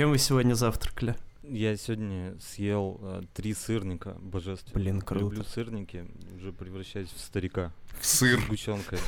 Чем 0.00 0.12
вы 0.12 0.16
сегодня 0.16 0.54
завтракали? 0.54 1.14
Я 1.42 1.76
сегодня 1.76 2.34
съел 2.40 2.98
э, 3.02 3.22
три 3.34 3.52
сырника 3.52 4.16
божественно. 4.18 4.72
Блин, 4.80 5.02
круто. 5.02 5.24
Люблю 5.26 5.44
сырники, 5.44 6.06
уже 6.38 6.54
превращаюсь 6.54 7.10
в 7.14 7.20
старика. 7.20 7.70
В 8.00 8.06
сыр. 8.06 8.40
С 8.40 8.44
сгущенкой. 8.44 8.98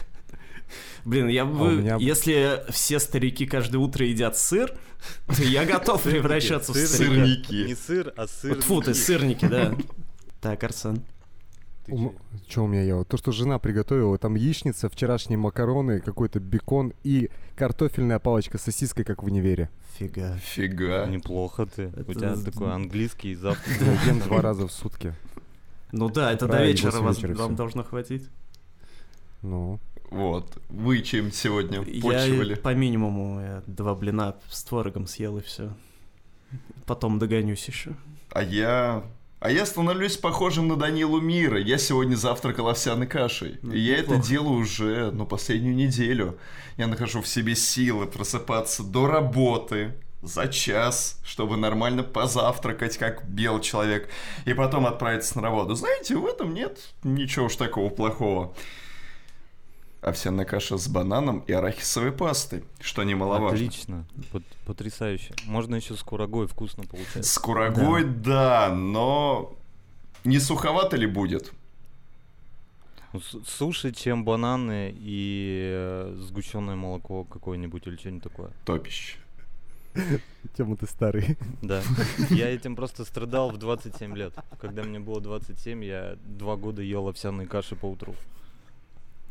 Блин, 1.06 1.28
я 1.28 1.44
А 1.44 1.46
бы, 1.46 1.76
меня- 1.76 1.96
если 1.98 2.62
все 2.70 2.98
старики 2.98 3.46
каждое 3.46 3.78
утро 3.78 4.04
едят 4.04 4.36
сыр, 4.36 4.70
то 5.34 5.42
я 5.42 5.64
готов 5.64 6.02
превращаться 6.02 6.72
в 6.72 6.76
Сыр- 6.76 6.86
старика. 6.86 7.14
Сырники. 7.14 7.54
Не 7.68 7.74
сыр, 7.74 8.12
а 8.14 8.26
сыр. 8.26 8.60
Тьфу, 8.60 8.82
ты 8.82 8.92
сырники, 8.92 9.46
да. 9.46 9.74
Так, 10.42 10.62
Арсен. 10.62 11.02
Что 12.48 12.64
у 12.64 12.66
меня 12.68 12.82
я? 12.82 13.02
То, 13.04 13.16
что 13.16 13.32
жена 13.32 13.58
приготовила, 13.58 14.16
там 14.18 14.34
яичница, 14.36 14.88
вчерашние 14.88 15.36
макароны, 15.38 16.00
какой-то 16.00 16.38
бекон 16.40 16.92
и 17.02 17.28
картофельная 17.56 18.18
палочка 18.18 18.58
с 18.58 18.62
сосиской, 18.62 19.04
как 19.04 19.22
в 19.22 19.26
универе. 19.26 19.68
Фига. 19.98 20.36
Фига. 20.40 21.06
Неплохо 21.06 21.66
ты. 21.66 21.86
У 21.88 22.00
Это 22.00 22.14
тебя 22.14 22.36
з- 22.36 22.44
такой 22.44 22.72
английский 22.72 23.34
завтрак. 23.34 23.76
Я 23.80 23.92
ем 24.12 24.20
два 24.20 24.40
раза 24.40 24.66
в 24.66 24.72
сутки. 24.72 25.14
Ну 25.90 26.08
да, 26.08 26.32
это 26.32 26.46
до 26.46 26.64
вечера 26.64 27.00
вам 27.00 27.56
должно 27.56 27.82
хватить. 27.84 28.28
Ну, 29.42 29.80
Вот. 30.10 30.56
Вы 30.68 31.02
чем 31.02 31.32
сегодня 31.32 31.82
Я 31.82 32.02
почивали? 32.02 32.54
по 32.54 32.74
минимуму 32.74 33.40
я 33.40 33.62
два 33.66 33.94
блина 33.94 34.36
с 34.48 34.62
творогом 34.62 35.06
съел 35.06 35.38
и 35.38 35.42
все. 35.42 35.72
Потом 36.86 37.18
догонюсь 37.18 37.66
еще. 37.66 37.92
А 38.30 38.42
я... 38.42 39.02
А 39.44 39.50
я 39.50 39.66
становлюсь 39.66 40.16
похожим 40.16 40.68
на 40.68 40.76
Данилу 40.76 41.20
Мира. 41.20 41.58
Я 41.58 41.76
сегодня 41.76 42.14
завтракал 42.14 42.68
овсяной 42.68 43.08
кашей. 43.08 43.58
Ну, 43.62 43.72
И 43.72 43.80
я 43.80 43.94
это 43.94 44.12
неплохо. 44.12 44.28
делаю 44.28 44.60
уже, 44.60 45.10
ну, 45.10 45.26
последнюю 45.26 45.74
неделю. 45.74 46.38
Я 46.76 46.86
нахожу 46.86 47.20
в 47.20 47.26
себе 47.26 47.56
силы 47.56 48.06
просыпаться 48.06 48.84
до 48.84 49.08
работы 49.08 49.94
за 50.22 50.46
час, 50.46 51.18
чтобы 51.24 51.56
нормально 51.56 52.04
позавтракать, 52.04 52.96
как 52.98 53.28
белый 53.28 53.62
человек, 53.62 54.08
и 54.44 54.54
потом 54.54 54.86
отправиться 54.86 55.34
на 55.38 55.42
работу. 55.42 55.74
Знаете, 55.74 56.14
в 56.14 56.24
этом 56.24 56.54
нет 56.54 56.78
ничего 57.02 57.46
уж 57.46 57.56
такого 57.56 57.90
плохого. 57.90 58.54
Овсяная 60.02 60.44
каша 60.44 60.78
с 60.78 60.88
бананом 60.88 61.44
и 61.46 61.52
арахисовой 61.52 62.10
пастой, 62.10 62.64
что 62.80 63.04
немаловажно. 63.04 63.56
Отлично. 63.56 64.04
Пот- 64.32 64.42
Потрясающе. 64.66 65.32
Можно 65.46 65.76
еще 65.76 65.94
с 65.94 66.02
курагой 66.02 66.48
вкусно 66.48 66.82
получается. 66.84 67.22
С 67.22 67.38
курагой, 67.38 68.04
да. 68.04 68.74
но 68.74 69.56
не 70.24 70.40
суховато 70.40 70.96
ли 70.96 71.06
будет? 71.06 71.52
Ну, 73.12 73.20
Суши, 73.46 73.92
чем 73.92 74.24
бананы 74.24 74.92
и 74.98 76.12
сгущенное 76.16 76.74
молоко 76.74 77.22
какое-нибудь 77.24 77.86
или 77.86 77.96
что-нибудь 77.96 78.24
такое. 78.24 78.50
Топище. 78.64 79.18
тема 80.56 80.76
ты 80.76 80.86
старый. 80.86 81.36
Да. 81.60 81.80
Я 82.30 82.48
этим 82.48 82.74
просто 82.74 83.04
страдал 83.04 83.50
в 83.50 83.56
27 83.58 84.16
лет. 84.16 84.34
Когда 84.60 84.82
мне 84.82 84.98
было 84.98 85.20
27, 85.20 85.84
я 85.84 86.16
два 86.24 86.56
года 86.56 86.82
ел 86.82 87.06
овсяные 87.06 87.46
каши 87.46 87.76
по 87.76 87.86
утру. 87.86 88.16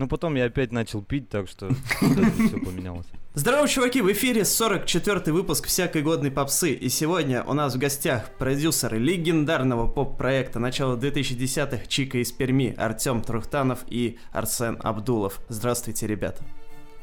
Но 0.02 0.07
потом 0.07 0.33
я 0.33 0.45
опять 0.45 0.71
начал 0.71 1.03
пить, 1.03 1.30
так 1.30 1.47
что 1.47 1.69
все 1.99 2.57
поменялось. 2.57 3.05
Здорово, 3.35 3.67
чуваки! 3.67 4.02
В 4.02 4.11
эфире 4.11 4.41
44-й 4.41 5.31
выпуск 5.31 5.67
всякой 5.67 6.02
годной 6.02 6.31
попсы. 6.31 6.73
И 6.73 6.89
сегодня 6.89 7.44
у 7.44 7.53
нас 7.53 7.75
в 7.75 7.77
гостях 7.77 8.31
продюсеры 8.39 8.97
легендарного 8.97 9.88
поп-проекта 9.88 10.57
начала 10.57 10.97
2010-х 10.97 11.85
Чика 11.85 12.17
из 12.17 12.31
Перми, 12.31 12.73
Артем 12.79 13.22
Трухтанов 13.22 13.81
и 13.89 14.17
Арсен 14.31 14.79
Абдулов. 14.81 15.39
Здравствуйте, 15.49 16.07
ребята. 16.07 16.44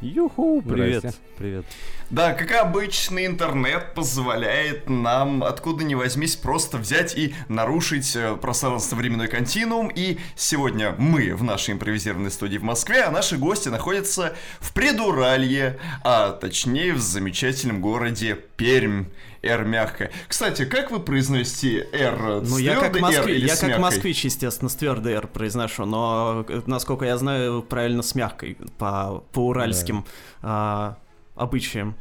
Юху, 0.01 0.63
Привет, 0.63 0.99
здрасте. 1.01 1.19
привет. 1.37 1.65
Да, 2.11 2.33
как 2.33 2.53
обычно, 2.53 3.27
интернет 3.27 3.95
позволяет 3.95 4.89
нам, 4.89 5.43
откуда 5.43 5.83
ни 5.83 5.97
возьмись, 5.97 6.37
просто 6.37 6.79
взять 6.79 7.19
и 7.19 7.35
нарушить 7.49 8.15
э, 8.15 8.37
пространство-временной 8.37 9.27
континуум. 9.27 9.91
И 9.93 10.19
сегодня 10.37 10.95
мы 10.99 11.35
в 11.35 11.43
нашей 11.43 11.75
импровизированной 11.75 12.31
студии 12.31 12.59
в 12.59 12.63
Москве, 12.63 13.03
а 13.03 13.11
наши 13.11 13.39
гости 13.39 13.71
находятся 13.71 14.37
в 14.61 14.73
Предуралье, 14.73 15.81
а 16.05 16.31
точнее 16.31 16.93
в 16.95 17.01
замечательном 17.01 17.81
городе 17.81 18.39
Пермь. 18.57 19.07
«Р» 19.43 19.65
мягкая. 19.65 20.11
Кстати, 20.27 20.65
как 20.65 20.91
вы 20.91 21.01
произносите 21.01 21.89
«Р»? 21.93 22.41
Ну, 22.43 22.57
С 22.57 22.59
я 22.59 22.75
как, 22.77 22.93
твердой 22.93 23.01
«Р» 23.01 23.21
москви- 23.21 23.35
или 23.37 23.47
я 23.47 23.57
с 23.57 23.61
как 23.61 23.69
мягкой? 23.71 23.83
москвич, 23.83 24.25
естественно, 24.25 24.69
с 24.69 24.75
твердой 24.75 25.13
«р» 25.15 25.27
произношу, 25.27 25.85
но, 25.85 26.45
насколько 26.67 27.05
я 27.05 27.17
знаю, 27.19 27.63
правильно 27.63 28.03
с 28.03 28.15
мягкой, 28.15 28.57
по, 28.79 29.25
по 29.33 29.41
уральским 29.47 30.05
а, 30.43 30.97
обычаям. 31.37 31.95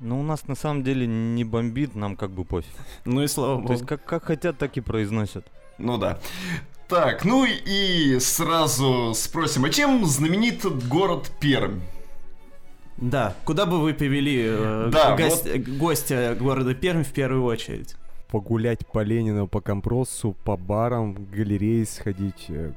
Ну, 0.00 0.20
у 0.20 0.22
нас 0.22 0.48
на 0.48 0.56
самом 0.56 0.82
деле 0.82 1.06
не 1.06 1.44
бомбит, 1.44 1.94
нам 1.94 2.16
как 2.16 2.30
бы 2.30 2.44
пофиг. 2.44 2.72
Ну 3.04 3.22
и 3.22 3.28
слава 3.28 3.54
богу. 3.56 3.68
То 3.68 3.72
есть 3.74 3.86
как, 3.86 4.04
как 4.04 4.24
хотят, 4.24 4.58
так 4.58 4.76
и 4.76 4.80
произносят. 4.80 5.46
Ну 5.78 5.96
да. 5.96 6.18
Так, 6.88 7.24
ну 7.24 7.46
и 7.46 8.18
сразу 8.18 9.14
спросим, 9.14 9.64
а 9.64 9.70
чем 9.70 10.04
знаменит 10.04 10.64
город 10.88 11.30
Пермь? 11.40 11.80
Да, 13.02 13.34
куда 13.44 13.66
бы 13.66 13.80
вы 13.80 13.94
привели 13.94 14.44
э, 14.46 14.88
Да, 14.92 15.16
гость- 15.16 15.46
э, 15.46 15.58
гостя 15.58 16.36
города 16.38 16.72
Пермь 16.72 17.02
в 17.02 17.12
первую 17.12 17.42
очередь? 17.44 17.96
Погулять 18.30 18.86
по 18.86 19.02
Ленину, 19.02 19.48
по 19.48 19.60
Компросу, 19.60 20.36
по 20.44 20.56
барам, 20.56 21.14
в 21.14 21.30
галереи 21.30 21.82
сходить, 21.82 22.46
э, 22.48 22.72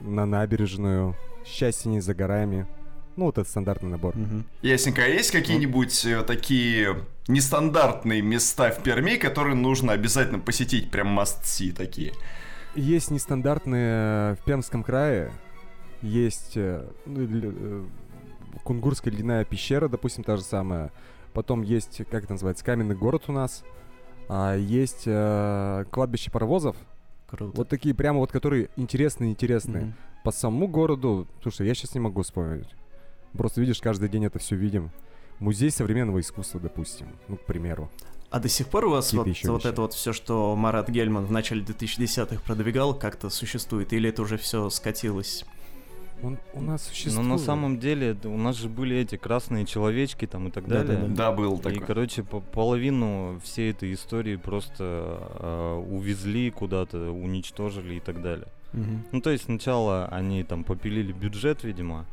на 0.00 0.26
набережную, 0.26 1.16
счастье 1.46 1.88
не 1.90 2.00
за 2.00 2.14
горами. 2.14 2.66
Ну, 3.14 3.26
вот 3.26 3.38
это 3.38 3.48
стандартный 3.48 3.90
набор. 3.90 4.16
Мгм. 4.16 4.44
Ясненько, 4.62 5.04
а 5.04 5.06
есть 5.06 5.30
какие-нибудь 5.30 6.04
э, 6.04 6.22
такие 6.24 6.96
нестандартные 7.28 8.22
места 8.22 8.70
в 8.72 8.82
Перми, 8.82 9.16
которые 9.16 9.54
нужно 9.54 9.92
обязательно 9.92 10.40
посетить, 10.40 10.90
прям 10.90 11.16
must-see 11.18 11.72
такие? 11.72 12.12
Есть 12.74 13.10
нестандартные 13.12 14.34
в 14.34 14.38
Пермском 14.44 14.82
крае. 14.82 15.30
Есть 16.02 16.52
э, 16.56 16.84
ну, 17.06 17.20
э, 17.22 17.82
Кунгурская 18.62 19.12
ледяная 19.12 19.44
пещера, 19.44 19.88
допустим, 19.88 20.24
та 20.24 20.36
же 20.36 20.42
самая. 20.42 20.92
Потом 21.32 21.62
есть, 21.62 21.98
как 22.10 22.24
это 22.24 22.32
называется, 22.32 22.64
каменный 22.64 22.94
город 22.94 23.24
у 23.28 23.32
нас. 23.32 23.64
А 24.28 24.56
есть 24.56 25.02
э, 25.06 25.84
кладбище 25.90 26.30
паровозов. 26.30 26.76
Круто. 27.28 27.56
Вот 27.56 27.68
такие 27.68 27.94
прямо 27.94 28.18
вот, 28.18 28.32
которые 28.32 28.70
интересные-интересные. 28.76 29.84
Мгм. 29.84 29.94
По 30.24 30.32
самому 30.32 30.68
городу, 30.68 31.26
слушай, 31.42 31.66
я 31.66 31.74
сейчас 31.74 31.94
не 31.94 32.00
могу 32.00 32.22
вспомнить. 32.22 32.68
Просто 33.32 33.60
видишь, 33.60 33.80
каждый 33.80 34.08
день 34.08 34.24
это 34.24 34.38
все 34.38 34.56
видим. 34.56 34.90
Музей 35.38 35.70
современного 35.70 36.20
искусства, 36.20 36.60
допустим, 36.60 37.08
ну, 37.28 37.36
к 37.36 37.46
примеру. 37.46 37.90
А 38.30 38.38
до 38.38 38.48
сих 38.48 38.68
пор 38.68 38.84
у 38.84 38.90
вас 38.90 39.12
вот, 39.12 39.26
еще 39.26 39.48
вот 39.50 39.64
вещи. 39.64 39.72
это 39.72 39.82
вот 39.82 39.94
все, 39.94 40.12
что 40.12 40.54
Марат 40.54 40.88
Гельман 40.88 41.24
в 41.24 41.32
начале 41.32 41.62
2010-х 41.62 42.40
продвигал, 42.44 42.94
как-то 42.94 43.30
существует? 43.30 43.92
Или 43.92 44.10
это 44.10 44.22
уже 44.22 44.36
все 44.36 44.70
скатилось? 44.70 45.44
Он 46.22 46.38
у 46.54 46.60
нас 46.60 46.84
Но 46.86 46.88
существует. 46.90 47.28
на 47.28 47.38
самом 47.38 47.78
деле 47.78 48.16
у 48.24 48.36
нас 48.36 48.56
же 48.56 48.68
были 48.68 48.96
эти 48.96 49.16
красные 49.16 49.64
человечки 49.64 50.26
там 50.26 50.48
и 50.48 50.50
так 50.50 50.66
Да-да-да. 50.66 50.94
далее. 50.94 51.08
Да, 51.08 51.32
был 51.32 51.56
И, 51.58 51.62
такой. 51.62 51.80
короче, 51.86 52.22
по- 52.22 52.40
половину 52.40 53.40
всей 53.42 53.70
этой 53.70 53.92
истории 53.94 54.36
просто 54.36 55.18
э, 55.40 55.84
увезли 55.90 56.50
куда-то, 56.50 57.10
уничтожили 57.10 57.94
и 57.94 58.00
так 58.00 58.20
далее. 58.22 58.48
Мгм. 58.72 59.02
Ну, 59.12 59.20
то 59.20 59.30
есть 59.30 59.44
сначала 59.44 60.06
они 60.06 60.44
там 60.44 60.64
попилили 60.64 61.12
бюджет, 61.12 61.64
видимо, 61.64 62.04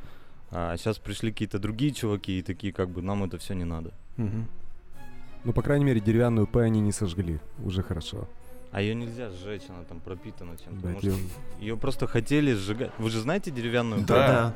а 0.52 0.76
сейчас 0.78 0.98
пришли 0.98 1.32
какие-то 1.32 1.60
другие 1.60 1.92
чуваки 1.92 2.40
и 2.40 2.42
такие, 2.42 2.72
как 2.74 2.90
бы, 2.90 3.02
нам 3.02 3.24
это 3.24 3.38
все 3.38 3.54
не 3.54 3.66
надо. 3.66 3.92
Мгм. 4.18 4.48
Ну, 5.44 5.54
по 5.54 5.62
крайней 5.62 5.86
мере, 5.86 6.00
деревянную 6.00 6.48
П 6.48 6.62
они 6.62 6.80
не 6.82 6.92
сожгли. 6.92 7.40
Уже 7.64 7.84
хорошо. 7.84 8.28
А 8.78 8.82
ее 8.82 8.94
нельзя 8.94 9.32
сжечь, 9.32 9.64
она 9.70 9.84
там 9.86 10.00
пропитана 10.00 10.56
чем-то. 10.56 10.88
Может, 10.90 11.16
ее 11.60 11.78
просто 11.78 12.06
хотели 12.06 12.54
сжигать. 12.54 12.92
Вы 13.00 13.10
же 13.10 13.22
знаете 13.22 13.50
деревянную? 13.50 14.06
Да. 14.06 14.28
Да. 14.28 14.56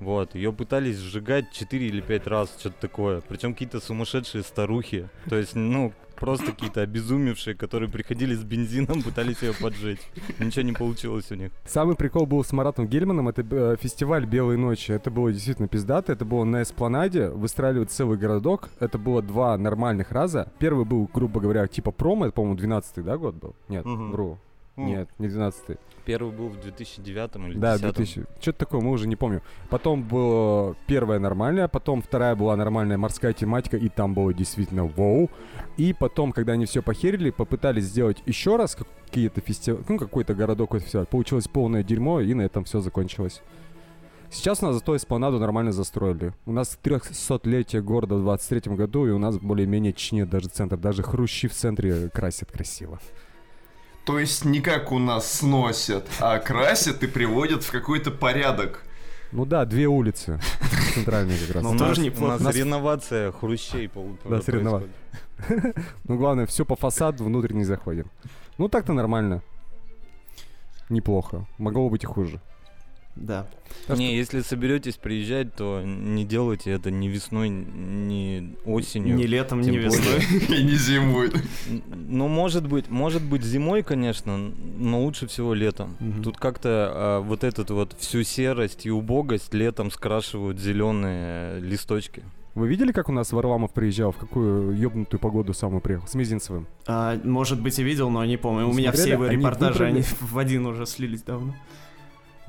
Вот, 0.00 0.34
ее 0.34 0.52
пытались 0.52 0.96
сжигать 0.96 1.52
4 1.52 1.86
или 1.86 2.00
5 2.00 2.26
раз, 2.26 2.52
что-то 2.58 2.80
такое. 2.80 3.20
Причем 3.20 3.52
какие-то 3.52 3.78
сумасшедшие 3.78 4.42
старухи. 4.42 5.08
То 5.28 5.36
есть, 5.36 5.54
ну, 5.54 5.92
просто 6.20 6.46
какие-то 6.52 6.82
обезумевшие, 6.82 7.54
которые 7.56 7.88
приходили 7.90 8.34
с 8.34 8.44
бензином, 8.44 9.02
пытались 9.02 9.42
ее 9.42 9.52
поджечь. 9.60 10.00
Ничего 10.38 10.62
не 10.62 10.72
получилось 10.72 11.30
у 11.32 11.34
них. 11.34 11.50
Самый 11.66 11.96
прикол 11.96 12.26
был 12.26 12.44
с 12.44 12.52
Маратом 12.52 12.86
Гельманом, 12.86 13.28
это 13.28 13.44
э, 13.50 13.76
фестиваль 13.80 14.26
«Белые 14.26 14.58
ночи». 14.58 14.92
Это 14.92 15.10
было 15.10 15.32
действительно 15.32 15.66
пиздато, 15.68 16.12
это 16.12 16.24
было 16.24 16.44
на 16.44 16.62
Эспланаде, 16.62 17.30
выстраивали 17.30 17.86
целый 17.86 18.18
городок. 18.18 18.68
Это 18.78 18.98
было 18.98 19.22
два 19.22 19.56
нормальных 19.56 20.12
раза. 20.12 20.52
Первый 20.58 20.84
был, 20.84 21.08
грубо 21.12 21.40
говоря, 21.40 21.66
типа 21.66 21.90
промо, 21.90 22.26
это, 22.26 22.34
по-моему, 22.34 22.58
12-й, 22.58 23.02
да, 23.02 23.16
год 23.16 23.34
был? 23.34 23.56
Нет, 23.68 23.84
Мгм. 23.84 24.12
вру. 24.12 24.38
Нет, 24.76 25.08
не 25.18 25.28
12-й. 25.28 25.76
Первый 26.10 26.32
был 26.32 26.48
в 26.48 26.60
2009 26.60 27.36
или 27.36 27.58
Да, 27.58 27.78
2010. 27.78 28.14
2000. 28.16 28.26
Что-то 28.40 28.58
такое, 28.58 28.80
мы 28.80 28.90
уже 28.90 29.06
не 29.06 29.14
помню. 29.14 29.42
Потом 29.68 30.02
была 30.02 30.74
первая 30.88 31.20
нормальная, 31.20 31.68
потом 31.68 32.02
вторая 32.02 32.34
была 32.34 32.56
нормальная 32.56 32.98
морская 32.98 33.32
тематика, 33.32 33.76
и 33.76 33.88
там 33.88 34.12
было 34.12 34.34
действительно 34.34 34.86
вау. 34.86 35.30
И 35.76 35.92
потом, 35.92 36.32
когда 36.32 36.54
они 36.54 36.66
все 36.66 36.82
похерили, 36.82 37.30
попытались 37.30 37.84
сделать 37.84 38.24
еще 38.26 38.56
раз 38.56 38.76
какие-то 39.06 39.40
фестивали, 39.40 39.84
ну, 39.88 39.98
какой-то 39.98 40.34
городок, 40.34 40.70
какой-то 40.70 40.86
фестиваль. 40.86 41.06
Получилось 41.06 41.46
полное 41.46 41.84
дерьмо, 41.84 42.20
и 42.20 42.34
на 42.34 42.42
этом 42.42 42.64
все 42.64 42.80
закончилось. 42.80 43.40
Сейчас 44.32 44.64
у 44.64 44.66
нас 44.66 44.74
зато 44.74 44.96
эспланаду 44.96 45.38
нормально 45.38 45.70
застроили. 45.70 46.32
У 46.44 46.50
нас 46.50 46.76
300-летие 46.82 47.82
города 47.82 48.16
в 48.16 48.22
23 48.22 48.74
году, 48.74 49.06
и 49.06 49.10
у 49.10 49.18
нас 49.18 49.38
более-менее 49.38 49.92
чинит 49.92 50.28
даже 50.28 50.48
центр. 50.48 50.76
Даже 50.76 51.04
хрущи 51.04 51.46
в 51.46 51.52
центре 51.52 52.08
красят 52.08 52.50
красиво. 52.50 52.98
То 54.10 54.18
есть 54.18 54.44
не 54.44 54.60
как 54.60 54.90
у 54.90 54.98
нас 54.98 55.32
сносят, 55.34 56.04
а 56.18 56.40
красят 56.40 57.04
и 57.04 57.06
приводят 57.06 57.62
в 57.62 57.70
какой-то 57.70 58.10
порядок. 58.10 58.82
Ну 59.30 59.44
да, 59.44 59.64
две 59.64 59.86
улицы 59.86 60.40
центральные 60.94 61.38
как 61.38 61.54
раз. 61.54 61.62
Ну, 61.62 61.78
тоже 61.78 62.00
неплохо. 62.00 62.24
у 62.24 62.32
нас 62.32 62.40
Нас- 62.40 62.56
реновация 62.56 63.30
хрущей 63.30 63.88
Да, 64.24 64.40
происходит. 64.40 64.90
Ну, 66.08 66.16
главное, 66.18 66.46
все 66.46 66.64
по 66.64 66.74
фасаду, 66.74 67.22
внутрь 67.22 67.52
не 67.52 67.62
заходим. 67.62 68.10
Ну, 68.58 68.68
так-то 68.68 68.92
нормально. 68.94 69.42
Неплохо. 70.88 71.46
Могло 71.58 71.88
быть 71.88 72.02
и 72.02 72.06
хуже. 72.06 72.40
Да. 73.16 73.48
Так 73.86 73.98
Не, 73.98 74.16
если 74.16 74.40
соберетесь 74.40 74.96
приезжать, 74.96 75.54
то 75.54 75.82
не 75.84 76.24
делайте 76.24 76.70
это 76.70 76.90
ни 76.90 77.08
весной, 77.08 77.48
ни 77.48 78.56
осенью. 78.64 79.16
Ни 79.16 79.24
летом, 79.24 79.60
ни 79.60 79.76
весной. 79.76 80.20
И 80.58 80.62
не. 80.62 80.80
Н- 81.70 81.82
Ну, 82.08 82.28
может 82.28 82.66
быть, 82.66 82.88
может 82.88 83.22
быть 83.22 83.42
зимой, 83.42 83.82
конечно, 83.82 84.36
но 84.38 85.02
лучше 85.02 85.26
всего 85.26 85.54
летом. 85.54 85.96
Тут 86.22 86.36
как-то 86.36 86.68
а, 86.92 87.20
вот 87.20 87.44
этот 87.44 87.70
вот 87.70 87.96
всю 87.98 88.22
серость 88.22 88.86
и 88.86 88.90
убогость 88.90 89.54
летом 89.54 89.90
скрашивают 89.90 90.58
зеленые 90.58 91.60
листочки. 91.60 92.22
Вы 92.54 92.68
видели, 92.68 92.90
как 92.90 93.08
у 93.08 93.12
нас 93.12 93.32
Варламов 93.32 93.72
приезжал? 93.72 94.10
В 94.10 94.16
какую 94.16 94.76
ёбнутую 94.76 95.20
погоду 95.20 95.54
самую 95.54 95.80
приехал? 95.80 96.08
С 96.08 96.14
Мизинцевым. 96.14 96.66
А, 96.86 97.18
может 97.22 97.60
быть, 97.62 97.78
и 97.78 97.84
видел, 97.84 98.10
но 98.10 98.24
не 98.24 98.36
помню. 98.36 98.66
У 98.66 98.70
Вы 98.70 98.78
меня 98.78 98.92
все 98.92 99.10
его 99.10 99.26
репортажи, 99.26 99.84
они 99.84 100.02
в 100.20 100.36
один 100.38 100.66
уже 100.66 100.84
слились 100.86 101.22
давно. 101.22 101.54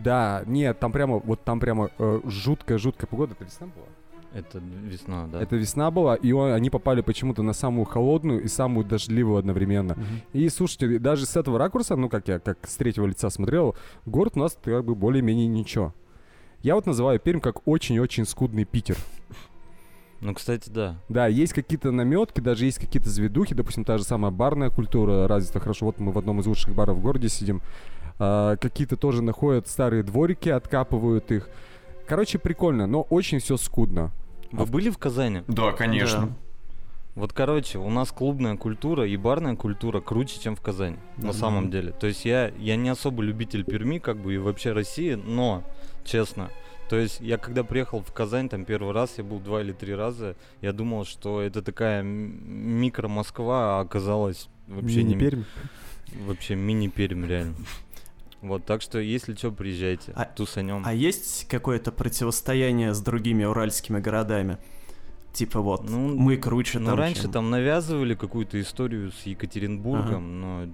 Да, 0.03 0.43
нет, 0.45 0.79
там 0.79 0.91
прямо, 0.91 1.19
вот 1.19 1.43
там 1.43 1.59
прямо 1.59 1.89
э, 1.99 2.21
жуткая-жуткая 2.25 3.07
погода. 3.07 3.33
Это 3.33 3.45
весна 3.45 3.67
была? 3.67 3.85
Это 4.33 4.59
весна, 4.59 5.27
да. 5.27 5.41
Это 5.41 5.55
весна 5.57 5.91
была, 5.91 6.15
и 6.15 6.31
он- 6.31 6.53
они 6.53 6.69
попали 6.69 7.01
почему-то 7.01 7.43
на 7.43 7.51
самую 7.53 7.83
холодную 7.85 8.41
и 8.43 8.47
самую 8.47 8.85
дождливую 8.85 9.37
одновременно. 9.37 9.97
И 10.31 10.47
слушайте, 10.49 10.99
даже 10.99 11.25
с 11.25 11.35
этого 11.35 11.59
ракурса, 11.59 11.95
ну 11.97 12.07
как 12.07 12.27
я, 12.29 12.39
как 12.39 12.65
с 12.65 12.75
третьего 12.77 13.05
лица 13.07 13.29
смотрел, 13.29 13.75
город 14.05 14.33
у 14.35 14.39
нас 14.39 14.57
как 14.63 14.85
бы 14.85 14.95
более-менее 14.95 15.47
ничего. 15.47 15.93
Я 16.63 16.75
вот 16.75 16.85
называю 16.85 17.19
Пермь 17.19 17.39
как 17.41 17.67
очень-очень 17.67 18.25
скудный 18.25 18.63
Питер. 18.65 18.95
Ну, 20.21 20.35
кстати, 20.35 20.69
да. 20.69 20.97
Да, 21.09 21.25
есть 21.25 21.51
какие-то 21.51 21.91
наметки, 21.91 22.39
даже 22.39 22.65
есть 22.65 22.77
какие-то 22.79 23.09
заведухи, 23.09 23.55
допустим, 23.55 23.83
та 23.83 23.97
же 23.97 24.03
самая 24.03 24.31
барная 24.31 24.69
культура 24.69 25.27
развита 25.27 25.59
хорошо. 25.59 25.87
Вот 25.87 25.99
мы 25.99 26.11
в 26.11 26.17
одном 26.19 26.39
из 26.39 26.45
лучших 26.45 26.75
баров 26.75 26.97
в 26.97 27.01
городе 27.01 27.27
сидим. 27.27 27.59
А, 28.23 28.55
какие-то 28.57 28.97
тоже 28.97 29.23
находят 29.23 29.67
старые 29.67 30.03
дворики, 30.03 30.47
откапывают 30.47 31.31
их. 31.31 31.49
Короче, 32.05 32.37
прикольно, 32.37 32.85
но 32.85 33.01
очень 33.01 33.39
все 33.39 33.57
скудно. 33.57 34.11
Вы 34.51 34.67
были 34.67 34.91
в 34.91 34.99
Казани? 34.99 35.41
Да, 35.47 35.71
конечно. 35.71 36.27
Да. 36.27 36.33
Вот, 37.15 37.33
короче, 37.33 37.79
у 37.79 37.89
нас 37.89 38.11
клубная 38.11 38.57
культура 38.57 39.07
и 39.07 39.17
барная 39.17 39.55
культура 39.55 40.01
круче, 40.01 40.39
чем 40.39 40.55
в 40.55 40.61
Казани, 40.61 40.97
на 41.17 41.29
Мгм. 41.29 41.33
самом 41.33 41.71
деле. 41.71 41.93
То 41.93 42.05
есть 42.05 42.23
я, 42.23 42.51
я 42.59 42.75
не 42.75 42.89
особо 42.89 43.23
любитель 43.23 43.63
Перми, 43.65 43.97
как 43.97 44.17
бы, 44.17 44.35
и 44.35 44.37
вообще 44.37 44.71
России, 44.71 45.15
но, 45.15 45.63
честно, 46.05 46.51
то 46.89 46.97
есть 46.97 47.21
я 47.21 47.37
когда 47.39 47.63
приехал 47.63 48.03
в 48.03 48.13
Казань, 48.13 48.49
там 48.49 48.65
первый 48.65 48.93
раз, 48.93 49.15
я 49.17 49.23
был 49.23 49.39
два 49.39 49.61
или 49.61 49.71
три 49.71 49.95
раза, 49.95 50.35
я 50.61 50.73
думал, 50.73 51.05
что 51.05 51.41
это 51.41 51.63
такая 51.63 52.03
микро-Москва, 52.03 53.79
а 53.79 53.81
оказалось 53.81 54.47
вообще 54.67 55.01
не... 55.01 55.15
Пермь. 55.15 55.43
Вообще 56.27 56.55
мини-Пермь, 56.55 57.25
реально. 57.25 57.55
Вот, 58.41 58.65
так 58.65 58.81
что, 58.81 58.99
если 58.99 59.35
что, 59.35 59.51
приезжайте, 59.51 60.13
А- 60.15 60.25
тусанем. 60.25 60.81
А 60.85 60.93
есть 60.93 61.47
какое-то 61.47 61.91
противостояние 61.91 62.93
с 62.93 62.99
другими 62.99 63.43
уральскими 63.43 63.99
городами? 63.99 64.57
Типа 65.33 65.61
вот, 65.61 65.87
Ну, 65.89 66.15
мы 66.15 66.35
круче 66.37 66.79
Ну, 66.79 66.87
там, 66.87 66.97
раньше 66.99 67.23
чем- 67.23 67.31
там 67.31 67.49
навязывали 67.49 68.15
какую-то 68.15 68.59
историю 68.59 69.11
с 69.11 69.25
Екатеринбургом, 69.25 70.41
но 70.41 70.65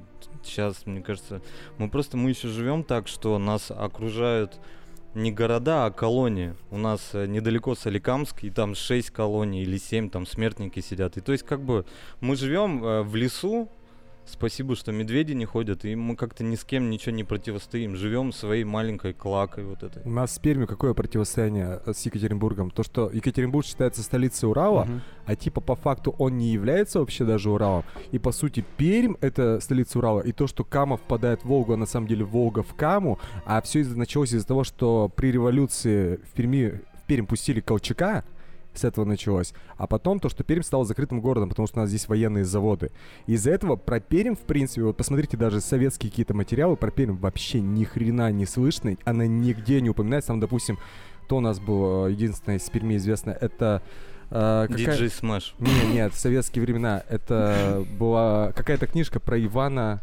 сейчас, 0.44 0.86
мне 0.86 1.02
кажется, 1.02 1.42
мы 1.78 1.90
просто 1.90 2.18
мы 2.18 2.30
еще 2.31 2.48
живем 2.48 2.84
так, 2.84 3.08
что 3.08 3.38
нас 3.38 3.70
окружают 3.70 4.60
не 5.13 5.31
города, 5.31 5.86
а 5.86 5.92
колонии. 5.92 6.56
У 6.72 6.78
нас 6.78 7.10
э, 7.13 7.25
недалеко 7.28 7.75
Соликамск, 7.75 8.44
и 8.44 8.50
там 8.50 8.75
6 8.75 9.10
колоний 9.10 9.63
или 9.63 9.78
7, 9.78 10.10
там 10.10 10.25
смертники 10.25 10.80
сидят. 10.80 11.18
И 11.18 11.22
то 11.22 11.31
есть, 11.31 11.44
как 11.44 11.62
бы, 11.62 11.86
мы 12.22 12.36
живем 12.36 12.84
э, 12.84 13.02
в 13.04 13.16
лесу, 13.16 13.70
спасибо, 14.29 14.75
что 14.75 14.91
медведи 14.91 15.33
не 15.33 15.45
ходят, 15.45 15.85
и 15.85 15.95
мы 15.95 16.15
как-то 16.15 16.44
ни 16.44 16.56
с 16.56 16.63
кем 16.63 16.89
ничего 16.89 17.15
не 17.15 17.24
противостоим. 17.24 17.95
Живем 17.95 18.31
своей 18.31 18.63
маленькой 18.63 19.13
клакой 19.13 19.63
вот 19.65 19.83
этой. 19.83 20.01
У 20.03 20.09
нас 20.09 20.33
с 20.35 20.39
Пермью 20.39 20.68
какое 20.68 20.94
противостояние 20.94 21.81
э, 21.85 21.94
с 21.94 22.06
Екатеринбургом? 22.06 22.71
То, 22.71 22.83
что 22.83 23.09
Екатеринбург 23.12 23.65
считается 23.65 24.03
столицей 24.03 24.50
Урала, 24.50 24.85
Мгм. 24.85 25.01
а 25.25 25.35
типа 25.35 25.62
по 25.62 25.75
факту 25.75 26.15
он 26.18 26.38
не 26.38 26.50
является 26.51 27.00
вообще 27.00 27.24
даже 27.25 27.50
Уралом. 27.50 27.83
И 28.12 28.19
по 28.19 28.31
сути 28.31 28.63
Пермь 28.77 29.15
это 29.21 29.59
столица 29.59 29.97
Урала. 30.00 30.21
И 30.21 30.31
то, 30.31 30.47
что 30.47 30.63
Кама 30.63 30.97
впадает 30.97 31.41
в 31.41 31.45
Волгу, 31.45 31.74
а 31.74 31.77
на 31.77 31.85
самом 31.85 32.07
деле 32.07 32.24
Волга 32.24 32.63
в 32.63 32.74
Каму, 32.75 33.19
а 33.45 33.62
все 33.62 33.79
из 33.79 33.95
началось 33.95 34.33
из-за 34.33 34.45
того, 34.47 34.63
что 34.63 35.09
при 35.15 35.31
революции 35.31 36.18
в 36.18 36.33
Перми 36.35 36.81
в 37.03 37.07
Пермь 37.07 37.25
пустили 37.25 37.62
Колчака, 37.62 38.24
с 38.79 38.83
этого 38.85 39.06
началось. 39.06 39.53
А 39.77 39.88
потом 39.88 40.19
то, 40.19 40.29
что 40.29 40.44
Пермь 40.44 40.62
стала 40.63 40.85
закрытым 40.85 41.21
городом, 41.21 41.50
потому 41.50 41.68
что 41.68 41.79
у 41.79 41.81
нас 41.81 41.89
здесь 41.89 42.07
военные 42.07 42.45
заводы. 42.45 42.91
Из-за 43.25 43.51
этого 43.51 43.75
про 43.75 44.00
Пермь, 44.00 44.35
в 44.35 44.39
принципе, 44.39 44.83
вот 44.83 44.97
посмотрите 44.97 45.38
даже 45.38 45.62
советские 45.62 46.09
какие-то 46.09 46.33
материалы, 46.33 46.75
про 46.75 46.91
Пермь 46.91 47.18
вообще 47.18 47.59
ни 47.62 47.83
хрена 47.83 48.31
не 48.31 48.45
слышно. 48.45 48.95
Она 49.06 49.25
нигде 49.27 49.81
не 49.81 49.89
упоминается. 49.89 50.27
Там, 50.27 50.39
допустим, 50.39 50.77
то 51.27 51.38
у 51.38 51.39
нас 51.39 51.59
было 51.59 52.07
единственное 52.07 52.57
из 52.57 52.69
Перми 52.69 52.95
известно, 52.97 53.31
это... 53.31 53.81
э, 54.29 54.65
какая- 54.69 54.77
Диджей 54.94 55.09
Смэш. 55.09 55.56
не, 55.59 55.94
нет, 55.94 56.13
в 56.13 56.18
советские 56.18 56.63
времена. 56.63 57.03
Это 57.09 57.85
была 58.00 58.51
какая-то 58.53 58.88
книжка 58.88 59.19
про 59.19 59.38
Ивана 59.44 60.01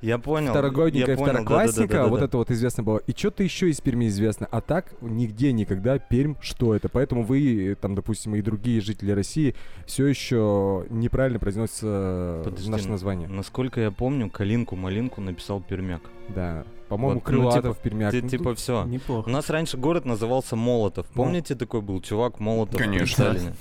Я 0.00 0.18
понял. 0.18 0.50
Второгодника 0.52 1.10
я 1.10 1.14
и 1.14 1.16
понял, 1.16 1.32
второклассника. 1.32 1.80
да-да-да-да-да. 1.88 2.10
Вот 2.10 2.22
это 2.22 2.36
вот 2.38 2.50
известно 2.50 2.82
было. 2.84 2.98
И 2.98 3.12
что-то 3.12 3.42
еще 3.42 3.68
из 3.68 3.80
Перми 3.80 4.06
известно. 4.08 4.46
А 4.50 4.60
так 4.60 4.92
нигде 5.00 5.52
никогда 5.52 5.98
Пермь, 5.98 6.34
что 6.40 6.74
это. 6.74 6.88
Поэтому 6.88 7.22
вы, 7.24 7.76
там, 7.80 7.94
допустим, 7.94 8.34
и 8.36 8.42
другие 8.42 8.80
жители 8.80 9.10
России 9.10 9.54
все 9.86 10.06
еще 10.06 10.86
неправильно 10.90 11.38
произносится 11.38 12.42
Подожди, 12.44 12.70
наше 12.70 12.88
название. 12.88 13.28
Насколько 13.28 13.80
я 13.80 13.90
помню, 13.90 14.30
Калинку-малинку 14.30 15.20
написал 15.20 15.60
Пермяк. 15.60 16.02
Да. 16.28 16.64
По-моему, 16.88 17.20
Вот, 17.20 17.24
ну, 17.30 17.38
Крылатов, 17.38 17.76
типа, 17.76 17.84
Пермяк. 17.88 18.12
Ти- 18.12 18.22
Ну, 18.22 18.28
типа 18.28 18.54
все. 18.54 18.84
У 18.84 18.88
Неплохо. 18.88 19.28
нас 19.28 19.50
раньше 19.50 19.76
город 19.76 20.04
назывался 20.04 20.56
Молотов. 20.56 21.06
Ну. 21.14 21.24
Помните, 21.24 21.54
такой 21.54 21.80
был 21.82 22.00
чувак 22.00 22.40
Молотов 22.40 22.80
Конечно. 22.80 23.24
Сталине? 23.24 23.54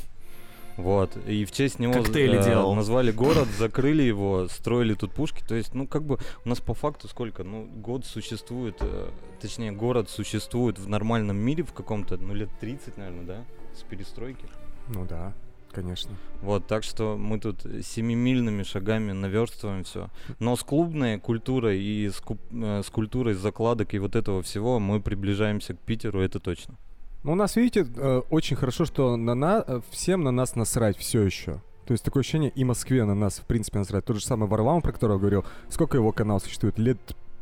Вот. 0.77 1.17
И 1.27 1.43
в 1.45 1.51
честь 1.51 1.79
него 1.79 1.93
Коктейли 1.93 2.37
э, 2.37 2.43
делал. 2.43 2.75
назвали 2.75 3.11
город, 3.11 3.47
закрыли 3.57 4.03
его, 4.03 4.47
строили 4.47 4.93
тут 4.93 5.11
пушки. 5.11 5.43
То 5.45 5.55
есть, 5.55 5.73
ну, 5.73 5.87
как 5.87 6.03
бы 6.03 6.19
у 6.45 6.49
нас 6.49 6.59
по 6.61 6.73
факту 6.75 7.07
сколько? 7.07 7.43
Ну, 7.43 7.65
год 7.65 8.05
существует, 8.05 8.77
э, 8.81 9.09
точнее, 9.41 9.71
город 9.71 10.09
существует 10.09 10.77
в 10.77 10.87
нормальном 10.87 11.37
мире 11.37 11.63
в 11.63 11.73
каком-то, 11.73 12.17
ну, 12.17 12.33
лет 12.35 12.49
30, 12.59 12.97
наверное, 12.97 13.25
да? 13.25 13.45
С 13.75 13.81
перестройки. 13.83 14.45
Ну 14.87 15.05
да, 15.05 15.33
конечно. 15.71 16.11
Вот, 16.41 16.67
так 16.67 16.83
что 16.83 17.17
мы 17.17 17.39
тут 17.39 17.61
семимильными 17.83 18.61
шагами 18.63 19.11
наверстываем 19.13 19.83
все. 19.83 20.09
Но 20.39 20.55
с 20.55 20.63
клубной 20.63 21.19
культурой 21.19 21.81
и 21.81 22.07
с, 22.09 22.21
куп- 22.21 22.39
э, 22.51 22.83
с 22.85 22.89
культурой 22.91 23.33
закладок 23.33 23.93
и 23.95 23.99
вот 23.99 24.15
этого 24.15 24.43
всего 24.43 24.79
мы 24.79 25.01
приближаемся 25.01 25.73
к 25.73 25.79
Питеру, 25.79 26.21
это 26.21 26.39
точно. 26.39 26.75
Ну, 27.23 27.33
у 27.33 27.35
нас, 27.35 27.55
видите, 27.55 27.85
э, 27.95 28.21
очень 28.29 28.55
хорошо, 28.55 28.85
что 28.85 29.15
на 29.15 29.35
на, 29.35 29.63
э, 29.65 29.81
всем 29.89 30.23
на 30.23 30.31
нас 30.31 30.55
насрать 30.55 30.97
все 30.97 31.23
еще. 31.23 31.61
То 31.85 31.93
есть 31.93 32.03
такое 32.03 32.21
ощущение, 32.21 32.51
и 32.51 32.63
Москве 32.63 33.05
на 33.05 33.15
нас, 33.15 33.39
в 33.39 33.45
принципе, 33.45 33.79
насрать. 33.79 34.05
Тот 34.05 34.17
же 34.17 34.23
самый 34.23 34.47
Варламов, 34.47 34.83
про 34.83 34.91
которого 34.91 35.15
я 35.15 35.19
говорил, 35.19 35.45
сколько 35.69 35.97
его 35.97 36.11
канал 36.11 36.39
существует? 36.39 36.77
Лет 36.77 36.99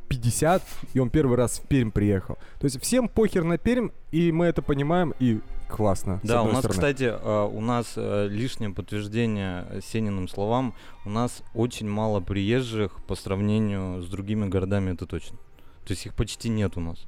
50, 0.07 0.61
и 0.93 0.99
он 0.99 1.09
первый 1.09 1.35
раз 1.35 1.59
в 1.59 1.67
Пермь 1.67 1.89
приехал. 1.89 2.37
То 2.59 2.65
есть 2.65 2.79
всем 2.79 3.09
похер 3.09 3.43
на 3.43 3.57
Пермь, 3.57 3.89
и 4.11 4.31
мы 4.31 4.45
это 4.45 4.61
понимаем, 4.61 5.13
и 5.19 5.39
классно. 5.67 6.19
Да, 6.23 6.43
у 6.43 6.47
нас, 6.47 6.59
стороны. 6.59 6.73
кстати, 6.73 7.03
э, 7.03 7.49
у 7.51 7.59
нас 7.59 7.93
лишнее 7.95 8.69
подтверждение 8.69 9.81
Сениным 9.83 10.27
словам. 10.27 10.75
У 11.05 11.09
нас 11.09 11.41
очень 11.55 11.89
мало 11.89 12.19
приезжих 12.21 13.03
по 13.07 13.15
сравнению 13.15 14.03
с 14.03 14.07
другими 14.07 14.47
городами, 14.47 14.91
это 14.93 15.07
точно. 15.07 15.37
То 15.85 15.91
есть 15.91 16.05
их 16.05 16.13
почти 16.13 16.49
нет 16.49 16.77
у 16.77 16.81
нас. 16.81 17.07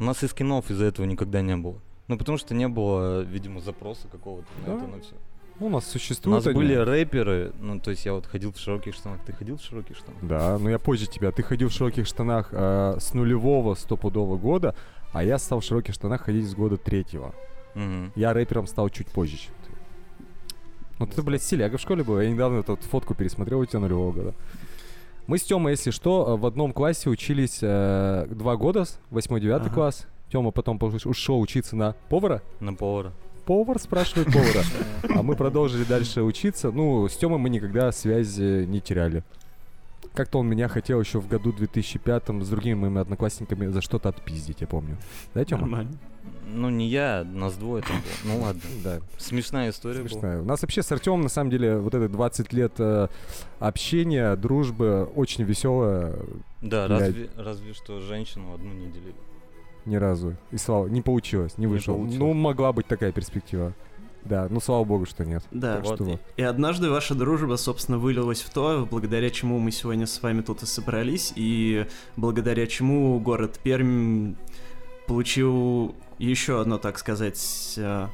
У 0.00 0.04
нас 0.04 0.22
и 0.22 0.28
скинов 0.28 0.70
из-за 0.70 0.84
этого 0.86 1.06
никогда 1.06 1.40
не 1.42 1.56
было. 1.56 1.76
Ну, 2.06 2.16
потому 2.16 2.38
что 2.38 2.54
не 2.54 2.68
было, 2.68 3.20
видимо, 3.22 3.60
запроса 3.60 4.08
какого-то 4.08 4.46
на 4.60 4.66
Да. 4.66 4.78
это, 4.78 4.86
на 4.86 5.00
все. 5.00 5.14
Ну, 5.60 5.66
у 5.66 5.70
нас 5.70 5.86
У 5.88 5.90
существуют 5.90 6.44
нас 6.44 6.46
они. 6.46 6.54
были 6.56 6.74
рэперы, 6.74 7.52
ну, 7.60 7.80
то 7.80 7.90
есть 7.90 8.06
я 8.06 8.12
вот 8.12 8.26
ходил 8.26 8.52
в 8.52 8.58
широких 8.58 8.94
штанах. 8.94 9.18
Ты 9.26 9.32
ходил 9.32 9.56
в 9.58 9.62
широких 9.62 9.96
штанах? 9.96 10.18
Да, 10.22 10.56
но 10.58 10.70
я 10.70 10.78
позже 10.78 11.06
тебя. 11.06 11.32
Ты 11.32 11.42
ходил 11.42 11.68
в 11.68 11.72
широких 11.72 12.06
штанах 12.06 12.48
э, 12.52 12.96
с 13.00 13.12
нулевого 13.12 13.74
стопудового 13.74 14.36
года, 14.38 14.74
а 15.12 15.24
я 15.24 15.36
стал 15.38 15.58
в 15.60 15.64
широких 15.64 15.94
штанах 15.94 16.22
ходить 16.22 16.46
с 16.48 16.54
года 16.54 16.76
третьего. 16.76 17.34
Мгм. 17.74 18.12
Я 18.14 18.32
рэпером 18.32 18.66
стал 18.68 18.88
чуть 18.88 19.08
позже, 19.08 19.36
чем 19.36 19.52
ты. 19.66 19.72
Ну 21.00 21.06
ты, 21.06 21.22
блядь, 21.22 21.42
стиляга 21.42 21.76
в 21.76 21.80
школе 21.80 22.04
был. 22.04 22.20
Я 22.20 22.30
недавно 22.30 22.60
эту 22.60 22.76
фотку 22.76 23.14
пересмотрел 23.14 23.58
у 23.60 23.66
тебя 23.66 23.80
нулевого 23.80 24.12
года. 24.12 24.34
Мы 25.28 25.36
с 25.36 25.42
Тёмой, 25.42 25.72
если 25.72 25.90
что, 25.90 26.26
э, 26.26 26.40
в 26.40 26.46
одном 26.46 26.72
классе 26.72 27.10
учились 27.10 27.58
э, 27.60 28.26
два 28.30 28.56
года, 28.56 28.86
восьмой-девятый 29.10 29.66
Ага. 29.66 29.74
класс. 29.74 30.06
Тёма 30.32 30.52
потом 30.52 30.80
ушел 31.04 31.38
учиться 31.38 31.76
на 31.76 31.94
повара. 32.08 32.40
На 32.60 32.72
повара. 32.72 33.12
Повар 33.44 33.78
спрашивает 33.78 34.32
повара. 34.32 34.64
А 35.18 35.22
мы 35.22 35.36
продолжили 35.36 35.84
дальше 35.84 36.22
учиться. 36.22 36.70
Ну, 36.70 37.06
с 37.08 37.16
Тёмой 37.18 37.38
мы 37.38 37.50
никогда 37.50 37.92
связи 37.92 38.64
не 38.64 38.80
теряли. 38.80 39.22
Как-то 40.18 40.40
он 40.40 40.48
меня 40.48 40.66
хотел 40.66 40.98
еще 41.00 41.20
в 41.20 41.28
году 41.28 41.52
2005 41.52 42.24
с 42.42 42.48
другими 42.48 42.74
моими 42.74 43.00
одноклассниками 43.00 43.68
за 43.68 43.80
что-то 43.80 44.08
отпиздить, 44.08 44.60
я 44.62 44.66
помню. 44.66 44.96
Да, 45.32 45.44
Тёма? 45.44 45.60
Нормально. 45.62 45.92
Ну, 46.52 46.70
не 46.70 46.88
я, 46.88 47.22
нас 47.24 47.54
двое 47.54 47.84
там 47.84 47.96
было. 47.98 48.34
Ну 48.34 48.42
ладно. 48.42 48.60
Да. 48.82 48.98
Смешная 49.16 49.70
история 49.70 50.00
была. 50.00 50.08
Смешная. 50.08 50.40
У 50.40 50.44
нас 50.44 50.60
вообще 50.62 50.82
с 50.82 50.90
Артемом, 50.90 51.20
на 51.20 51.28
самом 51.28 51.50
деле, 51.50 51.76
вот 51.78 51.94
это 51.94 52.08
20 52.08 52.52
лет 52.52 52.72
э, 52.78 53.06
общения, 53.60 54.34
дружбы, 54.34 55.04
очень 55.14 55.44
веселая 55.44 56.16
Да, 56.62 56.88
Блядь. 56.88 57.00
разве, 57.00 57.30
разве 57.36 57.72
что 57.74 58.00
женщину 58.00 58.52
одну 58.54 58.72
не 58.72 58.88
делили. 58.90 59.14
ни 59.84 59.94
разу. 59.94 60.34
И 60.50 60.56
слава, 60.56 60.88
не 60.88 61.00
получилось, 61.00 61.56
не 61.58 61.66
Не 61.66 61.72
вышло. 61.72 61.92
получилось. 61.94 62.18
Ну, 62.18 62.32
могла 62.34 62.72
быть 62.72 62.88
такая 62.88 63.12
перспектива. 63.12 63.72
Да, 64.24 64.46
ну 64.50 64.60
слава 64.60 64.84
богу, 64.84 65.06
что 65.06 65.24
нет. 65.24 65.42
Да. 65.50 65.80
Вот. 65.82 65.96
Что? 65.96 66.20
И 66.36 66.42
однажды 66.42 66.90
ваша 66.90 67.14
дружба, 67.14 67.56
собственно, 67.56 67.98
вылилась 67.98 68.42
в 68.42 68.50
то, 68.50 68.86
благодаря 68.90 69.30
чему 69.30 69.58
мы 69.58 69.70
сегодня 69.70 70.06
с 70.06 70.22
вами 70.22 70.42
тут 70.42 70.62
и 70.62 70.66
собрались, 70.66 71.32
и 71.34 71.86
благодаря 72.16 72.66
чему 72.66 73.18
город 73.20 73.58
Пермь 73.62 74.34
получил 75.06 75.94
еще 76.18 76.60
одну, 76.60 76.78
так 76.78 76.98
сказать, 76.98 77.74
э, 77.76 78.08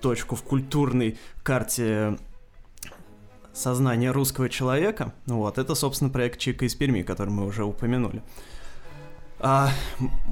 точку 0.00 0.36
в 0.36 0.42
культурной 0.42 1.18
карте 1.42 2.18
сознания 3.54 4.10
русского 4.10 4.48
человека. 4.48 5.14
Вот, 5.26 5.58
это, 5.58 5.74
собственно, 5.74 6.10
проект 6.10 6.38
Чика 6.38 6.66
из 6.66 6.74
Перми, 6.74 7.02
который 7.02 7.30
мы 7.30 7.46
уже 7.46 7.64
упомянули. 7.64 8.22
А, 9.46 9.68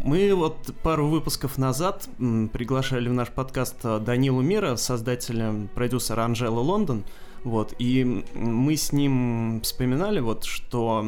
мы 0.02 0.34
вот 0.34 0.74
пару 0.82 1.06
выпусков 1.06 1.58
назад 1.58 2.08
приглашали 2.18 3.10
в 3.10 3.12
наш 3.12 3.28
подкаст 3.28 3.76
а, 3.82 3.98
Данилу 4.00 4.40
Мира, 4.40 4.76
создателя, 4.76 5.68
продюсера 5.74 6.22
Анжелы 6.22 6.60
Лондон, 6.60 7.04
вот, 7.44 7.74
и 7.78 8.24
мы 8.32 8.74
с 8.74 8.90
ним 8.90 9.60
вспоминали 9.62 10.20
вот, 10.20 10.44
что 10.44 11.04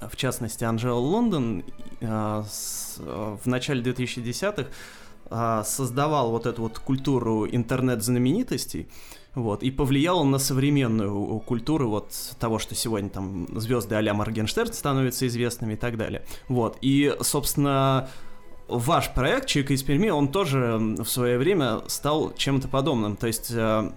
в 0.00 0.14
частности 0.14 0.62
Анжела 0.62 1.00
Лондон 1.00 1.64
а, 2.02 2.44
с- 2.48 2.98
а, 3.00 3.36
в 3.36 3.46
начале 3.46 3.82
2010-х 3.82 4.68
а, 5.28 5.64
создавал 5.64 6.30
вот 6.30 6.46
эту 6.46 6.62
вот 6.62 6.78
культуру 6.78 7.48
интернет-знаменитостей, 7.48 8.86
вот, 9.34 9.62
и 9.62 9.70
повлиял 9.70 10.18
он 10.18 10.30
на 10.30 10.38
современную 10.38 11.40
культуру 11.40 11.88
вот 11.88 12.12
того, 12.38 12.58
что 12.58 12.74
сегодня 12.74 13.08
там 13.08 13.46
звезды 13.58 13.94
а-ля 13.94 14.12
Моргенштерн 14.12 14.72
становятся 14.72 15.26
известными 15.26 15.74
и 15.74 15.76
так 15.76 15.96
далее. 15.96 16.24
Вот, 16.48 16.76
и, 16.82 17.14
собственно, 17.20 18.10
ваш 18.68 19.12
проект 19.14 19.46
«Чика 19.46 19.72
из 19.72 19.82
Перми», 19.82 20.10
он 20.10 20.28
тоже 20.28 20.78
в 20.78 21.06
свое 21.06 21.38
время 21.38 21.80
стал 21.86 22.34
чем-то 22.34 22.68
подобным. 22.68 23.16
То 23.16 23.26
есть 23.26 23.50
э, 23.50 23.90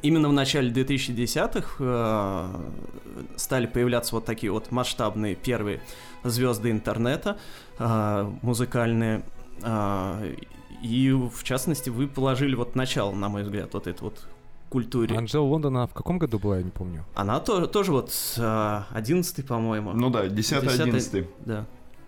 именно 0.00 0.28
в 0.28 0.32
начале 0.32 0.70
2010-х 0.70 1.76
э, 1.78 3.36
стали 3.36 3.66
появляться 3.66 4.14
вот 4.14 4.24
такие 4.24 4.52
вот 4.52 4.70
масштабные 4.70 5.34
первые 5.34 5.82
звезды 6.24 6.70
интернета, 6.70 7.38
э, 7.78 8.30
музыкальные. 8.42 9.22
э, 9.62 10.34
и, 10.82 11.12
в 11.12 11.44
частности, 11.44 11.90
вы 11.90 12.08
положили 12.08 12.54
вот 12.56 12.74
начало, 12.74 13.12
на 13.12 13.28
мой 13.28 13.44
взгляд, 13.44 13.72
вот 13.74 13.86
этой 13.86 14.02
вот 14.02 14.26
культуре. 14.72 15.16
Анжела 15.16 15.44
Лондона 15.44 15.86
в 15.86 15.92
каком 15.94 16.18
году 16.18 16.38
была, 16.38 16.56
я 16.58 16.62
не 16.62 16.70
помню. 16.70 17.04
Она 17.14 17.38
то- 17.40 17.66
тоже 17.66 17.92
вот 17.92 18.10
э, 18.38 18.80
11 18.90 19.46
по-моему. 19.46 19.92
Ну 19.92 20.10
да, 20.10 20.26
10-11. 20.26 21.26
Да. 21.46 21.64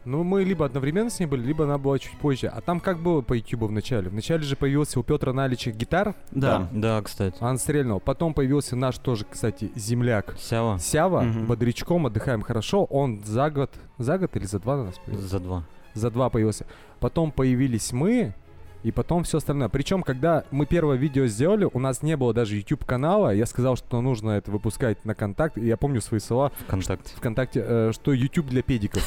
Ну, 0.06 0.22
мы 0.22 0.44
либо 0.44 0.66
одновременно 0.66 1.08
с 1.08 1.18
ней 1.18 1.24
были, 1.26 1.40
либо 1.46 1.64
она 1.64 1.78
была 1.78 1.98
чуть 1.98 2.18
позже. 2.18 2.48
А 2.48 2.60
там 2.60 2.78
как 2.80 2.98
было 3.02 3.22
по 3.22 3.32
Ютубу 3.32 3.66
в 3.68 3.72
начале? 3.72 4.10
В 4.10 4.14
начале 4.14 4.42
же 4.42 4.54
появился 4.54 5.00
у 5.00 5.02
Петра 5.02 5.32
Налича 5.32 5.70
гитар, 5.70 6.14
Да. 6.30 6.68
Да, 6.72 7.00
кстати. 7.00 7.36
он 7.40 7.56
стрельнул. 7.58 8.00
Потом 8.00 8.34
появился 8.34 8.76
наш 8.76 8.98
тоже, 8.98 9.24
кстати, 9.30 9.72
земляк. 9.76 10.36
Сява 10.38 10.78
Сява, 10.78 11.20
Мгм. 11.22 11.46
бодрячком, 11.46 12.04
отдыхаем 12.06 12.42
хорошо. 12.42 12.84
Он 12.84 13.22
за 13.24 13.48
год, 13.50 13.70
за 13.98 14.18
год 14.18 14.36
или 14.36 14.44
за 14.44 14.58
два 14.58 14.76
на 14.76 14.84
нас 14.84 14.94
появился? 14.98 15.28
за 15.28 15.40
два. 15.40 15.62
За 15.94 16.10
два 16.10 16.28
появился. 16.28 16.66
Потом 17.00 17.30
появились 17.32 17.92
мы, 17.92 18.34
и 18.84 18.92
потом 18.92 19.24
все 19.24 19.38
остальное. 19.38 19.68
Причем, 19.70 20.02
когда 20.02 20.44
мы 20.50 20.66
первое 20.66 20.96
видео 20.96 21.26
сделали, 21.26 21.68
у 21.72 21.78
нас 21.78 22.02
не 22.02 22.16
было 22.16 22.34
даже 22.34 22.56
YouTube 22.56 22.84
канала. 22.84 23.34
Я 23.34 23.46
сказал, 23.46 23.76
что 23.76 24.00
нужно 24.02 24.32
это 24.32 24.50
выпускать 24.50 25.04
на 25.06 25.14
контакт. 25.14 25.56
И 25.56 25.64
я 25.64 25.78
помню 25.78 26.02
свои 26.02 26.20
слова 26.20 26.52
ВКонтакте. 26.66 27.16
ВКонтакте, 27.16 27.64
э, 27.66 27.92
что 27.94 28.12
YouTube 28.12 28.46
для 28.46 28.62
педиков. 28.62 29.02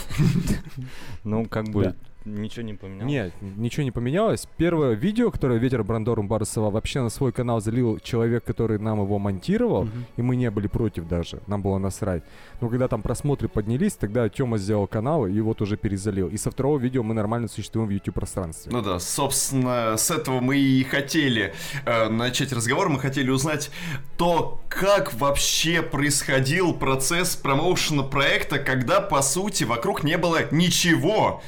Ну, 1.24 1.46
как 1.46 1.70
бы. 1.70 1.96
Ничего 2.26 2.64
не 2.66 2.74
поменялось. 2.74 3.12
Нет, 3.12 3.34
ничего 3.58 3.84
не 3.84 3.92
поменялось. 3.92 4.48
Первое 4.58 4.94
видео, 4.94 5.32
которое 5.32 5.60
Ветер 5.60 5.84
Брандорум 5.84 6.28
Барсова 6.28 6.70
вообще 6.70 7.02
на 7.02 7.10
свой 7.10 7.32
канал 7.32 7.62
залил 7.62 8.00
человек, 8.00 8.44
который 8.44 8.80
нам 8.80 9.02
его 9.02 9.18
монтировал, 9.20 9.86
Мгм. 9.86 10.06
и 10.18 10.22
мы 10.22 10.36
не 10.36 10.52
были 10.52 10.68
против 10.68 11.08
даже, 11.08 11.42
нам 11.48 11.62
было 11.62 11.78
насрать. 11.78 12.24
Но 12.62 12.70
когда 12.70 12.88
там 12.88 13.02
просмотры 13.02 13.48
поднялись, 13.48 13.94
тогда 13.94 14.28
Тёма 14.30 14.58
сделал 14.58 14.88
канал 14.88 15.26
и 15.28 15.40
вот 15.42 15.62
уже 15.62 15.78
перезалил. 15.78 16.28
И 16.28 16.38
со 16.38 16.52
второго 16.52 16.78
видео 16.78 17.04
мы 17.04 17.14
нормально 17.14 17.48
существуем 17.48 17.88
в 17.88 17.92
YouTube 17.92 18.16
пространстве. 18.16 18.72
Ну 18.74 18.82
да, 18.82 19.00
собственно, 19.00 19.96
с 19.98 20.12
этого 20.12 20.40
мы 20.42 20.58
и 20.58 20.84
хотели 20.84 21.54
э, 21.86 22.10
начать 22.10 22.52
разговор. 22.52 22.90
Мы 22.90 23.00
хотели 23.00 23.30
узнать 23.30 23.72
то, 24.18 24.60
как 24.70 25.14
вообще 25.14 25.82
происходил 25.82 26.74
процесс 26.74 27.36
промоушена 27.36 28.04
проекта, 28.04 28.60
когда, 28.60 29.00
по 29.00 29.22
сути, 29.22 29.64
вокруг 29.64 30.04
не 30.04 30.18
было 30.18 30.40
ничего. 30.52 31.42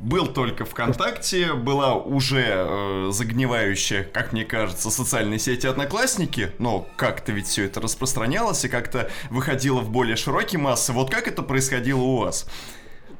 Был 0.00 0.26
только 0.26 0.64
ВКонтакте, 0.64 1.54
была 1.54 1.94
уже 1.94 2.44
э, 2.44 3.08
загнивающая, 3.12 4.02
как 4.04 4.32
мне 4.32 4.44
кажется, 4.44 4.90
социальные 4.90 5.38
сети 5.38 5.66
Одноклассники, 5.66 6.50
но 6.58 6.86
как-то 6.96 7.30
ведь 7.32 7.46
все 7.46 7.64
это 7.64 7.80
распространялось 7.80 8.64
и 8.64 8.68
как-то 8.68 9.08
выходило 9.30 9.80
в 9.80 9.90
более 9.90 10.16
широкие 10.16 10.60
массы. 10.60 10.92
Вот 10.92 11.10
как 11.10 11.28
это 11.28 11.42
происходило 11.42 12.00
у 12.00 12.16
вас? 12.18 12.46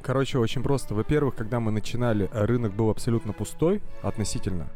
Короче, 0.03 0.37
очень 0.37 0.61
просто. 0.61 0.93
Во-первых, 0.93 1.35
когда 1.35 1.59
мы 1.59 1.71
начинали, 1.71 2.29
э, 2.31 2.45
рынок 2.45 2.73
был 2.73 2.89
абсолютно 2.89 3.31
пустой 3.31 3.81
относительно. 4.03 4.67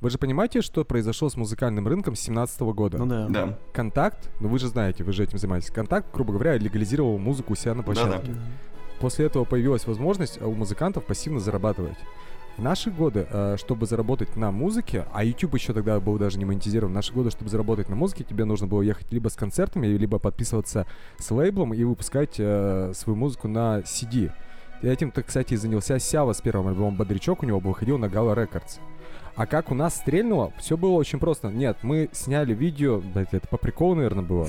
Вы 0.00 0.10
же 0.10 0.18
понимаете, 0.18 0.62
что 0.62 0.84
произошло 0.84 1.28
с 1.28 1.36
музыкальным 1.36 1.86
рынком 1.86 2.16
с 2.16 2.20
17 2.20 2.60
года? 2.72 2.98
Ну 2.98 3.06
да. 3.06 3.26
Да. 3.28 3.58
Контакт, 3.72 4.30
ну 4.40 4.48
вы 4.48 4.58
же 4.58 4.68
знаете, 4.68 5.04
вы 5.04 5.12
же 5.12 5.22
этим 5.22 5.38
занимаетесь. 5.38 5.70
Контакт, 5.70 6.12
грубо 6.12 6.32
говоря, 6.32 6.56
легализировал 6.56 7.18
музыку 7.18 7.52
у 7.52 7.56
себя 7.56 7.74
на 7.74 7.82
площадке. 7.82 8.32
После 9.02 9.26
этого 9.26 9.42
появилась 9.42 9.84
возможность 9.88 10.40
у 10.40 10.52
музыкантов 10.52 11.04
пассивно 11.04 11.40
зарабатывать. 11.40 11.98
В 12.56 12.62
наши 12.62 12.88
годы, 12.88 13.26
э, 13.28 13.56
чтобы 13.58 13.86
заработать 13.86 14.36
на 14.36 14.52
музыке, 14.52 15.06
а 15.12 15.24
YouTube 15.24 15.54
еще 15.54 15.72
тогда 15.72 15.98
был 15.98 16.18
даже 16.18 16.38
не 16.38 16.44
монетизирован, 16.44 16.92
в 16.92 16.94
наши 16.94 17.12
годы, 17.12 17.30
чтобы 17.30 17.50
заработать 17.50 17.88
на 17.88 17.96
музыке, 17.96 18.22
тебе 18.22 18.44
нужно 18.44 18.68
было 18.68 18.80
ехать 18.80 19.10
либо 19.10 19.26
с 19.28 19.34
концертами, 19.34 19.88
либо 19.88 20.20
подписываться 20.20 20.86
с 21.18 21.28
лейблом 21.32 21.74
и 21.74 21.82
выпускать 21.82 22.36
э, 22.38 22.92
свою 22.94 23.16
музыку 23.16 23.48
на 23.48 23.80
CD. 23.80 24.30
Этим-то, 24.82 25.24
кстати, 25.24 25.54
и 25.54 25.56
занялся 25.56 25.98
Сява 25.98 26.32
с 26.32 26.40
первым 26.40 26.68
альбомом 26.68 26.94
«Бодрячок», 26.94 27.42
у 27.42 27.46
него 27.46 27.58
выходил 27.58 27.98
на 27.98 28.06
Gala 28.06 28.36
Records. 28.36 28.78
А 29.34 29.46
как 29.46 29.72
у 29.72 29.74
нас 29.74 29.96
стрельнуло, 29.96 30.52
все 30.58 30.76
было 30.76 30.92
очень 30.92 31.18
просто. 31.18 31.48
Нет, 31.48 31.78
мы 31.82 32.08
сняли 32.12 32.54
видео, 32.54 33.00
блядь, 33.00 33.34
это 33.34 33.48
по 33.48 33.56
приколу, 33.56 33.96
наверное, 33.96 34.22
было. 34.22 34.46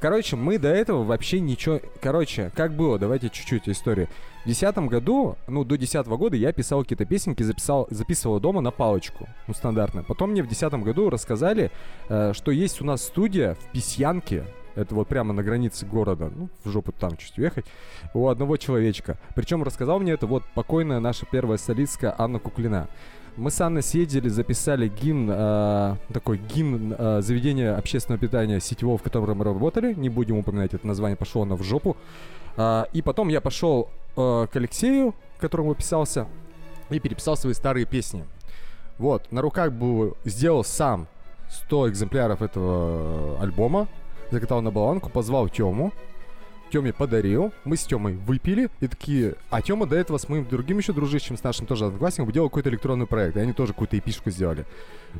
Короче, 0.00 0.34
мы 0.34 0.58
до 0.58 0.68
этого 0.68 1.04
вообще 1.04 1.40
ничего... 1.40 1.78
Короче, 2.00 2.50
как 2.54 2.72
было, 2.72 2.98
давайте 2.98 3.28
чуть-чуть 3.28 3.68
истории. 3.68 4.08
В 4.44 4.48
десятом 4.48 4.88
году, 4.88 5.36
ну, 5.46 5.62
до 5.62 5.76
десятого 5.76 6.16
года 6.16 6.36
я 6.36 6.52
писал 6.52 6.82
какие-то 6.82 7.04
песенки, 7.04 7.42
записал, 7.42 7.86
записывал 7.90 8.40
дома 8.40 8.62
на 8.62 8.70
палочку, 8.70 9.28
ну, 9.46 9.52
стандартно. 9.52 10.02
Потом 10.02 10.30
мне 10.30 10.42
в 10.42 10.48
десятом 10.48 10.82
году 10.82 11.10
рассказали, 11.10 11.70
э, 12.08 12.32
что 12.32 12.50
есть 12.50 12.80
у 12.80 12.86
нас 12.86 13.02
студия 13.02 13.54
в 13.54 13.72
Письянке, 13.72 14.46
это 14.74 14.94
вот 14.94 15.08
прямо 15.08 15.34
на 15.34 15.42
границе 15.42 15.84
города, 15.84 16.32
ну, 16.34 16.48
в 16.64 16.70
жопу 16.70 16.92
там 16.92 17.18
чуть 17.18 17.36
уехать, 17.38 17.66
у 18.14 18.28
одного 18.28 18.56
человечка. 18.56 19.18
Причем 19.34 19.62
рассказал 19.62 20.00
мне 20.00 20.12
это 20.12 20.26
вот 20.26 20.44
покойная 20.54 21.00
наша 21.00 21.26
первая 21.26 21.58
солистка 21.58 22.14
Анна 22.16 22.38
Куклина. 22.38 22.88
Мы 23.40 23.50
с 23.50 23.58
Анной 23.62 23.82
съездили, 23.82 24.28
записали 24.28 24.88
гимн, 24.88 25.30
э, 25.32 25.96
такой 26.12 26.36
гимн 26.36 26.94
э, 26.98 27.22
заведения 27.22 27.74
общественного 27.74 28.20
питания 28.20 28.60
сетевого, 28.60 28.98
в 28.98 29.02
котором 29.02 29.38
мы 29.38 29.46
работали. 29.46 29.94
Не 29.94 30.10
будем 30.10 30.36
упоминать 30.36 30.74
это 30.74 30.86
название, 30.86 31.16
пошло 31.16 31.44
оно 31.44 31.56
в 31.56 31.62
жопу. 31.62 31.96
А, 32.58 32.86
и 32.92 33.00
потом 33.00 33.28
я 33.28 33.40
пошел 33.40 33.88
э, 34.14 34.46
к 34.52 34.56
Алексею, 34.56 35.14
которому 35.38 35.74
писался, 35.74 36.26
и 36.90 37.00
переписал 37.00 37.34
свои 37.34 37.54
старые 37.54 37.86
песни. 37.86 38.26
Вот, 38.98 39.32
на 39.32 39.40
руках 39.40 39.72
был, 39.72 40.18
сделал 40.26 40.62
сам 40.62 41.08
100 41.48 41.88
экземпляров 41.88 42.42
этого 42.42 43.40
альбома, 43.40 43.88
закатал 44.30 44.60
на 44.60 44.70
баланку, 44.70 45.08
позвал 45.08 45.48
Тему. 45.48 45.94
Тёме 46.70 46.92
подарил, 46.92 47.52
мы 47.64 47.76
с 47.76 47.84
Тёмой 47.84 48.14
выпили, 48.14 48.70
и 48.80 48.86
такие, 48.86 49.34
а 49.50 49.60
Тёма 49.60 49.86
до 49.86 49.96
этого 49.96 50.18
с 50.18 50.28
моим 50.28 50.46
другим 50.46 50.78
еще 50.78 50.92
дружищем, 50.92 51.36
с 51.36 51.42
нашим 51.42 51.66
тоже 51.66 51.86
одноклассником, 51.86 52.32
делал 52.32 52.48
какой-то 52.48 52.70
электронный 52.70 53.06
проект, 53.06 53.36
и 53.36 53.40
они 53.40 53.52
тоже 53.52 53.72
какую-то 53.72 53.98
эпишку 53.98 54.30
сделали. 54.30 54.64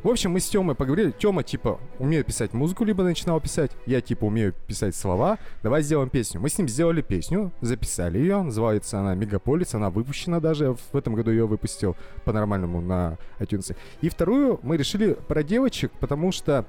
В 0.03 0.07
общем, 0.07 0.31
мы 0.31 0.39
с 0.39 0.47
Тёмой 0.47 0.75
поговорили, 0.75 1.11
Тёма, 1.11 1.43
типа, 1.43 1.79
умеет 1.99 2.25
писать 2.25 2.53
музыку, 2.53 2.85
либо 2.85 3.03
начинал 3.03 3.39
писать, 3.41 3.71
я, 3.85 4.01
типа, 4.01 4.25
умею 4.25 4.53
писать 4.65 4.95
слова, 4.95 5.37
давай 5.61 5.83
сделаем 5.83 6.09
песню. 6.09 6.39
Мы 6.39 6.49
с 6.49 6.57
ним 6.57 6.67
сделали 6.67 7.01
песню, 7.01 7.51
записали 7.61 8.17
ее, 8.17 8.41
называется 8.41 8.99
она 8.99 9.13
«Мегаполис», 9.13 9.75
она 9.75 9.89
выпущена 9.89 10.39
даже, 10.39 10.75
в 10.91 10.95
этом 10.95 11.13
году 11.13 11.31
ее 11.31 11.45
выпустил 11.45 11.97
по-нормальному 12.23 12.81
на 12.81 13.17
iTunes. 13.39 13.75
И 14.01 14.09
вторую 14.09 14.59
мы 14.63 14.77
решили 14.77 15.13
про 15.13 15.43
девочек, 15.43 15.91
потому 15.99 16.31
что 16.31 16.65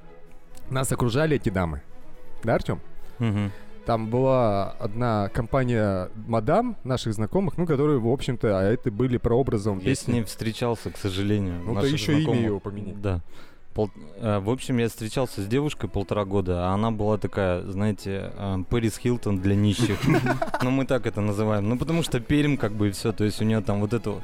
нас 0.69 0.91
окружали 0.91 1.37
эти 1.37 1.49
дамы. 1.49 1.81
Да, 2.43 2.55
Артем? 2.55 2.81
Мгм. 3.19 3.51
Там 3.85 4.07
была 4.07 4.71
одна 4.79 5.27
компания 5.29 6.09
мадам 6.27 6.77
наших 6.85 7.13
знакомых, 7.13 7.57
ну, 7.57 7.65
которые, 7.65 7.99
в 7.99 8.07
общем-то, 8.07 8.57
а 8.59 8.63
это 8.63 8.89
были 8.91 9.17
прообразом 9.17 9.79
Я 9.79 9.81
с 9.81 9.99
песни. 9.99 10.13
ней 10.13 10.23
встречался, 10.23 10.89
к 10.89 10.97
сожалению. 10.97 11.61
Ну, 11.65 11.73
Наших 11.73 11.91
еще 11.93 12.13
имя 12.13 12.21
знакомых- 12.23 12.45
его 12.45 12.59
поменяй. 12.59 12.95
Да. 12.95 13.19
Пол- 13.73 13.89
э, 14.21 14.39
В 14.39 14.49
общем, 14.51 14.77
я 14.77 14.87
встречался 14.87 15.41
с 15.41 15.47
девушкой 15.47 15.89
полтора 15.89 16.23
года, 16.25 16.67
а 16.69 16.73
она 16.75 16.91
была 16.91 17.17
такая, 17.17 17.63
знаете, 17.63 18.31
э, 18.37 18.57
Пэрис 18.69 18.97
Хилтон 18.99 19.39
для 19.39 19.55
нищих. 19.55 19.97
Ну, 20.63 20.69
мы 20.71 20.85
так 20.85 21.05
это 21.07 21.19
называем. 21.21 21.67
Ну, 21.67 21.77
потому 21.77 22.03
что 22.03 22.19
Пермь, 22.21 22.55
как 22.55 22.71
бы, 22.73 22.87
и 22.87 22.91
все. 22.91 23.11
То 23.11 23.25
есть 23.25 23.41
у 23.41 23.45
нее 23.45 23.59
там 23.61 23.81
вот 23.81 23.93
это 23.93 24.11
вот 24.11 24.23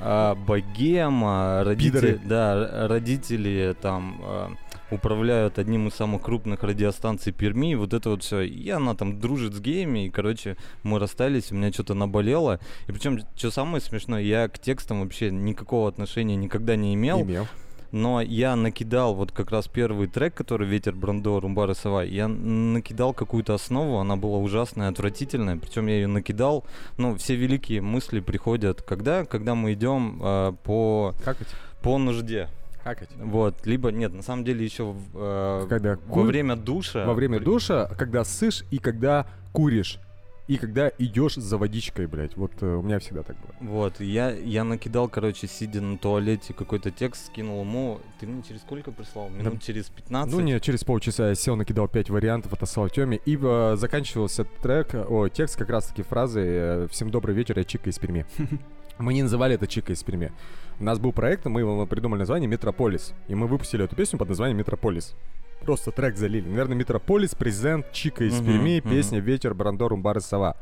а, 0.00 0.34
богема, 0.34 1.62
родители, 1.64 2.20
да, 2.24 2.86
родители 2.88 3.74
там 3.80 4.20
а, 4.22 4.50
управляют 4.90 5.58
одним 5.58 5.88
из 5.88 5.94
самых 5.94 6.22
крупных 6.22 6.62
радиостанций 6.62 7.32
Перми, 7.32 7.72
и 7.72 7.74
вот 7.74 7.92
это 7.92 8.10
вот 8.10 8.22
все. 8.22 8.40
И 8.40 8.68
она 8.70 8.94
там 8.94 9.20
дружит 9.20 9.54
с 9.54 9.60
геями, 9.60 10.06
и, 10.06 10.10
короче, 10.10 10.56
мы 10.82 10.98
расстались, 10.98 11.52
у 11.52 11.54
меня 11.54 11.72
что-то 11.72 11.94
наболело. 11.94 12.60
И 12.86 12.92
причем, 12.92 13.20
что 13.36 13.50
самое 13.50 13.80
смешное, 13.80 14.22
я 14.22 14.48
к 14.48 14.58
текстам 14.58 15.02
вообще 15.02 15.30
никакого 15.30 15.88
отношения 15.88 16.36
никогда 16.36 16.76
не 16.76 16.94
имел. 16.94 17.22
Имел. 17.22 17.46
Но 17.90 18.20
я 18.20 18.54
накидал 18.54 19.14
вот 19.14 19.32
как 19.32 19.50
раз 19.50 19.66
первый 19.66 20.08
трек, 20.08 20.34
который 20.34 20.66
«Ветер, 20.66 20.94
Брандо, 20.94 21.40
Румбар 21.40 21.70
и 21.70 21.74
Сова». 21.74 22.04
Я 22.04 22.28
накидал 22.28 23.14
какую-то 23.14 23.54
основу, 23.54 23.98
она 23.98 24.16
была 24.16 24.38
ужасная, 24.38 24.88
отвратительная. 24.90 25.56
Причем 25.56 25.86
я 25.86 25.94
ее 25.94 26.06
накидал. 26.06 26.64
Ну, 26.98 27.16
все 27.16 27.34
великие 27.34 27.80
мысли 27.80 28.20
приходят 28.20 28.82
когда? 28.82 29.24
Когда 29.24 29.54
мы 29.54 29.72
идем 29.72 30.20
э, 30.22 30.52
по, 30.64 31.14
Какать? 31.24 31.48
по 31.80 31.96
нужде. 31.96 32.48
Какать. 32.88 33.10
Вот. 33.18 33.66
Либо, 33.66 33.90
нет, 33.90 34.14
на 34.14 34.22
самом 34.22 34.44
деле 34.44 34.64
еще 34.64 34.94
э, 35.14 35.66
Когда 35.68 35.96
во 36.06 36.14
ку- 36.14 36.22
время 36.22 36.56
душа. 36.56 37.04
Во 37.04 37.12
время 37.12 37.38
душа, 37.38 37.86
когда 37.98 38.24
ссышь 38.24 38.64
и 38.70 38.78
когда 38.78 39.26
куришь. 39.52 39.98
И 40.46 40.56
когда 40.56 40.90
идешь 40.96 41.34
за 41.34 41.58
водичкой, 41.58 42.06
блядь. 42.06 42.34
Вот 42.38 42.52
э, 42.62 42.66
у 42.66 42.80
меня 42.80 42.98
всегда 42.98 43.22
так 43.22 43.36
было. 43.36 43.54
Вот, 43.60 44.00
я, 44.00 44.30
я 44.30 44.64
накидал, 44.64 45.06
короче, 45.06 45.46
сидя 45.46 45.82
на 45.82 45.98
туалете 45.98 46.54
какой-то 46.54 46.90
текст, 46.90 47.26
скинул 47.26 47.60
ему. 47.60 48.00
Ты 48.18 48.26
мне 48.26 48.42
через 48.42 48.62
сколько 48.62 48.90
прислал? 48.90 49.28
Минут 49.28 49.60
через 49.62 49.90
15? 49.90 50.32
Ну, 50.32 50.40
не, 50.40 50.58
через 50.58 50.84
полчаса 50.84 51.28
я 51.28 51.34
сел, 51.34 51.56
накидал 51.56 51.86
пять 51.86 52.08
вариантов, 52.08 52.54
отослал 52.54 52.88
Тёме, 52.88 53.20
и 53.26 53.38
э, 53.38 53.76
заканчивался 53.76 54.44
трек, 54.62 54.94
о, 54.94 55.28
текст 55.28 55.58
как 55.58 55.68
раз-таки 55.68 56.02
фразой 56.02 56.46
э, 56.46 56.88
«Всем 56.90 57.10
добрый 57.10 57.34
вечер, 57.34 57.58
я 57.58 57.64
Чика 57.64 57.90
из 57.90 57.98
Перми». 57.98 58.24
Мы 58.98 59.14
не 59.14 59.22
называли 59.22 59.54
это 59.54 59.66
Чика 59.66 59.92
из 59.92 60.02
Перми. 60.02 60.32
У 60.80 60.84
нас 60.84 61.00
был 61.00 61.12
проект, 61.12 61.44
мы 61.46 61.60
его 61.60 61.86
придумали 61.86 62.20
название 62.20 62.48
«Метрополис». 62.48 63.12
И 63.26 63.34
мы 63.34 63.48
выпустили 63.48 63.84
эту 63.84 63.96
песню 63.96 64.16
под 64.18 64.28
названием 64.28 64.58
«Метрополис». 64.58 65.16
Просто 65.62 65.90
трек 65.90 66.16
залили. 66.16 66.48
Наверное, 66.48 66.76
«Метрополис», 66.76 67.34
презент, 67.34 67.90
Чика 67.90 68.22
из 68.24 68.40
Перми, 68.40 68.78
песня 68.80 69.18
«Ветер, 69.18 69.54
Брандор, 69.54 69.92
Умбар 69.92 70.18
и 70.18 70.20
Сова». 70.20 70.54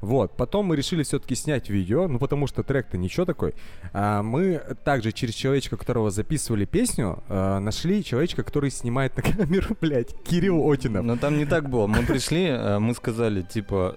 Вот, 0.00 0.36
потом 0.36 0.66
мы 0.66 0.76
решили 0.76 1.02
все-таки 1.02 1.34
снять 1.34 1.68
видео, 1.68 2.08
ну 2.08 2.18
потому 2.18 2.46
что 2.46 2.62
трек-то 2.62 2.96
ничего 2.96 3.26
такой. 3.26 3.54
А, 3.92 4.22
мы 4.22 4.62
также 4.84 5.12
через 5.12 5.34
человечка, 5.34 5.76
которого 5.76 6.10
записывали 6.10 6.64
песню, 6.64 7.22
а, 7.28 7.58
нашли 7.58 8.04
человечка, 8.04 8.42
который 8.42 8.70
снимает 8.70 9.16
на 9.16 9.22
камеру, 9.22 9.76
блядь, 9.80 10.14
Кирилл 10.22 10.70
Отинов. 10.70 11.04
Но 11.04 11.16
там 11.16 11.36
не 11.36 11.46
так 11.46 11.68
было. 11.68 11.86
Мы 11.86 12.02
пришли, 12.02 12.44
э, 12.44 12.78
мы 12.78 12.94
сказали, 12.94 13.42
типа, 13.42 13.96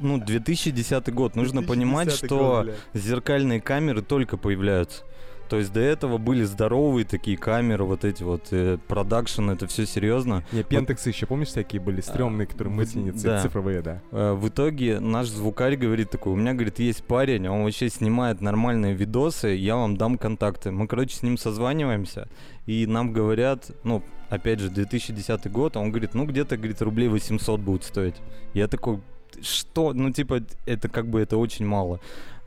ну, 0.00 0.18
2010 0.18 1.12
год. 1.12 1.36
Нужно 1.36 1.62
понимать, 1.62 2.08
2010 2.08 2.26
что 2.26 2.62
блядь. 2.64 2.76
зеркальные 2.94 3.60
камеры 3.60 4.02
только 4.02 4.36
появляются. 4.36 5.04
То 5.48 5.56
есть 5.58 5.72
до 5.72 5.80
этого 5.80 6.18
были 6.18 6.44
здоровые 6.44 7.04
такие 7.04 7.36
камеры, 7.36 7.84
вот 7.84 8.04
эти 8.04 8.22
вот 8.22 8.48
э, 8.50 8.78
продакшн, 8.86 9.50
это 9.50 9.66
все 9.66 9.86
серьезно. 9.86 10.44
Не, 10.52 10.62
пентексы 10.62 11.08
еще, 11.08 11.26
помнишь, 11.26 11.48
всякие 11.48 11.80
были 11.80 12.00
стрёмные, 12.00 12.46
которые 12.46 12.74
в- 12.74 12.76
мысленницы 12.76 13.24
да. 13.26 13.40
цифровые, 13.42 13.80
да. 13.82 14.02
Э, 14.12 14.32
В 14.34 14.48
итоге 14.48 15.00
наш 15.00 15.28
звукарь 15.28 15.76
говорит 15.76 16.10
такой, 16.10 16.32
у 16.32 16.36
меня, 16.36 16.52
говорит, 16.54 16.78
есть 16.78 17.02
парень, 17.04 17.48
он 17.48 17.64
вообще 17.64 17.88
снимает 17.88 18.40
нормальные 18.40 18.94
видосы, 18.94 19.48
я 19.48 19.76
вам 19.76 19.96
дам 19.96 20.18
контакты. 20.18 20.70
Мы, 20.70 20.86
короче, 20.86 21.16
с 21.16 21.22
ним 21.22 21.38
созваниваемся, 21.38 22.28
и 22.66 22.86
нам 22.86 23.12
говорят, 23.12 23.70
ну, 23.84 24.02
опять 24.28 24.60
же, 24.60 24.68
2010 24.68 25.50
год, 25.50 25.76
а 25.76 25.80
он 25.80 25.90
говорит, 25.90 26.14
ну, 26.14 26.26
где-то, 26.26 26.56
говорит, 26.56 26.82
рублей 26.82 27.08
800 27.08 27.60
будет 27.60 27.84
стоить. 27.84 28.16
Я 28.54 28.68
такой, 28.68 29.00
что? 29.40 29.92
Ну, 29.94 30.10
типа, 30.12 30.42
это 30.66 30.88
как 30.88 31.08
бы, 31.08 31.20
это 31.20 31.36
очень 31.38 31.66
мало. 31.66 32.00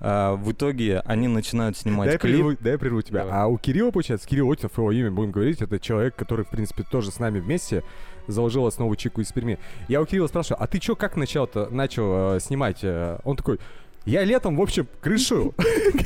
А, 0.04 0.36
в 0.36 0.52
итоге 0.52 1.00
они 1.06 1.28
начинают 1.28 1.78
снимать 1.78 2.10
Дай 2.10 2.18
клип. 2.18 2.36
прерву, 2.36 2.58
дай 2.60 2.74
я 2.74 2.80
прерву 2.80 3.02
тебя. 3.04 3.24
Давай. 3.24 3.40
А 3.40 3.48
у 3.48 3.58
Кирилла, 3.58 3.92
получается, 3.92 4.28
Кирилл 4.28 4.52
Отинов, 4.52 4.78
его 4.78 4.92
имя 4.92 5.12
будем 5.12 5.32
говорить, 5.32 5.62
это 5.62 5.80
человек, 5.80 6.16
который, 6.16 6.44
в 6.44 6.50
принципе, 6.50 6.84
тоже 6.84 7.12
с 7.12 7.20
нами 7.20 7.40
вместе 7.40 7.84
заложил 8.28 8.66
основу 8.66 8.96
Чику 8.96 9.22
из 9.22 9.32
Перми. 9.32 9.60
Я 9.88 10.02
у 10.02 10.06
Кирилла 10.06 10.28
спрашиваю, 10.28 10.62
а 10.62 10.68
ты 10.68 10.80
чё, 10.80 10.96
как 10.96 11.16
начал-то, 11.18 11.68
начал 11.70 12.36
э, 12.36 12.40
снимать? 12.40 12.80
э?» 12.82 13.20
Он 13.24 13.36
такой, 13.36 13.60
я 14.06 14.24
летом, 14.24 14.56
в 14.56 14.62
общем, 14.62 14.88
крышу 15.02 15.54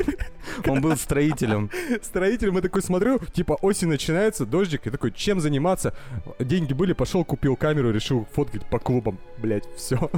Он 0.67 0.81
был 0.81 0.95
строителем. 0.97 1.69
строителем, 2.01 2.55
я 2.55 2.61
такой 2.61 2.81
смотрю, 2.81 3.19
типа 3.33 3.53
осень 3.61 3.87
начинается, 3.87 4.45
дождик, 4.45 4.87
и 4.87 4.89
такой, 4.89 5.11
чем 5.11 5.39
заниматься? 5.39 5.93
Деньги 6.39 6.73
были, 6.73 6.93
пошел, 6.93 7.23
купил 7.23 7.55
камеру, 7.55 7.91
решил 7.91 8.27
фоткать 8.33 8.65
по 8.65 8.79
клубам, 8.79 9.17
блять, 9.37 9.63
все. 9.77 10.09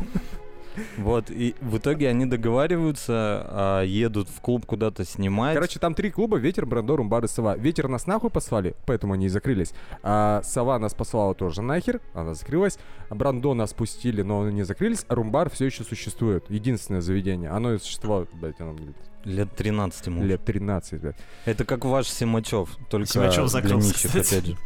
Вот, 0.97 1.29
и 1.29 1.55
в 1.61 1.77
итоге 1.77 2.09
они 2.09 2.25
договариваются, 2.25 3.13
а, 3.49 3.81
едут 3.83 4.29
в 4.29 4.41
клуб 4.41 4.65
куда-то 4.65 5.05
снимать. 5.05 5.55
Короче, 5.55 5.79
там 5.79 5.93
три 5.93 6.11
клуба, 6.11 6.37
Ветер, 6.37 6.65
Брандор, 6.65 6.99
Умбар 6.99 7.25
и 7.25 7.27
Сова. 7.27 7.55
Ветер 7.57 7.87
нас 7.87 8.05
нахуй 8.07 8.29
послали, 8.29 8.75
поэтому 8.85 9.13
они 9.13 9.27
и 9.27 9.29
закрылись. 9.29 9.73
А 10.03 10.41
Сова 10.43 10.77
нас 10.79 10.93
послала 10.93 11.33
тоже 11.35 11.61
нахер, 11.61 12.01
она 12.13 12.33
закрылась. 12.33 12.77
Брандо 13.09 13.53
нас 13.53 13.73
пустили, 13.73 14.21
но 14.21 14.41
они 14.43 14.53
не 14.53 14.63
закрылись. 14.63 15.05
А 15.07 15.15
Румбар 15.15 15.49
все 15.49 15.65
еще 15.65 15.83
существует. 15.83 16.45
Единственное 16.49 17.01
заведение. 17.01 17.49
Оно 17.49 17.73
и 17.73 17.79
существовало, 17.79 18.27
блядь, 18.33 18.59
оно 18.59 18.73
мне 18.73 18.93
Лет 19.23 19.53
13 19.55 20.07
ему. 20.07 20.23
лет 20.23 20.43
13, 20.45 21.01
блядь. 21.01 21.17
Это 21.45 21.65
как 21.65 21.83
ваш 21.85 22.07
Симачев, 22.07 22.69
только 22.89 23.07
Симачев 23.07 23.39
для 23.39 23.47
закрылся, 23.47 23.87
нищих, 23.89 24.07
кстати. 24.11 24.35
опять 24.35 24.45
же. 24.45 24.57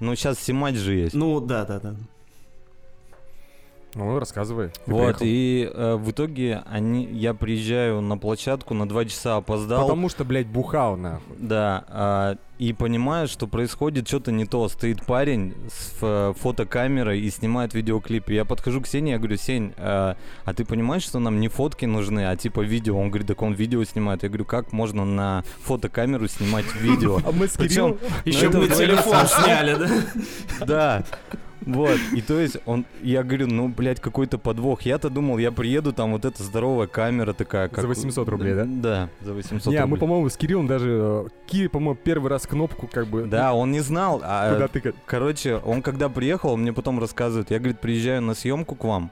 Ну, 0.00 0.16
сейчас 0.16 0.40
Симач 0.40 0.74
же 0.74 0.94
есть. 0.94 1.14
Ну, 1.14 1.38
да, 1.40 1.64
да, 1.64 1.78
да. 1.78 1.94
Ну, 3.94 4.18
рассказывай. 4.18 4.68
Ты 4.68 4.90
вот, 4.92 5.18
приехал. 5.18 5.24
и 5.26 5.70
э, 5.72 5.94
в 5.96 6.10
итоге 6.10 6.62
они, 6.70 7.04
я 7.04 7.34
приезжаю 7.34 8.00
на 8.00 8.18
площадку, 8.18 8.74
на 8.74 8.88
два 8.88 9.04
часа 9.04 9.36
опоздал. 9.36 9.82
Потому 9.82 10.08
что, 10.08 10.24
блядь, 10.24 10.46
бухал, 10.46 10.96
нахуй. 10.96 11.36
Да, 11.38 11.84
а, 11.88 12.36
и 12.58 12.72
понимаю, 12.72 13.26
что 13.28 13.46
происходит 13.46 14.06
что-то 14.06 14.30
не 14.32 14.46
то. 14.46 14.68
Стоит 14.68 15.04
парень 15.04 15.54
с 15.68 16.02
ф- 16.02 16.36
фотокамерой 16.38 17.20
и 17.20 17.30
снимает 17.30 17.74
видеоклип. 17.74 18.30
И 18.30 18.34
я 18.34 18.44
подхожу 18.44 18.80
к 18.80 18.86
Сене, 18.86 19.12
я 19.12 19.18
говорю, 19.18 19.36
Сень, 19.36 19.72
а, 19.76 20.16
а 20.44 20.54
ты 20.54 20.64
понимаешь, 20.64 21.02
что 21.02 21.18
нам 21.18 21.40
не 21.40 21.48
фотки 21.48 21.84
нужны, 21.84 22.28
а 22.28 22.36
типа 22.36 22.60
видео? 22.60 22.98
Он 22.98 23.08
говорит, 23.10 23.26
так 23.28 23.42
он 23.42 23.54
видео 23.54 23.82
снимает. 23.84 24.22
Я 24.22 24.28
говорю, 24.28 24.44
как 24.44 24.72
можно 24.72 25.04
на 25.04 25.44
фотокамеру 25.64 26.28
снимать 26.28 26.66
видео? 26.76 27.20
А 27.26 27.32
мы 27.32 27.48
с 27.48 27.56
Причем, 27.56 27.94
Кириллом... 27.94 27.98
Еще 28.24 28.48
вдвоем 28.48 28.72
телефон 28.72 29.26
сняли, 29.26 29.74
да? 29.74 30.66
Да. 30.66 31.04
Вот, 31.66 31.98
и 32.12 32.20
то 32.20 32.38
есть 32.38 32.58
он, 32.66 32.84
я 33.02 33.22
говорю, 33.22 33.46
ну, 33.46 33.68
блядь, 33.68 34.00
какой-то 34.00 34.38
подвох. 34.38 34.82
Я-то 34.82 35.08
думал, 35.08 35.38
я 35.38 35.50
приеду, 35.50 35.92
там 35.92 36.12
вот 36.12 36.24
эта 36.24 36.42
здоровая 36.42 36.86
камера 36.86 37.32
такая, 37.32 37.68
как... 37.68 37.80
За 37.80 37.88
800 37.88 38.28
рублей, 38.28 38.54
да? 38.54 38.64
Да, 38.66 39.08
за 39.22 39.32
800 39.32 39.72
Не, 39.72 39.76
а 39.78 39.82
мы, 39.86 39.92
рублей. 39.92 40.00
по-моему, 40.00 40.28
с 40.28 40.36
Кириллом 40.36 40.66
даже... 40.66 40.90
э, 40.90 41.28
Кири, 41.46 41.68
по-моему, 41.68 41.98
первый 42.02 42.28
раз 42.30 42.46
кнопку 42.46 42.86
как 42.86 43.06
бы... 43.06 43.24
Да, 43.24 43.54
он 43.54 43.72
не 43.72 43.80
знал, 43.80 44.20
а 44.22 44.52
Куда 44.52 44.68
тыкать. 44.68 44.94
Короче, 45.06 45.56
он 45.56 45.82
когда 45.82 46.08
приехал, 46.08 46.50
он 46.52 46.62
мне 46.62 46.72
потом 46.72 47.00
рассказывает, 47.00 47.50
я, 47.50 47.58
говорит, 47.58 47.80
приезжаю 47.80 48.20
на 48.22 48.34
съемку 48.34 48.74
к 48.74 48.84
вам, 48.84 49.10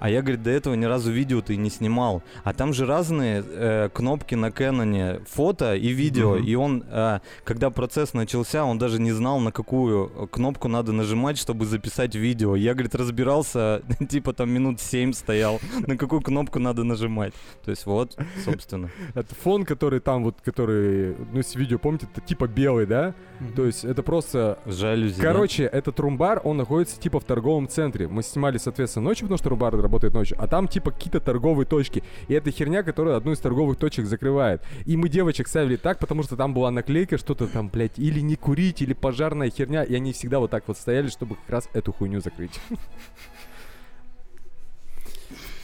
а 0.00 0.08
я, 0.08 0.22
говорит, 0.22 0.42
до 0.42 0.50
этого 0.50 0.74
ни 0.74 0.86
разу 0.86 1.12
видео-то 1.12 1.52
и 1.52 1.56
не 1.56 1.70
снимал. 1.70 2.22
А 2.42 2.54
там 2.54 2.72
же 2.72 2.86
разные 2.86 3.44
э, 3.46 3.88
кнопки 3.92 4.34
на 4.34 4.50
Кэноне, 4.50 5.20
фото 5.28 5.76
и 5.76 5.88
видео. 5.88 6.36
Мгм. 6.36 6.44
И 6.44 6.54
он, 6.54 6.84
э, 6.88 7.20
когда 7.44 7.70
процесс 7.70 8.14
начался, 8.14 8.64
он 8.64 8.78
даже 8.78 9.00
не 9.00 9.12
знал, 9.12 9.40
на 9.40 9.52
какую 9.52 10.10
э, 10.14 10.26
кнопку 10.26 10.68
надо 10.68 10.92
нажимать, 10.92 11.38
чтобы 11.38 11.66
записать 11.66 12.14
видео. 12.14 12.56
Я, 12.56 12.72
говорит, 12.72 12.94
разбирался, 12.94 13.82
типа 14.08 14.32
там 14.32 14.50
минут 14.50 14.80
7 14.80 15.12
стоял, 15.12 15.60
на 15.86 15.98
какую 15.98 16.22
кнопку 16.22 16.58
надо 16.58 16.82
нажимать. 16.82 17.34
То 17.64 17.70
есть 17.70 17.84
вот, 17.84 18.16
собственно. 18.44 18.90
Это 19.14 19.34
фон, 19.34 19.66
который 19.66 20.00
там 20.00 20.24
вот, 20.24 20.36
который, 20.42 21.14
ну, 21.32 21.42
с 21.42 21.54
видео, 21.54 21.78
помните, 21.78 22.08
это 22.10 22.26
типа 22.26 22.48
белый, 22.48 22.86
да? 22.86 23.14
То 23.54 23.66
есть 23.66 23.84
это 23.84 24.02
просто... 24.02 24.58
Жалюзи. 24.64 25.16
да? 25.16 25.22
Короче, 25.22 25.64
этот 25.64 26.00
румбар, 26.00 26.40
он 26.42 26.56
находится 26.56 26.98
типа 26.98 27.20
в 27.20 27.24
торговом 27.24 27.68
центре. 27.68 28.08
Мы 28.08 28.22
снимали, 28.22 28.56
соответственно, 28.56 29.04
ночью, 29.04 29.26
потому 29.26 29.38
что 29.38 29.50
румбар 29.50 29.74
работает 29.90 30.14
ночью, 30.14 30.36
а 30.40 30.46
там 30.46 30.68
типа 30.68 30.92
какие-то 30.92 31.20
торговые 31.20 31.66
точки. 31.66 32.04
И 32.28 32.34
это 32.34 32.50
херня, 32.52 32.82
которая 32.82 33.16
одну 33.16 33.32
из 33.32 33.40
торговых 33.40 33.76
точек 33.76 34.06
закрывает. 34.06 34.62
И 34.86 34.96
мы 34.96 35.08
девочек 35.08 35.48
ставили 35.48 35.76
так, 35.76 35.98
потому 35.98 36.22
что 36.22 36.36
там 36.36 36.54
была 36.54 36.70
наклейка, 36.70 37.18
что-то 37.18 37.48
там, 37.48 37.68
блядь, 37.68 37.98
или 37.98 38.20
не 38.20 38.36
курить, 38.36 38.82
или 38.82 38.92
пожарная 38.92 39.50
херня, 39.50 39.82
и 39.82 39.94
они 39.94 40.12
всегда 40.12 40.38
вот 40.38 40.50
так 40.50 40.68
вот 40.68 40.78
стояли, 40.78 41.08
чтобы 41.08 41.34
как 41.34 41.50
раз 41.50 41.68
эту 41.72 41.92
хуйню 41.92 42.20
закрыть. 42.20 42.60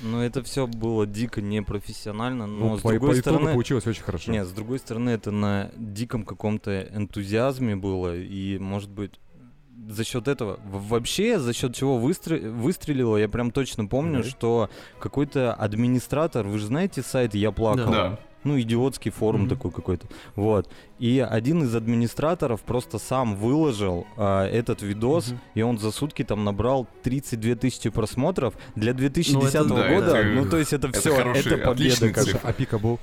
Ну, 0.02 0.20
это 0.20 0.42
все 0.42 0.66
было 0.66 1.06
дико 1.06 1.40
непрофессионально, 1.40 2.46
но 2.46 2.68
Ну, 2.68 2.78
с 2.78 2.82
по, 2.82 2.90
другой 2.90 3.14
по 3.14 3.16
стороны... 3.16 3.52
получилось 3.52 3.86
очень 3.86 4.02
хорошо. 4.02 4.30
Нет, 4.30 4.46
с 4.46 4.50
другой 4.50 4.78
стороны, 4.78 5.08
это 5.10 5.30
на 5.30 5.70
диком 5.76 6.24
каком-то 6.24 6.82
энтузиазме 6.94 7.76
было, 7.76 8.14
и, 8.14 8.58
может 8.58 8.90
быть, 8.90 9.18
за 9.88 10.04
счет 10.04 10.28
этого 10.28 10.58
вообще 10.70 11.38
за 11.38 11.52
счет 11.52 11.74
чего 11.74 11.98
выстр- 11.98 12.48
выстрелило, 12.50 13.16
я 13.16 13.28
прям 13.28 13.50
точно 13.50 13.86
помню, 13.86 14.18
Давай. 14.18 14.30
что 14.30 14.70
какой-то 14.98 15.52
администратор, 15.54 16.46
вы 16.46 16.58
же 16.58 16.66
знаете 16.66 17.02
сайт 17.02 17.34
Я 17.34 17.52
плакал, 17.52 17.90
Да. 17.92 18.18
ну 18.44 18.60
идиотский 18.60 19.10
форум 19.10 19.42
Мгм. 19.42 19.50
такой 19.50 19.70
какой-то, 19.70 20.06
вот. 20.34 20.68
И 20.98 21.18
один 21.18 21.62
из 21.64 21.74
администраторов 21.74 22.62
просто 22.62 22.98
сам 22.98 23.36
выложил 23.36 24.06
а, 24.16 24.46
этот 24.48 24.82
видос, 24.82 25.28
Мгм. 25.28 25.40
и 25.54 25.62
он 25.62 25.78
за 25.78 25.90
сутки 25.92 26.24
там 26.24 26.44
набрал 26.44 26.86
32 27.02 27.54
тысячи 27.56 27.90
просмотров 27.90 28.54
для 28.74 28.92
2010 28.94 29.74
да, 29.76 29.88
года. 29.88 30.16
это- 30.16 30.28
ну 30.30 30.48
то 30.48 30.56
есть 30.58 30.72
это 30.72 30.88
это 30.88 30.98
все, 31.00 31.14
хороший, 31.14 31.52
это 31.54 31.58
победа. 31.64 32.10
как. 32.12 32.44
А 32.44 32.52
пика 32.52 32.78
был? 32.78 32.98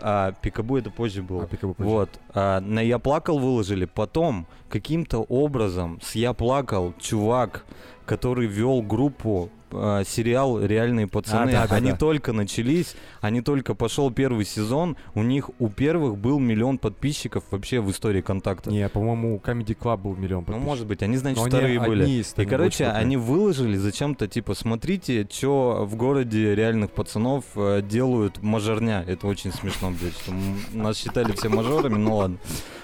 А 0.00 0.32
Пикабу 0.32 0.76
это 0.76 0.90
позже 0.90 1.22
было. 1.22 1.44
А 1.44 1.46
позже. 1.46 1.74
Вот. 1.78 2.10
А, 2.34 2.60
на 2.60 2.80
Я 2.80 2.98
плакал 2.98 3.38
выложили. 3.38 3.84
Потом 3.84 4.46
каким-то 4.68 5.18
образом 5.18 5.98
с 6.02 6.14
Я 6.14 6.32
плакал 6.32 6.94
чувак, 6.98 7.64
который 8.06 8.46
вел 8.46 8.82
группу 8.82 9.50
а, 9.72 10.04
сериал 10.04 10.60
Реальные 10.64 11.06
пацаны. 11.08 11.52
да, 11.52 11.66
да, 11.66 11.74
они 11.76 11.90
да. 11.90 11.96
только 11.96 12.32
начались, 12.32 12.94
они 13.20 13.40
только 13.40 13.74
пошел 13.74 14.10
первый 14.10 14.44
сезон. 14.44 14.96
У 15.14 15.22
них 15.22 15.50
у 15.58 15.68
первых 15.68 16.16
был 16.18 16.38
миллион 16.38 16.78
подписчиков 16.78 17.44
вообще 17.50 17.80
в 17.80 17.90
истории 17.90 18.20
контакта. 18.20 18.70
Не, 18.70 18.88
по-моему, 18.88 19.34
у 19.36 19.38
Comedy 19.38 19.76
Club 19.76 19.98
был 19.98 20.14
миллион 20.14 20.40
Ну, 20.40 20.46
подписчиков. 20.46 20.64
может 20.64 20.86
быть, 20.86 21.02
они, 21.02 21.16
значит, 21.16 21.38
Но 21.38 21.44
они 21.44 21.50
вторые 21.50 21.80
были. 21.80 22.02
одни 22.02 22.18
из 22.20 22.34
И, 22.36 22.44
короче, 22.46 22.84
очень 22.86 22.96
они 22.96 23.16
выложили 23.16 23.76
зачем-то, 23.76 24.28
типа, 24.28 24.54
смотрите, 24.54 25.26
что 25.30 25.84
в 25.84 25.96
городе 25.96 26.54
реальных 26.54 26.92
пацанов 26.92 27.44
э, 27.56 27.82
делают 27.82 28.42
мажорня. 28.42 29.04
Это 29.06 29.26
очень 29.26 29.52
смешно, 29.52 29.90
блядь, 29.90 30.14
что 30.14 30.32
нас 30.72 30.96
считали 30.96 31.32
все 31.32 31.48
мажорами, 31.48 31.96
ну 31.98 32.16
ладно. 32.16 32.38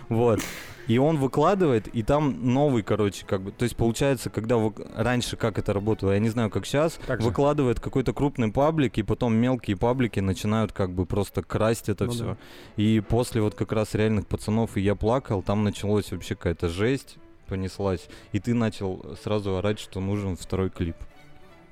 Вот. 0.09 0.41
И 0.88 0.99
он 0.99 1.18
выкладывает, 1.18 1.88
и 1.88 2.03
там 2.03 2.53
новый, 2.53 2.83
короче, 2.83 3.25
как 3.27 3.42
бы, 3.42 3.53
то 3.53 3.62
есть 3.64 3.77
получается, 3.77 4.31
когда 4.31 4.57
вы, 4.57 4.73
раньше 4.97 5.37
как 5.37 5.59
это 5.59 5.73
работало, 5.73 6.12
я 6.12 6.18
не 6.18 6.29
знаю, 6.29 6.51
как 6.51 6.66
сейчас, 6.66 6.99
Так 7.07 7.21
же. 7.21 7.27
выкладывает 7.29 7.79
какой-то 7.81 8.12
крупный 8.12 8.51
паблик, 8.51 8.99
и 8.99 9.03
потом 9.03 9.35
мелкие 9.35 9.77
паблики 9.77 10.21
начинают 10.21 10.73
как 10.73 10.90
бы 10.90 11.07
просто 11.07 11.42
красть 11.42 11.88
это 11.88 12.07
Ну 12.07 12.11
все. 12.11 12.25
да. 12.25 12.37
И 12.77 13.01
после 13.01 13.40
вот 13.42 13.55
как 13.55 13.73
раз 13.73 13.95
реальных 13.95 14.27
пацанов 14.27 14.77
и 14.77 14.81
я 14.81 14.95
плакал, 14.95 15.42
там 15.42 15.62
началось 15.64 16.11
вообще 16.11 16.35
какая-то 16.35 16.68
жесть 16.68 17.16
понеслась, 17.47 18.09
и 18.33 18.40
ты 18.40 18.55
начал 18.55 19.05
сразу 19.23 19.57
орать, 19.57 19.79
что 19.79 20.01
нужен 20.01 20.37
второй 20.37 20.71
клип. 20.71 20.97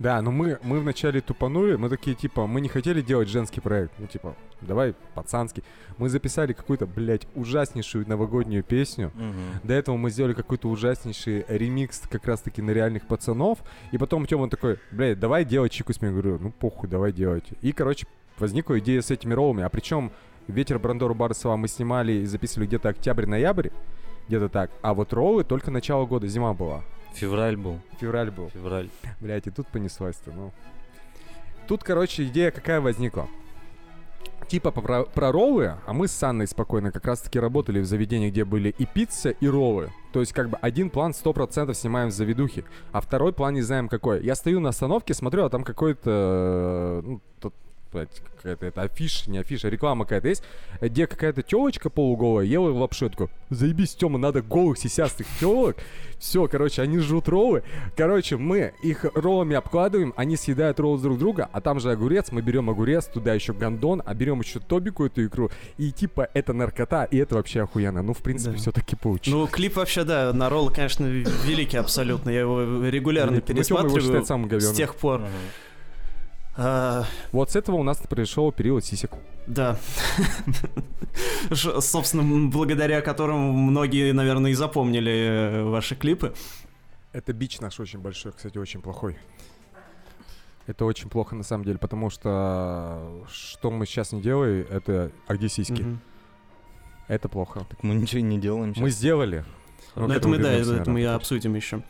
Да, 0.00 0.22
но 0.22 0.30
мы, 0.30 0.58
мы 0.62 0.80
вначале 0.80 1.20
тупанули, 1.20 1.76
мы 1.76 1.90
такие, 1.90 2.16
типа, 2.16 2.46
мы 2.46 2.62
не 2.62 2.70
хотели 2.70 3.02
делать 3.02 3.28
женский 3.28 3.60
проект, 3.60 3.92
ну, 3.98 4.06
типа, 4.06 4.34
давай 4.62 4.94
пацанский. 5.14 5.62
Мы 5.98 6.08
записали 6.08 6.54
какую-то, 6.54 6.86
блядь, 6.86 7.28
ужаснейшую 7.34 8.08
новогоднюю 8.08 8.64
песню. 8.64 9.12
До 9.62 9.74
этого 9.74 9.98
мы 9.98 10.10
сделали 10.10 10.32
какой-то 10.32 10.68
ужаснейший 10.68 11.44
ремикс 11.48 12.00
как 12.10 12.24
раз-таки 12.24 12.62
на 12.62 12.70
реальных 12.70 13.06
пацанов. 13.06 13.58
И 13.92 13.98
потом 13.98 14.24
Тёма 14.24 14.48
такой, 14.48 14.78
блядь, 14.90 15.20
давай 15.20 15.44
делать 15.44 15.70
чику 15.70 15.92
с 15.92 16.00
Я 16.00 16.10
говорю, 16.10 16.38
ну 16.40 16.50
похуй, 16.50 16.88
давай 16.88 17.12
делать. 17.12 17.44
И, 17.60 17.72
короче, 17.72 18.06
возникла 18.38 18.78
идея 18.78 19.02
с 19.02 19.10
этими 19.10 19.34
роллами. 19.34 19.64
А 19.64 19.68
причем 19.68 20.12
«Ветер 20.48 20.78
Брандору 20.78 21.14
Барсова» 21.14 21.56
мы 21.56 21.68
снимали 21.68 22.12
и 22.12 22.24
записывали 22.24 22.66
где-то 22.66 22.88
октябрь-ноябрь, 22.88 23.68
где-то 24.28 24.48
так. 24.48 24.70
А 24.80 24.94
вот 24.94 25.12
роллы 25.12 25.44
только 25.44 25.70
начало 25.70 26.06
года, 26.06 26.26
зима 26.26 26.54
была. 26.54 26.82
Февраль 27.14 27.56
был, 27.56 27.80
Февраль 28.00 28.30
был. 28.30 28.48
февраль. 28.50 28.88
Блять, 29.20 29.46
и 29.46 29.50
тут 29.50 29.66
понеслась-то, 29.68 30.32
ну. 30.32 30.52
Тут, 31.66 31.84
короче, 31.84 32.24
идея 32.24 32.50
какая 32.50 32.80
возникла. 32.80 33.28
Типа 34.48 34.72
про, 34.72 35.04
про 35.04 35.30
роллы, 35.30 35.76
а 35.86 35.92
мы 35.92 36.08
с 36.08 36.22
Анной 36.24 36.48
спокойно 36.48 36.90
как 36.90 37.04
раз-таки 37.04 37.38
работали 37.38 37.78
в 37.78 37.84
заведении, 37.84 38.30
где 38.30 38.44
были 38.44 38.74
и 38.76 38.84
пицца, 38.84 39.30
и 39.30 39.46
роллы. 39.46 39.92
То 40.12 40.18
есть, 40.18 40.32
как 40.32 40.48
бы, 40.48 40.58
один 40.60 40.90
план 40.90 41.12
100% 41.12 41.72
снимаем 41.74 42.08
в 42.08 42.12
заведухе, 42.12 42.64
а 42.90 43.00
второй 43.00 43.32
план 43.32 43.54
не 43.54 43.62
знаем 43.62 43.88
какой. 43.88 44.24
Я 44.24 44.34
стою 44.34 44.58
на 44.58 44.70
остановке, 44.70 45.14
смотрю, 45.14 45.44
а 45.44 45.50
там 45.50 45.62
какой-то, 45.62 46.10
э, 46.10 47.06
ну, 47.06 47.20
тут, 47.38 47.54
блядь, 47.92 48.22
какая-то 48.36 48.66
это 48.66 48.82
афиша, 48.82 49.30
не 49.30 49.38
афиша, 49.38 49.68
реклама 49.68 50.04
какая-то 50.04 50.28
есть, 50.28 50.42
где 50.80 51.06
какая-то 51.06 51.42
телочка 51.42 51.90
полуголая 51.90 52.46
ела 52.46 52.70
лапшу. 52.72 53.06
Я 53.06 53.10
такой, 53.10 53.28
заебись, 53.50 53.94
Тёма, 53.94 54.18
надо 54.18 54.42
голых 54.42 54.78
сисястых 54.78 55.26
телок. 55.38 55.76
Все, 56.18 56.46
короче, 56.48 56.82
они 56.82 56.98
жрут 56.98 57.28
роллы. 57.28 57.62
Короче, 57.96 58.36
мы 58.36 58.72
их 58.82 59.04
роллами 59.14 59.56
обкладываем, 59.56 60.12
они 60.16 60.36
съедают 60.36 60.78
роллы 60.80 61.00
друг 61.00 61.18
друга, 61.18 61.48
а 61.52 61.60
там 61.60 61.80
же 61.80 61.90
огурец, 61.90 62.30
мы 62.30 62.42
берем 62.42 62.70
огурец, 62.70 63.06
туда 63.06 63.34
еще 63.34 63.52
гандон, 63.52 64.02
а 64.04 64.14
берем 64.14 64.40
еще 64.40 64.60
тобику 64.60 65.06
эту 65.06 65.26
икру, 65.26 65.50
и 65.78 65.90
типа 65.90 66.28
это 66.34 66.52
наркота, 66.52 67.04
и 67.04 67.16
это 67.16 67.36
вообще 67.36 67.62
охуенно. 67.62 68.02
Ну, 68.02 68.14
в 68.14 68.18
принципе, 68.18 68.52
Да. 68.52 68.58
все-таки 68.58 68.96
получилось. 68.96 69.40
Ну, 69.40 69.46
клип 69.46 69.76
вообще, 69.76 70.04
да, 70.04 70.32
на 70.32 70.48
ролл, 70.48 70.70
конечно, 70.70 71.04
великий 71.06 71.78
абсолютно. 71.78 72.30
Я 72.30 72.40
его 72.40 72.86
регулярно 72.86 73.32
Ну, 73.32 73.36
его 73.36 73.46
пересматриваю 73.46 74.00
считает 74.00 74.26
самым 74.26 74.60
с 74.60 74.72
тех 74.72 74.94
пор. 74.94 75.22
А, 76.56 77.04
Вот 77.32 77.50
с 77.50 77.56
этого 77.56 77.76
у 77.76 77.82
нас 77.82 77.98
пришел 77.98 78.52
период 78.52 78.84
сисек. 78.84 79.12
Да. 79.46 79.76
Собственно, 81.52 82.48
благодаря 82.50 83.00
которому 83.00 83.52
многие, 83.52 84.12
наверное, 84.12 84.50
и 84.50 84.54
запомнили 84.54 85.12
э, 85.12 85.62
ваши 85.64 85.94
клипы. 85.96 86.34
Это 87.12 87.32
бич 87.32 87.60
наш 87.60 87.80
очень 87.80 87.98
большой, 88.00 88.32
кстати, 88.32 88.58
очень 88.58 88.80
плохой. 88.80 89.16
Это 90.66 90.84
очень 90.84 91.08
плохо 91.08 91.34
на 91.34 91.42
самом 91.42 91.64
деле, 91.64 91.78
потому 91.78 92.10
что 92.10 93.24
что 93.32 93.70
мы 93.70 93.86
сейчас 93.86 94.12
не 94.12 94.20
делаем, 94.20 94.66
это 94.70 95.10
а 95.26 95.34
где 95.34 95.48
сиськи? 95.48 95.82
Мгм. 95.82 96.00
Это 97.08 97.28
плохо. 97.28 97.66
Так 97.68 97.82
мы 97.82 97.94
ничего 97.96 98.20
не 98.20 98.38
делаем 98.38 98.68
Мы 98.68 98.74
сейчас. 98.90 98.94
сделали. 98.94 99.44
но 99.96 100.06
Но 100.06 100.14
к 100.14 100.16
это 100.16 100.28
мы, 100.28 100.38
да, 100.38 100.52
это 100.52 100.88
мы 100.88 101.04
обсудим 101.06 101.56
еще. 101.56 101.82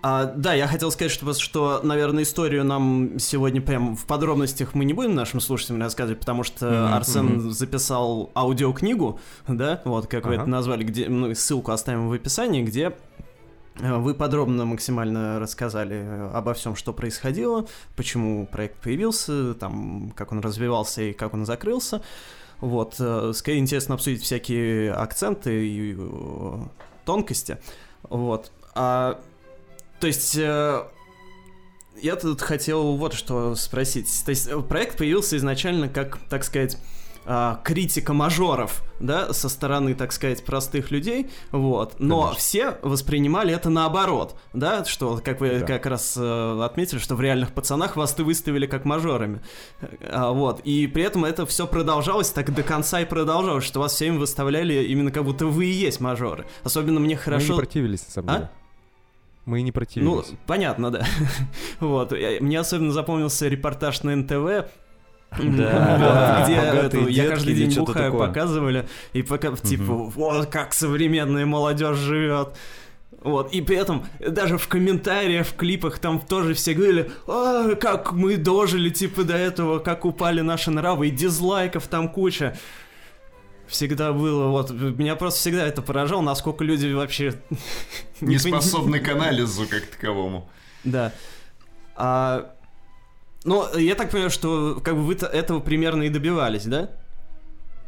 А, 0.00 0.26
да, 0.26 0.54
я 0.54 0.68
хотел 0.68 0.92
сказать, 0.92 1.10
что, 1.10 1.32
что, 1.34 1.80
наверное, 1.82 2.22
историю 2.22 2.64
нам 2.64 3.18
сегодня 3.18 3.60
прям 3.60 3.96
в 3.96 4.06
подробностях 4.06 4.74
мы 4.74 4.84
не 4.84 4.92
будем 4.92 5.14
нашим 5.14 5.40
слушателям 5.40 5.82
рассказывать, 5.82 6.20
потому 6.20 6.44
что 6.44 6.66
Мгм, 6.66 6.94
Арсен 6.94 7.26
мгм. 7.26 7.50
записал 7.50 8.30
аудиокнигу, 8.34 9.18
да, 9.48 9.82
вот 9.84 10.06
как 10.06 10.26
вы 10.26 10.34
Ага. 10.34 10.42
это 10.42 10.50
назвали, 10.50 10.84
где 10.84 11.08
ну, 11.08 11.34
ссылку 11.34 11.72
оставим 11.72 12.08
в 12.08 12.12
описании, 12.12 12.62
где 12.62 12.92
э, 13.80 13.96
вы 13.96 14.14
подробно 14.14 14.64
максимально 14.66 15.40
рассказали 15.40 15.96
э, 15.96 16.30
обо 16.32 16.54
всем, 16.54 16.76
что 16.76 16.92
происходило, 16.92 17.66
почему 17.96 18.46
проект 18.46 18.76
появился, 18.80 19.54
там, 19.54 20.12
как 20.14 20.30
он 20.30 20.38
развивался 20.40 21.02
и 21.02 21.12
как 21.12 21.34
он 21.34 21.44
закрылся. 21.44 22.02
Вот, 22.60 22.94
э, 23.00 23.32
скорее 23.34 23.58
интересно 23.58 23.96
обсудить 23.96 24.22
всякие 24.22 24.92
акценты 24.92 25.66
и 25.66 25.96
тонкости. 27.04 27.58
Вот. 28.08 28.52
А, 28.74 29.18
то 30.00 30.06
есть, 30.06 30.36
э, 30.36 30.82
я 32.00 32.16
тут 32.16 32.40
хотел 32.40 32.96
вот 32.96 33.14
что 33.14 33.54
спросить. 33.54 34.22
То 34.24 34.30
есть, 34.30 34.48
э, 34.48 34.60
проект 34.60 34.98
появился 34.98 35.36
изначально 35.36 35.88
как, 35.88 36.18
так 36.28 36.44
сказать, 36.44 36.78
а, 37.30 37.60
критика 37.62 38.14
мажоров, 38.14 38.82
да, 39.00 39.34
со 39.34 39.50
стороны, 39.50 39.94
так 39.94 40.12
сказать, 40.12 40.42
простых 40.42 40.90
людей, 40.90 41.28
вот, 41.52 41.96
но 41.98 42.22
Конечно. 42.22 42.38
все 42.38 42.78
воспринимали 42.80 43.52
это 43.52 43.68
наоборот, 43.68 44.34
да, 44.54 44.86
что, 44.86 45.20
как 45.22 45.38
вы 45.42 45.58
Да. 45.58 45.66
как 45.66 45.84
раз 45.84 46.14
э, 46.16 46.62
отметили, 46.64 46.98
что 46.98 47.16
в 47.16 47.20
реальных 47.20 47.52
пацанах 47.52 47.96
вас 47.96 48.14
ты 48.14 48.24
выставили 48.24 48.64
как 48.66 48.86
мажорами, 48.86 49.42
А, 50.10 50.30
вот, 50.30 50.60
и 50.60 50.86
при 50.86 51.02
этом 51.02 51.26
это 51.26 51.44
все 51.44 51.66
продолжалось 51.66 52.30
так 52.30 52.54
до 52.54 52.62
конца 52.62 53.02
и 53.02 53.04
продолжалось, 53.04 53.64
что 53.64 53.80
вас 53.80 53.92
всеми 53.92 54.16
выставляли 54.16 54.84
именно 54.84 55.10
как 55.10 55.24
будто 55.24 55.44
вы 55.48 55.66
и 55.66 55.72
есть 55.72 56.00
мажоры, 56.00 56.46
особенно 56.64 56.98
мне 56.98 57.16
Мы 57.16 57.20
хорошо... 57.20 57.52
не 57.52 57.58
противились, 57.58 58.06
на 58.06 58.10
самом 58.10 58.30
А? 58.30 58.50
Мы 59.48 59.62
не 59.62 59.70
Ну, 59.70 59.72
противились. 59.72 60.34
понятно, 60.46 60.90
да. 60.90 61.06
Вот. 61.80 62.12
Мне 62.12 62.60
особенно 62.60 62.92
запомнился 62.92 63.48
репортаж 63.48 64.02
на 64.02 64.14
НТВ. 64.14 64.68
Да, 65.38 66.42
где 66.44 66.54
эту 66.56 67.08
«Я 67.08 67.28
каждый 67.28 67.54
день 67.54 67.74
бухаю» 67.78 68.12
показывали, 68.12 68.86
и 69.14 69.22
пока, 69.22 69.56
типа, 69.56 69.94
вот 69.94 70.46
как 70.46 70.74
современная 70.74 71.46
молодежь 71.46 71.96
живет. 71.96 72.56
Вот, 73.22 73.52
и 73.52 73.62
при 73.62 73.76
этом 73.78 74.04
даже 74.20 74.58
в 74.58 74.68
комментариях, 74.68 75.46
в 75.46 75.54
клипах 75.54 75.98
там 75.98 76.20
тоже 76.20 76.52
все 76.52 76.74
говорили, 76.74 77.10
«А, 77.26 77.74
как 77.74 78.12
мы 78.12 78.36
дожили, 78.36 78.90
типа, 78.90 79.24
до 79.24 79.34
этого, 79.34 79.78
как 79.78 80.04
упали 80.04 80.42
наши 80.42 80.70
нравы, 80.70 81.08
и 81.08 81.10
дизлайков 81.10 81.88
там 81.88 82.10
куча. 82.10 82.56
Всегда 83.68 84.12
было, 84.12 84.48
вот, 84.48 84.70
меня 84.70 85.14
просто 85.14 85.40
всегда 85.40 85.66
это 85.66 85.82
поражало, 85.82 86.22
насколько 86.22 86.64
люди 86.64 86.90
вообще... 86.92 87.34
Не 88.20 88.38
способны 88.38 88.98
к 88.98 89.08
анализу 89.08 89.66
как 89.68 89.86
таковому. 89.86 90.48
Да. 90.84 91.12
А, 91.96 92.54
Ну, 93.44 93.66
я 93.76 93.94
так 93.94 94.10
понимаю, 94.10 94.30
что 94.30 94.80
как 94.82 94.94
бы 94.94 95.02
вы 95.02 95.14
этого 95.14 95.60
примерно 95.60 96.04
и 96.04 96.08
добивались, 96.08 96.64
да? 96.64 96.90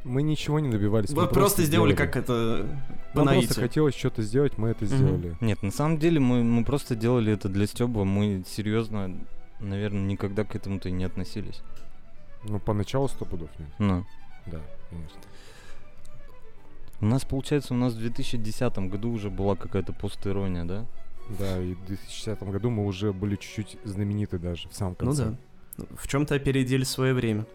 Мы 0.04 0.22
ничего 0.22 0.60
не 0.60 0.70
добивались. 0.70 1.10
Вы 1.10 1.26
просто 1.26 1.62
сделали 1.62 1.94
как 1.94 2.16
это 2.16 2.66
по 3.12 3.18
Нам 3.18 3.26
наитию. 3.26 3.48
просто 3.48 3.60
хотелось 3.62 3.94
что-то 3.94 4.22
сделать, 4.22 4.56
мы 4.56 4.70
это 4.70 4.86
сделали. 4.86 5.36
Нет, 5.40 5.62
на 5.62 5.70
самом 5.70 5.98
деле 5.98 6.20
мы, 6.20 6.42
мы 6.42 6.64
просто 6.64 6.94
делали 6.94 7.32
это 7.32 7.48
для 7.48 7.66
Стёба. 7.66 8.04
Мы 8.04 8.44
серьезно, 8.48 9.14
наверное, 9.58 10.02
никогда 10.02 10.44
к 10.44 10.54
этому-то 10.54 10.88
и 10.88 10.92
не 10.92 11.04
относились. 11.04 11.60
Ну, 12.44 12.58
поначалу 12.58 13.08
сто 13.08 13.24
пудов 13.24 13.50
нет. 13.58 13.68
Ну. 13.78 14.06
Да, 14.46 14.60
конечно. 14.88 15.18
У 17.00 17.06
нас, 17.06 17.24
получается, 17.24 17.74
у 17.74 17.76
нас 17.76 17.94
в 17.94 17.98
2010 17.98 18.78
году 18.90 19.10
уже 19.12 19.30
была 19.30 19.56
какая-то 19.56 19.92
постирония, 19.92 20.64
да? 20.64 20.86
Да, 21.38 21.58
и 21.62 21.74
в 21.74 21.86
2010 21.86 22.42
году 22.42 22.70
мы 22.70 22.84
уже 22.84 23.12
были 23.12 23.36
чуть-чуть 23.36 23.78
знамениты 23.84 24.38
даже 24.38 24.68
в 24.68 24.74
самом 24.74 24.96
Ну 25.00 25.06
конце. 25.06 25.36
да. 25.78 25.84
В 25.96 26.08
чем-то 26.08 26.34
опередили 26.34 26.84
свое 26.84 27.14
время. 27.14 27.46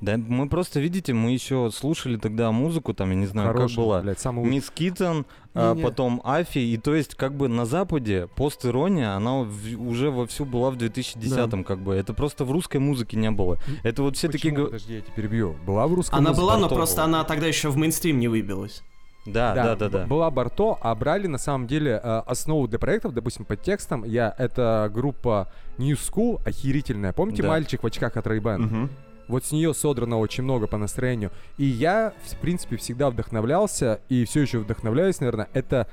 Да, 0.00 0.16
мы 0.18 0.48
просто, 0.48 0.78
видите, 0.80 1.14
мы 1.14 1.30
еще 1.32 1.70
слушали 1.72 2.16
тогда 2.18 2.52
музыку, 2.52 2.92
там, 2.92 3.10
я 3.10 3.16
не 3.16 3.26
знаю, 3.26 3.48
Хороший, 3.52 3.76
как 3.76 3.84
была. 3.84 4.00
блядь, 4.02 4.20
самый 4.20 4.40
лучший. 4.40 4.50
Мисс 4.54 4.70
Киттон, 4.70 5.24
а, 5.54 5.74
потом 5.74 6.20
Афи, 6.22 6.58
и 6.58 6.76
то 6.76 6.94
есть 6.94 7.14
как 7.14 7.34
бы 7.34 7.48
на 7.48 7.64
Западе 7.64 8.28
постирония, 8.36 9.16
она 9.16 9.38
в- 9.44 9.80
уже 9.88 10.10
вовсю 10.10 10.44
была 10.44 10.70
в 10.70 10.76
2010-м, 10.76 11.64
как 11.64 11.78
бы. 11.78 11.94
Это 11.94 12.12
просто 12.12 12.44
в 12.44 12.50
русской 12.52 12.76
музыке 12.76 13.16
не 13.16 13.30
было. 13.30 13.58
Это 13.84 14.02
вот 14.02 14.16
все 14.18 14.28
такие... 14.28 14.50
Почему? 14.52 14.64
го- 14.66 14.70
Подожди, 14.72 14.94
я 14.96 15.00
тебя 15.00 15.12
перебью. 15.14 15.56
Была 15.66 15.86
в 15.86 15.94
русском 15.94 16.18
Она 16.18 16.28
музыке? 16.30 16.42
была, 16.46 16.58
но 16.58 16.68
просто 16.68 17.02
она 17.02 17.24
тогда 17.24 17.46
еще 17.46 17.70
в 17.70 17.76
мейнстрим 17.78 18.18
не 18.18 18.28
выбилась. 18.28 18.82
Да, 19.24 19.54
да, 19.54 19.74
да, 19.76 19.88
да. 19.88 19.98
б- 20.02 20.06
Была 20.06 20.30
Барто, 20.30 20.76
а 20.80 20.94
брали 20.94 21.26
на 21.26 21.38
самом 21.38 21.66
деле 21.66 22.00
э, 22.00 22.22
основу 22.26 22.68
для 22.68 22.78
проектов, 22.78 23.12
допустим, 23.12 23.44
под 23.44 23.60
текстом. 23.62 24.04
Я 24.04 24.32
это 24.38 24.88
группа 24.94 25.50
New 25.78 25.96
School, 25.96 26.40
охерительная. 26.46 27.12
Помните 27.12 27.42
Да. 27.42 27.48
мальчик 27.48 27.82
в 27.82 27.86
очках 27.86 28.16
от 28.16 28.24
Ray-Ban? 28.26 28.58
Мгм. 28.58 28.90
Вот 29.28 29.44
с 29.44 29.52
нее 29.52 29.74
содрано 29.74 30.18
очень 30.18 30.44
много 30.44 30.66
по 30.66 30.76
настроению. 30.76 31.30
И 31.58 31.64
я, 31.64 32.12
в 32.24 32.36
принципе, 32.36 32.76
всегда 32.76 33.10
вдохновлялся, 33.10 34.00
и 34.08 34.24
все 34.24 34.42
еще 34.42 34.58
вдохновляюсь, 34.58 35.20
наверное. 35.20 35.48
Это, 35.52 35.88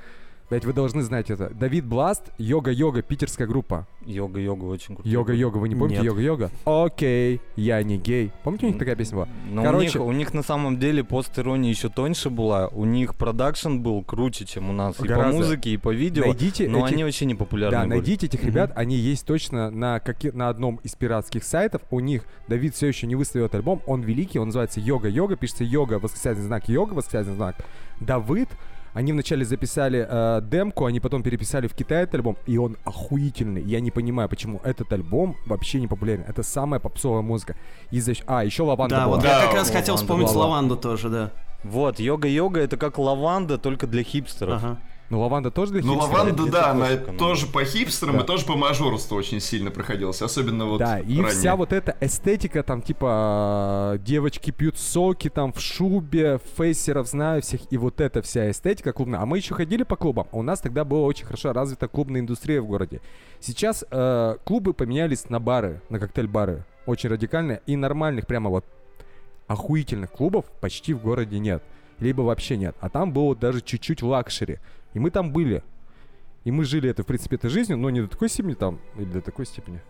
блять, 0.50 0.64
вы 0.64 0.72
должны 0.72 1.02
знать 1.02 1.30
это. 1.30 1.50
Давид 1.50 1.84
Бласт, 1.84 2.30
Йога-Йога, 2.38 3.02
питерская 3.02 3.46
группа. 3.46 3.86
Йога-йога 4.06 4.64
очень 4.66 4.94
круто. 4.96 5.08
Йога-йога, 5.08 5.56
вы 5.58 5.68
не 5.68 5.74
помните 5.76 6.02
Нет. 6.02 6.06
Йога-Йога? 6.12 6.50
Окей, 6.64 7.40
я 7.56 7.82
не 7.82 7.96
гей. 7.96 8.32
Помните, 8.42 8.66
у 8.66 8.68
них 8.68 8.78
такая 8.78 8.96
песня 8.96 9.16
была? 9.16 9.28
Но 9.50 9.62
Короче- 9.62 9.98
у, 9.98 10.02
них, 10.02 10.08
у 10.08 10.12
них 10.12 10.34
на 10.34 10.42
самом 10.42 10.78
деле 10.78 11.02
постирония 11.04 11.70
еще 11.70 11.88
тоньше 11.88 12.28
была. 12.30 12.68
У 12.68 12.84
них 12.84 13.14
продакшн 13.14 13.78
был 13.78 14.02
круче, 14.02 14.44
чем 14.44 14.68
у 14.68 14.72
нас. 14.72 14.98
И 15.00 15.02
Гораздо. 15.08 15.30
по 15.30 15.36
музыке, 15.36 15.70
и 15.70 15.76
по 15.78 15.92
видео. 15.92 16.24
Найдите 16.24 16.68
но 16.68 16.80
этих- 16.86 16.92
они 16.94 17.04
вообще 17.04 17.24
не 17.24 17.34
популярны 17.34 17.76
Да, 17.78 17.82
были. 17.84 17.90
найдите 17.94 18.26
этих 18.26 18.44
ребят, 18.44 18.72
они 18.76 18.96
есть 18.96 19.26
точно 19.26 19.70
на, 19.70 20.00
каки- 20.00 20.30
на 20.32 20.48
одном 20.50 20.76
из 20.82 20.94
пиратских 20.94 21.44
сайтов. 21.44 21.80
У 21.90 22.00
них 22.00 22.24
Давид 22.48 22.74
все 22.74 22.88
еще 22.88 23.06
не 23.06 23.14
выставил 23.16 23.48
альбом, 23.52 23.80
он 23.86 24.02
великий, 24.02 24.38
он 24.38 24.48
называется 24.48 24.80
Йога-Йога, 24.80 25.36
пишется 25.36 25.64
Йога, 25.64 25.98
восклицательный 25.98 26.46
знак, 26.46 26.68
Йога, 26.68 26.92
восклицательный 26.94 27.36
знак. 27.36 27.56
Давид, 28.00 28.48
они 28.94 29.12
вначале 29.12 29.44
записали 29.44 30.06
э, 30.08 30.40
демку, 30.42 30.86
они 30.86 31.00
потом 31.00 31.22
переписали 31.22 31.66
в 31.66 31.74
Китай 31.74 32.04
этот 32.04 32.14
альбом, 32.14 32.36
и 32.46 32.56
он 32.56 32.76
охуительный. 32.84 33.62
Я 33.62 33.80
не 33.80 33.90
понимаю, 33.90 34.28
почему 34.28 34.60
этот 34.64 34.92
альбом 34.92 35.36
вообще 35.46 35.80
не 35.80 35.88
популярен. 35.88 36.24
Это 36.26 36.42
самая 36.42 36.80
попсовая 36.80 37.22
музыка. 37.22 37.56
Из-за... 37.90 38.12
А, 38.26 38.44
еще 38.44 38.62
Лаванда 38.62 38.94
Да, 38.94 39.04
была. 39.06 39.16
вот 39.16 39.24
Да, 39.24 39.40
я 39.40 39.46
как 39.46 39.54
раз 39.54 39.70
хотел 39.70 39.96
вспомнить 39.96 40.30
лаванду 40.30 40.76
тоже, 40.76 41.10
да. 41.10 41.30
Вот, 41.64 41.98
йога-йога 41.98 42.60
это 42.60 42.76
как 42.76 42.98
лаванда, 42.98 43.58
только 43.58 43.86
для 43.86 44.02
хипстеров. 44.02 44.62
Ага. 44.62 44.78
Ну, 45.10 45.20
Лаванда 45.20 45.50
тоже 45.50 45.72
для 45.72 45.82
Ну, 45.82 45.94
хипстеров? 45.94 46.18
лаванда, 46.18 46.42
это 46.44 46.52
да, 46.52 46.70
она 46.70 46.86
ну. 47.06 47.18
тоже 47.18 47.46
по 47.46 47.62
хипстерам 47.64 48.16
Да. 48.16 48.22
и 48.22 48.26
тоже 48.26 48.46
по 48.46 48.56
мажорству 48.56 49.16
очень 49.16 49.38
сильно 49.40 49.70
проходилась. 49.70 50.22
Особенно 50.22 50.64
вот 50.64 50.78
Да, 50.78 50.98
и 50.98 51.16
ранее. 51.18 51.26
вся 51.26 51.56
вот 51.56 51.72
эта 51.74 51.96
эстетика, 52.00 52.62
там, 52.62 52.80
типа, 52.80 53.92
э, 53.96 53.98
девочки 53.98 54.50
пьют 54.50 54.78
соки, 54.78 55.28
там, 55.28 55.52
в 55.52 55.60
шубе, 55.60 56.40
фейсеров 56.56 57.06
знаю 57.06 57.42
всех, 57.42 57.60
и 57.70 57.76
вот 57.76 58.00
эта 58.00 58.22
вся 58.22 58.50
эстетика 58.50 58.92
клубная. 58.92 59.20
А 59.20 59.26
мы 59.26 59.36
еще 59.38 59.54
ходили 59.54 59.82
по 59.82 59.96
клубам, 59.96 60.26
а 60.32 60.36
у 60.38 60.42
нас 60.42 60.60
тогда 60.60 60.84
была 60.84 61.02
очень 61.06 61.26
хорошо 61.26 61.52
развита 61.52 61.86
клубная 61.86 62.20
индустрия 62.22 62.60
в 62.62 62.66
городе. 62.66 63.00
Сейчас 63.40 63.84
э, 63.90 64.36
клубы 64.44 64.72
поменялись 64.72 65.28
на 65.28 65.38
бары, 65.38 65.82
на 65.90 65.98
коктейль-бары, 65.98 66.64
очень 66.86 67.10
радикально, 67.10 67.60
и 67.66 67.76
нормальных 67.76 68.26
прямо 68.26 68.48
вот 68.48 68.64
охуительных 69.46 70.10
клубов 70.10 70.46
почти 70.60 70.94
в 70.94 71.02
городе 71.02 71.38
нет. 71.38 71.62
Либо 72.00 72.22
вообще 72.22 72.56
нет. 72.56 72.74
А 72.80 72.88
там 72.88 73.12
было 73.12 73.36
даже 73.36 73.60
чуть-чуть 73.60 74.02
лакшери. 74.02 74.58
И 74.94 74.98
мы 74.98 75.10
там 75.10 75.32
были. 75.32 75.62
И 76.44 76.50
мы 76.50 76.64
жили 76.64 76.88
это, 76.90 77.02
в 77.02 77.06
принципе, 77.06 77.36
этой 77.36 77.50
жизнью, 77.50 77.78
но 77.78 77.90
не 77.90 78.00
до 78.02 78.08
такой 78.08 78.28
степени 78.28 78.54
там, 78.54 78.78
или 78.96 79.04
до 79.06 79.20
такой 79.20 79.46
степени. 79.46 79.80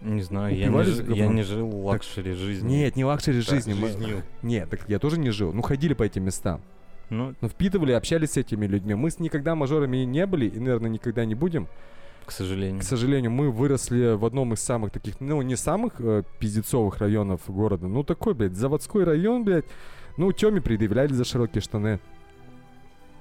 Не 0.00 0.22
знаю, 0.22 0.56
я 0.56 0.66
не, 0.68 0.72
говном? 0.72 1.12
я 1.14 1.26
не 1.28 1.42
жил 1.42 1.68
лакшери 1.86 2.32
жизни. 2.32 2.68
Нет, 2.68 2.96
не 2.96 3.04
лакшери 3.04 3.40
Так, 3.42 3.54
жизни. 3.54 3.74
мы- 3.74 3.88
жизнью. 3.88 4.22
Нет, 4.42 4.68
так 4.70 4.80
я 4.88 4.98
тоже 4.98 5.18
не 5.18 5.30
жил. 5.30 5.52
Ну, 5.52 5.62
ходили 5.62 5.94
по 5.94 6.02
этим 6.02 6.24
местам. 6.24 6.60
Ну, 7.10 7.34
Ну, 7.40 7.48
впитывали, 7.48 7.92
общались 7.92 8.32
с 8.32 8.36
этими 8.36 8.66
людьми. 8.66 8.94
Мы 8.94 9.10
с 9.10 9.18
никогда 9.18 9.54
мажорами 9.54 9.98
не 9.98 10.26
были 10.26 10.46
и, 10.48 10.58
наверное, 10.58 10.90
никогда 10.90 11.24
не 11.24 11.34
будем. 11.34 11.68
к 12.26 12.30
сожалению. 12.32 12.80
К 12.80 12.84
сожалению, 12.84 13.30
мы 13.30 13.50
выросли 13.50 14.14
в 14.14 14.24
одном 14.24 14.54
из 14.54 14.60
самых 14.60 14.90
таких, 14.92 15.20
ну, 15.20 15.42
не 15.42 15.56
самых 15.56 16.00
э, 16.00 16.22
пиздецовых 16.38 16.96
районов 16.98 17.42
города. 17.46 17.86
Ну, 17.86 18.02
такой, 18.02 18.32
блядь, 18.32 18.56
заводской 18.56 19.04
район, 19.04 19.44
блядь. 19.44 19.66
Ну, 20.16 20.32
Тёме 20.32 20.62
предъявляли 20.62 21.12
за 21.12 21.24
широкие 21.24 21.60
штаны. 21.60 22.00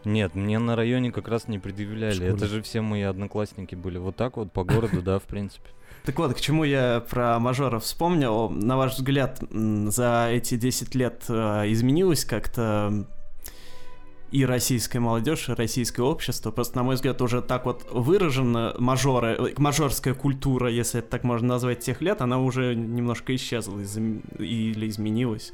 Нет, 0.06 0.36
мне 0.36 0.60
на 0.60 0.76
районе 0.76 1.12
как 1.12 1.28
раз 1.28 1.48
не 1.48 1.60
предъявляли. 1.60 2.14
школе. 2.16 2.30
Это 2.32 2.48
же 2.48 2.62
все 2.62 2.82
мои 2.82 3.02
одноклассники 3.04 3.76
были. 3.76 3.98
Вот 3.98 4.16
так 4.16 4.38
вот 4.38 4.52
по 4.52 4.64
городу, 4.64 5.02
да, 5.02 5.20
в 5.20 5.24
принципе. 5.24 5.70
Так 6.06 6.18
вот, 6.20 6.34
к 6.34 6.42
чему 6.42 6.64
я 6.66 7.00
про 7.10 7.40
мажоров 7.40 7.84
вспомнил. 7.84 8.50
На 8.50 8.76
ваш 8.78 8.96
взгляд, 8.96 9.42
за 9.52 10.28
эти 10.32 10.56
10 10.58 10.96
лет 10.96 11.24
э, 11.30 11.72
изменилось 11.72 12.26
как-то 12.26 13.06
и 14.32 14.46
российская 14.46 15.00
молодежь, 15.00 15.48
и 15.48 15.54
российское 15.54 16.02
общество. 16.02 16.50
Просто, 16.52 16.76
на 16.78 16.84
мой 16.84 16.96
взгляд, 16.96 17.22
уже 17.22 17.42
так 17.42 17.66
вот 17.66 17.88
выражена 17.92 18.74
мажоры, 18.80 19.38
э, 19.40 19.54
мажорская 19.58 20.14
культура, 20.16 20.70
если 20.70 21.00
это 21.00 21.10
так 21.10 21.24
можно 21.24 21.50
назвать, 21.50 21.80
тех 21.80 22.02
лет, 22.02 22.20
она 22.22 22.40
уже 22.40 22.76
немножко 22.76 23.34
исчезла 23.36 23.80
из- 23.80 23.96
или 23.96 24.88
изменилась. 24.90 25.54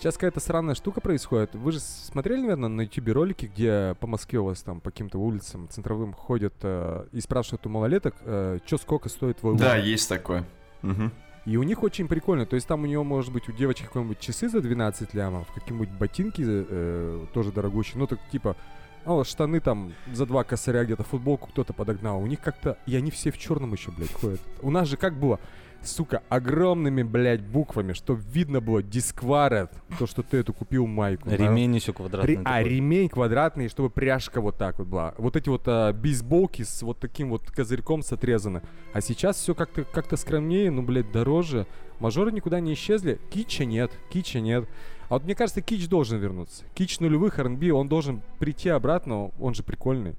Сейчас 0.00 0.14
какая-то 0.14 0.40
странная 0.40 0.74
штука 0.74 1.02
происходит. 1.02 1.54
Вы 1.54 1.72
же 1.72 1.80
смотрели, 1.80 2.40
наверное, 2.40 2.70
на 2.70 2.80
ютубе 2.80 3.12
ролики, 3.12 3.44
где 3.54 3.94
по 4.00 4.06
Москве 4.06 4.38
у 4.38 4.46
вас 4.46 4.62
там 4.62 4.80
по 4.80 4.90
каким-то 4.90 5.18
улицам 5.18 5.68
центровым 5.68 6.14
ходят 6.14 6.54
э, 6.62 7.04
и 7.12 7.20
спрашивают 7.20 7.66
у 7.66 7.68
малолеток, 7.68 8.14
что 8.22 8.78
сколько 8.80 9.10
стоит 9.10 9.36
твой 9.36 9.58
Да, 9.58 9.74
лук. 9.76 9.84
есть 9.84 10.08
такое. 10.08 10.46
Мгм. 10.80 11.12
И 11.44 11.58
у 11.58 11.62
них 11.64 11.82
очень 11.82 12.08
прикольно. 12.08 12.46
То 12.46 12.54
есть 12.56 12.66
там 12.66 12.82
у 12.82 12.86
нее 12.86 13.02
может 13.02 13.30
быть 13.30 13.50
у 13.50 13.52
девочки 13.52 13.82
какие-нибудь 13.84 14.18
часы 14.20 14.48
за 14.48 14.62
12 14.62 15.12
лямов, 15.12 15.52
какие-нибудь 15.52 15.90
ботинки 15.90 16.44
э, 16.46 17.26
тоже 17.34 17.52
дорогущие. 17.52 17.98
Ну, 17.98 18.06
так 18.06 18.20
типа, 18.32 18.56
а, 19.04 19.22
штаны 19.22 19.60
там 19.60 19.92
за 20.14 20.24
два 20.24 20.44
косаря 20.44 20.82
где-то, 20.84 21.02
футболку 21.02 21.48
кто-то 21.48 21.74
подогнал. 21.74 22.22
У 22.22 22.26
них 22.26 22.40
как-то... 22.40 22.78
И 22.86 22.96
они 22.96 23.10
все 23.10 23.30
в 23.30 23.36
черном 23.36 23.74
еще, 23.74 23.90
блядь, 23.90 24.14
ходят. 24.14 24.40
У 24.62 24.70
нас 24.70 24.88
же 24.88 24.96
как 24.96 25.18
было? 25.18 25.38
Сука, 25.82 26.22
огромными, 26.28 27.02
блядь, 27.02 27.40
буквами, 27.40 27.94
чтобы 27.94 28.20
видно 28.32 28.60
было 28.60 28.82
дискварет, 28.82 29.72
то, 29.98 30.06
что 30.06 30.22
ты 30.22 30.36
эту 30.38 30.52
купил 30.52 30.86
майку. 30.86 31.28
Ремень 31.30 31.74
еще 31.74 31.92
квадратный. 31.92 32.36
Ре- 32.36 32.42
а, 32.44 32.62
ремень 32.62 33.08
квадратный, 33.08 33.68
чтобы 33.68 33.88
пряжка 33.88 34.40
вот 34.40 34.58
так 34.58 34.78
вот 34.78 34.88
была. 34.88 35.14
Вот 35.16 35.36
эти 35.36 35.48
вот 35.48 35.62
а, 35.66 35.92
бейсболки 35.92 36.62
с 36.62 36.82
вот 36.82 36.98
таким 37.00 37.30
вот 37.30 37.50
козырьком 37.50 38.02
с 38.02 38.12
отрезаны. 38.12 38.62
А 38.92 39.00
сейчас 39.00 39.36
все 39.36 39.54
как-то 39.54 39.84
как 39.84 40.16
скромнее, 40.18 40.70
ну, 40.70 40.82
блядь, 40.82 41.10
дороже. 41.12 41.66
Мажоры 41.98 42.30
никуда 42.32 42.60
не 42.60 42.74
исчезли. 42.74 43.18
Кича 43.30 43.64
нет, 43.64 43.90
кича 44.10 44.40
нет. 44.40 44.68
А 45.08 45.14
вот 45.14 45.24
мне 45.24 45.34
кажется, 45.34 45.60
кич 45.60 45.88
должен 45.88 46.18
вернуться. 46.18 46.64
Кич 46.74 47.00
нулевых 47.00 47.38
R&B, 47.38 47.72
он 47.72 47.88
должен 47.88 48.22
прийти 48.38 48.68
обратно, 48.68 49.30
он 49.40 49.54
же 49.54 49.62
прикольный. 49.62 50.14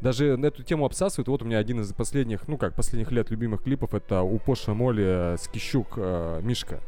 Даже 0.00 0.36
на 0.36 0.46
эту 0.46 0.62
тему 0.62 0.86
обсасывают. 0.86 1.28
Вот 1.28 1.42
у 1.42 1.44
меня 1.44 1.58
один 1.58 1.80
из 1.80 1.92
последних, 1.92 2.48
ну 2.48 2.56
как, 2.56 2.74
последних 2.74 3.12
лет 3.12 3.30
любимых 3.30 3.62
клипов, 3.62 3.94
это 3.94 4.22
у 4.22 4.38
Поша 4.38 4.72
Моли 4.72 5.36
Скищук 5.38 5.94
э, 5.96 6.40
Мишка. 6.42 6.80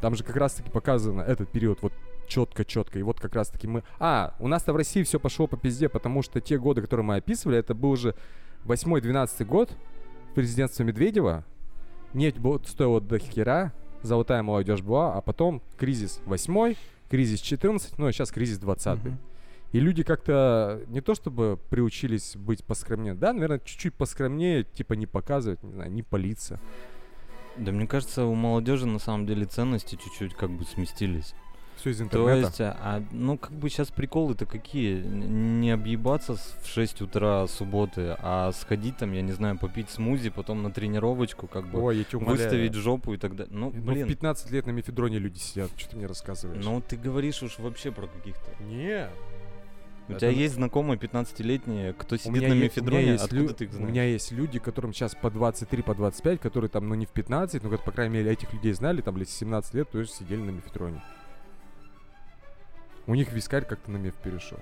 Там 0.00 0.14
же 0.14 0.24
как 0.24 0.36
раз-таки 0.36 0.70
показано 0.70 1.20
этот 1.20 1.50
период 1.50 1.82
вот 1.82 1.92
четко-четко. 2.26 2.98
И 2.98 3.02
вот 3.02 3.20
как 3.20 3.34
раз-таки 3.34 3.66
мы... 3.66 3.82
А, 3.98 4.34
у 4.38 4.48
нас-то 4.48 4.72
в 4.72 4.76
России 4.76 5.02
все 5.02 5.20
пошло 5.20 5.46
по 5.46 5.56
пизде, 5.56 5.88
потому 5.88 6.22
что 6.22 6.40
те 6.40 6.58
годы, 6.58 6.80
которые 6.80 7.04
мы 7.04 7.16
описывали, 7.16 7.58
это 7.58 7.74
был 7.74 7.90
уже 7.90 8.14
8-12 8.64 9.44
год 9.44 9.70
президентства 10.34 10.82
Медведева. 10.84 11.44
Нефть 12.12 12.38
стоила 12.66 13.00
до 13.00 13.18
хера, 13.18 13.72
золотая 14.02 14.42
молодежь 14.42 14.82
была, 14.82 15.14
а 15.14 15.20
потом 15.20 15.62
кризис 15.76 16.20
8 16.24 16.74
кризис 17.10 17.40
14, 17.40 17.98
ну 17.98 18.06
а 18.06 18.12
сейчас 18.12 18.30
кризис 18.30 18.58
20 18.58 19.04
Мгм. 19.04 19.18
И 19.74 19.80
люди 19.80 20.04
как-то 20.04 20.82
не 20.86 21.00
то 21.00 21.16
чтобы 21.16 21.58
приучились 21.68 22.36
быть 22.36 22.64
поскромнее, 22.64 23.14
да, 23.14 23.32
наверное, 23.32 23.58
чуть-чуть 23.58 23.94
поскромнее, 23.94 24.62
типа 24.62 24.92
не 24.92 25.06
показывать, 25.08 25.64
не 25.64 25.72
знаю, 25.72 25.90
не 25.90 26.04
палиться. 26.04 26.60
Да 27.56 27.72
мне 27.72 27.88
кажется, 27.88 28.24
у 28.24 28.34
молодежи 28.36 28.86
на 28.86 29.00
самом 29.00 29.26
деле 29.26 29.46
ценности 29.46 29.96
чуть-чуть 29.96 30.34
как 30.34 30.50
бы 30.50 30.64
сместились. 30.64 31.34
Все 31.76 31.90
из 31.90 31.96
То 31.96 32.04
интернета. 32.04 32.46
есть, 32.46 32.60
а, 32.60 33.02
ну, 33.10 33.36
как 33.36 33.50
бы 33.50 33.68
сейчас 33.68 33.90
приколы-то 33.90 34.46
какие? 34.46 35.02
Не 35.02 35.72
объебаться 35.72 36.36
в 36.36 36.68
6 36.68 37.02
утра 37.02 37.44
субботы, 37.48 38.14
а 38.20 38.52
сходить 38.52 38.96
там, 38.98 39.12
я 39.12 39.22
не 39.22 39.32
знаю, 39.32 39.58
попить 39.58 39.90
смузи, 39.90 40.30
потом 40.30 40.62
на 40.62 40.70
тренировочку, 40.70 41.48
как 41.48 41.68
бы 41.68 41.82
Ой, 41.82 41.98
я 41.98 42.04
тебя 42.04 42.18
умоляю. 42.18 42.38
выставить 42.38 42.74
жопу 42.74 43.14
и 43.14 43.16
так 43.16 43.34
далее. 43.34 43.52
Ну, 43.52 43.72
Ну, 43.74 43.80
в 43.80 43.84
блин, 43.86 44.06
15 44.06 44.52
лет 44.52 44.66
на 44.66 44.70
мефедроне 44.70 45.18
люди 45.18 45.38
сидят, 45.38 45.72
что 45.76 45.90
ты 45.90 45.96
мне 45.96 46.06
рассказываешь? 46.06 46.64
ну 46.64 46.80
ты 46.80 46.96
говоришь 46.96 47.42
уж 47.42 47.58
вообще 47.58 47.90
про 47.90 48.06
каких-то. 48.06 48.62
Не. 48.62 49.08
У 50.06 50.12
Это 50.12 50.20
тебя 50.20 50.30
есть 50.30 50.54
знакомые 50.56 50.98
15-летние, 50.98 51.94
кто 51.94 52.16
У 52.16 52.18
сидит 52.18 52.34
на 52.34 52.36
е- 52.38 52.50
у 52.50 52.54
меня 52.54 52.64
мефедроне, 52.64 53.12
есть 53.12 53.24
откуда 53.24 53.42
лю- 53.42 53.54
ты 53.54 53.64
их 53.64 53.70
У 53.70 53.74
знаешь? 53.74 53.90
меня 53.90 54.04
есть 54.04 54.32
люди, 54.32 54.58
которым 54.58 54.92
сейчас 54.92 55.14
по 55.14 55.30
23, 55.30 55.82
по 55.82 55.94
25, 55.94 56.40
которые 56.40 56.68
там, 56.68 56.88
ну 56.88 56.94
не 56.94 57.06
в 57.06 57.10
15, 57.10 57.62
но, 57.62 57.70
как, 57.70 57.84
по 57.84 57.90
крайней 57.92 58.14
мере, 58.14 58.30
этих 58.32 58.52
людей 58.52 58.72
знали, 58.74 59.00
там, 59.00 59.16
лет 59.16 59.28
17 59.30 59.72
лет, 59.74 59.90
тоже 59.90 60.08
сидели 60.10 60.40
на 60.42 60.50
мефедроне. 60.50 61.02
У 63.06 63.14
них 63.14 63.32
вискарь 63.32 63.64
как-то 63.64 63.90
на 63.90 63.96
меф 63.96 64.14
перешел. 64.14 64.58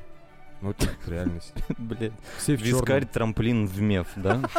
Ну, 0.61 0.71
это 0.71 0.89
реальность. 1.07 1.53
В 1.79 2.49
вискарь, 2.49 3.05
трамплин 3.07 3.67
в 3.67 3.81
меф, 3.81 4.07
да? 4.17 4.41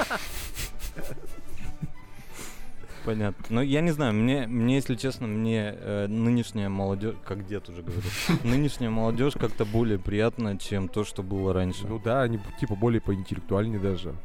Понятно. 3.06 3.46
Но 3.50 3.62
я 3.62 3.82
не 3.82 3.92
знаю, 3.92 4.14
мне, 4.14 4.48
мне 4.48 4.76
если 4.76 4.96
честно, 4.96 5.28
мне 5.28 5.76
э, 5.76 6.08
нынешняя 6.08 6.70
молодежь, 6.70 7.16
как 7.26 7.46
дед 7.46 7.68
уже 7.70 7.82
говорит, 7.82 8.12
нынешняя 8.44 8.90
молодежь 8.90 9.34
как-то 9.34 9.66
более 9.66 10.00
приятна, 10.00 10.58
чем 10.58 10.88
то, 10.88 11.04
что 11.04 11.22
было 11.22 11.54
раньше. 11.54 11.86
Ну 11.88 12.00
да, 12.00 12.22
они 12.22 12.40
типа 12.60 12.76
более 12.76 13.02
поинтеллектуальнее 13.02 13.80
даже. 13.80 14.16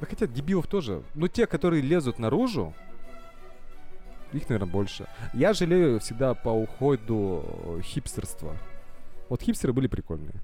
Да 0.00 0.06
хотя 0.06 0.26
дебилов 0.26 0.66
тоже. 0.66 1.02
Но 1.14 1.28
те, 1.28 1.46
которые 1.46 1.82
лезут 1.82 2.18
наружу, 2.18 2.74
их, 4.32 4.48
наверное, 4.48 4.70
больше. 4.70 5.06
Я 5.32 5.54
жалею 5.54 6.00
всегда 6.00 6.34
по 6.34 6.50
уходу 6.50 7.44
э, 7.46 7.80
хипстерства. 7.82 8.56
Вот 9.28 9.42
хипстеры 9.42 9.72
были 9.72 9.86
прикольные. 9.86 10.34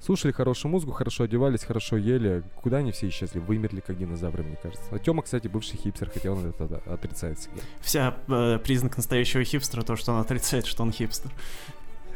Слушали 0.00 0.32
хорошую 0.32 0.72
музыку, 0.72 0.92
хорошо 0.92 1.24
одевались, 1.24 1.62
хорошо 1.62 1.96
ели. 1.98 2.42
Куда 2.56 2.78
они 2.78 2.90
все 2.90 3.08
исчезли? 3.08 3.38
Вымерли, 3.38 3.80
как 3.80 3.98
динозавры, 3.98 4.42
мне 4.42 4.56
кажется. 4.56 4.84
А 4.90 4.98
Тёма, 4.98 5.22
кстати, 5.22 5.46
бывший 5.46 5.76
хипстер, 5.76 6.10
хотя 6.10 6.32
он 6.32 6.46
это 6.46 6.66
да, 6.66 6.92
отрицает 6.92 7.38
всегда. 7.38 7.60
Вся 7.80 8.16
э, 8.26 8.58
признак 8.64 8.96
настоящего 8.96 9.44
хипстера 9.44 9.82
то, 9.82 9.96
что 9.96 10.12
он 10.12 10.20
отрицает, 10.20 10.66
что 10.66 10.82
он 10.82 10.92
хипстер. 10.92 11.30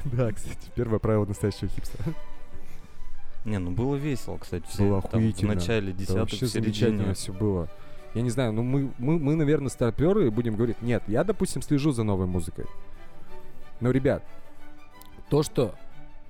Да, 0.04 0.30
кстати, 0.32 0.70
первое 0.74 0.98
правило 0.98 1.24
настоящего 1.24 1.68
хипстера. 1.68 2.12
Не, 3.46 3.58
ну 3.58 3.70
было 3.70 3.96
весело, 3.96 4.36
кстати, 4.36 4.64
все, 4.68 4.86
Было 4.86 5.00
там, 5.00 5.32
в 5.32 5.42
начале 5.42 5.92
Да 5.92 5.98
десятых, 5.98 6.42
в 6.42 6.46
замечательно 6.46 6.98
середине. 6.98 7.14
все 7.14 7.32
было. 7.32 7.70
Я 8.14 8.20
не 8.20 8.28
знаю, 8.28 8.52
ну 8.52 8.62
мы, 8.62 8.92
мы, 8.98 9.18
мы, 9.18 9.34
наверное, 9.34 9.70
старперы 9.70 10.26
и 10.26 10.30
будем 10.30 10.56
говорить, 10.56 10.80
нет, 10.82 11.02
я, 11.06 11.24
допустим, 11.24 11.62
слежу 11.62 11.92
за 11.92 12.02
новой 12.04 12.26
музыкой. 12.26 12.66
Но, 13.80 13.90
ребят, 13.90 14.22
то, 15.30 15.42
что 15.42 15.74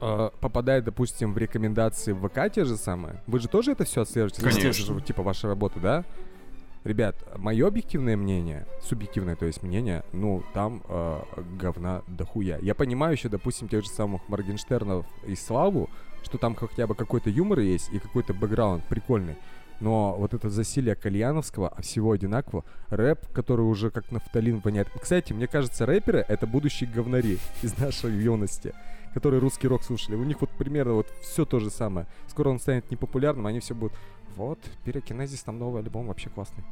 э, 0.05 0.31
попадает, 0.41 0.85
допустим, 0.85 1.33
в 1.33 1.39
рекомендации 1.39 2.13
в 2.13 2.29
ВК 2.29 2.53
те 2.53 2.65
же 2.65 2.77
самые, 2.77 3.23
вы 3.27 3.41
же 3.41 3.49
тоже 3.49 3.73
это 3.73 3.85
все 3.85 4.03
отслеживаете? 4.03 4.43
Конечно. 4.43 4.69
Это 4.69 4.73
же, 4.73 5.01
типа, 5.01 5.23
ваша 5.23 5.49
работа, 5.49 5.81
да? 5.81 6.05
Ребят, 6.85 7.17
мое 7.39 7.67
объективное 7.67 8.15
мнение, 8.15 8.67
субъективное, 8.83 9.37
то 9.37 9.47
есть 9.47 9.63
мнение, 9.63 10.05
ну, 10.13 10.45
там 10.53 10.83
э, 10.87 11.21
говна 11.59 12.03
дохуя. 12.07 12.59
Я 12.61 12.75
понимаю 12.75 13.15
еще, 13.15 13.31
допустим, 13.31 13.69
тех 13.69 13.83
же 13.83 13.89
самых 13.89 14.29
Моргенштернов 14.29 15.07
и 15.27 15.35
Славу, 15.35 15.89
что 16.23 16.37
там 16.37 16.55
хотя 16.55 16.87
бы 16.87 16.95
какой-то 16.95 17.31
юмор 17.31 17.61
есть 17.61 17.91
и 17.91 17.99
какой-то 17.99 18.35
бэкграунд 18.35 18.85
прикольный. 18.85 19.37
Но 19.81 20.15
вот 20.19 20.35
это 20.35 20.51
засилие 20.51 20.95
кальяновского, 20.95 21.69
а 21.69 21.83
всего 21.83 22.13
одинаково, 22.13 22.65
рэп, 22.91 23.33
который 23.33 23.63
уже 23.63 23.91
как 23.91 24.13
нафталин 24.13 24.61
воняет. 24.61 24.89
Кстати, 25.01 25.33
мне 25.33 25.47
кажется, 25.47 25.85
рэперы— 25.87 26.25
это 26.29 26.47
будущие 26.47 26.89
говнари 26.89 27.39
из 27.63 27.77
нашей 27.79 28.13
юности, 28.13 28.73
которые 29.15 29.41
русский 29.41 29.69
рок 29.69 29.85
слушали. 29.85 30.17
У 30.17 30.25
них 30.25 30.41
вот 30.41 30.51
примерно 30.51 30.95
вот 30.95 31.07
все 31.23 31.47
то 31.47 31.61
же 31.61 31.71
самое. 31.71 32.07
Скоро 32.27 32.49
он 32.51 32.59
станет 32.59 32.91
непопулярным, 32.91 33.47
они 33.47 33.61
все 33.61 33.75
будут 33.75 33.97
вот, 34.37 34.59
Пирокинезис, 34.85 35.45
там 35.45 35.59
новый 35.59 35.83
альбом, 35.83 36.09
вообще 36.09 36.29
классный. 36.29 36.65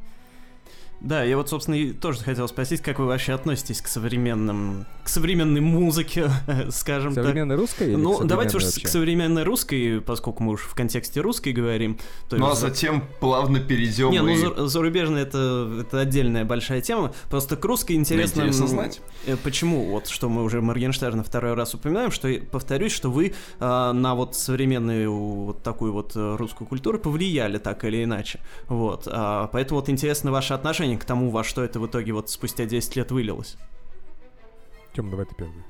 Да, 1.03 1.21
я 1.23 1.35
вот, 1.35 1.49
собственно, 1.49 1.75
и 1.75 1.91
тоже 1.91 2.19
хотел 2.19 2.47
спросить, 2.47 2.81
как 2.81 2.97
вы 2.97 3.05
вообще 3.05 3.33
относитесь 3.33 3.81
к 3.81 3.87
современным, 3.87 4.85
к 5.03 5.09
современной 5.09 5.59
музыке, 5.59 6.29
скажем 6.69 7.13
так. 7.13 7.25
Русская 7.35 7.89
или 7.89 7.95
Ну, 7.95 8.23
давайте 8.23 8.55
уж 8.57 8.63
к 8.63 8.87
современной 8.87 9.43
русской, 9.43 9.99
поскольку 9.99 10.43
мы 10.43 10.53
уж 10.53 10.61
в 10.61 10.73
контексте 10.75 11.19
русской 11.19 11.51
говорим. 11.51 11.99
То 12.29 12.37
Ну 12.37 12.45
а 12.45 12.49
есть 12.51 12.61
затем 12.61 13.03
плавно 13.19 13.59
перейдем 13.59 14.11
Не, 14.11 14.21
ну 14.21 14.33
за- 14.35 14.67
зарубежная 14.67 15.23
это, 15.23 15.79
это 15.81 15.99
отдельная 15.99 16.45
большая 16.45 16.79
тема. 16.79 17.13
Просто 17.29 17.57
к 17.57 17.65
русской 17.65 17.93
интересно... 17.93 18.39
интересно 18.41 18.63
м, 18.63 18.67
знать. 18.69 19.01
э, 19.25 19.35
Почему? 19.43 19.83
Вот 19.91 20.07
что 20.07 20.29
мы 20.29 20.41
уже 20.43 20.61
Моргенштерна 20.61 21.23
второй 21.25 21.53
раз 21.53 21.73
упоминаем, 21.73 22.11
что, 22.11 22.33
повторюсь, 22.49 22.93
что 22.93 23.11
вы 23.11 23.33
а, 23.59 23.91
на 23.91 24.15
вот 24.15 24.35
современную 24.37 25.11
вот 25.13 25.63
такую 25.63 25.91
вот 25.91 26.13
э, 26.15 26.35
русскую 26.37 26.65
культуру 26.65 26.97
повлияли 26.97 27.57
так 27.57 27.83
или 27.83 28.05
иначе. 28.05 28.39
Вот. 28.69 29.05
А, 29.11 29.47
поэтому 29.51 29.81
вот 29.81 29.89
интересно 29.89 30.31
ваше 30.31 30.53
отношение 30.53 30.92
к 30.97 31.05
тому, 31.05 31.29
во 31.29 31.43
что 31.43 31.63
это 31.63 31.79
в 31.79 31.87
итоге 31.87 32.13
вот 32.13 32.29
спустя 32.29 32.65
10 32.65 32.95
лет 32.95 33.11
вылилось. 33.11 33.57
Тём, 34.93 35.09
давай 35.09 35.25
ты 35.25 35.35
первый. 35.35 35.63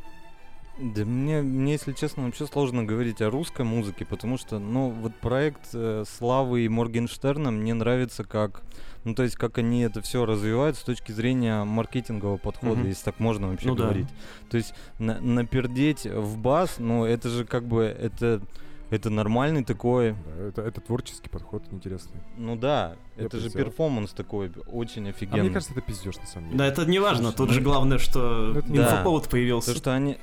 Да 0.79 1.05
мне, 1.05 1.41
мне, 1.43 1.73
если 1.73 1.93
честно, 1.93 2.23
вообще 2.25 2.47
сложно 2.47 2.83
говорить 2.83 3.21
о 3.21 3.29
русской 3.29 3.63
музыке, 3.63 4.05
потому 4.05 4.39
что, 4.39 4.57
ну, 4.57 4.89
вот 4.89 5.15
проект 5.21 5.69
э, 5.73 6.03
Славы 6.17 6.61
и 6.65 6.67
Моргенштерна 6.67 7.51
мне 7.51 7.75
нравится 7.75 8.23
как, 8.23 8.63
ну, 9.03 9.13
то 9.13 9.21
есть, 9.21 9.35
как 9.35 9.59
они 9.59 9.81
это 9.81 10.01
все 10.01 10.25
развивают 10.25 10.75
с 10.75 10.81
точки 10.83 11.11
зрения 11.11 11.63
маркетингового 11.63 12.37
подхода, 12.37 12.79
Мгм. 12.79 12.87
если 12.89 13.03
так 13.03 13.19
можно 13.19 13.49
вообще 13.49 13.67
Ну 13.67 13.75
да. 13.75 13.83
говорить. 13.83 14.07
То 14.49 14.57
есть, 14.57 14.73
на- 14.97 15.21
напердеть 15.21 16.07
в 16.07 16.39
бас, 16.39 16.79
ну, 16.79 17.05
это 17.05 17.29
же 17.29 17.45
как 17.45 17.67
бы, 17.67 17.83
это, 17.83 18.41
это 18.89 19.09
нормальный 19.09 19.63
такой, 19.63 20.15
Да, 20.37 20.47
это, 20.47 20.61
это 20.61 20.81
творческий 20.81 21.29
подход 21.29 21.63
интересный. 21.71 22.21
ну 22.37 22.55
да, 22.55 22.95
Я 23.17 23.25
это 23.25 23.37
же 23.37 23.43
представил. 23.43 23.65
перформанс 23.67 24.11
такой, 24.11 24.51
очень 24.67 25.07
А 25.07 25.09
офигенный. 25.09 25.41
мне 25.43 25.49
кажется, 25.51 25.73
это 25.73 25.81
пиздешь 25.81 26.17
на 26.17 26.25
самом 26.27 26.47
деле. 26.49 26.57
Да, 26.59 26.65
это 26.67 26.85
не 26.85 26.99
важно. 26.99 27.31
Тут 27.31 27.47
ну 27.49 27.53
же 27.53 27.61
главное, 27.61 27.97
что 27.97 28.61
не 28.67 28.77
инфоповод 28.79 29.29
появился. 29.29 29.71
То, 29.71 29.77
что 29.77 29.93
они, 29.95 30.17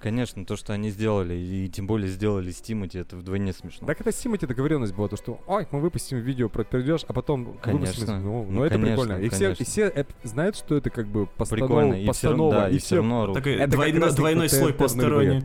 конечно, 0.00 0.44
то, 0.44 0.56
что 0.56 0.72
они 0.72 0.90
сделали, 0.90 1.34
и 1.34 1.68
тем 1.68 1.86
более 1.86 2.08
сделали 2.08 2.50
с 2.50 2.60
Тимати, 2.60 2.98
это 2.98 3.16
вдвойне 3.16 3.52
смешно. 3.52 3.86
Так 3.86 4.00
это 4.00 4.10
с 4.10 4.16
Тимати 4.16 4.46
договоренность 4.46 4.94
была, 4.94 5.08
то 5.08 5.16
что, 5.16 5.40
ой, 5.46 5.66
мы 5.70 5.80
выпустим 5.80 6.18
видео 6.18 6.48
про 6.48 6.64
пердеж, 6.64 7.04
а 7.06 7.12
потом 7.12 7.56
Конечно. 7.62 7.86
выпустим... 7.86 8.22
Ну, 8.24 8.44
ну, 8.44 8.50
Ну, 8.50 8.64
это 8.64 8.74
конечно, 8.74 8.96
прикольно. 9.04 9.20
И 9.24 9.28
все, 9.28 9.36
и 9.36 9.40
конечно. 9.54 9.64
все 9.64 9.82
это 9.84 10.12
знают, 10.24 10.56
что 10.56 10.76
это 10.76 10.90
как 10.90 11.06
бы 11.06 11.26
постанова, 11.26 11.66
Прикольно, 11.68 11.94
и 11.94 12.10
все, 12.12 12.50
да, 12.50 12.68
и 12.68 12.74
и 12.74 12.78
все 12.78 12.86
все... 12.86 12.96
равно. 12.96 13.32
Такой 13.32 13.54
Это 13.54 13.76
двойно- 13.76 14.10
двойной 14.14 14.48
слой 14.48 14.74
посторонний. 14.74 15.44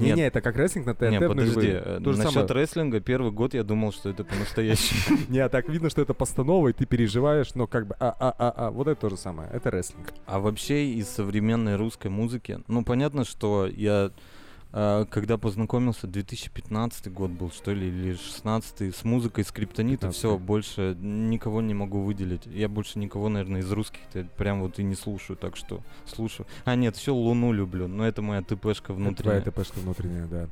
Не, 0.00 0.06
Нет. 0.08 0.16
не, 0.16 0.22
это 0.22 0.40
как 0.40 0.56
рестлинг 0.56 0.86
на 0.86 0.94
ТНТ 0.94 1.10
Не, 1.10 1.20
в 1.20 1.28
подожди, 1.28 1.68
э, 1.72 2.00
То 2.02 2.12
же 2.12 2.18
насчет 2.18 2.32
самое. 2.32 2.54
рестлинга 2.54 3.00
первый 3.00 3.32
год 3.32 3.52
я 3.52 3.62
думал, 3.62 3.92
что 3.92 4.08
это 4.08 4.24
по-настоящему. 4.24 5.18
Не, 5.28 5.40
а 5.40 5.48
так 5.48 5.68
видно, 5.68 5.90
что 5.90 6.00
это 6.00 6.14
постанова, 6.14 6.68
и 6.68 6.72
ты 6.72 6.86
переживаешь, 6.86 7.54
но 7.54 7.66
как 7.66 7.86
бы, 7.86 7.96
а, 8.00 8.14
а, 8.18 8.34
а, 8.38 8.54
а, 8.56 8.70
вот 8.70 8.88
это 8.88 9.00
то 9.00 9.10
же 9.10 9.16
самое, 9.16 9.50
это 9.52 9.70
рестлинг. 9.70 10.14
А 10.26 10.40
вообще 10.40 10.86
из 10.86 11.08
современной 11.08 11.76
русской 11.76 12.08
музыки, 12.08 12.60
ну 12.66 12.82
понятно, 12.82 13.24
что 13.24 13.66
я 13.66 14.10
когда 14.72 15.36
познакомился, 15.36 16.06
2015 16.06 17.12
год 17.12 17.30
был, 17.30 17.50
что 17.50 17.72
ли, 17.72 17.88
или 17.88 18.14
16 18.14 18.94
с 18.94 19.04
музыкой 19.04 19.44
Скриптонита, 19.44 20.06
15-й. 20.06 20.12
все, 20.12 20.38
больше 20.38 20.96
никого 21.00 21.60
не 21.60 21.74
могу 21.74 22.02
выделить. 22.02 22.46
Я 22.46 22.68
больше 22.68 22.98
никого, 22.98 23.28
наверное, 23.28 23.60
из 23.62 23.72
русских-то 23.72 24.24
прям 24.36 24.60
вот 24.60 24.78
и 24.78 24.82
не 24.84 24.94
слушаю, 24.94 25.36
так 25.36 25.56
что 25.56 25.80
слушаю. 26.06 26.46
А 26.64 26.76
нет, 26.76 26.96
все 26.96 27.14
Луну 27.14 27.52
люблю, 27.52 27.88
но 27.88 28.06
это 28.06 28.22
моя 28.22 28.42
ТПшка 28.42 28.92
Это 28.92 28.92
внутренняя. 28.94 29.40
Твоя 29.40 29.64
ТПшка 29.64 29.78
внутренняя, 29.80 30.26
да. 30.26 30.48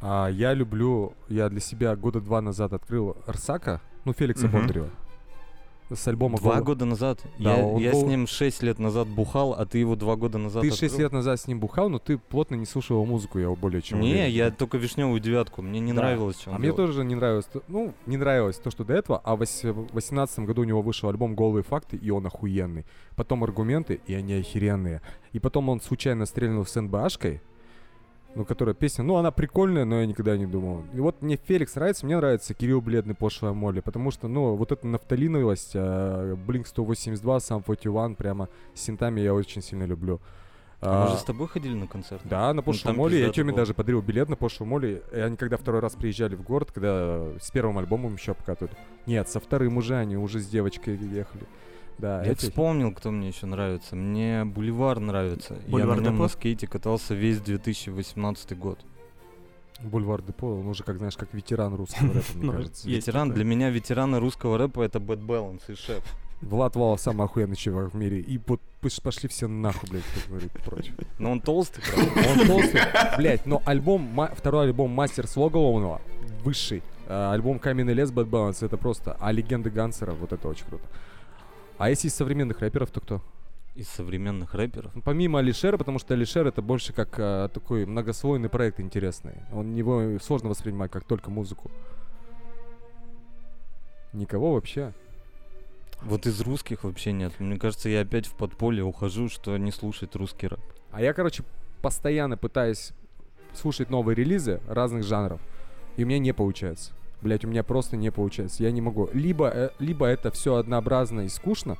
А 0.00 0.28
я 0.28 0.52
люблю, 0.52 1.14
я 1.28 1.48
для 1.48 1.60
себя 1.60 1.96
года 1.96 2.20
два 2.20 2.42
назад 2.42 2.74
открыл 2.74 3.16
Арсака, 3.26 3.80
ну, 4.04 4.12
Феликса 4.12 4.46
Мгм. 4.46 4.58
Бондарева. 4.58 4.90
С 5.94 6.08
альбома 6.08 6.38
Два 6.38 6.56
«Гол». 6.56 6.64
года 6.64 6.84
назад. 6.84 7.20
Да, 7.38 7.56
я 7.56 7.64
он 7.64 7.80
я 7.80 7.92
был- 7.92 8.00
с 8.00 8.04
ним 8.04 8.26
6 8.26 8.62
лет 8.62 8.78
назад 8.78 9.08
бухал, 9.08 9.52
а 9.52 9.64
ты 9.66 9.78
его 9.78 9.96
два 9.96 10.16
года 10.16 10.38
назад 10.38 10.62
Ты? 10.62 10.70
6 10.70 10.98
лет 10.98 11.12
назад 11.12 11.40
с 11.40 11.46
ним 11.46 11.60
бухал, 11.60 11.88
но 11.88 11.98
ты 11.98 12.18
плотно 12.18 12.54
не 12.56 12.66
слушал 12.66 12.96
его 12.96 13.04
музыку, 13.04 13.38
я 13.38 13.50
более 13.50 13.82
чем 13.82 14.00
Не, 14.00 14.10
уверен. 14.12 14.30
я 14.32 14.50
только 14.50 14.78
вишневую 14.78 15.20
девятку. 15.20 15.62
Мне 15.62 15.80
не 15.80 15.92
Да. 15.92 16.02
нравилось, 16.02 16.42
А 16.46 16.52
мне 16.58 16.64
делал. 16.68 16.76
тоже 16.76 17.04
не 17.04 17.14
нравилось, 17.14 17.46
ну, 17.68 17.92
не 18.06 18.16
нравилось 18.16 18.56
то, 18.56 18.70
что 18.70 18.84
до 18.84 18.94
этого, 18.94 19.20
а 19.24 19.36
в 19.36 19.40
вось- 19.40 19.64
в 19.72 19.94
18 19.94 20.46
году 20.46 20.62
у 20.62 20.64
него 20.64 20.82
вышел 20.82 21.08
альбом 21.08 21.34
«Голые 21.34 21.62
факты», 21.62 21.96
и 21.96 22.10
он 22.10 22.26
охуенный. 22.26 22.84
Потом 23.16 23.44
«Аргументы», 23.44 24.00
и 24.06 24.14
они 24.14 24.34
охеренные. 24.34 25.00
И 25.32 25.38
потом 25.38 25.68
он 25.68 25.80
случайно 25.80 26.26
стрельнул 26.26 26.64
с 26.66 26.74
НБАшкой, 26.80 27.40
ну, 28.34 28.44
которая 28.44 28.74
песня, 28.74 29.04
ну, 29.04 29.16
она 29.16 29.30
прикольная, 29.30 29.84
но 29.84 30.00
я 30.00 30.06
никогда 30.06 30.36
не 30.36 30.46
думал. 30.46 30.82
И 30.92 31.00
вот 31.00 31.22
мне 31.22 31.36
Феликс 31.36 31.74
нравится, 31.76 32.04
мне 32.06 32.16
нравится 32.16 32.54
Кирилл 32.54 32.80
Бледный, 32.80 33.14
Пошлая 33.14 33.52
Молли, 33.52 33.80
потому 33.80 34.10
что, 34.10 34.28
ну, 34.28 34.54
вот 34.56 34.72
эта 34.72 34.86
нафталиновость, 34.86 35.72
а, 35.74 36.34
Blink 36.34 36.66
182, 36.66 37.40
Сам 37.40 37.62
41, 37.64 38.14
прямо 38.16 38.48
с 38.74 38.80
синтами 38.80 39.20
я 39.20 39.32
очень 39.34 39.62
сильно 39.62 39.84
люблю. 39.84 40.20
А 40.80 41.04
мы 41.04 41.10
А, 41.10 41.14
же 41.14 41.18
с 41.18 41.24
тобой 41.24 41.48
ходили 41.48 41.72
на 41.74 41.86
концерт? 41.86 42.20
да, 42.24 42.52
на 42.52 42.60
пошлую 42.60 42.82
там 42.92 42.96
молли. 42.96 43.16
Я 43.16 43.30
Тёме 43.30 43.54
даже 43.54 43.72
подарил 43.72 44.02
билет 44.02 44.28
на 44.28 44.36
пошлую 44.36 44.68
молли. 44.68 45.02
И 45.12 45.18
они 45.18 45.36
когда 45.36 45.56
второй 45.56 45.80
раз 45.80 45.94
приезжали 45.94 46.34
в 46.34 46.42
город, 46.42 46.72
когда 46.72 47.24
с 47.40 47.50
первым 47.50 47.78
альбомом 47.78 48.14
еще 48.16 48.32
обкатывают. 48.32 48.76
Нет, 49.06 49.28
со 49.30 49.40
вторым 49.40 49.78
уже 49.78 49.96
они 49.96 50.16
уже 50.18 50.40
с 50.40 50.46
девочкой 50.46 50.96
ехали. 50.96 51.46
Да, 51.98 52.22
Я 52.24 52.32
эти- 52.32 52.40
вспомнил, 52.46 52.92
кто 52.92 53.10
мне 53.10 53.28
еще 53.28 53.46
нравится. 53.46 53.94
Мне 53.96 54.44
Бульвар 54.44 54.98
нравится. 55.00 55.56
Бульвар 55.68 55.96
Я 55.96 56.00
на 56.00 56.04
нем 56.04 56.12
Депо? 56.14 56.22
на 56.24 56.28
скейте 56.28 56.66
катался 56.66 57.14
весь 57.14 57.40
2018 57.40 58.54
год. 58.58 58.78
Бульвар 59.82 60.22
Депо, 60.22 60.58
он 60.58 60.66
уже, 60.68 60.82
как 60.84 60.98
знаешь, 60.98 61.16
как 61.16 61.32
ветеран 61.34 61.74
русского 61.74 62.14
рэпа, 62.14 62.26
мне 62.34 62.44
Ну, 62.46 62.52
кажется. 62.52 62.88
Ветеран, 62.88 63.30
для 63.32 63.44
меня 63.44 63.70
ветераны 63.70 64.18
русского 64.18 64.56
рэпа 64.58 64.82
это 64.82 64.98
Bad 64.98 65.24
Balance 65.24 65.62
и 65.68 65.74
Шеф. 65.74 66.02
Влад 66.40 66.76
Вала 66.76 66.96
самый 66.96 67.24
охуенный 67.24 67.56
чувак 67.56 67.92
в 67.92 67.96
мире. 67.96 68.20
И 68.20 68.38
вот 68.46 68.60
пошли 69.02 69.28
все 69.28 69.48
нахуй, 69.48 69.88
блядь, 69.88 70.02
как 70.14 70.28
говорит, 70.28 70.52
прочь. 70.64 70.90
Но 71.18 71.30
он 71.32 71.40
толстый, 71.40 71.80
правда. 71.82 72.30
Он 72.40 72.46
толстый, 72.46 72.80
блядь, 73.16 73.46
но 73.46 73.62
альбом, 73.64 74.28
второй 74.36 74.64
альбом 74.66 74.90
Мастер 74.90 75.26
Слоголовного, 75.26 76.00
высший. 76.44 76.82
А, 77.06 77.32
альбом 77.32 77.58
Каменный 77.58 77.94
лес 77.94 78.10
Bad 78.10 78.28
Balance, 78.28 78.64
это 78.64 78.76
просто. 78.76 79.16
А 79.20 79.32
легенды 79.32 79.70
Гансера, 79.70 80.12
вот 80.12 80.32
это 80.32 80.48
очень 80.48 80.66
круто. 80.66 80.84
А 81.78 81.90
если 81.90 82.08
из 82.08 82.14
современных 82.14 82.60
рэперов, 82.60 82.90
то 82.90 83.00
кто? 83.00 83.22
Из 83.74 83.88
современных 83.88 84.54
рэперов. 84.54 84.94
Ну, 84.94 85.02
Помимо 85.02 85.40
Алишера, 85.40 85.76
потому 85.76 85.98
что 85.98 86.14
Алишер 86.14 86.46
это 86.46 86.62
больше 86.62 86.92
как 86.92 87.14
а, 87.18 87.48
такой 87.48 87.86
многослойный 87.86 88.48
проект 88.48 88.78
интересный. 88.78 89.34
Он 89.52 89.74
его 89.74 90.18
сложно 90.20 90.48
воспринимать 90.48 90.92
как 90.92 91.04
только 91.04 91.30
музыку. 91.30 91.70
Никого 94.12 94.54
вообще. 94.54 94.92
Вот 96.02 96.26
из 96.26 96.40
русских 96.40 96.84
вообще 96.84 97.12
нет. 97.12 97.32
Мне 97.40 97.58
кажется, 97.58 97.88
я 97.88 98.02
опять 98.02 98.26
в 98.26 98.34
подполье 98.34 98.84
ухожу, 98.84 99.28
что 99.28 99.56
не 99.56 99.72
слушать 99.72 100.14
русский 100.14 100.46
рэп. 100.46 100.60
А 100.92 101.02
я, 101.02 101.12
короче, 101.12 101.42
постоянно 101.82 102.36
пытаюсь 102.36 102.92
слушать 103.54 103.90
новые 103.90 104.14
релизы 104.14 104.60
разных 104.68 105.02
жанров, 105.04 105.40
и 105.96 106.04
у 106.04 106.06
меня 106.06 106.18
не 106.18 106.32
получается. 106.32 106.92
Блять, 107.24 107.42
у 107.42 107.48
меня 107.48 107.62
просто 107.62 107.96
не 107.96 108.12
получается. 108.12 108.62
Я 108.62 108.70
не 108.70 108.82
могу. 108.82 109.08
Либо, 109.14 109.48
э, 109.48 109.70
либо 109.78 110.04
это 110.04 110.30
все 110.30 110.56
однообразно 110.56 111.22
и 111.22 111.28
скучно, 111.28 111.78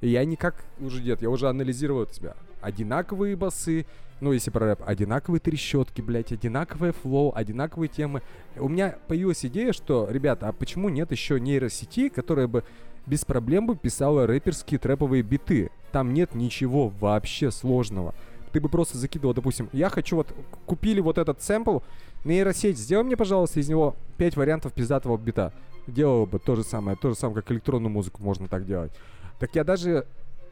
и 0.00 0.08
я 0.08 0.24
никак 0.24 0.64
уже 0.80 1.02
дед, 1.02 1.20
я 1.20 1.28
уже 1.28 1.50
анализировал 1.50 2.04
это 2.04 2.14
себя. 2.14 2.34
Одинаковые 2.62 3.36
басы, 3.36 3.84
ну, 4.22 4.32
если 4.32 4.50
про 4.50 4.68
рэп, 4.68 4.82
одинаковые 4.86 5.38
трещотки, 5.38 6.00
блядь, 6.00 6.32
одинаковые 6.32 6.94
флоу, 6.94 7.30
одинаковые 7.34 7.90
темы. 7.90 8.22
У 8.56 8.70
меня 8.70 8.96
появилась 9.06 9.44
идея, 9.44 9.74
что, 9.74 10.08
ребята, 10.10 10.48
а 10.48 10.52
почему 10.52 10.88
нет 10.88 11.12
еще 11.12 11.38
нейросети, 11.38 12.08
которая 12.08 12.46
бы 12.46 12.64
без 13.04 13.26
проблем 13.26 13.66
бы 13.66 13.76
писала 13.76 14.26
рэперские 14.26 14.78
трэповые 14.78 15.22
биты? 15.22 15.70
Там 15.92 16.14
нет 16.14 16.34
ничего 16.34 16.88
вообще 16.88 17.50
сложного. 17.50 18.14
Ты 18.52 18.62
бы 18.62 18.70
просто 18.70 18.96
закидывал, 18.96 19.34
допустим, 19.34 19.68
я 19.74 19.90
хочу 19.90 20.16
вот, 20.16 20.34
купили 20.64 21.00
вот 21.00 21.18
этот 21.18 21.42
сэмпл, 21.42 21.80
нейросеть, 22.24 22.78
сделай 22.78 23.04
мне, 23.04 23.16
пожалуйста, 23.16 23.60
из 23.60 23.68
него 23.68 23.96
5 24.18 24.36
вариантов 24.36 24.72
пиздатого 24.72 25.16
бита. 25.16 25.52
Делала 25.86 26.26
бы 26.26 26.38
то 26.38 26.56
же 26.56 26.62
самое, 26.62 26.96
то 26.96 27.10
же 27.10 27.14
самое, 27.14 27.42
как 27.42 27.52
электронную 27.52 27.90
музыку 27.90 28.22
можно 28.22 28.48
так 28.48 28.66
делать. 28.66 28.92
Так 29.38 29.54
я 29.54 29.64
даже 29.64 30.06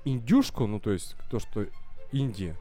индюшку, 0.05 0.67
ну 0.67 0.81
то 0.81 0.91
есть 0.91 1.15
то, 1.31 1.39
что 1.39 1.67
Индия, 2.13 2.57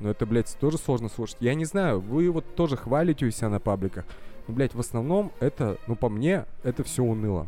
но 0.00 0.10
это, 0.10 0.26
блядь, 0.26 0.56
тоже 0.58 0.78
сложно 0.78 1.08
слушать. 1.08 1.36
Я 1.40 1.54
не 1.54 1.66
знаю, 1.66 2.00
вы 2.00 2.30
вот 2.30 2.54
тоже 2.54 2.76
хвалите 2.76 3.26
у 3.26 3.30
себя 3.30 3.50
на 3.50 3.60
пабликах. 3.60 4.06
Но, 4.48 4.54
блядь, 4.54 4.74
в 4.74 4.80
основном 4.80 5.30
это, 5.40 5.78
ну 5.86 5.94
по 5.94 6.08
мне, 6.08 6.46
это 6.62 6.82
все 6.82 7.02
уныло. 7.02 7.46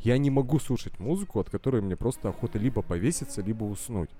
Я 0.00 0.18
не 0.18 0.30
могу 0.30 0.58
слушать 0.58 0.98
музыку, 0.98 1.38
от 1.38 1.48
которой 1.48 1.80
мне 1.80 1.96
просто 1.96 2.28
охота 2.28 2.58
либо 2.58 2.82
повеситься, 2.82 3.40
либо 3.40 3.62
уснуть. 3.64 4.10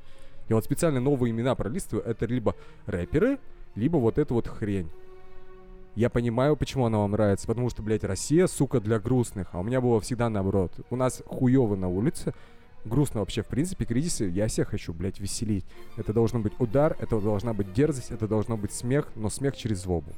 Я 0.49 0.55
вот 0.55 0.65
специально 0.65 1.01
новые 1.01 1.33
имена 1.33 1.57
пролистываю. 1.57 2.07
Это 2.07 2.27
либо 2.27 2.55
рэперы, 2.87 3.39
либо 3.75 3.97
вот 3.97 4.19
эта 4.19 4.33
вот 4.33 4.47
хрень. 4.47 4.89
Я 5.95 6.09
понимаю, 6.09 6.57
почему 6.57 6.87
она 6.87 6.99
вам 6.99 7.11
нравится, 7.11 7.47
потому 7.47 7.69
что, 7.69 7.83
блядь, 7.83 8.05
Россия, 8.05 8.47
сука, 8.47 8.81
для 8.81 8.99
грустных, 8.99 9.49
а 9.53 9.61
у 9.61 9.63
меня 9.63 9.81
было 9.81 10.01
всегда 10.01 10.31
наоборот. 10.31 10.73
У 10.89 10.97
нас 10.97 11.23
хуёво 11.27 11.77
на 11.77 11.89
улице, 11.89 12.33
грустно 12.87 13.21
вообще, 13.21 13.43
в 13.43 13.47
принципе, 13.47 13.85
кризисы, 13.85 14.25
я 14.25 14.49
всех 14.49 14.69
хочу, 14.69 14.95
блядь, 14.95 15.21
веселить. 15.21 15.67
Это 15.99 16.15
должен 16.15 16.41
быть 16.41 16.55
удар, 16.59 16.97
это 16.99 17.21
должна 17.21 17.53
быть 17.53 17.75
дерзость, 17.75 18.11
это 18.11 18.27
должно 18.27 18.57
быть 18.57 18.73
смех, 18.73 19.09
но 19.17 19.29
смех 19.29 19.55
через 19.55 19.83
злобу. 19.83 20.13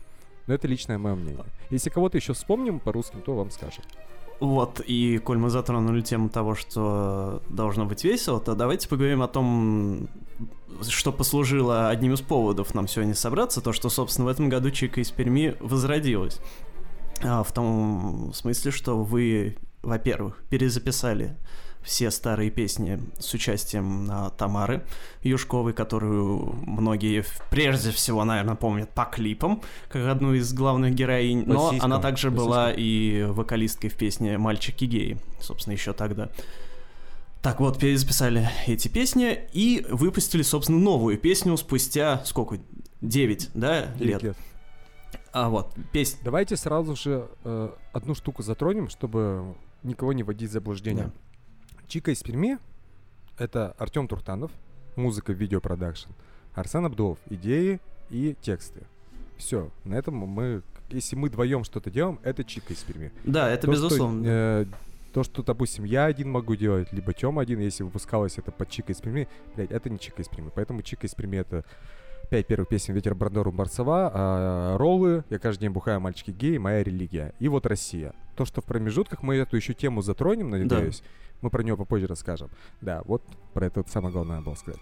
Но 0.46 0.54
это 0.54 0.68
личное 0.68 0.98
мое 0.98 1.16
мнение. 1.16 1.44
Если 1.70 1.90
кого-то 1.90 2.18
еще 2.18 2.34
вспомним 2.34 2.78
по 2.78 2.92
русским, 2.92 3.20
то 3.22 3.34
вам 3.34 3.50
скажем. 3.50 3.82
Вот, 4.40 4.80
и 4.84 5.18
коль 5.18 5.38
мы 5.38 5.48
затронули 5.48 6.00
тему 6.00 6.28
того, 6.28 6.54
что 6.54 7.42
должно 7.48 7.86
быть 7.86 8.04
весело, 8.04 8.40
то 8.40 8.54
давайте 8.54 8.88
поговорим 8.88 9.22
о 9.22 9.28
том, 9.28 10.08
что 10.88 11.12
послужило 11.12 11.88
одним 11.88 12.14
из 12.14 12.20
поводов 12.20 12.74
нам 12.74 12.88
сегодня 12.88 13.14
собраться, 13.14 13.60
то, 13.60 13.72
что, 13.72 13.88
собственно, 13.88 14.26
в 14.26 14.28
этом 14.28 14.48
году 14.48 14.70
Чика 14.70 15.00
из 15.00 15.10
Перми 15.10 15.56
возродилась. 15.60 16.40
А, 17.22 17.42
в 17.42 17.52
том 17.52 18.32
смысле, 18.34 18.70
что 18.70 19.02
вы, 19.02 19.56
во-первых, 19.82 20.42
перезаписали 20.50 21.36
все 21.84 22.10
старые 22.10 22.50
песни 22.50 23.00
с 23.18 23.32
участием 23.34 24.08
а, 24.10 24.30
Тамары 24.30 24.82
Юшковой, 25.22 25.72
которую 25.74 26.54
многие 26.66 27.24
прежде 27.50 27.90
всего, 27.90 28.24
наверное, 28.24 28.54
помнят 28.54 28.90
по 28.90 29.04
клипам, 29.04 29.62
как 29.88 30.06
одну 30.06 30.34
из 30.34 30.52
главных 30.52 30.94
героинь, 30.94 31.44
но 31.46 31.72
сиськам. 31.72 31.92
она 31.92 32.00
также 32.00 32.30
По 32.30 32.36
была 32.36 32.72
и 32.72 33.24
вокалисткой 33.24 33.90
в 33.90 33.96
песне 33.96 34.38
«Мальчики 34.38 34.86
геи», 34.86 35.18
собственно, 35.40 35.74
еще 35.74 35.92
тогда. 35.92 36.30
Так 37.42 37.60
вот, 37.60 37.78
перезаписали 37.78 38.48
эти 38.66 38.88
песни 38.88 39.38
и 39.52 39.84
выпустили, 39.90 40.40
собственно, 40.42 40.78
новую 40.78 41.18
песню 41.18 41.56
спустя 41.58 42.22
сколько? 42.24 42.58
9, 43.02 43.50
да, 43.52 43.86
Девять 43.98 44.22
лет? 44.22 44.36
А 45.30 45.50
вот, 45.50 45.74
песня... 45.92 46.20
Давайте 46.24 46.56
сразу 46.56 46.96
же 46.96 47.28
э, 47.44 47.70
одну 47.92 48.14
штуку 48.14 48.42
затронем, 48.42 48.88
чтобы 48.88 49.56
никого 49.82 50.14
не 50.14 50.22
вводить 50.22 50.48
в 50.48 50.52
заблуждение. 50.52 51.04
Да. 51.04 51.12
Чика 51.86 52.10
из 52.10 52.22
Перми— 52.22 52.58
это 53.38 53.72
Артем 53.78 54.08
Туртанов, 54.08 54.50
музыка, 54.96 55.32
видеопродакшн, 55.32 56.10
Арсен 56.54 56.84
Абдулов, 56.86 57.18
идеи 57.30 57.80
и 58.10 58.36
тексты. 58.40 58.82
Все, 59.36 59.70
на 59.84 59.94
этом 59.94 60.14
мы, 60.14 60.62
если 60.90 61.16
мы 61.16 61.28
вдвоем 61.28 61.64
что-то 61.64 61.90
делаем, 61.90 62.20
это 62.22 62.44
Чика 62.44 62.72
из 62.72 62.82
Перми. 62.82 63.12
Да, 63.24 63.50
это 63.50 63.66
То, 63.66 63.72
безусловно. 63.72 64.22
Что, 64.22 64.30
э, 64.30 64.66
то, 65.12 65.22
что, 65.22 65.42
допустим, 65.42 65.84
я 65.84 66.06
один 66.06 66.30
могу 66.30 66.56
делать, 66.56 66.92
либо 66.92 67.12
Тёма 67.12 67.42
один, 67.42 67.60
если 67.60 67.82
выпускалось 67.82 68.38
это 68.38 68.50
под 68.50 68.70
Чика 68.70 68.92
из 68.92 69.00
Перми, 69.00 69.28
блядь, 69.54 69.70
это 69.70 69.90
не 69.90 69.98
Чика 69.98 70.22
из 70.22 70.28
Перми. 70.28 70.50
Поэтому 70.54 70.82
Чика 70.82 71.06
из 71.06 71.14
Перми— 71.14 71.36
это 71.38 71.64
пять 72.34 72.48
первых 72.48 72.68
песен 72.68 72.94
«Ветер 72.94 73.14
Брандору 73.14 73.52
Барсова», 73.52 74.10
а, 74.12 74.76
«Роллы», 74.76 75.22
«Я 75.30 75.38
каждый 75.38 75.60
день 75.60 75.70
бухаю, 75.70 76.00
мальчики 76.00 76.32
геи», 76.32 76.56
«Моя 76.56 76.82
религия» 76.82 77.32
и 77.38 77.46
вот 77.46 77.64
«Россия». 77.64 78.12
То, 78.34 78.44
что 78.44 78.60
в 78.60 78.64
промежутках 78.64 79.22
мы 79.22 79.36
эту 79.36 79.54
еще 79.54 79.72
тему 79.72 80.02
затронем, 80.02 80.50
надеюсь, 80.50 81.04
мы 81.42 81.50
про 81.50 81.62
нее 81.62 81.76
попозже 81.76 82.08
расскажем. 82.08 82.50
Да, 82.80 83.02
вот 83.04 83.22
про 83.52 83.66
это 83.66 83.82
вот 83.82 83.88
самое 83.88 84.12
главное 84.12 84.40
было 84.40 84.56
сказать. 84.56 84.80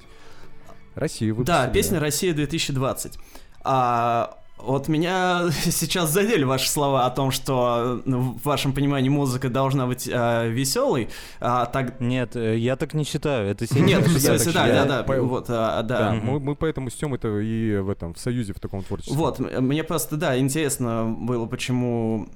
Россию 0.94 1.34
выпустили. 1.34 1.54
Да, 1.54 1.68
песня 1.68 2.00
«Россия 2.00 2.32
2020». 2.32 3.18
А 3.64 4.41
вот 4.58 4.88
меня 4.88 5.50
сейчас 5.64 6.10
задели 6.10 6.44
ваши 6.44 6.68
слова 6.68 7.06
о 7.06 7.10
том, 7.10 7.30
что 7.30 8.00
ну, 8.04 8.20
в 8.20 8.44
вашем 8.44 8.72
понимании 8.72 9.08
музыка 9.08 9.48
должна 9.48 9.86
быть 9.86 10.06
веселой. 10.06 11.08
А, 11.40 11.66
так... 11.66 12.00
Нет, 12.00 12.36
э, 12.36 12.56
я 12.58 12.76
так 12.76 12.94
не 12.94 13.04
считаю. 13.04 13.48
Это 13.48 13.66
Нет, 13.78 14.02
в 14.02 14.06
ошибка. 14.06 14.38
смысле, 14.38 14.52
да, 14.52 14.84
да, 14.84 15.02
да, 15.02 15.22
вот, 15.22 15.46
а, 15.48 15.82
да. 15.82 15.98
Да, 15.98 16.12
Мгм. 16.12 16.26
мы, 16.26 16.40
мы 16.40 16.56
поэтому 16.56 16.90
с 16.90 16.94
Тёмой 16.94 17.18
это 17.18 17.38
и 17.38 17.78
в 17.78 17.90
этом, 17.90 18.14
в 18.14 18.18
союзе 18.18 18.52
в 18.52 18.60
таком 18.60 18.82
творчестве. 18.82 19.16
Вот, 19.16 19.38
мне 19.38 19.84
просто, 19.84 20.16
да, 20.16 20.38
интересно 20.38 21.14
было, 21.18 21.46
почему 21.46 22.28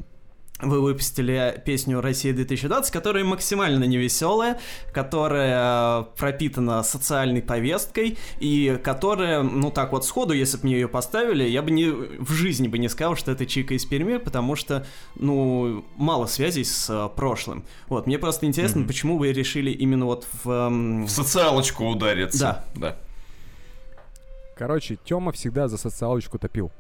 вы 0.61 0.81
выпустили 0.81 1.63
песню 1.67 2.01
«Россия 2.01 2.33
2020», 2.33 2.91
которая 2.91 3.25
максимально 3.25 3.85
невеселая, 3.85 4.59
которая 4.93 6.01
э, 6.01 6.05
пропитана 6.17 6.83
социальной 6.83 7.43
повесткой, 7.43 8.17
и 8.41 8.81
которая, 8.83 9.43
ну 9.43 9.71
так 9.71 9.93
вот 9.93 10.07
сходу, 10.07 10.33
если 10.33 10.57
бы 10.57 10.65
мне 10.65 10.75
ее 10.77 10.89
поставили, 10.89 11.45
я 11.45 11.61
бы 11.61 11.71
не, 11.71 11.91
в 11.91 12.31
жизни 12.33 12.69
бы 12.69 12.79
не 12.79 12.89
сказал, 12.89 13.17
что 13.17 13.33
это 13.33 13.45
Чика 13.45 13.75
из 13.75 13.85
Перми, 13.85 14.17
потому 14.17 14.57
что, 14.57 14.87
ну, 15.15 15.85
мало 15.97 16.25
связей 16.25 16.65
с 16.65 16.89
э, 16.89 17.09
прошлым. 17.15 17.65
Вот, 17.89 18.07
мне 18.07 18.19
просто 18.19 18.47
интересно, 18.47 18.79
Мгм. 18.81 18.89
почему 18.89 19.19
вы 19.19 19.33
решили 19.33 19.71
именно 19.71 20.07
вот 20.07 20.27
в... 20.43 20.51
эм, 20.51 21.05
В 21.05 21.11
социалочку 21.11 21.85
удариться. 21.85 22.39
Да. 22.39 22.65
Да. 22.77 22.97
Короче, 24.57 24.97
Тёма 25.05 25.33
всегда 25.33 25.69
за 25.69 25.77
социалочку 25.77 26.39
топил. 26.39 26.73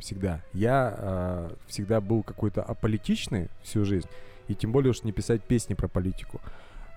Всегда. 0.00 0.42
Я 0.52 0.94
э, 0.96 1.50
всегда 1.66 2.00
был 2.00 2.22
какой-то 2.22 2.62
аполитичный 2.62 3.48
всю 3.62 3.84
жизнь. 3.84 4.08
И 4.48 4.54
тем 4.54 4.72
более 4.72 4.90
уж 4.90 5.02
не 5.02 5.12
писать 5.12 5.42
песни 5.42 5.74
про 5.74 5.88
политику. 5.88 6.40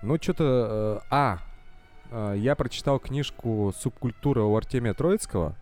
Но 0.02 0.18
что-то... 0.18 1.02
э, 1.04 1.08
а, 1.10 1.40
э, 2.12 2.36
я 2.38 2.56
прочитал 2.56 3.00
книжку 3.00 3.74
«Субкультура» 3.78 4.42
у 4.42 4.56
Артемия 4.56 4.94
Троицкого. 4.94 5.56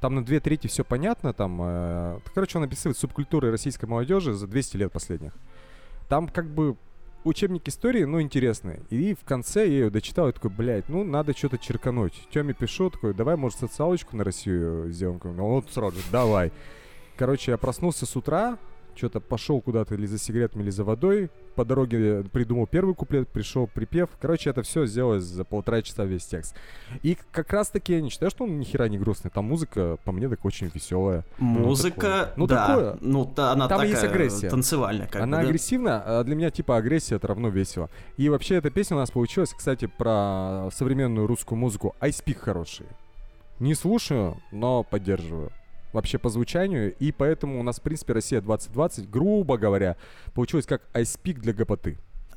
Там 0.00 0.16
на 0.16 0.24
две 0.24 0.40
трети 0.40 0.66
все 0.66 0.84
понятно. 0.84 1.32
Там, 1.32 1.58
э, 1.62 2.18
короче, 2.34 2.58
он 2.58 2.64
описывает 2.64 2.98
субкультуры 2.98 3.50
российской 3.50 3.86
молодежи 3.86 4.34
за 4.34 4.46
200 4.46 4.76
лет 4.76 4.92
последних. 4.92 5.32
Там 6.08 6.28
как 6.28 6.46
бы 6.46 6.76
учебник 7.24 7.68
истории, 7.68 8.04
ну, 8.04 8.20
интересный. 8.20 8.80
И 8.90 9.14
в 9.14 9.24
конце 9.24 9.66
я 9.66 9.72
ее 9.72 9.90
дочитал 9.90 10.28
и 10.28 10.32
такой, 10.32 10.50
блядь, 10.50 10.88
ну, 10.88 11.04
надо 11.04 11.36
что-то 11.36 11.58
черкануть. 11.58 12.28
Тёме 12.30 12.54
пишу, 12.54 12.90
такой, 12.90 13.14
давай, 13.14 13.36
может, 13.36 13.58
социалочку 13.58 14.16
на 14.16 14.24
Россию 14.24 14.90
сделаем. 14.92 15.20
Он 15.24 15.36
вот 15.36 15.70
сразу 15.70 15.96
давай. 16.12 16.52
Короче, 17.16 17.52
я 17.52 17.58
проснулся 17.58 18.06
с 18.06 18.16
утра, 18.16 18.58
что-то 18.96 19.20
пошел 19.20 19.60
куда-то 19.60 19.94
или 19.94 20.06
за 20.06 20.18
сигаретами, 20.18 20.62
или 20.62 20.70
за 20.70 20.84
водой, 20.84 21.30
по 21.54 21.64
дороге 21.64 22.24
придумал 22.32 22.66
первый 22.66 22.94
куплет, 22.94 23.28
пришел 23.28 23.66
припев. 23.66 24.08
Короче, 24.20 24.50
это 24.50 24.62
все 24.62 24.86
сделалось 24.86 25.22
за 25.22 25.44
полтора 25.44 25.82
часа 25.82 26.04
весь 26.04 26.24
текст. 26.26 26.54
И 27.02 27.16
как 27.30 27.52
раз 27.52 27.68
таки 27.70 27.92
я 27.94 28.00
не 28.00 28.10
считаю, 28.10 28.30
что 28.30 28.44
он 28.44 28.58
ни 28.58 28.64
хера 28.64 28.88
не 28.88 28.98
грустный. 28.98 29.30
Там 29.30 29.44
музыка, 29.44 29.98
по 30.04 30.12
мне, 30.12 30.28
так 30.28 30.44
очень 30.44 30.70
веселая. 30.74 31.24
Музыка, 31.38 32.32
Ну, 32.36 32.46
да. 32.46 32.66
такое. 32.66 32.98
Ну, 33.00 33.24
та- 33.24 33.52
она 33.52 33.68
Там 33.68 33.78
такая 33.78 33.92
есть 33.92 34.04
агрессия. 34.04 34.50
танцевальная. 34.50 35.06
Как 35.06 35.22
Она 35.22 35.38
бы, 35.38 35.42
да. 35.44 35.48
агрессивна, 35.48 36.02
а 36.04 36.24
для 36.24 36.34
меня 36.34 36.50
типа 36.50 36.76
агрессия 36.76 37.16
это 37.16 37.28
равно 37.28 37.48
весело. 37.48 37.88
И 38.16 38.28
вообще 38.28 38.56
эта 38.56 38.70
песня 38.70 38.96
у 38.96 39.00
нас 39.00 39.10
получилась, 39.10 39.52
кстати, 39.56 39.86
про 39.86 40.68
современную 40.74 41.26
русскую 41.26 41.58
музыку. 41.58 41.94
Айспик 42.00 42.38
хороший. 42.40 42.86
Не 43.60 43.74
слушаю, 43.74 44.36
но 44.50 44.82
поддерживаю. 44.82 45.52
Вообще 45.94 46.18
по 46.18 46.28
звучанию. 46.28 46.92
И 46.98 47.12
поэтому 47.12 47.60
у 47.60 47.62
нас, 47.62 47.78
в 47.78 47.82
принципе, 47.82 48.14
Россия 48.14 48.40
2020, 48.40 49.08
грубо 49.08 49.56
говоря, 49.56 49.96
получилось 50.34 50.66
как 50.66 50.82
айспик 50.92 51.38
для 51.38 51.52
гопоты. 51.52 51.96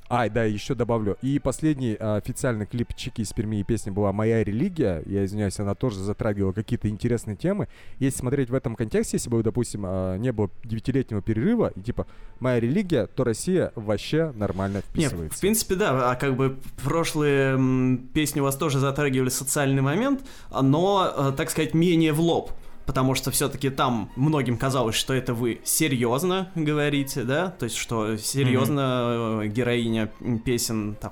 Ай, 0.10 0.30
да, 0.30 0.44
еще 0.44 0.76
добавлю. 0.76 1.18
И 1.24 1.40
последний 1.40 1.98
а, 2.00 2.18
официальный 2.18 2.66
клип 2.66 2.94
Чики 2.96 3.22
из 3.22 3.34
Перми 3.34 3.60
и 3.60 3.64
песня 3.64 3.92
была 3.92 4.14
«Моя 4.14 4.44
религия». 4.44 5.02
Я 5.06 5.26
извиняюсь, 5.26 5.60
она 5.60 5.76
тоже 5.76 6.00
затрагивала 6.00 6.54
какие-то 6.54 6.88
интересные 6.88 7.36
темы. 7.36 7.68
Если 8.00 8.20
смотреть 8.20 8.50
в 8.50 8.54
этом 8.54 8.76
контексте, 8.76 9.18
если 9.18 9.30
бы, 9.30 9.42
допустим, 9.42 9.84
а, 9.86 10.18
не 10.18 10.32
было 10.32 10.50
девятилетнего 10.64 11.24
перерыва, 11.24 11.74
и 11.76 11.82
типа 11.82 12.06
«Моя 12.40 12.60
религия», 12.60 13.08
то 13.08 13.24
Россия 13.24 13.74
вообще 13.76 14.32
нормально 14.36 14.78
Нет, 14.78 14.86
вписывается. 14.86 15.38
в 15.38 15.42
принципе, 15.42 15.76
да, 15.76 16.12
а 16.12 16.16
как 16.16 16.38
бы 16.38 16.58
прошлые 16.84 17.98
песни 18.14 18.40
у 18.40 18.44
вас 18.44 18.56
тоже 18.56 18.80
затрагивали 18.80 19.30
социальный 19.30 19.82
момент, 19.82 20.22
но, 20.52 21.12
э, 21.18 21.34
так 21.36 21.50
сказать, 21.50 21.74
менее 21.74 22.14
в 22.14 22.22
лоб. 22.22 22.52
Потому 22.88 23.16
что 23.16 23.32
все-таки 23.32 23.70
там 23.70 24.10
многим 24.16 24.58
казалось, 24.58 24.96
что 24.96 25.14
это 25.14 25.34
вы 25.34 25.60
серьезно 25.66 26.50
говорите, 26.56 27.24
да? 27.24 27.50
То 27.50 27.66
есть, 27.66 27.76
что 27.76 28.16
серьезно 28.16 29.42
э, 29.44 29.48
героиня 29.48 30.10
песен 30.46 30.96
там, 30.96 31.12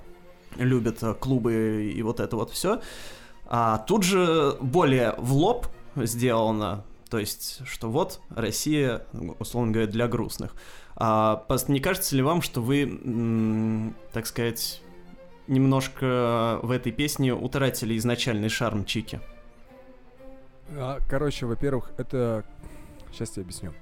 любит 0.55 1.03
э, 1.03 1.13
клубы 1.13 1.91
и 1.93 2.01
вот 2.01 2.21
это 2.21 2.37
вот 2.37 2.51
все. 2.51 2.79
А 3.45 3.79
тут 3.79 4.03
же 4.03 4.55
более 4.61 5.15
в 5.17 5.33
лоб 5.33 5.67
сделано, 5.97 6.85
то 7.09 7.19
есть, 7.19 7.59
что 7.67 7.89
вот 7.91 8.21
Россия, 8.29 9.05
условно 9.39 9.73
говоря, 9.73 9.91
для 9.91 10.07
грустных. 10.07 10.55
А 10.95 11.45
не 11.67 11.81
кажется 11.81 12.15
ли 12.15 12.21
вам, 12.21 12.41
что 12.41 12.61
вы, 12.61 13.93
так 14.13 14.25
сказать, 14.27 14.81
немножко 15.47 16.59
в 16.63 16.71
этой 16.71 16.93
песне 16.93 17.33
утратили 17.33 17.97
изначальный 17.97 18.47
шарм 18.47 18.85
Чики? 18.85 19.19
А, 20.69 20.99
Короче, 21.09 21.45
во-первых, 21.45 21.91
это... 21.97 22.43
Сейчас 23.11 23.37
я 23.37 23.43
объясню. 23.43 23.73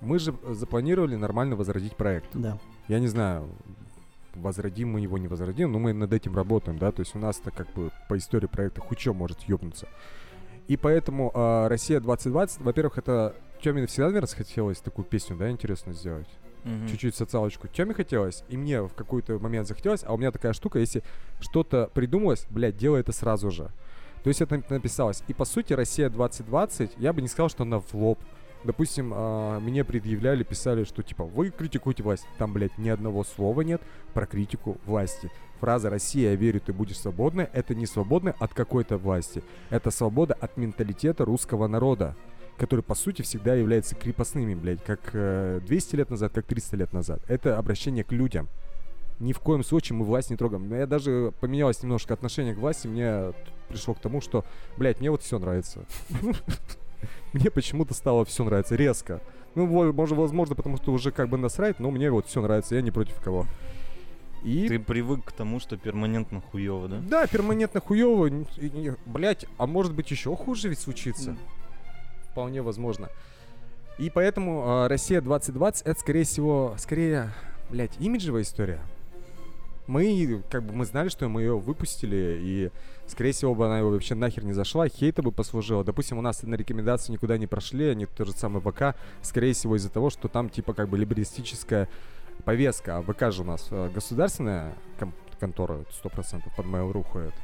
Мы 0.00 0.18
же 0.18 0.34
запланировали 0.48 1.16
нормально 1.16 1.56
возродить 1.56 1.96
проект. 1.96 2.28
Да. 2.34 2.58
Я 2.88 2.98
не 2.98 3.06
знаю, 3.06 3.48
возродим 4.34 4.90
мы 4.90 5.00
его, 5.00 5.18
не 5.18 5.28
возродим, 5.28 5.72
но 5.72 5.78
мы 5.78 5.92
над 5.92 6.12
этим 6.12 6.34
работаем, 6.34 6.78
да, 6.78 6.92
то 6.92 7.00
есть 7.00 7.14
у 7.14 7.18
нас-то 7.18 7.50
как 7.50 7.72
бы 7.72 7.90
по 8.08 8.16
истории 8.16 8.46
проекта 8.46 8.80
хоть 8.80 9.00
что 9.00 9.14
может 9.14 9.40
ёбнуться. 9.42 9.88
И 10.66 10.76
поэтому 10.76 11.30
а, 11.34 11.68
Россия 11.68 12.00
2020, 12.00 12.60
во-первых, 12.62 12.98
это 12.98 13.34
Тёме 13.60 13.86
всегда, 13.86 14.08
наверное, 14.08 14.28
хотелось 14.28 14.78
такую 14.78 15.04
песню, 15.04 15.36
да, 15.36 15.50
интересно 15.50 15.92
сделать. 15.92 16.28
Мгм. 16.64 16.88
Чуть-чуть 16.88 17.14
социалочку. 17.14 17.68
Тёме 17.68 17.94
хотелось, 17.94 18.44
и 18.48 18.56
мне 18.56 18.82
в 18.82 18.94
какой-то 18.94 19.38
момент 19.38 19.68
захотелось, 19.68 20.02
а 20.04 20.14
у 20.14 20.16
меня 20.16 20.32
такая 20.32 20.52
штука, 20.54 20.78
если 20.78 21.02
что-то 21.40 21.90
придумалось, 21.92 22.46
блядь, 22.50 22.76
делай 22.76 23.00
это 23.00 23.12
сразу 23.12 23.50
же. 23.50 23.70
То 24.24 24.28
есть 24.28 24.40
это 24.40 24.60
написалось. 24.70 25.22
И 25.28 25.34
по 25.34 25.44
сути 25.44 25.74
Россия 25.74 26.08
2020, 26.08 26.92
я 26.96 27.12
бы 27.12 27.20
не 27.20 27.28
сказал, 27.28 27.50
что 27.50 27.62
она 27.62 27.78
в 27.78 27.94
лоб. 27.94 28.18
Допустим, 28.64 29.12
а, 29.14 29.60
мне 29.60 29.84
предъявляли, 29.84 30.42
писали, 30.42 30.84
что 30.84 31.02
типа 31.02 31.24
вы 31.24 31.50
критикуете 31.50 32.02
власть. 32.02 32.26
Там, 32.38 32.54
блядь, 32.54 32.78
ни 32.78 32.88
одного 32.88 33.22
слова 33.22 33.60
нет 33.60 33.82
про 34.14 34.24
критику 34.24 34.78
власти. 34.86 35.30
Фраза 35.60 35.90
«Россия, 35.90 36.30
я 36.30 36.36
верю, 36.36 36.60
ты 36.60 36.72
будешь 36.72 36.98
свободной»— 36.98 37.48
это 37.52 37.74
не 37.74 37.84
свободная 37.84 38.34
от 38.38 38.54
какой-то 38.54 38.96
власти. 38.96 39.42
Это 39.68 39.90
свобода 39.90 40.32
от 40.40 40.56
менталитета 40.56 41.26
русского 41.26 41.66
народа, 41.66 42.16
который, 42.56 42.80
по 42.80 42.94
сути, 42.94 43.20
всегда 43.20 43.54
является 43.54 43.94
крепостными, 43.94 44.54
блядь, 44.54 44.82
как 44.82 45.10
э, 45.12 45.60
200 45.66 45.96
лет 45.96 46.10
назад, 46.10 46.32
как 46.32 46.46
300 46.46 46.76
лет 46.78 46.92
назад. 46.94 47.20
Это 47.28 47.58
обращение 47.58 48.04
к 48.04 48.12
людям. 48.12 48.48
Ни 49.20 49.32
в 49.32 49.40
коем 49.40 49.62
случае 49.62 49.98
мы 49.98 50.06
власть 50.06 50.30
не 50.30 50.36
трогаем. 50.36 50.72
Я 50.74 50.86
даже 50.86 51.32
поменялось 51.40 51.82
немножко 51.82 52.14
отношение 52.14 52.54
к 52.54 52.58
власти. 52.58 52.88
Мне 52.88 53.32
пришло 53.68 53.94
к 53.94 54.00
тому, 54.00 54.20
что, 54.20 54.44
блядь, 54.76 55.00
мне 55.00 55.10
вот 55.10 55.22
все 55.22 55.38
нравится. 55.38 55.84
Мне 57.32 57.50
почему-то 57.50 57.94
стало 57.94 58.24
все 58.24 58.44
нравиться 58.44 58.76
резко. 58.76 59.20
Ну, 59.54 59.66
может, 59.92 60.16
возможно, 60.16 60.54
потому 60.54 60.76
что 60.76 60.92
уже 60.92 61.10
как 61.10 61.28
бы 61.28 61.36
насрать, 61.36 61.78
но 61.78 61.90
мне 61.90 62.10
вот 62.10 62.26
все 62.26 62.40
нравится, 62.40 62.74
я 62.74 62.82
не 62.82 62.90
против 62.90 63.20
кого. 63.20 63.46
И... 64.42 64.68
Ты 64.68 64.78
привык 64.78 65.24
к 65.24 65.32
тому, 65.32 65.58
что 65.58 65.76
перманентно 65.76 66.40
хуево, 66.40 66.88
да? 66.88 67.00
Да, 67.00 67.26
перманентно 67.26 67.80
хуево. 67.80 68.46
Блять, 69.06 69.46
а 69.58 69.66
может 69.66 69.94
быть 69.94 70.10
еще 70.10 70.34
хуже 70.36 70.68
ведь 70.68 70.80
случится. 70.80 71.36
Вполне 72.30 72.62
возможно. 72.62 73.08
И 73.98 74.10
поэтому 74.10 74.62
а, 74.66 74.88
Россия 74.88 75.20
2020 75.20 75.86
это 75.86 76.00
скорее 76.00 76.24
всего, 76.24 76.74
скорее, 76.78 77.32
блять, 77.70 77.92
имиджевая 78.00 78.42
история. 78.42 78.80
Мы, 79.86 80.42
как 80.50 80.62
бы, 80.62 80.72
мы 80.72 80.86
знали, 80.86 81.08
что 81.08 81.28
мы 81.28 81.42
ее 81.42 81.58
выпустили, 81.58 82.38
и, 82.40 82.70
скорее 83.06 83.32
всего, 83.32 83.54
бы 83.54 83.66
она 83.66 83.78
его 83.78 83.90
вообще 83.90 84.14
нахер 84.14 84.44
не 84.44 84.52
зашла, 84.54 84.88
хейта 84.88 85.22
бы 85.22 85.30
послужила. 85.30 85.84
Допустим, 85.84 86.18
у 86.18 86.22
нас 86.22 86.42
на 86.42 86.54
рекомендации 86.54 87.12
никуда 87.12 87.36
не 87.36 87.46
прошли, 87.46 87.88
они 87.88 88.06
тот 88.06 88.28
же 88.28 88.32
самый 88.32 88.62
ВК, 88.62 88.96
скорее 89.22 89.52
всего, 89.52 89.76
из-за 89.76 89.90
того, 89.90 90.08
что 90.08 90.28
там, 90.28 90.48
типа, 90.48 90.72
как 90.72 90.88
бы, 90.88 90.96
либеристическая 90.96 91.88
повестка. 92.44 92.98
А 92.98 93.02
ВК 93.02 93.30
же 93.30 93.42
у 93.42 93.44
нас 93.44 93.68
э, 93.70 93.90
государственная 93.94 94.74
ком- 94.98 95.14
контора, 95.38 95.84
100% 96.02 96.42
под 96.56 96.66
Mail.ru 96.66 97.02
ходит. 97.02 97.34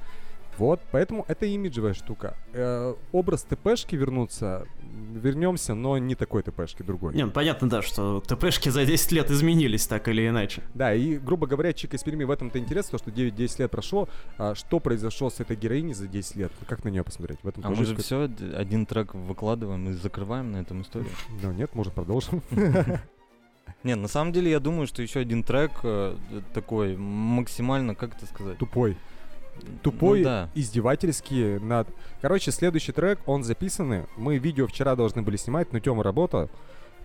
Вот, 0.60 0.82
поэтому 0.90 1.24
это 1.26 1.46
имиджевая 1.46 1.94
штука. 1.94 2.36
Э, 2.52 2.94
образ 3.12 3.44
ТПшки 3.44 3.96
вернуться, 3.96 4.66
вернемся, 5.14 5.72
но 5.72 5.96
не 5.96 6.14
такой 6.14 6.42
ТПшки, 6.42 6.82
другой. 6.82 7.14
Не, 7.14 7.24
ну 7.24 7.30
понятно, 7.30 7.66
да, 7.66 7.80
что 7.80 8.20
ТПшки 8.20 8.68
за 8.68 8.84
10 8.84 9.12
лет 9.12 9.30
изменились 9.30 9.86
так 9.86 10.06
или 10.08 10.28
иначе. 10.28 10.62
Да, 10.74 10.92
и, 10.92 11.16
грубо 11.16 11.46
говоря, 11.46 11.72
Чика 11.72 11.96
из 11.96 12.02
Перми 12.02 12.24
в 12.24 12.30
этом-то 12.30 12.58
интересно, 12.58 12.98
то, 12.98 13.04
что 13.04 13.10
9-10 13.10 13.62
лет 13.62 13.70
прошло, 13.70 14.10
а 14.36 14.54
что 14.54 14.80
произошло 14.80 15.30
с 15.30 15.40
этой 15.40 15.56
героиней 15.56 15.94
за 15.94 16.06
10 16.06 16.36
лет? 16.36 16.52
Как 16.68 16.84
на 16.84 16.90
нее 16.90 17.04
посмотреть? 17.04 17.38
В 17.42 17.48
этом 17.48 17.64
А 17.64 17.70
мы 17.70 17.82
же 17.86 17.96
все 17.96 18.24
один 18.54 18.84
трек 18.84 19.14
выкладываем 19.14 19.88
и 19.88 19.92
закрываем 19.94 20.52
на 20.52 20.58
этом 20.58 20.82
историю. 20.82 21.08
Ну 21.42 21.52
нет, 21.60 21.74
может 21.74 21.94
продолжим. 21.94 22.42
Не, 23.82 23.94
на 23.94 24.08
самом 24.08 24.32
деле 24.32 24.50
я 24.50 24.60
думаю, 24.60 24.86
что 24.86 25.00
еще 25.00 25.20
один 25.20 25.42
трек 25.42 25.70
э, 25.84 26.14
такой 26.52 26.98
максимально, 26.98 27.94
как 27.94 28.14
это 28.14 28.26
сказать? 28.26 28.58
Тупой. 28.58 28.98
Тупой, 29.82 30.18
Ну 30.20 30.24
да. 30.24 30.50
издевательский 30.54 31.58
над... 31.58 31.88
Короче, 32.20 32.50
следующий 32.50 32.92
трек, 32.92 33.18
он 33.26 33.44
записанный. 33.44 34.04
Мы 34.16 34.38
видео 34.38 34.66
вчера 34.66 34.96
должны 34.96 35.22
были 35.22 35.36
снимать, 35.36 35.72
но 35.72 35.80
Тёма 35.80 36.02
работа. 36.02 36.48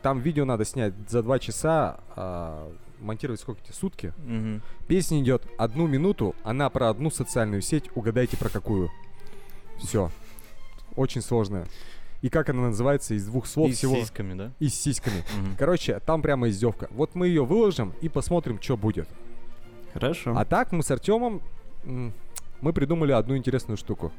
Там 0.02 0.20
видео 0.20 0.46
надо 0.46 0.66
снять 0.66 0.94
за 1.10 1.24
2 1.24 1.40
часа, 1.40 2.00
а 2.16 2.72
монтировать 3.00 3.40
сколько 3.42 3.62
тебе? 3.62 3.74
Сутки? 3.74 4.14
Мгм. 4.26 4.62
Песня 4.88 5.20
идет 5.22 5.44
одну 5.58 5.88
минуту, 5.88 6.36
она 6.44 6.70
про 6.70 6.90
одну 6.90 7.10
социальную 7.10 7.62
сеть, 7.62 7.86
угадайте 7.96 8.38
про 8.38 8.50
какую. 8.50 8.90
Все. 9.80 10.12
Очень 10.96 11.22
сложная. 11.22 11.66
И 12.22 12.30
как 12.30 12.50
она 12.50 12.70
называется 12.70 13.14
из 13.14 13.26
двух 13.26 13.46
слов 13.48 13.70
И 13.70 13.74
с 13.74 13.78
всего? 13.78 13.96
сиськами, 13.96 14.34
да? 14.34 14.52
И 14.60 14.70
с 14.70 14.76
сиськами. 14.76 15.24
Мгм. 15.38 15.56
Короче, 15.58 16.00
там 16.00 16.22
прямо 16.22 16.50
издевка. 16.50 16.88
Вот 16.92 17.16
мы 17.16 17.28
ее 17.28 17.44
выложим 17.46 17.94
и 18.02 18.10
посмотрим, 18.10 18.62
что 18.62 18.78
будет. 18.78 19.10
Хорошо. 19.94 20.34
А 20.38 20.46
так 20.46 20.72
мы 20.72 20.84
с 20.84 20.92
Артемом 20.92 21.42
мы 22.66 22.74
придумали 22.74 23.12
одну 23.12 23.38
интересную 23.38 23.78
штуку. 23.78 24.12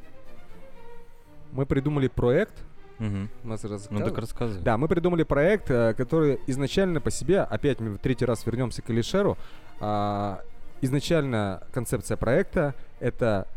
Мы 1.51 1.67
придумали 1.67 2.07
проект. 2.07 2.55
Мгм. 3.01 3.29
У 3.43 3.49
нас 3.49 3.65
Ну 3.91 3.99
так 3.99 4.17
рассказывай. 4.19 4.63
Да, 4.63 4.79
мы 4.79 4.87
придумали 4.87 5.25
проект, 5.25 5.69
э, 5.69 5.95
который 5.95 6.39
изначально 6.47 7.01
по 7.01 7.11
себе, 7.11 7.41
опять 7.41 7.81
мы 7.81 7.95
в 7.95 7.99
третий 7.99 8.25
раз 8.25 8.47
вернемся 8.47 8.83
к 8.83 8.91
Алишеру, 8.91 9.37
а, 9.81 10.43
изначально 10.81 11.67
концепция 11.73 12.17
проекта 12.17 12.77
это 13.01 13.49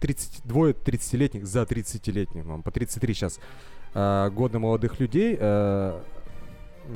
30, 0.00 0.40
двое 0.46 0.72
30-летних 0.72 1.46
за 1.46 1.64
30-летних, 1.64 2.46
нам 2.46 2.62
по 2.62 2.70
33 2.70 3.14
сейчас, 3.14 3.40
а, 3.92 4.30
года 4.30 4.58
молодых 4.58 4.98
людей 4.98 5.36
э, 5.38 6.00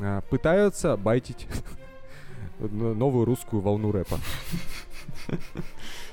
а, 0.00 0.20
пытаются 0.30 0.96
байтить 0.96 1.46
новую 2.58 3.26
русскую 3.26 3.60
волну 3.60 3.92
рэпа. 3.92 4.18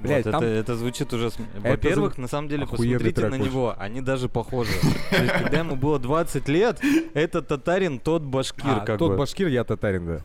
Вот 0.00 0.06
Блядь, 0.06 0.20
это, 0.20 0.30
там- 0.32 0.42
это 0.42 0.76
звучит 0.76 1.12
уже... 1.12 1.26
Это 1.28 1.38
Во-первых, 1.60 2.16
на 2.16 2.26
самом 2.26 2.48
деле, 2.48 2.64
охуенный 2.64 2.94
посмотрите 3.12 3.20
на 3.28 3.34
очень. 3.36 3.44
него, 3.44 3.74
они 3.78 4.00
даже 4.00 4.28
похожи. 4.30 4.72
То 5.10 5.22
есть, 5.22 5.32
когда 5.34 5.58
ему 5.58 5.76
было 5.76 5.98
20 5.98 6.48
лет, 6.48 6.80
это 7.12 7.42
татарин, 7.42 7.98
тот 7.98 8.22
башкир, 8.22 8.64
А, 8.66 8.80
как 8.80 8.98
тот 8.98 9.12
бы. 9.12 9.16
башкир, 9.18 9.48
я 9.48 9.62
татарин, 9.62 10.06
да. 10.06 10.20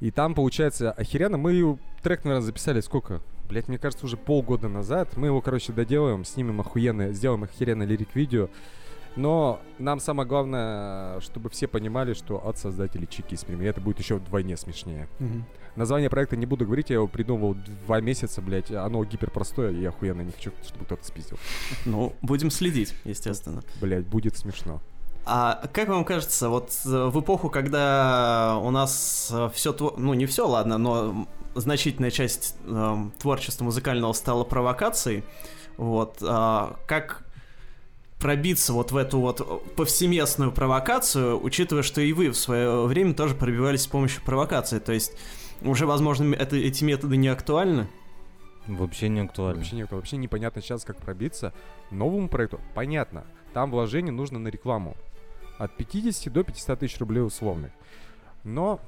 И 0.00 0.10
там, 0.10 0.34
получается, 0.34 0.90
охеренно. 0.92 1.36
Мы 1.38 1.78
трек, 2.02 2.24
наверное, 2.24 2.44
записали 2.44 2.80
сколько? 2.80 3.20
Блять, 3.48 3.68
мне 3.68 3.78
кажется, 3.78 4.06
уже 4.06 4.16
полгода 4.16 4.68
назад. 4.68 5.16
Мы 5.16 5.26
его, 5.28 5.40
короче, 5.40 5.72
доделаем, 5.72 6.24
снимем 6.24 6.60
охуенно, 6.60 7.12
сделаем 7.12 7.44
охеренно 7.44 7.82
лирик-видео. 7.84 8.48
Но 9.16 9.60
нам 9.78 10.00
самое 10.00 10.28
главное, 10.28 11.20
чтобы 11.20 11.48
все 11.50 11.68
понимали, 11.68 12.14
что 12.14 12.36
от 12.46 12.58
создателей 12.58 13.06
Чики 13.06 13.34
из 13.34 13.44
Перми 13.44 13.66
это 13.66 13.80
будет 13.80 13.98
еще 14.00 14.16
вдвойне 14.16 14.56
смешнее. 14.56 15.08
Мгм. 15.20 15.44
Название 15.76 16.10
проекта 16.10 16.36
не 16.36 16.46
буду 16.46 16.64
говорить, 16.64 16.90
я 16.90 16.96
его 16.96 17.06
придумывал 17.06 17.56
два 17.86 18.00
месяца, 18.00 18.40
блядь. 18.40 18.70
Оно 18.70 19.04
гиперпростое, 19.04 19.74
и 19.74 19.84
охуенно 19.84 20.22
не 20.22 20.32
хочу, 20.32 20.52
чтобы 20.64 20.84
кто-то 20.84 21.04
спиздил. 21.04 21.38
Ну, 21.84 22.14
будем 22.22 22.50
следить, 22.50 22.94
естественно. 23.04 23.62
Блядь, 23.80 24.06
будет 24.06 24.36
смешно. 24.36 24.80
А 25.26 25.68
как 25.72 25.88
вам 25.88 26.04
кажется, 26.04 26.48
вот 26.50 26.70
э, 26.84 27.06
в 27.06 27.20
эпоху, 27.20 27.48
когда 27.48 28.58
у 28.62 28.70
нас 28.70 29.32
все, 29.54 29.74
ну 29.96 30.12
не 30.12 30.26
все, 30.26 30.46
ладно, 30.46 30.76
но 30.76 31.26
значительная 31.54 32.10
часть 32.10 32.56
эм, 32.66 33.12
творчества 33.18 33.64
музыкального 33.64 34.12
стала 34.12 34.44
провокацией, 34.44 35.24
вот, 35.76 36.18
а, 36.22 36.76
как 36.86 37.24
пробиться 38.18 38.72
вот 38.72 38.92
в 38.92 38.96
эту 38.96 39.20
вот 39.20 39.74
повсеместную 39.76 40.52
провокацию, 40.52 41.42
учитывая, 41.42 41.82
что 41.82 42.00
и 42.00 42.12
вы 42.12 42.30
в 42.30 42.36
свое 42.36 42.86
время 42.86 43.14
тоже 43.14 43.34
пробивались 43.34 43.82
с 43.82 43.86
помощью 43.86 44.22
провокации, 44.22 44.78
то 44.78 44.92
есть 44.92 45.12
уже, 45.64 45.86
возможно, 45.86 46.34
это, 46.34 46.56
эти 46.56 46.84
методы 46.84 47.16
не 47.16 47.28
актуальны? 47.28 47.88
Вообще 48.66 49.08
не 49.08 49.20
актуально. 49.20 49.56
Вообще 49.56 49.76
никто. 49.76 49.96
Вообще 49.96 50.16
непонятно 50.16 50.62
сейчас, 50.62 50.84
как 50.84 50.96
пробиться. 50.98 51.52
Новому 51.90 52.28
проекту 52.28 52.60
понятно. 52.74 53.24
Там 53.52 53.70
вложение 53.70 54.12
нужно 54.12 54.38
на 54.38 54.48
рекламу. 54.48 54.96
От 55.58 55.76
50 55.76 56.32
до 56.32 56.42
500 56.44 56.78
тысяч 56.78 56.98
рублей 56.98 57.20
условных. 57.20 57.72
Но 58.42 58.80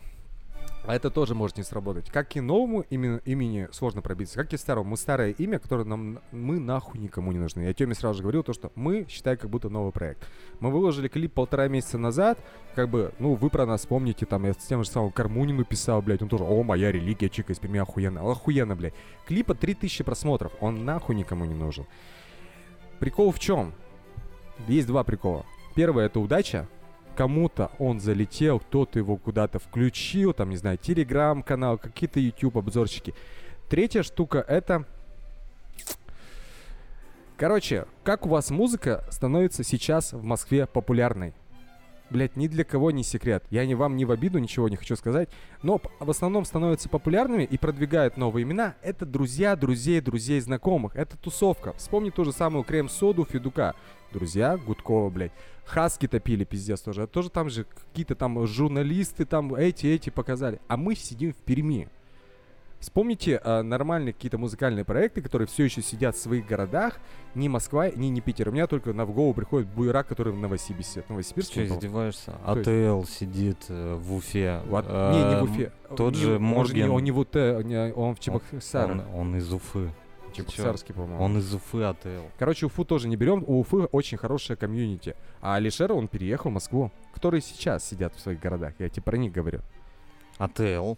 это 0.94 1.10
тоже 1.10 1.34
может 1.34 1.56
не 1.56 1.62
сработать. 1.62 2.10
Как 2.10 2.36
и 2.36 2.40
новому 2.40 2.82
имени, 2.90 3.20
имени 3.24 3.68
сложно 3.72 4.02
пробиться, 4.02 4.36
как 4.36 4.52
и 4.52 4.56
старому. 4.56 4.90
Мы 4.90 4.96
старое 4.96 5.30
имя, 5.30 5.58
которое 5.58 5.84
нам 5.84 6.20
мы 6.30 6.60
нахуй 6.60 7.00
никому 7.00 7.32
не 7.32 7.38
нужны. 7.38 7.62
Я 7.62 7.74
Тёме 7.74 7.94
сразу 7.94 8.18
же 8.18 8.22
говорил 8.22 8.42
то, 8.42 8.52
что 8.52 8.70
мы 8.74 9.06
считай 9.08 9.36
как 9.36 9.50
будто 9.50 9.68
новый 9.68 9.92
проект. 9.92 10.26
Мы 10.60 10.70
выложили 10.70 11.08
клип 11.08 11.32
полтора 11.32 11.68
месяца 11.68 11.98
назад, 11.98 12.38
как 12.74 12.88
бы, 12.88 13.12
ну, 13.18 13.34
вы 13.34 13.50
про 13.50 13.66
нас 13.66 13.86
помните, 13.86 14.26
там, 14.26 14.44
я 14.44 14.52
с 14.52 14.58
тем 14.58 14.84
же 14.84 14.90
самым 14.90 15.10
Кармунину 15.10 15.64
писал, 15.64 16.02
блядь, 16.02 16.22
он 16.22 16.28
тоже, 16.28 16.44
о, 16.44 16.62
моя 16.62 16.92
религия, 16.92 17.28
чика 17.28 17.52
из 17.52 17.58
Перми, 17.58 17.80
охуенно, 17.80 18.20
охуенно, 18.30 18.76
блядь. 18.76 18.94
Клипа 19.26 19.54
3000 19.54 20.04
просмотров, 20.04 20.52
он 20.60 20.84
нахуй 20.84 21.16
никому 21.16 21.44
не 21.44 21.54
нужен. 21.54 21.86
Прикол 22.98 23.32
в 23.32 23.38
чем? 23.38 23.74
Есть 24.68 24.86
два 24.86 25.04
прикола. 25.04 25.44
Первое 25.74 26.06
это 26.06 26.20
удача, 26.20 26.68
кому-то 27.16 27.72
он 27.78 27.98
залетел, 27.98 28.60
кто-то 28.60 28.98
его 28.98 29.16
куда-то 29.16 29.58
включил, 29.58 30.32
там, 30.32 30.50
не 30.50 30.56
знаю, 30.56 30.78
телеграм-канал, 30.78 31.78
какие-то 31.78 32.20
YouTube 32.20 32.58
обзорчики. 32.58 33.14
Третья 33.68 34.02
штука 34.02 34.44
это... 34.46 34.84
Короче, 37.36 37.86
как 38.04 38.24
у 38.24 38.28
вас 38.28 38.50
музыка 38.50 39.04
становится 39.10 39.64
сейчас 39.64 40.12
в 40.12 40.22
Москве 40.22 40.66
популярной? 40.66 41.34
Блять, 42.08 42.36
ни 42.36 42.46
для 42.46 42.62
кого 42.62 42.92
не 42.92 43.02
секрет. 43.02 43.44
Я 43.50 43.66
не 43.66 43.74
вам 43.74 43.96
не 43.96 44.04
в 44.04 44.12
обиду 44.12 44.38
ничего 44.38 44.68
не 44.68 44.76
хочу 44.76 44.94
сказать. 44.94 45.28
Но 45.62 45.80
в 45.98 46.08
основном 46.08 46.44
становятся 46.44 46.88
популярными 46.88 47.42
и 47.42 47.58
продвигают 47.58 48.16
новые 48.16 48.44
имена. 48.44 48.76
Это 48.82 49.04
друзья, 49.04 49.56
друзей, 49.56 50.00
друзей, 50.00 50.40
знакомых. 50.40 50.94
Это 50.94 51.16
тусовка. 51.16 51.72
Вспомни 51.72 52.10
ту 52.10 52.24
же 52.24 52.32
самую 52.32 52.62
крем-соду 52.62 53.24
Федука. 53.24 53.74
Друзья 54.12 54.56
Гудкова, 54.56 55.10
блядь. 55.10 55.32
Хаски 55.64 56.06
топили, 56.06 56.44
пиздец, 56.44 56.80
тоже. 56.80 57.02
Это 57.02 57.12
тоже 57.12 57.28
там 57.28 57.50
же 57.50 57.64
какие-то 57.64 58.14
там 58.14 58.46
журналисты 58.46 59.24
там 59.24 59.52
эти, 59.54 59.86
эти 59.86 60.10
показали. 60.10 60.60
А 60.68 60.76
мы 60.76 60.94
сидим 60.94 61.32
в 61.32 61.36
Перми. 61.36 61.88
Вспомните 62.86 63.40
э, 63.42 63.62
нормальные 63.62 64.12
какие-то 64.12 64.38
музыкальные 64.38 64.84
проекты, 64.84 65.20
которые 65.20 65.48
все 65.48 65.64
еще 65.64 65.82
сидят 65.82 66.14
в 66.14 66.20
своих 66.20 66.46
городах, 66.46 67.00
ни 67.34 67.48
Москва, 67.48 67.90
ни, 67.90 68.06
ни 68.06 68.20
Питер. 68.20 68.50
У 68.50 68.52
меня 68.52 68.68
только 68.68 68.92
на 68.92 69.04
в 69.04 69.12
голову 69.12 69.34
приходит 69.34 69.66
Буерак, 69.66 70.06
который 70.06 70.32
в 70.32 70.38
Новосибирске. 70.38 71.02
Новосибирск. 71.08 71.50
Что, 71.50 71.64
издеваешься? 71.64 72.36
ATL 72.44 73.02
сидит 73.08 73.64
э, 73.70 73.96
в 73.96 74.14
Уфе. 74.14 74.60
Вот, 74.66 74.84
э, 74.86 75.12
не, 75.12 75.34
не 75.34 75.40
в 75.40 75.50
Уфе. 75.50 75.72
Тот 75.96 76.14
не, 76.14 76.20
же 76.20 76.36
он 76.36 76.42
Морген. 76.42 76.86
не, 76.86 76.92
он 76.92 77.02
не 77.02 77.10
в 77.10 77.18
УТ, 77.18 77.34
не, 77.34 77.92
он 77.92 78.14
в 78.14 78.20
Чебоксаре. 78.20 78.92
Он, 78.92 79.02
он 79.12 79.36
из 79.36 79.52
Уфы. 79.52 79.90
Чебоксарский, 80.32 80.94
по-моему. 80.94 81.20
Он 81.20 81.38
из 81.38 81.52
Уфы 81.52 81.82
ATL. 81.82 82.28
Короче, 82.38 82.66
Уфу 82.66 82.84
тоже 82.84 83.08
не 83.08 83.16
берем. 83.16 83.42
У 83.48 83.58
Уфы 83.58 83.78
очень 83.90 84.16
хорошая 84.16 84.56
комьюнити. 84.56 85.16
А 85.40 85.56
Алишер, 85.56 85.92
он 85.92 86.06
переехал 86.06 86.50
в 86.50 86.52
Москву. 86.52 86.92
Которые 87.12 87.40
сейчас 87.40 87.84
сидят 87.84 88.14
в 88.14 88.20
своих 88.20 88.38
городах. 88.38 88.74
Я 88.78 88.88
тебе 88.88 89.02
про 89.02 89.16
них 89.16 89.32
говорю. 89.32 89.62
ATL. 90.38 90.94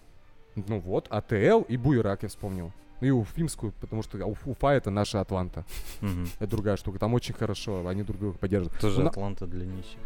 Ну 0.67 0.81
вот, 0.81 1.07
ATL 1.11 1.62
и 1.69 1.77
Буерак 1.77 2.23
я 2.23 2.29
вспомнил. 2.29 2.73
Ну 3.01 3.07
и 3.07 3.11
Уфимскую, 3.11 3.73
потому 3.81 4.03
что 4.03 4.19
Уф- 4.19 4.39
Уфа 4.47 4.69
это 4.73 4.91
наша 4.91 5.21
Атланта. 5.21 5.65
Это 6.41 6.51
другая 6.51 6.77
штука. 6.77 6.99
Там 6.99 7.15
очень 7.15 7.35
хорошо, 7.35 7.87
они 7.87 8.03
друг 8.03 8.19
друга 8.19 8.39
поддерживают. 8.39 8.81
Тоже 8.81 9.03
Ну, 9.03 9.09
Атланта 9.09 9.47
для 9.47 9.65
нищих. 9.67 9.99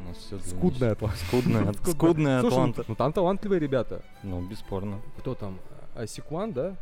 У 0.00 0.08
нас 0.08 0.16
все 0.18 0.38
Скудная 0.38 0.92
Атланта. 0.92 1.16
Скудная, 1.18 1.72
скудная 1.84 2.40
Слушай, 2.40 2.54
Атланта. 2.54 2.84
ну 2.86 2.94
там 2.94 3.12
талантливые 3.12 3.58
ребята. 3.58 4.02
Ну, 4.22 4.40
бесспорно. 4.40 5.00
Кто 5.18 5.34
там? 5.34 5.58
Асикуан, 5.96 6.52
да? 6.52 6.76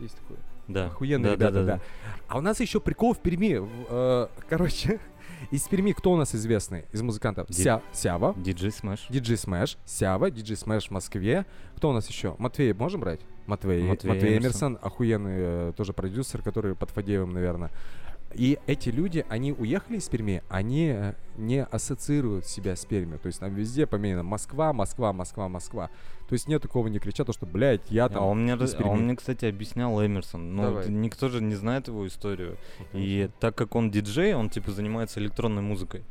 Есть 0.00 0.16
такой. 0.16 0.36
Да. 0.68 0.86
Охуенные 0.86 1.32
Да, 1.32 1.36
да, 1.36 1.48
ребята, 1.48 1.64
да, 1.64 1.72
да, 1.72 1.76
да. 1.78 1.82
А 2.28 2.38
у 2.38 2.40
нас 2.40 2.60
еще 2.60 2.80
прикол 2.80 3.14
в 3.14 3.18
Перми. 3.18 3.60
Э, 3.88 4.26
короче, 4.48 5.00
из 5.50 5.62
Перми 5.66 5.92
кто 5.92 6.12
у 6.12 6.16
нас 6.16 6.34
известный 6.34 6.84
из 6.92 7.02
музыкантов? 7.02 7.48
Ди- 7.48 7.62
Ся, 7.62 7.82
Сява, 7.92 8.34
Диджей 8.36 8.70
Смэш. 8.70 9.06
Диджей 9.08 9.36
Смэш, 9.36 9.78
Сява, 9.84 10.30
Диджей 10.30 10.56
Смэш 10.56 10.88
в 10.88 10.90
Москве. 10.90 11.46
Кто 11.76 11.90
у 11.90 11.92
нас 11.92 12.06
еще? 12.08 12.36
Матвей 12.38 12.72
можем 12.74 13.00
брать? 13.00 13.20
Матвей, 13.46 13.82
Матвей 13.82 14.12
Матвей, 14.12 14.32
Эмерсон. 14.38 14.74
Эмерсон, 14.74 14.78
охуенный 14.82 15.36
э, 15.36 15.72
тоже 15.76 15.92
продюсер, 15.94 16.42
который 16.42 16.74
под 16.74 16.90
Фадеевым, 16.90 17.32
наверное. 17.32 17.70
И 18.34 18.58
эти 18.66 18.90
люди, 18.90 19.24
они 19.28 19.52
уехали 19.52 19.96
из 19.96 20.08
Перми, 20.08 20.42
они 20.50 20.88
э, 20.94 21.14
не 21.38 21.64
ассоциируют 21.64 22.46
себя 22.46 22.76
с 22.76 22.84
Пермью. 22.84 23.18
То 23.18 23.28
есть 23.28 23.40
там 23.40 23.54
везде 23.54 23.86
поменяно 23.86 24.22
Москва, 24.22 24.72
Москва, 24.72 25.12
Москва, 25.14 25.48
Москва. 25.48 25.88
То 26.28 26.34
есть 26.34 26.46
нет 26.46 26.60
такого, 26.60 26.88
не 26.88 26.98
кричат, 26.98 27.26
то, 27.26 27.32
что, 27.32 27.46
блядь, 27.46 27.90
я 27.90 28.08
там 28.10 28.22
А 28.22 28.26
он 28.26 28.42
мне, 28.42 28.52
из 28.54 28.74
а 28.74 28.76
Перми. 28.76 28.90
он 28.90 29.04
мне, 29.04 29.16
кстати, 29.16 29.46
объяснял 29.46 29.98
Эмерсон. 30.04 30.54
Ну, 30.56 30.62
Давай. 30.62 30.84
т- 30.84 30.90
никто 30.92 31.28
же 31.30 31.40
не 31.40 31.54
знает 31.54 31.88
его 31.88 32.06
историю. 32.06 32.58
И 32.92 33.30
так 33.40 33.54
как 33.54 33.74
он 33.74 33.90
диджей, 33.90 34.34
он 34.34 34.50
типа 34.50 34.72
занимается 34.72 35.20
электронной 35.20 35.62
музыкой. 35.62 36.04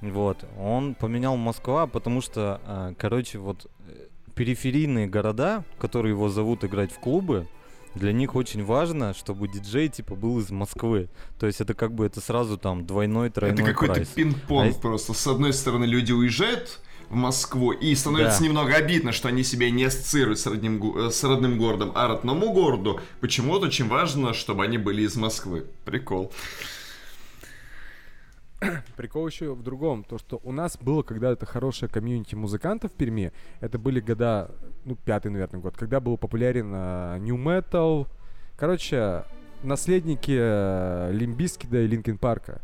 Вот. 0.00 0.44
Он 0.58 0.94
поменял 0.96 1.36
Москва, 1.36 1.86
потому 1.86 2.20
что, 2.22 2.60
а, 2.66 2.92
короче, 2.98 3.38
вот 3.38 3.70
э, 3.86 4.08
периферийные 4.34 5.06
города, 5.06 5.64
которые 5.78 6.10
его 6.10 6.28
зовут 6.28 6.64
играть 6.64 6.90
в 6.90 6.98
клубы, 6.98 7.46
для 7.94 8.12
них 8.12 8.34
очень 8.34 8.64
важно, 8.64 9.14
чтобы 9.14 9.48
диджей 9.48 9.88
типа 9.88 10.14
был 10.14 10.38
из 10.38 10.50
Москвы. 10.50 11.08
То 11.38 11.46
есть 11.46 11.60
это 11.60 11.74
как 11.74 11.94
бы 11.94 12.06
это 12.06 12.20
сразу 12.20 12.56
там 12.56 12.86
двойной, 12.86 13.30
тройной 13.30 13.62
Это 13.62 13.72
какой-то 13.72 14.04
пинг-понг 14.14 14.76
А 14.76 14.80
просто. 14.80 15.12
С 15.14 15.26
одной 15.26 15.52
стороны, 15.52 15.84
люди 15.84 16.12
уезжают 16.12 16.80
в 17.10 17.14
Москву, 17.14 17.72
и 17.72 17.94
становится 17.94 18.38
Да. 18.40 18.46
немного 18.46 18.74
обидно, 18.74 19.12
что 19.12 19.28
они 19.28 19.42
себя 19.44 19.70
не 19.70 19.84
ассоциируют 19.84 20.38
с 20.38 20.46
родным, 20.46 20.96
э, 20.96 21.10
с 21.10 21.22
родным 21.24 21.58
городом, 21.58 21.92
а 21.94 22.08
родному 22.08 22.52
городу 22.54 23.00
почему-то 23.20 23.66
очень 23.66 23.86
важно, 23.86 24.32
чтобы 24.32 24.64
они 24.64 24.78
были 24.78 25.02
из 25.02 25.14
Москвы. 25.16 25.66
Прикол. 25.84 26.32
Прикол 28.96 29.26
еще 29.26 29.54
в 29.54 29.62
другом, 29.62 30.04
то 30.04 30.18
что 30.18 30.40
у 30.42 30.52
нас 30.52 30.78
было 30.78 31.02
когда-то 31.02 31.46
хорошее 31.46 31.90
комьюнити 31.90 32.34
музыкантов 32.34 32.92
в 32.92 32.94
Перми. 32.94 33.32
Это 33.60 33.78
были 33.78 34.00
года, 34.00 34.50
ну, 34.84 34.96
пятый, 34.96 35.30
наверное, 35.30 35.60
год, 35.60 35.76
когда 35.76 36.00
был 36.00 36.16
популярен 36.16 36.72
э, 36.74 37.18
New 37.18 37.36
Metal. 37.36 38.06
Короче, 38.56 39.24
наследники 39.62 40.36
э, 40.38 41.10
Лимбискида 41.12 41.82
и 41.82 41.86
Линкен 41.86 42.18
Парка. 42.18 42.60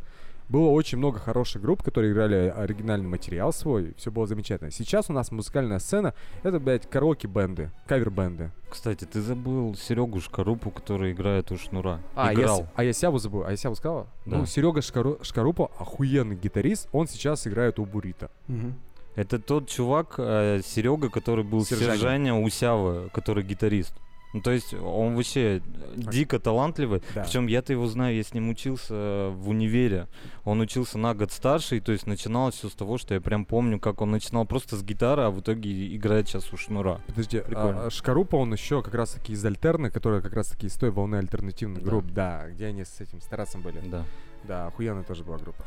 Было 0.48 0.68
очень 0.70 0.96
много 0.96 1.18
хороших 1.18 1.60
групп, 1.60 1.82
которые 1.82 2.12
играли 2.12 2.52
оригинальный 2.56 3.06
материал 3.06 3.52
свой, 3.52 3.92
все 3.98 4.10
было 4.10 4.26
замечательно. 4.26 4.70
Сейчас 4.70 5.10
у 5.10 5.12
нас 5.12 5.30
музыкальная 5.30 5.78
сцена, 5.78 6.14
это, 6.42 6.58
блядь, 6.58 6.88
караоке-бенды, 6.88 7.70
кавер-бенды. 7.86 8.50
Кстати, 8.70 9.04
ты 9.04 9.20
забыл 9.20 9.74
Серегу 9.74 10.20
Шкарупу, 10.20 10.70
который 10.70 11.12
играет 11.12 11.52
у 11.52 11.58
Шнура. 11.58 12.00
А, 12.14 12.28
я, 12.28 12.32
Играл. 12.32 12.62
с- 12.62 12.68
а 12.74 12.84
я 12.84 12.92
Сяву 12.94 13.18
забыл. 13.18 13.44
А 13.44 13.50
я 13.50 13.56
Сяву 13.58 13.74
сказала? 13.74 14.06
Да. 14.24 14.38
Ну, 14.38 14.46
Серега 14.46 14.80
Шкару- 14.80 15.18
Шкарупа, 15.22 15.70
охуенный 15.78 16.36
гитарист, 16.36 16.88
он 16.92 17.08
сейчас 17.08 17.46
играет 17.46 17.78
у 17.78 17.84
Бурита. 17.84 18.30
Мгм. 18.46 18.74
Это 19.16 19.38
тот 19.38 19.68
чувак, 19.68 20.14
Серега, 20.16 21.10
который 21.10 21.44
был 21.44 21.64
Сержаня. 21.64 21.92
Сержаня 21.94 22.34
Усявы, 22.34 23.10
который 23.12 23.42
гитарист. 23.44 23.92
Ну, 24.34 24.42
то 24.42 24.50
есть 24.50 24.74
он 24.74 25.16
вообще 25.16 25.62
дико 25.96 26.38
талантливый. 26.38 27.02
Да. 27.14 27.22
Причем 27.24 27.46
я-то 27.46 27.72
его 27.72 27.86
знаю, 27.86 28.14
я 28.14 28.22
с 28.22 28.34
ним 28.34 28.50
учился 28.50 29.30
в 29.30 29.48
универе. 29.48 30.06
Он 30.44 30.60
учился 30.60 30.98
на 30.98 31.14
год 31.14 31.32
старше, 31.32 31.78
и 31.78 31.80
то 31.80 31.92
есть 31.92 32.06
начиналось 32.06 32.56
все 32.56 32.68
с 32.68 32.74
того, 32.74 32.98
что 32.98 33.14
я 33.14 33.20
прям 33.22 33.46
помню, 33.46 33.80
как 33.80 34.02
он 34.02 34.10
начинал 34.10 34.44
просто 34.44 34.76
с 34.76 34.82
гитары, 34.82 35.22
а 35.22 35.30
в 35.30 35.40
итоге 35.40 35.96
играет 35.96 36.28
сейчас 36.28 36.52
у 36.52 36.58
Шнура. 36.58 37.00
Подожди, 37.06 37.40
Прикольно. 37.40 37.86
а, 37.86 37.90
Шкарупа, 37.90 38.36
он 38.36 38.52
еще 38.52 38.82
как 38.82 38.94
раз 38.94 39.12
таки 39.12 39.32
из 39.32 39.42
Альтерны, 39.44 39.90
которая 39.90 40.20
как 40.20 40.34
раз 40.34 40.48
таки 40.48 40.66
из 40.66 40.74
той 40.74 40.90
волны 40.90 41.16
альтернативных 41.16 41.82
Да. 41.82 41.88
групп, 41.90 42.04
да, 42.12 42.48
где 42.50 42.66
они 42.66 42.84
с 42.84 43.00
этим 43.00 43.22
старацем 43.22 43.62
были. 43.62 43.80
Да. 43.86 44.04
Да, 44.44 44.66
охуенная 44.66 45.04
тоже 45.04 45.24
была 45.24 45.38
группа. 45.38 45.64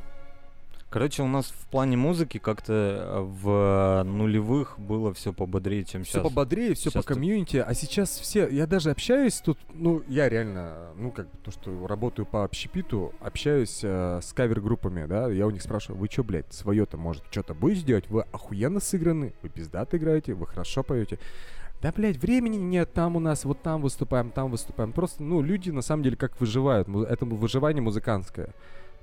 Короче, 0.92 1.24
у 1.24 1.28
нас 1.28 1.46
в 1.46 1.68
плане 1.70 1.96
музыки 1.96 2.38
как-то 2.38 2.74
э, 2.74 3.20
в 3.22 4.04
нулевых 4.04 4.78
было 4.78 5.14
все 5.14 5.32
пободрее, 5.32 5.86
чем 5.86 6.04
Все 6.04 6.12
сейчас. 6.12 6.24
пободрее, 6.24 6.74
все 6.74 6.92
по 6.92 7.02
комьюнити, 7.02 7.64
а 7.66 7.74
сейчас 7.74 8.10
все, 8.10 8.50
я 8.50 8.68
даже 8.68 8.92
общаюсь 8.92 9.36
тут, 9.40 9.58
ну, 9.74 10.04
я 10.10 10.28
реально, 10.28 10.90
ну, 10.98 11.12
как 11.12 11.28
то, 11.46 11.52
что 11.52 11.88
работаю 11.88 12.26
по 12.26 12.44
общепиту, 12.44 13.14
общаюсь 13.22 13.80
э, 13.84 14.20
с 14.22 14.34
кавер-группами, 14.34 15.06
да, 15.06 15.30
я 15.30 15.48
у 15.48 15.52
них 15.52 15.62
спрашиваю, 15.62 15.98
вы 15.98 16.10
что, 16.12 16.26
блядь, 16.26 16.52
свое-то, 16.54 16.98
может, 16.98 17.24
что-то 17.32 17.54
будете 17.54 17.86
делать? 17.86 18.10
Вы 18.10 18.24
охуенно 18.34 18.82
сыграны, 18.82 19.34
вы 19.42 19.48
пиздато 19.48 19.96
играете, 19.96 20.34
вы 20.34 20.46
хорошо 20.46 20.84
поете. 20.84 21.20
Да, 21.82 21.94
блядь, 21.96 22.18
времени 22.18 22.58
нет, 22.58 22.92
там 22.92 23.16
у 23.16 23.22
нас, 23.22 23.46
вот 23.46 23.62
там 23.62 23.82
выступаем, 23.82 24.30
там 24.30 24.52
выступаем. 24.52 24.92
Просто, 24.92 25.24
ну, 25.24 25.42
люди, 25.42 25.72
на 25.72 25.82
самом 25.82 26.04
деле, 26.04 26.18
как 26.18 26.40
выживают. 26.42 26.88
Это 26.88 27.26
выживание 27.26 27.82
музыкантское. 27.82 28.54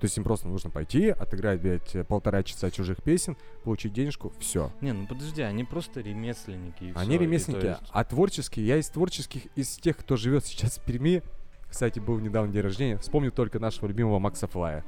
То 0.00 0.04
есть 0.04 0.16
им 0.16 0.22
просто 0.24 0.46
нужно 0.48 0.70
пойти, 0.70 1.08
отыграть, 1.08 1.60
блядь, 1.60 1.94
э, 1.96 2.04
полтора 2.04 2.42
часа 2.44 2.70
чужих 2.70 3.02
песен, 3.02 3.36
получить 3.64 3.92
денежку, 3.92 4.32
все. 4.38 4.70
Не, 4.80 4.92
ну 4.92 5.06
подожди, 5.08 5.42
они 5.42 5.64
просто 5.64 6.00
ремесленники. 6.00 6.84
и 6.84 6.92
Они 6.94 7.16
всё, 7.16 7.18
ремесленники, 7.18 7.60
то 7.62 7.68
есть- 7.68 7.82
а 7.90 8.04
творческие, 8.04 8.66
я 8.66 8.76
из 8.76 8.88
творческих, 8.88 9.46
из 9.56 9.76
тех, 9.76 9.96
кто 9.96 10.16
живет 10.16 10.44
сейчас 10.46 10.78
в 10.78 10.84
Перми, 10.84 11.22
кстати, 11.68 11.98
был 11.98 12.18
недавно 12.20 12.52
день 12.52 12.62
рождения, 12.62 12.96
вспомню 12.98 13.32
только 13.32 13.58
нашего 13.58 13.88
любимого 13.88 14.18
Макса 14.20 14.46
Флая. 14.46 14.84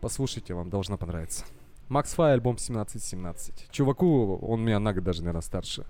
Послушайте, 0.00 0.54
вам 0.54 0.70
должно 0.70 0.96
понравиться. 0.98 1.44
Макс 1.88 2.12
Флай, 2.14 2.32
альбом 2.34 2.58
1717. 2.58 3.68
Чуваку, 3.70 4.36
он 4.38 4.64
меня 4.64 4.78
на 4.80 4.92
год 4.92 5.04
даже, 5.04 5.20
наверное, 5.20 5.40
старше. 5.40 5.86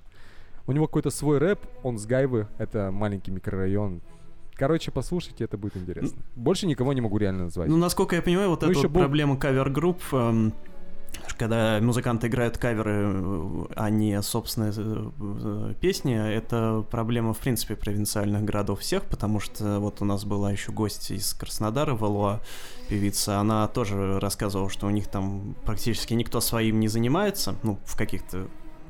У 0.66 0.72
него 0.72 0.87
какой-то 0.87 1.11
свой 1.11 1.39
рэп, 1.39 1.61
он 1.82 1.97
с 1.99 2.07
Гайвы, 2.07 2.49
это 2.59 2.91
маленький 2.91 3.30
микрорайон. 3.30 4.03
Короче, 4.57 4.90
послушайте, 4.90 5.44
это 5.44 5.59
будет 5.59 5.76
интересно. 5.76 6.18
Больше 6.34 6.66
никого 6.66 6.92
не 6.92 7.00
могу 7.00 7.18
реально 7.18 7.44
назвать. 7.44 7.68
Ну, 7.68 7.76
насколько 7.76 8.16
я 8.16 8.22
понимаю, 8.22 8.50
вот 8.50 8.62
Ну, 8.62 8.70
эта 8.70 8.78
вот 8.80 8.90
был- 8.90 9.00
проблема 9.02 9.36
кавер-групп, 9.36 10.00
эм, 10.12 10.54
когда 11.38 11.78
музыканты 11.82 12.28
играют 12.28 12.57
каверы, 12.57 13.12
э, 13.14 13.64
а 13.76 13.90
не 13.90 14.20
собственные 14.22 14.72
э, 14.76 15.11
э, 15.18 15.74
песни, 15.80 16.14
это 16.14 16.84
проблема, 16.90 17.34
в 17.34 17.38
принципе, 17.38 17.76
провинциальных 17.76 18.44
городов 18.44 18.80
всех, 18.80 19.02
потому 19.04 19.40
что 19.40 19.78
вот 19.80 20.00
у 20.00 20.04
нас 20.07 20.24
была 20.24 20.52
еще 20.52 20.72
гость 20.72 21.11
из 21.11 21.34
Краснодара, 21.34 21.94
Валуа, 21.94 22.40
певица, 22.88 23.38
она 23.38 23.66
тоже 23.68 24.18
рассказывала, 24.20 24.70
что 24.70 24.86
у 24.86 24.90
них 24.90 25.07
там 25.09 25.54
практически 25.64 26.14
никто 26.14 26.40
своим 26.40 26.80
не 26.80 26.88
занимается, 26.88 27.57
ну, 27.62 27.78
в 27.84 27.96
каких-то 27.96 28.46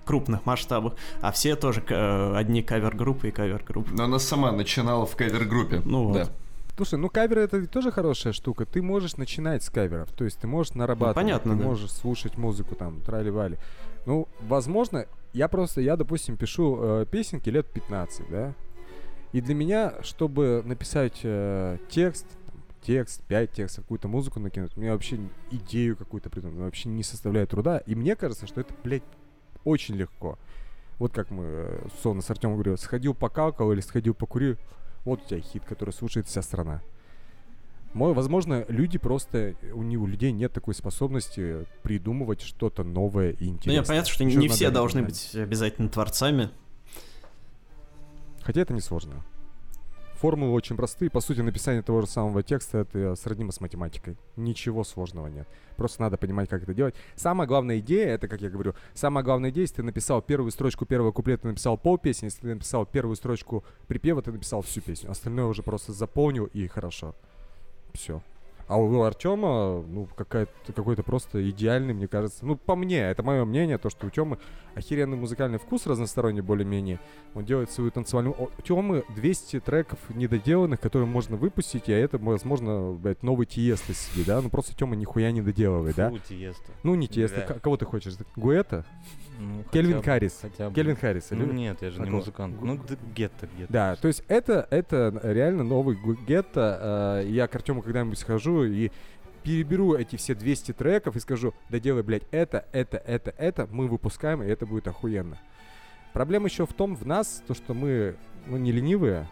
крупных 0.06 0.46
масштабах, 0.46 0.94
а 1.20 1.32
все 1.32 1.56
тоже 1.56 1.82
э, 1.88 2.36
одни 2.36 2.62
кавер-группы 2.62 3.28
и 3.28 3.30
кавер-группы. 3.30 3.90
Но 3.92 4.04
она 4.04 4.18
сама 4.18 4.52
начинала 4.52 5.04
в 5.04 5.14
кавер-группе. 5.16 5.82
Ну 5.84 6.12
да. 6.14 6.20
вот. 6.20 6.32
Слушай, 6.76 6.98
ну 6.98 7.08
каверы 7.08 7.40
это 7.42 7.56
ведь 7.56 7.70
тоже 7.70 7.90
хорошая 7.90 8.32
штука. 8.34 8.66
Ты 8.66 8.82
можешь 8.82 9.16
начинать 9.16 9.62
с 9.62 9.70
каверов. 9.70 10.12
То 10.12 10.24
есть 10.24 10.38
ты 10.38 10.46
можешь 10.46 10.74
нарабатывать, 10.74 11.16
понятно, 11.16 11.52
ты 11.54 11.58
да. 11.58 11.64
можешь 11.64 11.90
слушать 11.90 12.36
музыку 12.36 12.74
там, 12.74 13.00
трали-вали. 13.00 13.56
Ну, 14.04 14.28
возможно, 14.42 15.06
я 15.32 15.48
просто, 15.48 15.80
я, 15.80 15.96
допустим, 15.96 16.36
пишу 16.36 16.78
э, 16.80 17.06
песенки 17.10 17.48
лет 17.48 17.66
15, 17.66 18.30
да? 18.30 18.54
И 19.32 19.40
для 19.40 19.54
меня, 19.54 19.94
чтобы 20.02 20.62
написать 20.64 21.20
э, 21.22 21.78
текст, 21.88 22.26
там, 22.46 22.62
текст, 22.82 23.22
5 23.24 23.52
текстов, 23.52 23.84
какую-то 23.84 24.08
музыку 24.08 24.38
накинуть, 24.38 24.76
мне 24.76 24.92
вообще 24.92 25.18
идею 25.50 25.96
какую-то 25.96 26.30
придумать, 26.30 26.58
вообще 26.58 26.88
не 26.90 27.02
составляет 27.02 27.50
труда. 27.50 27.78
И 27.78 27.94
мне 27.94 28.16
кажется, 28.16 28.46
что 28.46 28.60
это, 28.60 28.74
блядь, 28.84 29.02
очень 29.66 29.96
легко. 29.96 30.38
Вот 30.98 31.12
как 31.12 31.30
мы, 31.30 31.44
э, 31.44 31.86
условно, 31.86 32.22
с 32.22 32.30
Артемом 32.30 32.54
говорил, 32.56 32.78
сходил 32.78 33.12
покакал 33.12 33.72
или 33.72 33.80
сходил 33.80 34.14
покурил, 34.14 34.56
вот 35.04 35.22
у 35.22 35.28
тебя 35.28 35.40
хит, 35.40 35.64
который 35.66 35.90
слушает 35.92 36.26
вся 36.26 36.40
страна. 36.40 36.80
Мой, 37.92 38.12
возможно, 38.14 38.64
люди 38.68 38.98
просто, 38.98 39.54
у, 39.74 39.82
не, 39.82 39.96
у 39.96 40.06
людей 40.06 40.30
нет 40.32 40.52
такой 40.52 40.74
способности 40.74 41.66
придумывать 41.82 42.42
что-то 42.42 42.84
новое 42.84 43.30
и 43.30 43.44
Ну, 43.46 43.50
интересное. 43.54 43.74
я 43.74 43.82
понятно, 43.82 44.10
что 44.10 44.24
Ещё 44.24 44.38
не 44.38 44.48
все 44.48 44.70
должны 44.70 45.02
быть 45.02 45.34
обязательно 45.34 45.88
творцами. 45.88 46.50
Хотя 48.42 48.60
это 48.60 48.72
несложно. 48.74 49.24
Формулы 50.26 50.54
очень 50.54 50.74
простые. 50.74 51.08
По 51.08 51.20
сути, 51.20 51.38
написание 51.38 51.82
того 51.82 52.00
же 52.00 52.08
самого 52.08 52.42
текста 52.42 52.78
это 52.78 53.14
сроднимо 53.14 53.52
с 53.52 53.60
математикой. 53.60 54.16
Ничего 54.34 54.82
сложного 54.82 55.28
нет. 55.28 55.46
Просто 55.76 56.02
надо 56.02 56.16
понимать, 56.16 56.48
как 56.48 56.64
это 56.64 56.74
делать. 56.74 56.96
Самая 57.14 57.46
главная 57.46 57.78
идея, 57.78 58.08
это, 58.08 58.26
как 58.26 58.40
я 58.40 58.50
говорю, 58.50 58.74
самая 58.92 59.22
главная 59.22 59.50
идея, 59.50 59.62
если 59.62 59.76
ты 59.76 59.82
написал 59.84 60.20
первую 60.20 60.50
строчку 60.50 60.84
первого 60.84 61.12
куплета, 61.12 61.42
ты 61.42 61.48
написал 61.50 61.78
пол 61.78 61.96
песни, 61.96 62.24
если 62.24 62.40
ты 62.40 62.54
написал 62.54 62.84
первую 62.86 63.14
строчку 63.14 63.62
припева, 63.86 64.20
ты 64.20 64.32
написал 64.32 64.62
всю 64.62 64.80
песню. 64.80 65.12
Остальное 65.12 65.44
уже 65.44 65.62
просто 65.62 65.92
заполнил 65.92 66.46
и 66.46 66.66
хорошо. 66.66 67.14
Все. 67.94 68.20
А 68.68 68.76
у 68.78 69.02
Артема, 69.02 69.82
ну, 69.82 70.08
какая-то, 70.16 70.72
какой-то 70.72 71.04
просто 71.04 71.48
идеальный, 71.50 71.94
мне 71.94 72.08
кажется. 72.08 72.44
Ну, 72.44 72.56
по 72.56 72.74
мне, 72.74 72.98
это 72.98 73.22
мое 73.22 73.44
мнение, 73.44 73.78
то, 73.78 73.90
что 73.90 74.08
у 74.08 74.10
Темы 74.10 74.38
охеренный 74.74 75.16
музыкальный 75.16 75.58
вкус 75.58 75.86
разносторонний 75.86 76.40
более-менее. 76.40 76.98
Он 77.34 77.44
делает 77.44 77.70
свою 77.70 77.90
танцевальную... 77.90 78.34
У 78.36 78.62
Тёмы 78.62 79.04
200 79.14 79.60
треков 79.60 79.98
недоделанных, 80.10 80.80
которые 80.80 81.08
можно 81.08 81.36
выпустить, 81.36 81.88
а 81.88 81.92
это, 81.92 82.18
возможно, 82.18 82.92
блядь, 82.92 83.22
новый 83.22 83.46
Тиеста 83.46 83.94
сидит, 83.94 84.26
да? 84.26 84.42
Ну, 84.42 84.50
просто 84.50 84.76
Тёма 84.76 84.96
нихуя 84.96 85.30
не 85.30 85.42
доделывает, 85.42 85.96
да? 85.96 86.10
Фу, 86.10 86.18
Тиеста. 86.18 86.72
Ну, 86.82 86.94
не 86.94 87.08
Тиеста, 87.08 87.44
Да. 87.48 87.54
кого 87.54 87.76
ты 87.76 87.84
хочешь? 87.84 88.14
Гуэта? 88.34 88.84
Ну, 89.38 89.64
Кельвин 89.72 89.96
хотя 89.96 90.12
Харрис. 90.12 90.38
Хотя 90.40 90.68
бы. 90.68 90.74
Кельвин 90.74 90.96
Харрис. 90.96 91.28
Ну 91.30 91.44
или- 91.44 91.52
нет, 91.52 91.82
я 91.82 91.90
же 91.90 91.98
не 91.98 92.04
Какого? 92.04 92.20
музыкант. 92.20 92.56
Ну, 92.60 92.80
гетто 93.14 93.46
где-то. 93.54 93.72
Да, 93.72 93.96
то 93.96 94.08
есть 94.08 94.22
это, 94.28 94.66
это 94.70 95.20
реально 95.22 95.62
новый 95.64 95.98
гетто. 96.26 97.20
э, 97.22 97.28
Я 97.28 97.46
к 97.46 97.54
Артему 97.54 97.82
когда-нибудь 97.82 98.18
схожу 98.18 98.64
и 98.64 98.90
переберу 99.42 99.94
эти 99.94 100.16
все 100.16 100.34
200 100.34 100.72
треков 100.72 101.14
и 101.16 101.20
скажу, 101.20 101.54
да 101.70 101.78
делай, 101.78 102.02
блядь, 102.02 102.24
это, 102.32 102.64
это, 102.72 102.96
это, 102.96 103.32
это, 103.38 103.68
мы 103.70 103.86
выпускаем, 103.86 104.42
и 104.42 104.46
это 104.46 104.66
будет 104.66 104.88
охуенно. 104.88 105.38
Проблема 106.12 106.46
еще 106.48 106.66
в 106.66 106.72
том, 106.72 106.96
в 106.96 107.06
нас, 107.06 107.42
то, 107.46 107.54
что 107.54 107.72
мы, 107.74 108.16
ну, 108.46 108.56
не 108.56 108.72
ленивые, 108.72 109.28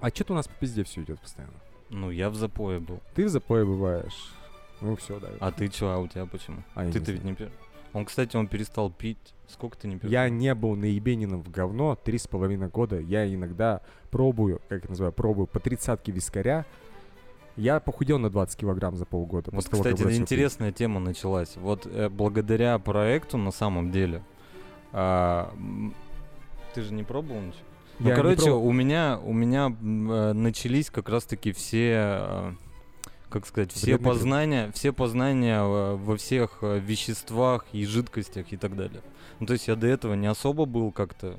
а 0.00 0.08
что-то 0.10 0.32
у 0.32 0.36
нас 0.36 0.46
по 0.48 0.54
пизде 0.54 0.84
все 0.84 1.02
идет 1.02 1.20
постоянно. 1.20 1.54
Ну, 1.90 2.10
я 2.10 2.30
в 2.30 2.34
запое 2.34 2.80
был. 2.80 3.00
Ты 3.14 3.26
в 3.26 3.28
запое 3.28 3.64
бываешь. 3.64 4.32
Ну 4.80 4.94
все, 4.96 5.18
да. 5.18 5.28
А 5.40 5.50
ты 5.52 5.68
чё, 5.68 5.88
а 5.90 5.98
у 5.98 6.06
тебя 6.06 6.26
почему? 6.26 6.62
А, 6.74 6.84
не 6.84 6.92
Ты-то 6.92 7.12
ведь 7.12 7.24
не 7.24 7.34
пьешь. 7.34 7.50
Он, 7.96 8.04
кстати, 8.04 8.36
он 8.36 8.46
перестал 8.46 8.90
пить. 8.90 9.16
Сколько 9.48 9.78
ты 9.78 9.88
не 9.88 9.96
пьешь? 9.96 10.10
Я 10.10 10.28
не 10.28 10.54
был 10.54 10.76
наебениным 10.76 11.42
в 11.42 11.50
говно 11.50 11.96
три 11.96 12.18
с 12.18 12.26
половиной 12.26 12.68
года. 12.68 13.00
Я 13.00 13.26
иногда 13.32 13.80
пробую, 14.10 14.60
как 14.68 14.80
это 14.80 14.90
называю, 14.90 15.12
пробую 15.12 15.46
по 15.46 15.60
тридцатке 15.60 16.12
вискаря. 16.12 16.66
Я 17.56 17.80
похудел 17.80 18.18
на 18.18 18.28
20 18.28 18.54
килограмм 18.60 18.96
за 18.96 19.06
полгода. 19.06 19.50
Вот, 19.50 19.64
того, 19.64 19.82
кстати, 19.82 20.02
бросил 20.02 20.10
пить. 20.10 20.20
интересная 20.20 20.72
тема 20.72 21.00
началась. 21.00 21.56
Вот 21.56 21.86
э, 21.86 22.10
благодаря 22.10 22.78
проекту 22.78 23.38
на 23.38 23.50
самом 23.50 23.90
деле. 23.90 24.22
м, 24.92 25.94
ты 26.74 26.82
же 26.82 26.92
не 26.92 27.02
пробовал 27.02 27.40
ничего? 27.40 27.62
Ну, 27.98 28.10
Я 28.10 28.14
короче, 28.14 28.50
у 28.50 28.72
меня, 28.72 29.18
у 29.24 29.32
меня 29.32 29.68
э, 29.68 30.32
начались 30.34 30.90
как 30.90 31.08
раз-таки 31.08 31.52
все, 31.52 31.92
э, 32.20 32.52
как 33.28 33.46
сказать, 33.46 33.72
все 33.72 33.86
привычки. 33.96 34.04
познания, 34.04 34.70
все 34.72 34.92
познания 34.92 35.60
э, 35.60 35.96
во 35.96 36.16
всех 36.16 36.58
э, 36.62 36.78
веществах 36.78 37.64
и 37.72 37.84
жидкостях 37.84 38.52
и 38.52 38.56
так 38.56 38.76
далее. 38.76 39.02
Ну, 39.40 39.46
то 39.46 39.52
есть 39.52 39.68
я 39.68 39.76
до 39.76 39.86
этого 39.86 40.14
не 40.14 40.26
особо 40.28 40.64
был 40.64 40.92
как-то, 40.92 41.38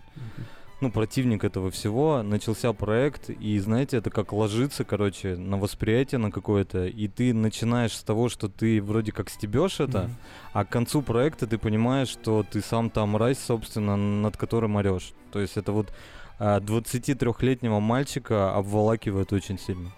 ну, 0.81 0.91
противник 0.91 1.43
этого 1.43 1.71
всего. 1.71 2.21
Начался 2.21 2.71
проект, 2.73 3.29
и, 3.31 3.57
знаете, 3.57 3.97
это 3.97 4.11
как 4.11 4.31
ложится, 4.33 4.83
короче, 4.83 5.35
на 5.35 5.57
восприятие 5.57 6.19
на 6.19 6.29
какое-то, 6.29 6.85
и 6.85 7.07
ты 7.07 7.33
начинаешь 7.33 7.93
с 7.93 8.03
того, 8.03 8.29
что 8.29 8.47
ты 8.49 8.79
вроде 8.81 9.11
как 9.11 9.29
стебешь 9.29 9.79
это, 9.79 10.03
Мгм. 10.03 10.15
а 10.53 10.65
к 10.65 10.69
концу 10.69 11.01
проекта 11.01 11.47
ты 11.47 11.57
понимаешь, 11.57 12.09
что 12.09 12.43
ты 12.43 12.61
сам 12.61 12.89
там 12.91 13.09
мразь, 13.09 13.39
собственно, 13.39 13.95
над 13.95 14.37
которым 14.37 14.75
орешь. 14.75 15.13
То 15.31 15.39
есть 15.39 15.57
это 15.57 15.71
вот 15.71 15.91
а, 16.39 16.59
23-летнего 16.59 17.79
мальчика 17.79 18.53
обволакивает 18.53 19.33
очень 19.33 19.57
сильно. 19.57 19.89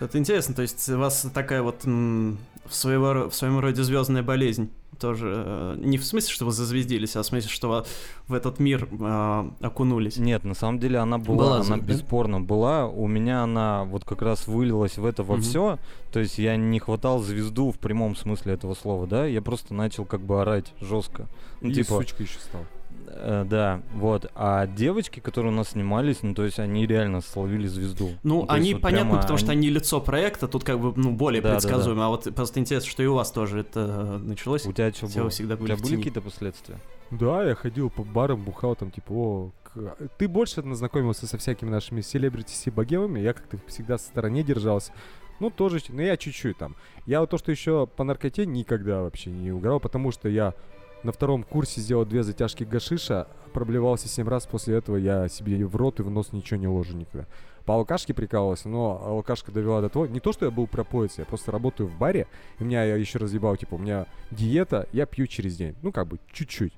Это 0.00 0.18
интересно, 0.18 0.54
то 0.54 0.62
есть 0.62 0.88
у 0.88 0.98
вас 0.98 1.26
такая 1.34 1.62
вот 1.62 1.84
м, 1.84 2.38
в, 2.66 2.74
своего, 2.74 3.28
в 3.28 3.34
своем 3.34 3.58
роде 3.60 3.82
звездная 3.82 4.22
болезнь. 4.22 4.70
Тоже 5.00 5.32
э, 5.34 5.74
не 5.78 5.98
в 5.98 6.04
смысле, 6.04 6.32
что 6.32 6.44
вы 6.44 6.52
зазвездились, 6.52 7.16
а 7.16 7.22
в 7.22 7.26
смысле, 7.26 7.48
что 7.50 7.68
во- 7.68 7.84
в 8.28 8.34
этот 8.34 8.58
мир 8.60 8.88
э, 8.90 9.50
окунулись. 9.60 10.16
Нет, 10.16 10.44
на 10.44 10.54
самом 10.54 10.78
деле 10.78 10.98
она 10.98 11.18
была, 11.18 11.36
Была, 11.44 11.60
она 11.60 11.76
да? 11.76 11.82
бесспорно 11.82 12.40
была. 12.40 12.86
У 12.86 13.06
меня 13.08 13.42
она 13.42 13.84
вот 13.84 14.04
как 14.04 14.22
раз 14.22 14.46
вылилась 14.46 14.98
в 14.98 15.04
это 15.04 15.22
во 15.24 15.34
Мгм. 15.34 15.42
все. 15.42 15.78
То 16.12 16.20
есть 16.20 16.38
я 16.38 16.56
не 16.56 16.78
хватал 16.78 17.18
звезду 17.20 17.72
в 17.72 17.78
прямом 17.78 18.14
смысле 18.14 18.54
этого 18.54 18.74
слова, 18.74 19.06
да. 19.06 19.26
Я 19.26 19.42
просто 19.42 19.74
начал 19.74 20.04
как 20.04 20.20
бы 20.20 20.40
орать 20.40 20.72
жестко. 20.80 21.26
Ну, 21.60 21.70
И 21.70 21.74
типа, 21.74 21.94
сучка 21.96 22.22
еще 22.22 22.38
стал. 22.38 22.62
Э, 23.06 23.44
да, 23.48 23.82
вот. 23.94 24.30
А 24.34 24.66
девочки, 24.66 25.20
которые 25.20 25.52
у 25.52 25.56
нас 25.56 25.70
снимались, 25.70 26.22
ну 26.22 26.34
то 26.34 26.44
есть 26.44 26.58
они 26.58 26.86
реально 26.86 27.20
словили 27.20 27.66
звезду. 27.66 28.10
Ну, 28.22 28.46
то 28.46 28.54
есть 28.54 28.64
они 28.64 28.74
вот 28.74 28.82
понятно, 28.82 29.06
прямо 29.10 29.20
потому 29.22 29.38
что 29.38 29.52
они 29.52 29.68
лицо 29.70 30.00
проекта, 30.00 30.48
тут 30.48 30.64
как 30.64 30.80
бы 30.80 30.92
ну, 30.96 31.12
более 31.12 31.42
Да, 31.42 31.48
да, 31.50 31.54
предсказуемо. 31.54 32.06
А 32.06 32.08
вот 32.08 32.34
просто 32.34 32.60
интересно, 32.60 32.90
что 32.90 33.02
и 33.02 33.06
у 33.06 33.14
вас 33.14 33.30
тоже 33.32 33.60
это 33.60 33.80
э, 33.80 34.18
началось. 34.18 34.66
У 34.66 34.72
тебя 34.72 34.92
что 34.92 35.06
было? 35.06 35.30
всегда 35.30 35.54
У 35.54 35.58
были 35.58 35.66
тебя 35.68 35.76
в 35.76 35.82
были 35.82 35.96
какие-то 35.96 36.20
последствия? 36.20 36.78
Да, 37.10 37.44
я 37.44 37.54
ходил 37.54 37.90
по 37.90 38.02
барам, 38.04 38.42
бухал 38.42 38.74
там, 38.74 38.90
типа, 38.90 39.12
о, 39.12 39.50
к- 39.64 39.96
ты 40.18 40.28
больше 40.28 40.62
знакомился 40.74 41.26
со 41.26 41.36
всякими 41.36 41.68
нашими 41.68 42.00
селебрити 42.00 42.70
богемами, 42.70 43.20
я 43.20 43.34
как-то 43.34 43.58
всегда 43.66 43.98
в 43.98 44.00
стороне 44.00 44.42
держался. 44.42 44.92
Ну, 45.40 45.50
тоже, 45.50 45.80
ну, 45.88 46.00
я 46.00 46.16
чуть-чуть 46.16 46.56
там. 46.56 46.76
Я 47.04 47.20
вот 47.20 47.30
то, 47.30 47.36
что 47.36 47.50
еще 47.50 47.86
по 47.86 48.04
наркоте 48.04 48.46
никогда 48.46 49.02
вообще 49.02 49.30
не 49.30 49.50
угорал, 49.50 49.80
потому 49.80 50.12
что 50.12 50.28
я 50.28 50.54
на 51.02 51.12
втором 51.12 51.42
курсе 51.42 51.80
сделал 51.80 52.04
две 52.04 52.22
затяжки 52.22 52.64
гашиша, 52.64 53.28
проблевался 53.52 54.08
семь 54.08 54.28
раз, 54.28 54.46
после 54.46 54.76
этого 54.76 54.96
я 54.96 55.28
себе 55.28 55.64
в 55.66 55.76
рот 55.76 56.00
и 56.00 56.02
в 56.02 56.10
нос 56.10 56.32
ничего 56.32 56.58
не 56.58 56.68
ложу 56.68 56.96
никогда. 56.96 57.26
По 57.64 57.74
алкашке 57.74 58.12
прикалывался, 58.12 58.68
но 58.68 59.00
алкашка 59.04 59.52
довела 59.52 59.80
до 59.80 59.88
того, 59.88 60.06
не 60.06 60.20
то, 60.20 60.32
что 60.32 60.46
я 60.46 60.50
был 60.50 60.66
пропоец, 60.66 61.18
я 61.18 61.24
просто 61.24 61.52
работаю 61.52 61.88
в 61.88 61.96
баре, 61.96 62.26
и 62.58 62.64
меня 62.64 62.84
я 62.84 62.96
еще 62.96 63.18
разъебал, 63.18 63.56
типа, 63.56 63.74
у 63.74 63.78
меня 63.78 64.06
диета, 64.30 64.88
я 64.92 65.06
пью 65.06 65.26
через 65.26 65.56
день, 65.56 65.76
ну, 65.82 65.92
как 65.92 66.08
бы, 66.08 66.18
чуть-чуть. 66.32 66.72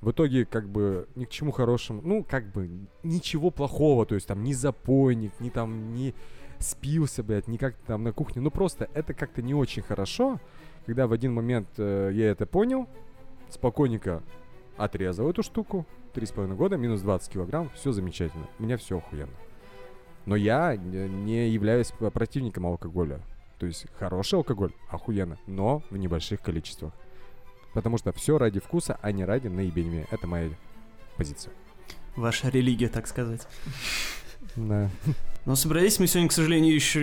В 0.00 0.10
итоге, 0.10 0.44
как 0.44 0.68
бы, 0.68 1.08
ни 1.14 1.24
к 1.24 1.30
чему 1.30 1.50
хорошему, 1.50 2.00
ну, 2.02 2.24
как 2.24 2.50
бы, 2.52 2.70
ничего 3.02 3.50
плохого, 3.50 4.06
то 4.06 4.14
есть, 4.14 4.26
там, 4.26 4.44
ни 4.44 4.54
запойник, 4.54 5.32
ни 5.40 5.50
там, 5.50 5.94
ни 5.94 6.14
спился, 6.58 7.22
блядь, 7.22 7.48
ни 7.48 7.58
как 7.58 7.74
там 7.86 8.02
на 8.02 8.12
кухне, 8.12 8.40
ну, 8.40 8.50
просто 8.50 8.88
это 8.94 9.12
как-то 9.12 9.42
не 9.42 9.54
очень 9.54 9.82
хорошо, 9.82 10.40
когда 10.86 11.06
в 11.06 11.12
один 11.12 11.34
момент 11.34 11.68
э, 11.76 12.10
я 12.14 12.30
это 12.30 12.46
понял, 12.46 12.88
спокойненько 13.50 14.22
отрезал 14.76 15.30
эту 15.30 15.42
штуку, 15.42 15.86
три 16.12 16.26
с 16.26 16.32
половиной 16.32 16.56
года, 16.56 16.76
минус 16.76 17.00
20 17.02 17.32
килограмм, 17.32 17.70
все 17.74 17.92
замечательно, 17.92 18.46
у 18.58 18.62
меня 18.62 18.76
все 18.76 18.98
охуенно. 18.98 19.32
Но 20.26 20.36
я 20.36 20.76
не 20.76 21.50
являюсь 21.50 21.92
противником 22.12 22.66
алкоголя. 22.66 23.20
То 23.58 23.66
есть 23.66 23.86
хороший 23.98 24.36
алкоголь, 24.36 24.72
охуенно, 24.88 25.38
но 25.46 25.82
в 25.90 25.96
небольших 25.96 26.40
количествах. 26.40 26.92
Потому 27.72 27.98
что 27.98 28.12
все 28.12 28.38
ради 28.38 28.60
вкуса, 28.60 28.98
а 29.02 29.12
не 29.12 29.24
ради 29.24 29.48
наебения. 29.48 30.06
Это 30.10 30.26
моя 30.26 30.50
позиция. 31.16 31.52
Ваша 32.16 32.48
религия, 32.48 32.88
так 32.88 33.06
сказать. 33.06 33.46
Да. 34.56 34.90
Но 35.46 35.56
собрались 35.56 35.98
мы 35.98 36.06
сегодня, 36.06 36.28
к 36.28 36.32
сожалению, 36.32 36.74
еще 36.74 37.00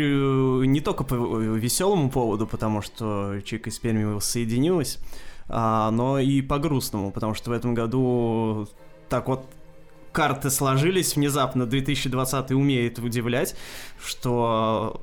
не 0.66 0.80
только 0.80 1.04
по 1.04 1.16
веселому 1.16 2.10
поводу, 2.10 2.48
потому 2.48 2.82
что 2.82 3.40
Чика 3.44 3.70
из 3.70 3.78
Перми 3.78 4.04
воссоединилась, 4.04 4.98
а, 4.98 5.31
но 5.52 6.20
и 6.20 6.42
по 6.42 6.60
грустному, 6.60 7.12
потому 7.12 7.34
что 7.34 7.50
в 7.50 7.54
этом 7.54 7.74
году 7.74 8.68
так 9.10 9.28
вот 9.28 9.46
карты 10.12 10.50
сложились 10.50 11.16
внезапно, 11.16 11.66
2020 11.66 12.52
умеет 12.52 13.00
удивлять, 13.00 13.56
что 14.04 15.02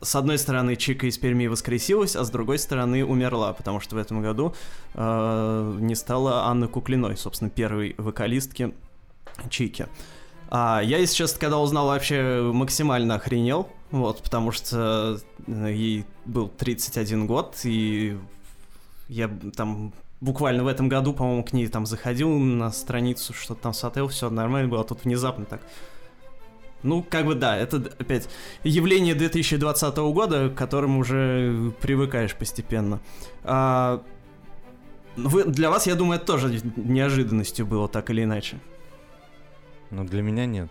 с 0.00 0.14
одной 0.14 0.38
стороны 0.38 0.76
Чика 0.76 1.06
из 1.06 1.18
Перми 1.18 1.46
воскресилась, 1.46 2.14
а 2.16 2.24
с 2.24 2.30
другой 2.30 2.58
стороны 2.58 3.04
умерла, 3.04 3.52
потому 3.52 3.80
что 3.80 3.96
в 3.96 3.98
этом 3.98 4.22
году 4.22 4.54
э, 4.94 5.76
не 5.80 5.94
стала 5.94 6.44
Анны 6.46 6.68
Куклиной, 6.68 7.16
собственно, 7.16 7.50
первой 7.50 7.94
вокалистки 7.98 8.74
Чики. 9.48 9.86
А 10.50 10.80
я, 10.84 10.98
если 10.98 11.16
честно, 11.16 11.40
когда 11.40 11.58
узнал, 11.58 11.86
вообще 11.86 12.42
максимально 12.52 13.14
охренел, 13.14 13.68
вот, 13.90 14.22
потому 14.22 14.52
что 14.52 15.18
э, 15.46 15.72
ей 15.72 16.04
был 16.26 16.48
31 16.48 17.26
год, 17.26 17.56
и 17.64 18.18
я 19.08 19.28
там 19.56 19.92
буквально 20.20 20.64
в 20.64 20.66
этом 20.66 20.88
году, 20.88 21.12
по-моему, 21.12 21.44
к 21.44 21.52
ней 21.52 21.68
там 21.68 21.86
заходил 21.86 22.30
на 22.30 22.70
страницу, 22.70 23.32
что-то 23.32 23.62
там 23.62 23.74
смотрел, 23.74 24.08
все 24.08 24.30
нормально 24.30 24.68
было, 24.68 24.80
а 24.80 24.84
тут 24.84 25.04
внезапно 25.04 25.44
так. 25.44 25.60
Ну, 26.82 27.02
как 27.02 27.24
бы 27.24 27.34
да, 27.34 27.56
это 27.56 27.76
опять 27.98 28.28
явление 28.62 29.14
2020 29.14 29.96
года, 29.96 30.50
к 30.50 30.54
которому 30.54 31.00
уже 31.00 31.72
привыкаешь 31.80 32.34
постепенно. 32.34 33.00
А, 33.42 34.02
ну, 35.16 35.28
вы, 35.30 35.44
для 35.44 35.70
вас, 35.70 35.86
я 35.86 35.94
думаю, 35.94 36.16
это 36.16 36.26
тоже 36.26 36.60
неожиданностью 36.76 37.66
было, 37.66 37.88
так 37.88 38.10
или 38.10 38.24
иначе. 38.24 38.58
Но 39.90 40.04
для 40.04 40.22
меня 40.22 40.44
нет. 40.44 40.70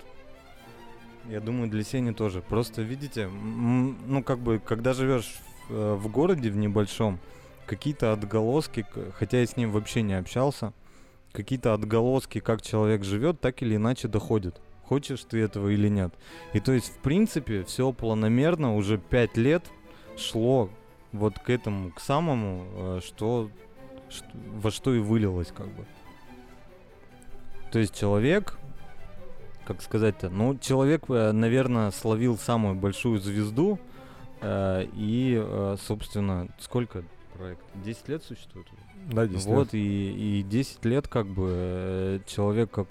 Я 1.30 1.40
думаю, 1.40 1.70
для 1.70 1.84
Сени 1.84 2.12
тоже. 2.12 2.42
Просто, 2.42 2.82
видите, 2.82 3.28
ну, 3.28 4.22
как 4.24 4.40
бы, 4.40 4.60
когда 4.60 4.94
живешь 4.94 5.40
э, 5.70 5.94
в 5.94 6.10
городе, 6.10 6.52
в 6.52 6.58
небольшом, 6.58 7.20
какие-то 7.66 8.14
отголоски, 8.14 8.86
хотя 9.18 9.40
я 9.40 9.46
с 9.46 9.58
ним 9.58 9.72
вообще 9.72 10.02
не 10.02 10.14
общался, 10.14 10.74
какие-то 11.32 11.74
отголоски, 11.74 12.40
как 12.40 12.62
человек 12.62 13.04
живет, 13.04 13.42
так 13.42 13.62
или 13.62 13.76
иначе 13.76 14.08
доходят. 14.08 14.62
Хочешь 14.84 15.24
ты 15.24 15.40
этого 15.40 15.70
или 15.70 15.88
нет. 15.88 16.14
И 16.54 16.60
то 16.60 16.72
есть, 16.72 16.94
в 16.96 16.98
принципе, 17.00 17.64
все 17.64 17.92
планомерно 17.92 18.76
уже 18.76 18.98
пять 18.98 19.38
лет 19.38 19.64
шло 20.18 20.70
вот 21.12 21.40
к 21.40 21.50
этому, 21.50 21.92
к 21.92 22.00
самому, 22.00 22.66
э, 22.76 23.00
что, 23.04 23.50
что 24.10 24.28
во 24.56 24.72
что 24.72 24.94
и 24.94 25.00
вылилось 25.00 25.52
как 25.56 25.68
бы. 25.68 25.86
То 27.72 27.80
есть 27.80 27.98
человек, 27.98 28.60
как 29.66 29.82
сказать-то, 29.82 30.30
ну, 30.30 30.58
человек, 30.58 31.06
э, 31.10 31.32
наверное, 31.32 31.90
словил 31.92 32.38
самую 32.38 32.76
большую 32.76 33.20
звезду, 33.20 33.80
э, 34.42 34.86
и, 34.94 35.42
э, 35.42 35.78
собственно, 35.82 36.50
сколько, 36.60 37.04
проект? 37.44 37.62
10 37.84 38.08
лет 38.10 38.24
существует 38.24 38.68
Да, 39.12 39.28
10 39.28 39.46
вот, 39.48 39.74
лет. 39.74 39.84
И, 39.84 40.40
и 40.40 40.44
10 40.44 40.86
лет 40.86 41.08
как 41.08 41.28
бы 41.28 41.50
э, 41.50 42.20
человек 42.26 42.72
как 42.72 42.88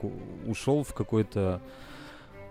ушел 0.47 0.85
в 0.85 0.93
какой-то 0.93 1.63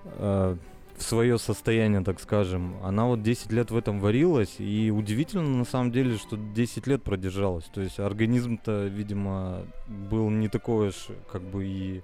э, 0.05 0.57
в 0.97 1.03
свое 1.03 1.37
состояние, 1.37 2.01
так 2.01 2.19
скажем. 2.19 2.75
Она 2.83 3.05
вот 3.05 3.21
10 3.21 3.51
лет 3.51 3.71
в 3.71 3.77
этом 3.77 3.99
варилась, 3.99 4.55
и 4.59 4.91
удивительно 4.91 5.57
на 5.57 5.65
самом 5.65 5.91
деле, 5.91 6.17
что 6.17 6.37
10 6.37 6.87
лет 6.87 7.03
продержалась. 7.03 7.65
То 7.65 7.81
есть 7.81 7.99
организм-то, 7.99 8.87
видимо, 8.87 9.65
был 9.87 10.29
не 10.29 10.49
такой 10.49 10.89
уж, 10.89 11.07
как 11.31 11.41
бы 11.41 11.65
и... 11.65 12.01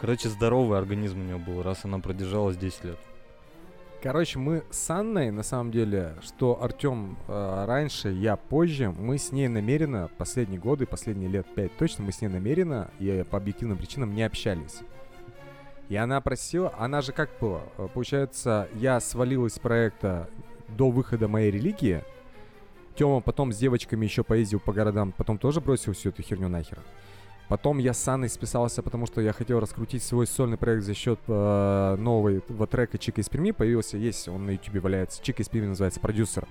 Короче, 0.00 0.28
здоровый 0.28 0.78
организм 0.78 1.20
у 1.20 1.24
нее 1.24 1.38
был, 1.38 1.62
раз 1.62 1.84
она 1.84 1.98
продержалась 1.98 2.56
10 2.56 2.84
лет. 2.84 2.98
Короче, 4.00 4.38
мы 4.38 4.62
с 4.70 4.88
Анной, 4.90 5.32
на 5.32 5.42
самом 5.42 5.72
деле, 5.72 6.14
что 6.22 6.62
Артем 6.62 7.18
э, 7.26 7.64
раньше, 7.66 8.10
я 8.10 8.36
позже, 8.36 8.90
мы 8.92 9.18
с 9.18 9.32
ней 9.32 9.48
намеренно, 9.48 10.08
последние 10.18 10.60
годы, 10.60 10.86
последние 10.86 11.28
лет 11.28 11.52
пять 11.52 11.76
точно, 11.76 12.04
мы 12.04 12.12
с 12.12 12.20
ней 12.20 12.28
намеренно 12.28 12.92
и 13.00 13.24
по 13.28 13.38
объективным 13.38 13.76
причинам 13.76 14.14
не 14.14 14.22
общались. 14.22 14.82
И 15.88 15.96
она 15.96 16.20
просила, 16.20 16.72
она 16.78 17.00
же 17.00 17.10
как 17.10 17.28
было, 17.40 17.62
э, 17.76 17.88
получается, 17.92 18.68
я 18.74 19.00
свалил 19.00 19.46
из 19.46 19.58
проекта 19.58 20.30
до 20.68 20.90
выхода 20.90 21.26
моей 21.26 21.50
религии, 21.50 22.04
Тёма 22.94 23.20
потом 23.20 23.52
с 23.52 23.56
девочками 23.56 24.04
еще 24.04 24.22
поездил 24.22 24.60
по 24.60 24.72
городам, 24.72 25.12
потом 25.12 25.38
тоже 25.38 25.60
бросил 25.60 25.92
всю 25.92 26.10
эту 26.10 26.22
херню 26.22 26.48
нахер. 26.48 26.78
Потом 27.48 27.78
я 27.78 27.94
с 27.94 28.06
Анной 28.06 28.28
списался, 28.28 28.82
потому 28.82 29.06
что 29.06 29.22
я 29.22 29.32
хотел 29.32 29.58
раскрутить 29.58 30.02
свой 30.02 30.26
сольный 30.26 30.58
проект 30.58 30.84
за 30.84 30.94
счет 30.94 31.18
э, 31.26 31.96
нового 31.98 32.66
трека 32.66 32.98
Чика 32.98 33.22
из 33.22 33.28
Перми. 33.30 33.52
Появился, 33.52 33.96
есть, 33.96 34.28
он 34.28 34.44
на 34.44 34.50
ютубе 34.50 34.80
валяется. 34.80 35.22
Чика 35.22 35.42
из 35.42 35.48
Перми 35.48 35.68
называется 35.68 35.98
«Продюсер». 35.98 36.46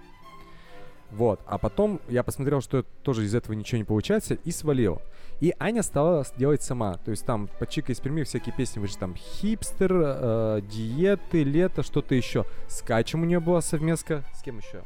Вот. 1.11 1.39
А 1.45 1.57
потом 1.57 2.01
я 2.09 2.23
посмотрел, 2.23 2.61
что 2.61 2.83
тоже 3.03 3.25
из 3.25 3.35
этого 3.35 3.53
ничего 3.53 3.77
не 3.77 3.83
получается, 3.83 4.33
и 4.43 4.51
свалил. 4.51 5.01
И 5.39 5.53
Аня 5.59 5.83
стала 5.83 6.25
делать 6.35 6.63
сама. 6.63 6.95
То 7.05 7.11
есть 7.11 7.25
там 7.25 7.47
по 7.59 7.67
Чика 7.67 7.91
из 7.91 7.99
Перми 7.99 8.23
всякие 8.23 8.55
песни 8.55 8.79
вышли. 8.79 8.97
Там 8.97 9.15
хипстер, 9.15 9.91
э, 9.93 10.61
диеты, 10.63 11.43
лето, 11.43 11.83
что-то 11.83 12.15
еще. 12.15 12.45
С 12.67 12.81
Качем 12.81 13.21
у 13.21 13.25
нее 13.25 13.39
была 13.39 13.61
совместка. 13.61 14.23
С 14.33 14.41
кем 14.41 14.57
еще? 14.57 14.83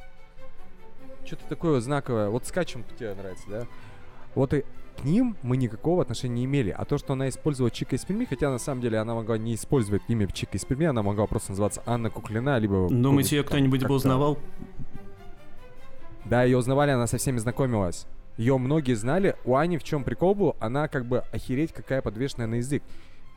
Что-то 1.26 1.45
такое 1.47 1.80
знаковое. 1.80 2.30
Вот 2.30 2.45
с 2.45 2.51
Качем 2.51 2.84
тебе 2.99 3.14
нравится, 3.14 3.45
да? 3.47 3.68
Вот 4.36 4.53
и 4.53 4.66
к 5.02 5.04
ним 5.04 5.36
мы 5.41 5.58
никакого 5.58 6.04
отношения 6.04 6.36
не 6.36 6.45
имели. 6.45 6.70
А 6.70 6.86
то, 6.86 6.97
что 6.97 7.14
она 7.14 7.28
использовала 7.28 7.72
Чика 7.72 7.95
из 7.95 8.06
Перми, 8.06 8.26
хотя 8.26 8.52
на 8.52 8.60
самом 8.60 8.82
деле 8.82 8.99
она 8.99 9.16
могла 9.16 9.38
не 9.38 9.56
использовать 9.56 10.04
имя 10.08 10.28
Чика 10.28 10.58
из 10.58 10.66
Перми, 10.66 10.86
она 10.86 11.02
могла 11.02 11.26
просто 11.26 11.52
называться 11.52 11.82
Анна 11.86 12.10
Куклина, 12.10 12.60
либо... 12.60 12.88
Думаете, 12.88 13.38
ее 13.38 13.43
кто-нибудь 13.43 13.84
бы 13.84 13.95
узнавал? 13.95 14.38
Да, 16.26 16.43
ее 16.43 16.58
узнавали, 16.58 16.91
она 16.91 17.08
со 17.08 17.18
всеми 17.18 17.39
знакомилась. 17.39 18.06
Ее 18.38 18.58
многие 18.58 18.93
знали. 18.93 19.36
У 19.43 19.56
Ани 19.56 19.78
в 19.78 19.84
чем 19.84 20.04
прикол 20.04 20.36
был? 20.36 20.56
Она 20.60 20.88
как 20.88 21.06
бы 21.06 21.20
охереть 21.32 21.74
какая 21.74 22.02
подвешенная 22.02 22.47
на 22.47 22.56
язык. 22.56 22.84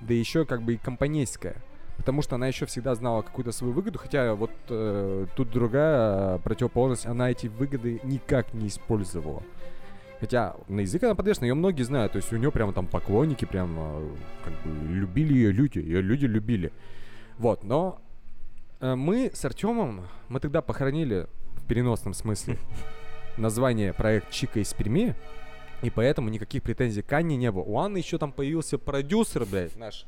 Да 0.00 0.12
еще 0.12 0.44
как 0.44 0.62
бы 0.62 0.74
и 0.74 0.76
компанейская. 0.76 1.56
Потому 1.96 2.20
что 2.22 2.34
она 2.34 2.46
еще 2.46 2.66
всегда 2.66 2.94
знала 2.94 3.22
какую-то 3.22 3.52
свою 3.52 3.72
выгоду, 3.72 3.98
хотя 3.98 4.34
вот 4.34 4.50
э, 4.68 5.26
тут 5.34 5.50
другая 5.50 6.38
противоположность, 6.38 7.06
она 7.06 7.30
эти 7.30 7.46
выгоды 7.46 8.00
никак 8.04 8.52
не 8.52 8.68
использовала. 8.68 9.42
Хотя 10.24 10.56
на 10.68 10.80
язык 10.80 11.02
она 11.02 11.14
подвешена, 11.14 11.48
ее 11.48 11.52
многие 11.52 11.82
знают. 11.82 12.12
То 12.12 12.16
есть 12.16 12.32
у 12.32 12.36
нее 12.38 12.50
прямо 12.50 12.72
там 12.72 12.86
поклонники 12.86 13.44
прям 13.44 13.76
как 14.42 14.54
бы 14.62 14.94
любили 14.94 15.34
ее 15.34 15.52
люди, 15.52 15.80
ее 15.80 16.00
люди 16.00 16.24
любили. 16.24 16.72
Вот, 17.36 17.62
но 17.62 18.00
э, 18.80 18.94
мы 18.94 19.30
с 19.34 19.44
Артемом, 19.44 20.06
мы 20.30 20.40
тогда 20.40 20.62
похоронили 20.62 21.26
в 21.58 21.66
переносном 21.66 22.14
смысле 22.14 22.56
название 23.36 23.92
проект 23.92 24.30
Чика 24.30 24.60
из 24.60 24.72
Перми, 24.72 25.14
и 25.82 25.90
поэтому 25.90 26.30
никаких 26.30 26.62
претензий 26.62 27.02
к 27.02 27.12
Анне 27.12 27.36
не 27.36 27.52
было. 27.52 27.64
У 27.64 27.78
Анны 27.78 27.98
еще 27.98 28.16
там 28.16 28.32
появился 28.32 28.78
продюсер, 28.78 29.44
блядь, 29.44 29.76
наш. 29.76 30.06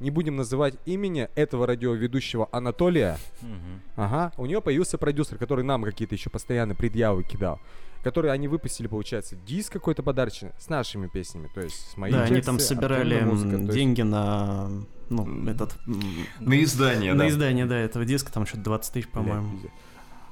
Не 0.00 0.10
будем 0.10 0.36
называть 0.36 0.74
имени 0.84 1.30
этого 1.34 1.66
радиоведущего 1.66 2.50
Анатолия. 2.52 3.16
Мгм. 3.40 3.80
Ага, 3.96 4.32
у 4.36 4.44
нее 4.44 4.60
появился 4.60 4.98
продюсер, 4.98 5.38
который 5.38 5.64
нам 5.64 5.82
какие-то 5.82 6.14
еще 6.14 6.28
постоянно 6.28 6.74
предъявы 6.74 7.22
кидал. 7.22 7.58
Который 8.02 8.30
они 8.32 8.46
выпустили, 8.48 8.86
получается, 8.86 9.34
диск 9.36 9.72
какой-то 9.72 10.02
подарочный 10.02 10.52
с 10.58 10.68
нашими 10.68 11.08
песнями, 11.08 11.48
то 11.52 11.60
есть 11.60 11.90
с 11.92 11.96
моей 11.96 12.14
Да, 12.14 12.22
они 12.22 12.40
там 12.40 12.58
собирали 12.60 13.20
музыка, 13.20 13.56
то 13.56 13.62
есть- 13.62 13.74
деньги 13.74 14.02
на 14.02 14.70
ну, 15.08 15.48
этот... 15.48 15.76
На 16.40 16.62
издание, 16.62 17.12
На 17.14 17.20
да. 17.20 17.28
издание, 17.28 17.66
да, 17.66 17.76
этого 17.78 18.04
диска, 18.04 18.32
там 18.32 18.46
что-то 18.46 18.62
20 18.64 18.92
тысяч, 18.92 19.08
по-моему. 19.08 19.58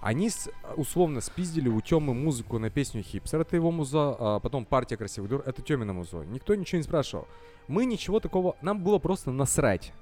Они 0.01 0.29
с- 0.29 0.51
условно 0.77 1.21
спиздили 1.23 1.69
у 1.69 1.81
Тёмы 1.81 2.12
музыку 2.12 2.59
на 2.59 2.69
песню 2.71 3.03
«Хипстер», 3.03 3.41
это 3.41 3.57
его 3.57 3.71
муза, 3.71 4.15
а 4.19 4.39
потом 4.39 4.67
«Партия 4.67 4.97
красивых 4.99 5.31
дур», 5.31 5.43
это 5.47 5.62
Тёмина 5.62 5.93
муза. 5.95 6.19
Никто 6.27 6.55
ничего 6.55 6.77
не 6.79 6.83
спрашивал. 6.85 7.27
Мы 7.69 7.87
ничего 7.87 8.21
такого, 8.21 8.55
нам 8.61 8.83
было 8.83 8.99
просто 8.99 9.31
насрать. 9.33 9.93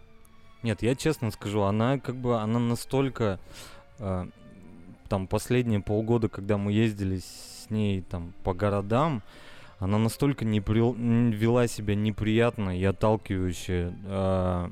Нет, 0.64 0.82
я 0.82 0.94
честно 0.96 1.30
скажу, 1.30 1.62
она 1.62 1.98
как 2.00 2.16
бы, 2.16 2.40
она 2.40 2.58
настолько, 2.58 3.38
э, 4.00 4.26
там, 5.08 5.26
последние 5.28 5.80
полгода, 5.80 6.28
когда 6.28 6.56
мы 6.58 6.72
ездили 6.72 7.18
с 7.18 7.51
ней 7.72 8.02
там 8.02 8.32
по 8.44 8.54
городам, 8.54 9.22
она 9.78 9.98
настолько 9.98 10.44
не 10.44 10.60
н- 10.94 11.30
вела 11.30 11.66
себя 11.66 11.94
неприятно 11.96 12.78
и 12.78 12.84
отталкивающе 12.84 13.92
э, 14.04 14.68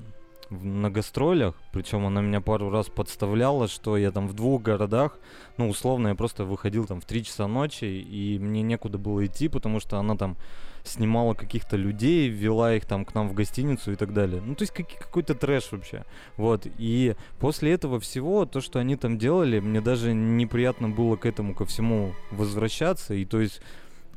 на 0.51 0.91
гастролях, 0.91 1.55
причем 1.73 2.07
она 2.07 2.21
меня 2.21 2.41
пару 2.41 2.71
раз 2.71 2.89
подставляла, 2.89 3.69
что 3.69 3.97
я 3.97 4.11
там 4.11 4.29
в 4.29 4.35
двух 4.35 4.63
городах, 4.63 5.19
ну, 5.57 5.69
условно, 5.69 6.09
я 6.09 6.15
просто 6.15 6.45
выходил 6.45 6.87
там 6.87 7.01
в 7.01 7.05
3 7.05 7.25
часа 7.25 7.47
ночи, 7.47 7.85
и 7.85 8.39
мне 8.39 8.63
некуда 8.63 8.99
было 8.99 9.27
идти, 9.27 9.49
потому 9.49 9.81
что 9.81 9.99
она 9.99 10.17
там 10.17 10.37
снимала 10.85 11.35
каких-то 11.35 11.77
людей, 11.77 12.29
вела 12.29 12.75
их 12.75 12.85
там 12.87 13.05
к 13.05 13.15
нам 13.15 13.29
в 13.29 13.35
гостиницу 13.35 13.93
и 13.93 13.97
так 13.97 14.13
далее. 14.13 14.43
Ну, 14.45 14.55
то 14.55 14.63
есть 14.63 14.73
каки- 14.73 14.97
какой-то 14.99 15.35
трэш 15.35 15.73
вообще. 15.73 16.05
Вот, 16.37 16.67
и 16.79 17.15
после 17.39 17.73
этого 17.73 18.01
всего, 18.01 18.47
то, 18.47 18.61
что 18.61 18.79
они 18.79 18.97
там 18.97 19.19
делали, 19.19 19.61
мне 19.61 19.81
даже 19.81 20.13
неприятно 20.15 20.89
было 20.89 21.17
к 21.17 21.27
этому 21.27 21.55
ко 21.55 21.65
всему 21.65 22.15
возвращаться, 22.31 23.15
и 23.15 23.25
то 23.25 23.41
есть 23.41 23.61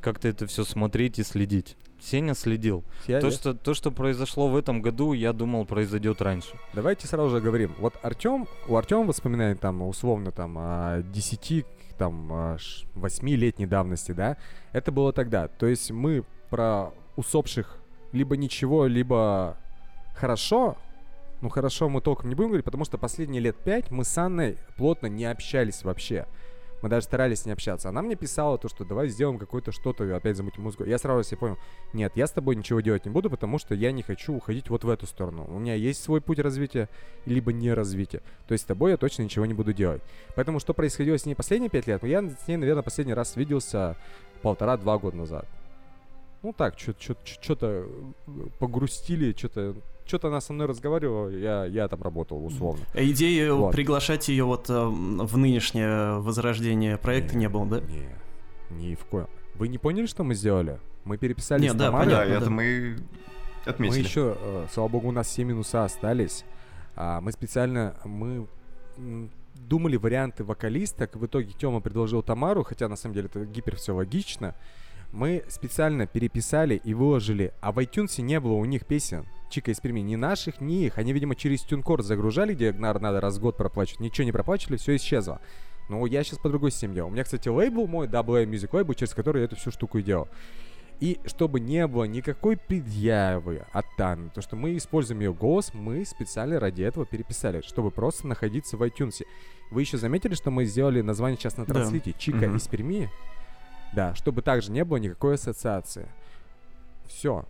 как-то 0.01 0.27
это 0.27 0.47
все 0.47 0.63
смотреть 0.63 1.19
и 1.19 1.23
следить. 1.23 1.77
Сеня 2.01 2.33
следил. 2.33 2.83
Я- 3.07 3.21
То 3.21 3.31
что, 3.31 3.53
то, 3.53 3.73
что 3.73 3.89
произошло 3.89 4.49
в 4.49 4.57
этом 4.57 4.81
году, 4.81 5.13
я 5.13 5.31
думал, 5.31 5.65
произойдет 5.65 6.21
раньше. 6.21 6.49
Давайте 6.73 7.07
сразу 7.07 7.29
же 7.29 7.39
говорим. 7.41 7.73
Вот 7.79 7.93
Артем, 8.01 8.45
у 8.67 8.75
Артема 8.75 9.05
воспоминания 9.05 9.55
там 9.55 9.81
условно 9.83 10.31
там 10.31 10.57
о 10.57 11.01
10, 11.03 11.65
там 11.97 12.27
а, 12.33 12.57
ш- 12.57 12.85
8-летней 12.95 13.67
давности, 13.67 14.11
да, 14.11 14.35
это 14.73 14.91
было 14.91 15.13
тогда. 15.13 15.47
То 15.47 15.65
есть 15.67 15.91
мы 15.91 16.25
про 16.53 16.93
усопших 17.15 17.79
либо 18.11 18.37
ничего, 18.37 18.85
либо 18.85 19.57
хорошо, 20.13 20.77
ну 21.41 21.49
хорошо 21.49 21.89
мы 21.89 21.99
толком 21.99 22.29
не 22.29 22.35
будем 22.35 22.49
говорить, 22.49 22.63
потому 22.63 22.85
что 22.85 22.99
последние 22.99 23.41
лет 23.41 23.57
пять 23.57 23.89
мы 23.89 24.03
с 24.03 24.15
Анной 24.19 24.59
плотно 24.77 25.07
не 25.07 25.25
общались 25.25 25.83
вообще. 25.83 26.27
Мы 26.83 26.89
даже 26.89 27.05
старались 27.05 27.47
не 27.47 27.53
общаться. 27.53 27.89
Она 27.89 28.03
мне 28.03 28.13
писала 28.13 28.59
то, 28.59 28.67
что 28.69 28.85
давай 28.85 29.07
сделаем 29.07 29.39
какое-то 29.39 29.71
что-то, 29.71 30.15
опять 30.15 30.37
замутим 30.37 30.61
музыку. 30.61 30.83
Я 30.83 30.99
сразу 30.99 31.23
себе 31.23 31.37
понял, 31.37 31.57
нет, 31.91 32.11
я 32.13 32.27
с 32.27 32.31
тобой 32.31 32.55
ничего 32.55 32.81
делать 32.81 33.05
не 33.05 33.11
буду, 33.11 33.31
потому 33.31 33.57
что 33.57 33.73
я 33.73 33.91
не 33.91 34.03
хочу 34.03 34.35
уходить 34.35 34.69
вот 34.69 34.83
в 34.83 34.89
эту 34.89 35.07
сторону. 35.07 35.47
У 35.49 35.57
меня 35.57 35.73
есть 35.73 36.03
свой 36.03 36.21
путь 36.21 36.37
развития, 36.37 36.87
либо 37.25 37.51
не 37.51 37.73
развития. 37.73 38.21
То 38.47 38.51
есть 38.51 38.65
с 38.65 38.67
тобой 38.67 38.91
я 38.91 38.97
точно 38.97 39.23
ничего 39.23 39.47
не 39.47 39.55
буду 39.55 39.73
делать. 39.73 40.03
Поэтому 40.35 40.59
что 40.59 40.75
происходило 40.75 41.17
с 41.17 41.25
ней 41.25 41.33
последние 41.33 41.71
пять 41.71 41.87
лет? 41.87 42.03
Ну, 42.03 42.07
я 42.07 42.21
с 42.21 42.47
ней, 42.47 42.57
наверное, 42.57 42.83
последний 42.83 43.15
раз 43.15 43.37
виделся 43.37 43.97
полтора-два 44.43 44.99
года 44.99 45.17
назад. 45.17 45.47
Ну 46.43 46.53
так, 46.53 46.77
что-то 46.77 47.87
погрустили, 48.59 49.33
что-то 49.35 49.75
что-то 50.05 50.27
она 50.27 50.41
со 50.41 50.51
мной 50.51 50.67
разговаривала, 50.67 51.29
я, 51.29 51.63
я 51.65 51.87
там 51.87 52.01
работал 52.03 52.45
условно. 52.45 52.85
А 52.93 53.01
Идеи 53.01 53.47
Вот. 53.49 53.71
приглашать 53.73 54.27
ее 54.27 54.43
вот 54.43 54.69
э, 54.69 54.73
в 54.85 55.37
нынешнее 55.37 56.19
возрождение 56.19 56.97
проекта 56.97 57.37
не 57.37 57.47
было, 57.47 57.65
да? 57.65 57.79
Не, 57.79 58.09
ни 58.71 58.95
в 58.95 59.05
коем. 59.05 59.29
Вы 59.55 59.69
не 59.69 59.77
поняли, 59.77 60.05
что 60.05 60.25
мы 60.25 60.35
сделали? 60.35 60.81
Мы 61.05 61.17
переписали 61.17 61.61
Не, 61.61 61.69
с 61.69 61.73
да, 61.73 61.85
Тамарой. 61.85 62.09
Да, 62.09 62.17
понятно, 62.17 62.33
это 62.35 62.45
да. 62.45 62.51
мы 62.51 62.97
Мы 63.65 63.69
отметили. 63.71 64.03
еще, 64.03 64.37
э, 64.37 64.67
слава 64.73 64.89
богу, 64.89 65.07
у 65.07 65.11
нас 65.11 65.27
все 65.27 65.45
минуса 65.45 65.85
остались. 65.85 66.43
А, 66.95 67.21
мы 67.21 67.31
специально, 67.31 67.95
мы 68.03 68.47
думали 69.55 69.95
варианты 69.95 70.43
вокалисток. 70.43 71.15
В 71.15 71.25
итоге 71.25 71.53
Тёма 71.53 71.79
предложил 71.79 72.21
Тамару, 72.23 72.63
хотя 72.63 72.89
на 72.89 72.97
самом 72.97 73.15
деле 73.15 73.27
это 73.27 73.45
гипер 73.45 73.77
все 73.77 73.95
логично. 73.95 74.53
Мы 75.13 75.43
специально 75.47 76.07
переписали 76.07 76.81
и 76.83 76.95
выложили, 76.95 77.53
а 77.61 77.71
в 77.71 77.77
iTunes 77.77 78.19
не 78.21 78.39
было 78.39 78.53
у 78.53 78.65
них 78.65 78.85
песен. 78.87 79.25
Чика 79.49 79.69
из 79.69 79.79
Перми, 79.79 79.99
ни 79.99 80.15
наших, 80.15 80.59
ни 80.59 80.85
их. 80.85 80.97
Они, 80.97 81.13
видимо, 81.13 81.35
через 81.35 81.63
TuneCore 81.63 82.01
загружали, 82.01 82.55
где 82.55 82.73
на- 82.73 82.93
надо 82.97 83.21
раз 83.21 83.37
в 83.37 83.41
год 83.41 83.55
проплачивать. 83.55 83.99
Ничего 83.99 84.25
не 84.25 84.31
проплачивали, 84.31 84.77
все 84.77 84.95
исчезло. 84.95 85.39
Но 85.87 86.03
я 86.07 86.23
сейчас 86.23 86.39
по 86.39 86.49
другой 86.49 86.71
делал. 86.71 87.09
У 87.09 87.11
меня, 87.11 87.23
кстати, 87.23 87.47
лейбл 87.47 87.85
мой, 87.87 88.07
WA 88.07 88.43
Music 88.45 88.71
Label, 88.71 88.95
через 88.95 89.13
который 89.13 89.39
я 89.39 89.45
эту 89.45 89.55
всю 89.55 89.69
штуку 89.69 89.99
и 89.99 90.01
делал. 90.01 90.27
И 90.99 91.19
чтобы 91.25 91.59
не 91.59 91.85
было 91.85 92.05
никакой 92.05 92.57
предъявы 92.57 93.63
от 93.71 93.85
Таны, 93.97 94.29
то 94.33 94.41
что 94.41 94.55
мы 94.55 94.75
используем 94.77 95.19
ее 95.19 95.33
голос, 95.33 95.73
мы 95.75 96.05
специально 96.05 96.59
ради 96.59 96.81
этого 96.81 97.05
переписали, 97.05 97.61
чтобы 97.61 97.91
просто 97.91 98.25
находиться 98.27 98.77
в 98.77 98.81
iTunes. 98.83 99.21
Вы 99.69 99.81
еще 99.81 99.97
заметили, 99.97 100.33
что 100.33 100.49
мы 100.49 100.65
сделали 100.65 101.01
название 101.01 101.37
сейчас 101.37 101.57
на 101.57 101.65
Да. 101.65 101.73
транслите 101.75 102.15
Чика 102.17 102.47
Мгм. 102.47 102.55
из 102.55 102.67
Перми? 102.67 103.09
Да, 103.95 104.15
чтобы 104.15 104.41
также 104.41 104.71
не 104.71 104.83
было 104.83 104.97
никакой 104.97 105.35
ассоциации. 105.35 106.07
Все. 107.05 107.45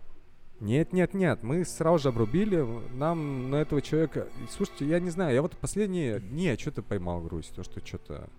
Нет, 0.60 0.92
нет, 0.92 1.14
нет, 1.14 1.42
мы 1.42 1.64
сразу 1.64 1.98
же 1.98 2.08
обрубили, 2.10 2.64
нам 2.94 3.50
на 3.50 3.56
этого 3.56 3.82
человека... 3.82 4.28
Слушайте, 4.50 4.86
я 4.86 5.00
не 5.00 5.10
знаю, 5.10 5.34
я 5.34 5.42
вот 5.42 5.56
последние 5.56 6.20
дни 6.20 6.56
что-то 6.58 6.82
поймал 6.82 7.20
грусть, 7.20 7.54
то 7.54 7.64
что 7.64 7.84
что-то 7.84 8.30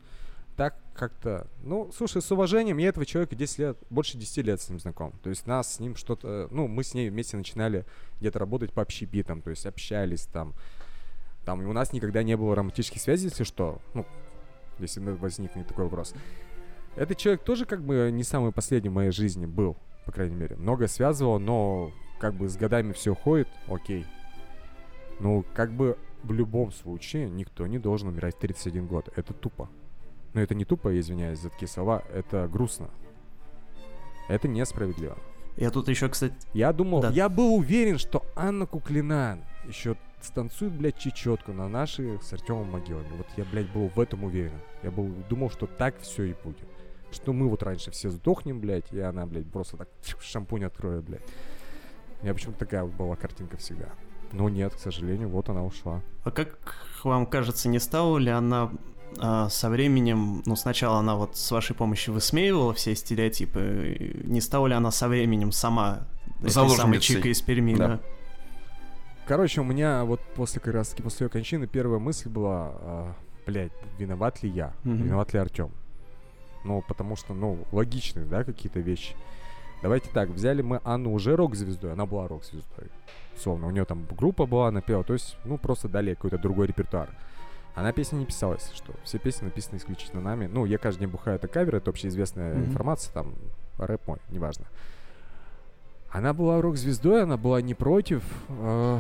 так 0.56 0.76
как-то... 0.94 1.48
Ну, 1.64 1.92
слушай, 1.96 2.22
с 2.22 2.32
уважением, 2.32 2.78
я 2.78 2.90
этого 2.90 3.06
человека 3.06 3.36
10 3.36 3.60
лет, 3.60 3.78
больше 3.90 4.18
10 4.18 4.46
лет 4.46 4.62
с 4.62 4.70
ним 4.70 4.80
знаком. 4.80 5.12
То 5.22 5.30
есть 5.30 5.46
нас 5.46 5.76
с 5.76 5.80
ним 5.80 5.96
что-то... 5.96 6.48
Ну, 6.52 6.68
мы 6.68 6.84
с 6.84 6.94
ней 6.94 7.10
вместе 7.10 7.36
начинали 7.36 7.86
где-то 8.20 8.40
работать 8.40 8.72
по 8.72 8.82
общепитам, 8.82 9.42
то 9.42 9.50
есть 9.50 9.66
общались 9.66 10.26
там. 10.26 10.54
Там, 11.44 11.62
и 11.62 11.66
у 11.66 11.74
нас 11.74 11.92
никогда 11.92 12.24
не 12.24 12.38
было 12.38 12.56
романтических 12.56 13.02
связей, 13.02 13.28
если 13.28 13.44
что. 13.44 13.82
Ну, 13.94 14.06
если 14.80 15.02
возникнет 15.02 15.68
такой 15.68 15.86
вопрос. 15.86 16.14
Этот 16.96 17.18
человек 17.18 17.44
тоже 17.44 17.66
как 17.66 17.82
бы 17.84 18.10
не 18.12 18.24
самый 18.24 18.52
последний 18.52 18.90
в 18.90 18.94
моей 18.94 19.12
жизни 19.12 19.46
был, 19.46 19.76
по 20.06 20.12
крайней 20.12 20.36
мере. 20.36 20.56
Много 20.56 20.88
связывал, 20.88 21.40
но 21.40 21.92
как 22.20 22.34
бы 22.36 22.48
с 22.48 22.56
годами 22.56 22.94
все 22.94 23.12
уходит, 23.12 23.48
окей. 23.68 24.06
Ну, 25.20 25.44
как 25.54 25.72
бы 25.72 25.98
в 26.24 26.32
любом 26.32 26.72
случае 26.72 27.30
никто 27.30 27.68
не 27.68 27.80
должен 27.80 28.08
умирать 28.10 28.36
в 28.36 28.40
31 28.40 28.88
год. 28.88 29.10
Это 29.16 29.34
тупо. 29.34 29.70
Но 30.34 30.42
это 30.42 30.56
не 30.56 30.66
тупо, 30.66 30.90
я 30.90 31.00
извиняюсь 31.00 31.40
за 31.40 31.50
такие 31.50 31.68
слова, 31.70 32.04
это 32.14 32.48
грустно. 32.48 32.90
Это 34.28 34.48
несправедливо. 34.48 35.18
Я 35.58 35.72
тут 35.72 35.88
еще, 35.88 36.10
кстати, 36.10 36.36
Я 36.54 36.74
думал, 36.74 37.02
Да. 37.02 37.10
я 37.12 37.30
был 37.30 37.56
уверен, 37.56 37.98
что 37.98 38.26
Анна 38.36 38.66
Куклина 38.66 39.40
еще 39.66 39.96
станцует, 40.22 40.74
блядь, 40.74 40.98
чечетку 40.98 41.54
на 41.54 41.70
наши 41.70 42.20
с 42.22 42.34
Артемом 42.34 42.72
могилами. 42.72 43.08
Вот 43.16 43.28
я, 43.38 43.46
блядь, 43.46 43.70
был 43.72 43.88
в 43.90 44.00
этом 44.00 44.24
уверен. 44.26 44.60
Я 44.84 44.92
был, 44.92 45.08
думал, 45.30 45.50
что 45.50 45.68
так 45.68 45.98
все 46.00 46.24
и 46.24 46.36
будет. 46.44 46.68
Что 47.16 47.32
мы 47.32 47.48
вот 47.48 47.64
раньше 47.64 47.92
все 47.92 48.10
сдохнем, 48.10 48.60
блядь, 48.60 48.92
и 48.92 49.00
она, 49.00 49.26
блядь, 49.26 49.50
просто 49.50 49.78
так 49.78 49.88
шампунь 50.22 50.66
откроет, 50.66 51.06
блядь. 51.06 51.24
У 52.20 52.24
меня 52.24 52.34
почему-то 52.34 52.60
такая 52.60 52.84
вот 52.84 52.94
была 52.94 53.16
картинка 53.16 53.56
всегда. 53.58 53.88
Но 54.34 54.50
нет, 54.50 54.74
к 54.76 54.80
сожалению, 54.80 55.30
вот 55.30 55.48
она 55.50 55.64
ушла. 55.64 56.02
а 56.26 56.32
как 56.32 56.58
вам 57.04 57.26
кажется, 57.26 57.70
не 57.70 57.80
стала 57.80 58.18
ли 58.18 58.30
она 58.32 58.70
а, 59.20 59.48
со 59.48 59.70
временем, 59.70 60.44
ну 60.46 60.56
сначала 60.58 60.98
она 60.98 61.16
вот 61.16 61.38
с 61.38 61.52
вашей 61.52 61.74
помощью 61.76 62.14
высмеивала 62.14 62.74
все 62.74 62.96
стереотипы, 62.96 64.22
не 64.26 64.42
стала 64.42 64.68
ли 64.68 64.74
она 64.74 64.92
со 64.92 65.08
временем 65.08 65.52
сама 65.54 66.08
этой 66.40 66.50
самой 66.50 66.70
Заложницей. 66.76 67.16
Чика 67.16 67.30
из 67.30 67.42
Перми, 67.42 67.76
Да. 67.76 67.88
да? 67.88 68.00
Короче, 69.26 69.62
у 69.62 69.64
меня 69.64 70.04
вот 70.04 70.20
после 70.36 70.60
как 70.60 70.74
раз 70.74 70.90
таки 70.90 71.02
после 71.02 71.26
ее 71.26 71.30
кончины 71.30 71.66
первая 71.66 72.00
мысль 72.00 72.28
была, 72.30 72.72
а, 72.74 73.16
блядь, 73.46 73.72
виноват 73.98 74.44
ли 74.44 74.50
я? 74.50 74.74
Мгм. 74.84 75.04
Виноват 75.04 75.34
ли 75.34 75.40
Артем? 75.40 75.72
Ну, 76.66 76.84
потому 76.88 77.16
что, 77.16 77.34
ну, 77.34 77.60
логичные, 77.72 78.26
да, 78.26 78.44
какие-то 78.44 78.80
вещи. 78.80 79.16
Давайте 79.82 80.10
так, 80.10 80.30
взяли 80.30 80.62
мы 80.62 80.82
Анну 80.84 81.14
уже 81.14 81.36
рок-звездой, 81.36 81.94
она 81.94 82.06
была 82.06 82.28
рок-звездой. 82.28 82.88
Словно, 83.38 83.68
у 83.68 83.72
нее 83.72 83.86
там 83.86 84.06
группа 84.18 84.46
была, 84.46 84.70
она 84.70 84.82
пела, 84.82 85.04
то 85.04 85.14
есть, 85.14 85.38
ну, 85.46 85.58
просто 85.58 85.88
дали 85.88 86.14
какой-то 86.16 86.38
другой 86.38 86.68
репертуар. 86.68 87.10
Она 87.76 87.92
песня 87.92 88.18
не 88.18 88.26
писала, 88.26 88.54
если 88.54 88.74
что. 88.74 88.94
Все 89.04 89.20
песни 89.20 89.46
написаны 89.46 89.78
исключительно 89.78 90.22
нами. 90.22 90.48
Ну, 90.48 90.66
я 90.66 90.78
каждый 90.78 91.02
день 91.02 91.10
бухаю, 91.10 91.36
это 91.36 91.48
кавер, 91.48 91.76
это 91.76 91.92
общеизвестная 91.92 92.56
Мгм. 92.56 92.66
информация, 92.66 93.14
там, 93.14 93.36
рэп 93.78 94.08
мой, 94.08 94.18
неважно. 94.30 94.66
Она 96.10 96.34
была 96.34 96.62
рок-звездой, 96.62 97.24
она 97.24 97.38
была 97.38 97.62
не 97.62 97.74
против. 97.74 98.24
э, 98.50 99.00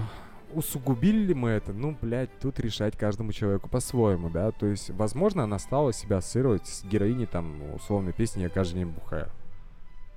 усугубили 0.55 1.25
ли 1.25 1.33
мы 1.33 1.49
это? 1.49 1.73
Ну, 1.73 1.97
блядь, 2.01 2.39
тут 2.39 2.59
решать 2.59 2.97
каждому 2.97 3.31
человеку 3.31 3.69
по-своему, 3.69 4.29
да? 4.29 4.51
То 4.51 4.65
есть, 4.65 4.89
возможно, 4.91 5.43
она 5.43 5.59
стала 5.59 5.93
себя 5.93 6.17
ассоциировать 6.17 6.67
с 6.67 6.83
героиней, 6.83 7.25
там, 7.25 7.73
условной 7.75 8.13
песни 8.13 8.41
«Я 8.43 8.49
каждый 8.49 8.79
день 8.79 8.87
бухаю». 8.87 9.29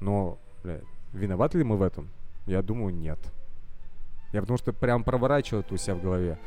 Но, 0.01 0.39
блядь, 0.63 0.85
виноваты 1.13 1.59
ли 1.59 1.65
мы 1.65 1.77
в 1.77 1.83
этом? 1.83 2.09
Я 2.47 2.63
думаю, 2.63 2.95
нет. 2.95 3.19
Я 4.33 4.41
потому 4.41 4.59
что 4.59 4.73
прям 4.73 5.05
проворачивал 5.05 5.61
это 5.61 5.75
у 5.75 5.77
себя 5.77 5.95
в 5.95 6.03
голове. 6.03 6.39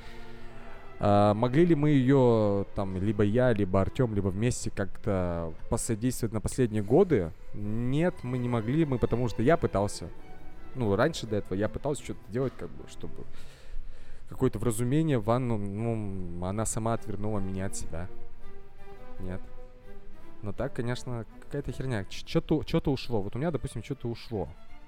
А, 0.99 1.33
могли 1.33 1.65
ли 1.65 1.75
мы 1.75 1.89
ее, 1.89 2.65
там, 2.75 2.95
либо 2.95 3.23
я, 3.23 3.53
либо 3.53 3.81
Артем, 3.81 4.13
либо 4.13 4.27
вместе 4.27 4.69
как-то 4.69 5.53
посодействовать 5.69 6.33
на 6.33 6.41
последние 6.41 6.83
годы? 6.83 7.31
Нет, 7.53 8.15
мы 8.23 8.37
не 8.37 8.47
могли, 8.47 8.85
мы 8.85 8.99
потому 8.99 9.27
что 9.27 9.41
я 9.41 9.57
пытался. 9.57 10.09
Ну, 10.75 10.95
раньше 10.95 11.27
до 11.27 11.37
этого 11.37 11.57
я 11.57 11.67
пытался 11.67 12.03
что-то 12.03 12.19
делать, 12.29 12.53
как 12.57 12.69
бы, 12.69 12.87
чтобы 12.87 13.25
какое-то 14.31 14.59
вразумение 14.59 15.19
в 15.19 15.25
ванну, 15.25 15.57
ну, 15.57 16.45
она 16.45 16.65
сама 16.65 16.93
отвернула 16.93 17.39
меня 17.39 17.65
от 17.65 17.75
себя. 17.75 18.07
Нет. 19.19 19.41
Но 20.41 20.53
так, 20.53 20.73
конечно, 20.73 21.25
какая-то 21.41 21.71
херня. 21.73 22.05
Что-то 22.09 22.63
что 22.65 22.91
ушло. 22.91 23.21
Вот 23.21 23.35
у 23.35 23.39
меня, 23.39 23.51
допустим, 23.51 23.83
что-то 23.83 24.07
ушло. 24.07 24.47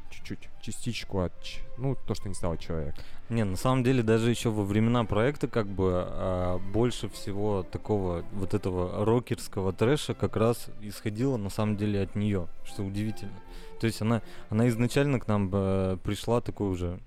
Чуть-чуть. 0.10 0.50
Частичку 0.62 1.20
от... 1.20 1.34
Ну, 1.78 1.96
то, 2.08 2.16
что 2.16 2.30
не 2.30 2.36
стало 2.36 2.58
человек. 2.58 2.96
Не, 3.30 3.44
на 3.44 3.58
самом 3.58 3.84
деле, 3.84 4.02
даже 4.02 4.30
еще 4.30 4.50
во 4.50 4.64
времена 4.64 5.04
проекта, 5.04 5.48
как 5.48 5.68
бы, 5.68 5.92
а, 6.06 6.60
больше 6.60 7.10
всего 7.10 7.64
такого 7.64 8.24
вот 8.32 8.54
этого 8.54 9.04
рокерского 9.06 9.74
трэша 9.74 10.14
как 10.14 10.38
раз 10.38 10.70
исходило, 10.82 11.38
на 11.38 11.50
самом 11.50 11.78
деле, 11.78 12.02
от 12.02 12.16
нее, 12.16 12.48
что 12.64 12.84
удивительно. 12.84 13.40
То 13.80 13.88
есть 13.88 14.02
она, 14.02 14.22
она 14.50 14.68
изначально 14.70 15.20
к 15.20 15.28
нам 15.28 15.50
э, 15.52 15.98
пришла 16.04 16.42
такой 16.42 16.70
уже 16.70 17.00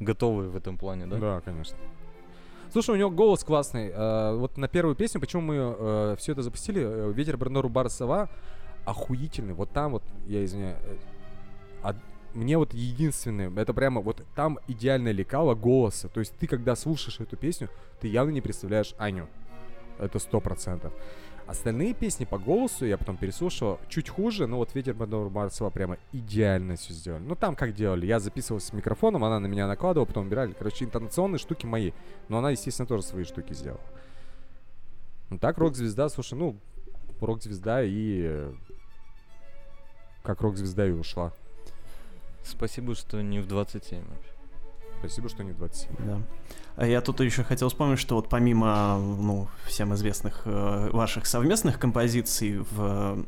готовый 0.00 0.48
в 0.48 0.56
этом 0.56 0.78
плане, 0.78 1.06
да? 1.06 1.18
Да, 1.18 1.40
конечно. 1.44 1.76
Слушай, 2.72 2.96
у 2.96 2.98
него 2.98 3.10
голос 3.10 3.44
классный. 3.44 3.90
Uh, 3.90 4.36
вот 4.36 4.56
на 4.56 4.66
первую 4.66 4.96
песню, 4.96 5.20
почему 5.20 5.42
мы 5.42 5.54
э, 5.56 6.16
все 6.18 6.32
это 6.32 6.42
запустили, 6.42 6.82
uh, 6.82 7.12
«Ветер 7.12 7.36
Бернору 7.36 7.68
Бар 7.68 7.88
Сова» 7.88 8.28
охуительный. 8.84 9.54
Вот 9.54 9.70
там 9.70 9.92
вот, 9.92 10.02
я 10.26 10.44
извиняюсь, 10.44 10.76
а 11.82 11.94
мне 12.34 12.58
вот 12.58 12.74
единственное, 12.74 13.50
это 13.56 13.72
прямо 13.72 14.00
вот 14.00 14.22
там 14.34 14.58
идеальное 14.66 15.12
лекало 15.12 15.54
голоса. 15.54 16.08
То 16.08 16.20
есть 16.20 16.34
ты, 16.36 16.46
когда 16.46 16.74
слушаешь 16.74 17.20
эту 17.20 17.36
песню, 17.36 17.70
ты 18.00 18.08
явно 18.08 18.32
не 18.32 18.40
представляешь 18.40 18.94
Аню. 18.98 19.28
Это 19.98 20.18
сто 20.18 20.40
процентов. 20.40 20.92
Остальные 21.46 21.92
песни 21.92 22.24
по 22.24 22.38
голосу 22.38 22.86
я 22.86 22.96
потом 22.96 23.18
переслушал 23.18 23.78
чуть 23.88 24.08
хуже, 24.08 24.46
но 24.46 24.56
вот 24.56 24.74
«Ветер 24.74 24.94
Мадор 24.94 25.28
Марсова» 25.28 25.68
прямо 25.68 25.98
идеально 26.12 26.76
все 26.76 26.94
сделали. 26.94 27.22
Ну 27.22 27.34
там 27.36 27.54
как 27.54 27.74
делали, 27.74 28.06
я 28.06 28.18
записывался 28.18 28.68
с 28.68 28.72
микрофоном, 28.72 29.24
она 29.24 29.38
на 29.40 29.46
меня 29.46 29.66
накладывала, 29.66 30.06
потом 30.06 30.26
убирали. 30.26 30.54
Короче, 30.56 30.86
интонационные 30.86 31.38
штуки 31.38 31.66
мои. 31.66 31.92
Но 32.28 32.38
она, 32.38 32.50
естественно, 32.50 32.86
тоже 32.86 33.02
свои 33.02 33.24
штуки 33.24 33.52
сделала. 33.52 33.80
Ну 35.28 35.38
так, 35.38 35.58
рок-звезда, 35.58 36.08
слушай, 36.08 36.34
ну, 36.34 36.56
рок-звезда 37.20 37.82
и... 37.82 38.50
Как 40.22 40.40
рок-звезда 40.40 40.86
и 40.86 40.92
ушла. 40.92 41.34
Спасибо, 42.42 42.94
что 42.94 43.20
не 43.22 43.40
в 43.40 43.46
27 43.46 44.02
вообще. 44.02 44.33
Спасибо, 45.04 45.28
что 45.28 45.44
не 45.44 45.52
27. 45.52 45.96
Да. 45.98 46.18
А 46.76 46.86
я 46.86 47.02
тут 47.02 47.20
еще 47.20 47.44
хотел 47.44 47.68
вспомнить, 47.68 47.98
что 47.98 48.14
вот 48.14 48.30
помимо, 48.30 48.98
ну, 48.98 49.48
всем 49.66 49.92
известных 49.92 50.42
э, 50.46 50.88
ваших 50.92 51.26
совместных 51.26 51.78
композиций 51.78 52.60
в 52.70 53.22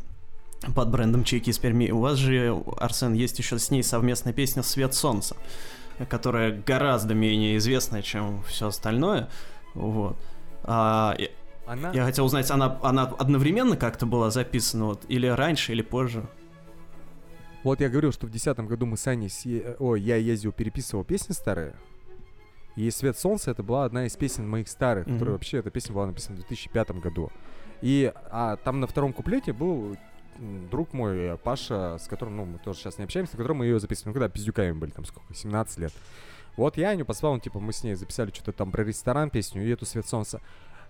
под 0.74 0.88
брендом 0.88 1.22
Чеки 1.22 1.50
из 1.50 1.58
Перми. 1.58 1.90
У 1.90 2.00
вас 2.00 2.16
же, 2.16 2.56
Арсен, 2.78 3.12
есть 3.12 3.38
еще 3.38 3.58
с 3.58 3.70
ней 3.70 3.82
совместная 3.82 4.32
песня 4.32 4.62
«Свет 4.62 4.94
солнца», 4.94 5.36
которая 6.08 6.62
гораздо 6.66 7.12
менее 7.12 7.58
известная, 7.58 8.00
чем 8.00 8.42
все 8.44 8.68
остальное. 8.68 9.28
Вот. 9.74 10.16
А, 10.62 11.14
она... 11.66 11.90
Я 11.92 12.06
хотел 12.06 12.24
узнать, 12.24 12.50
она, 12.50 12.78
она 12.82 13.02
одновременно 13.02 13.76
как-то 13.76 14.06
была 14.06 14.30
записана, 14.30 14.86
вот, 14.86 15.04
или 15.08 15.26
раньше, 15.26 15.72
или 15.72 15.82
позже? 15.82 16.26
Вот 17.66 17.80
я 17.80 17.88
говорил, 17.88 18.12
что 18.12 18.28
в 18.28 18.30
2010 18.30 18.60
году 18.68 18.86
мы 18.86 18.96
с 18.96 19.08
Аней... 19.08 19.28
С... 19.28 19.44
Ой, 19.80 20.00
я 20.00 20.14
ездил, 20.14 20.52
переписывал 20.52 21.02
песни 21.02 21.32
старые. 21.32 21.74
И 22.76 22.88
«Свет 22.92 23.18
солнца»— 23.18 23.50
это 23.50 23.64
была 23.64 23.84
одна 23.84 24.06
из 24.06 24.16
песен 24.16 24.48
моих 24.48 24.68
старых, 24.68 25.04
mm-hmm. 25.04 25.12
которая 25.14 25.32
вообще, 25.32 25.58
эта 25.58 25.70
песня 25.70 25.92
была 25.92 26.06
написана 26.06 26.36
в 26.36 26.42
2005 26.42 26.90
году. 27.00 27.32
И 27.82 28.12
а, 28.30 28.54
там 28.58 28.78
на 28.78 28.86
втором 28.86 29.12
куплете 29.12 29.52
был 29.52 29.96
друг 30.70 30.92
мой, 30.92 31.18
э, 31.18 31.36
Паша, 31.38 31.98
с 31.98 32.06
которым, 32.06 32.36
ну, 32.36 32.44
мы 32.44 32.58
тоже 32.60 32.78
сейчас 32.78 32.98
не 32.98 33.04
общаемся, 33.04 33.32
с 33.32 33.36
которым 33.36 33.56
мы 33.56 33.64
ее 33.64 33.80
записывали, 33.80 34.10
ну, 34.10 34.12
когда 34.12 34.28
пиздюками 34.28 34.70
были, 34.70 34.92
там 34.92 35.04
сколько, 35.04 35.34
17 35.34 35.78
лет. 35.78 35.92
Вот 36.56 36.76
я 36.76 36.90
Аню 36.90 37.04
позвал, 37.04 37.34
ну, 37.34 37.40
типа, 37.40 37.58
мы 37.58 37.72
с 37.72 37.82
ней 37.82 37.96
записали 37.96 38.30
что-то 38.30 38.52
там 38.52 38.70
про 38.70 38.84
ресторан 38.84 39.28
песню 39.28 39.66
и 39.66 39.70
эту 39.70 39.86
«Свет 39.86 40.06
солнца». 40.06 40.40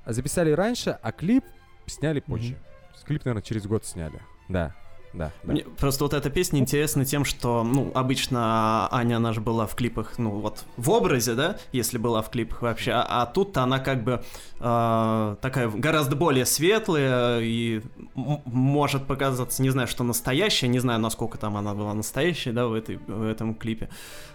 Записали 0.05 0.51
раньше, 0.51 0.91
а 0.91 1.11
клип 1.11 1.45
сняли 1.87 2.21
позже. 2.21 2.53
Mm-hmm. 2.53 3.07
Клип, 3.07 3.25
наверное, 3.25 3.43
через 3.43 3.67
год 3.67 3.87
сняли. 3.87 4.21
Да 4.51 4.77
да. 5.17 5.33
Мне 5.45 5.63
просто 5.63 6.05
вот 6.05 6.13
эта 6.13 6.29
песня 6.31 6.61
интересна 6.61 7.05
тем, 7.05 7.25
что, 7.25 7.65
ну, 7.65 7.91
обычно 7.95 8.89
Аня, 8.93 9.17
она 9.17 9.33
же 9.33 9.41
была 9.41 9.67
в 9.67 9.75
клипах, 9.75 10.19
ну, 10.19 10.31
вот 10.31 10.65
в 10.77 10.91
образе, 10.91 11.35
да, 11.35 11.57
если 11.73 11.99
была 11.99 12.23
в 12.23 12.31
клипах 12.31 12.63
вообще, 12.63 12.93
а, 12.93 13.23
а 13.23 13.27
тут 13.27 13.57
она 13.57 13.79
как 13.79 14.05
бы 14.05 14.23
э, 14.61 15.37
такая 15.41 15.69
гораздо 15.69 16.17
более 16.17 16.45
светлая 16.45 17.41
и 17.41 17.81
может 18.15 19.07
показаться, 19.07 19.63
не 19.63 19.71
знаю, 19.71 19.89
что 19.89 20.05
настоящая, 20.05 20.69
не 20.69 20.79
знаю, 20.79 21.01
насколько 21.01 21.39
там 21.39 21.57
она 21.57 21.75
была 21.75 21.95
настоящей, 21.95 22.53
да, 22.53 22.67
в, 22.67 22.75
этой, 22.75 22.99
в 22.99 23.23
этом 23.23 23.55
клипе. 23.55 23.89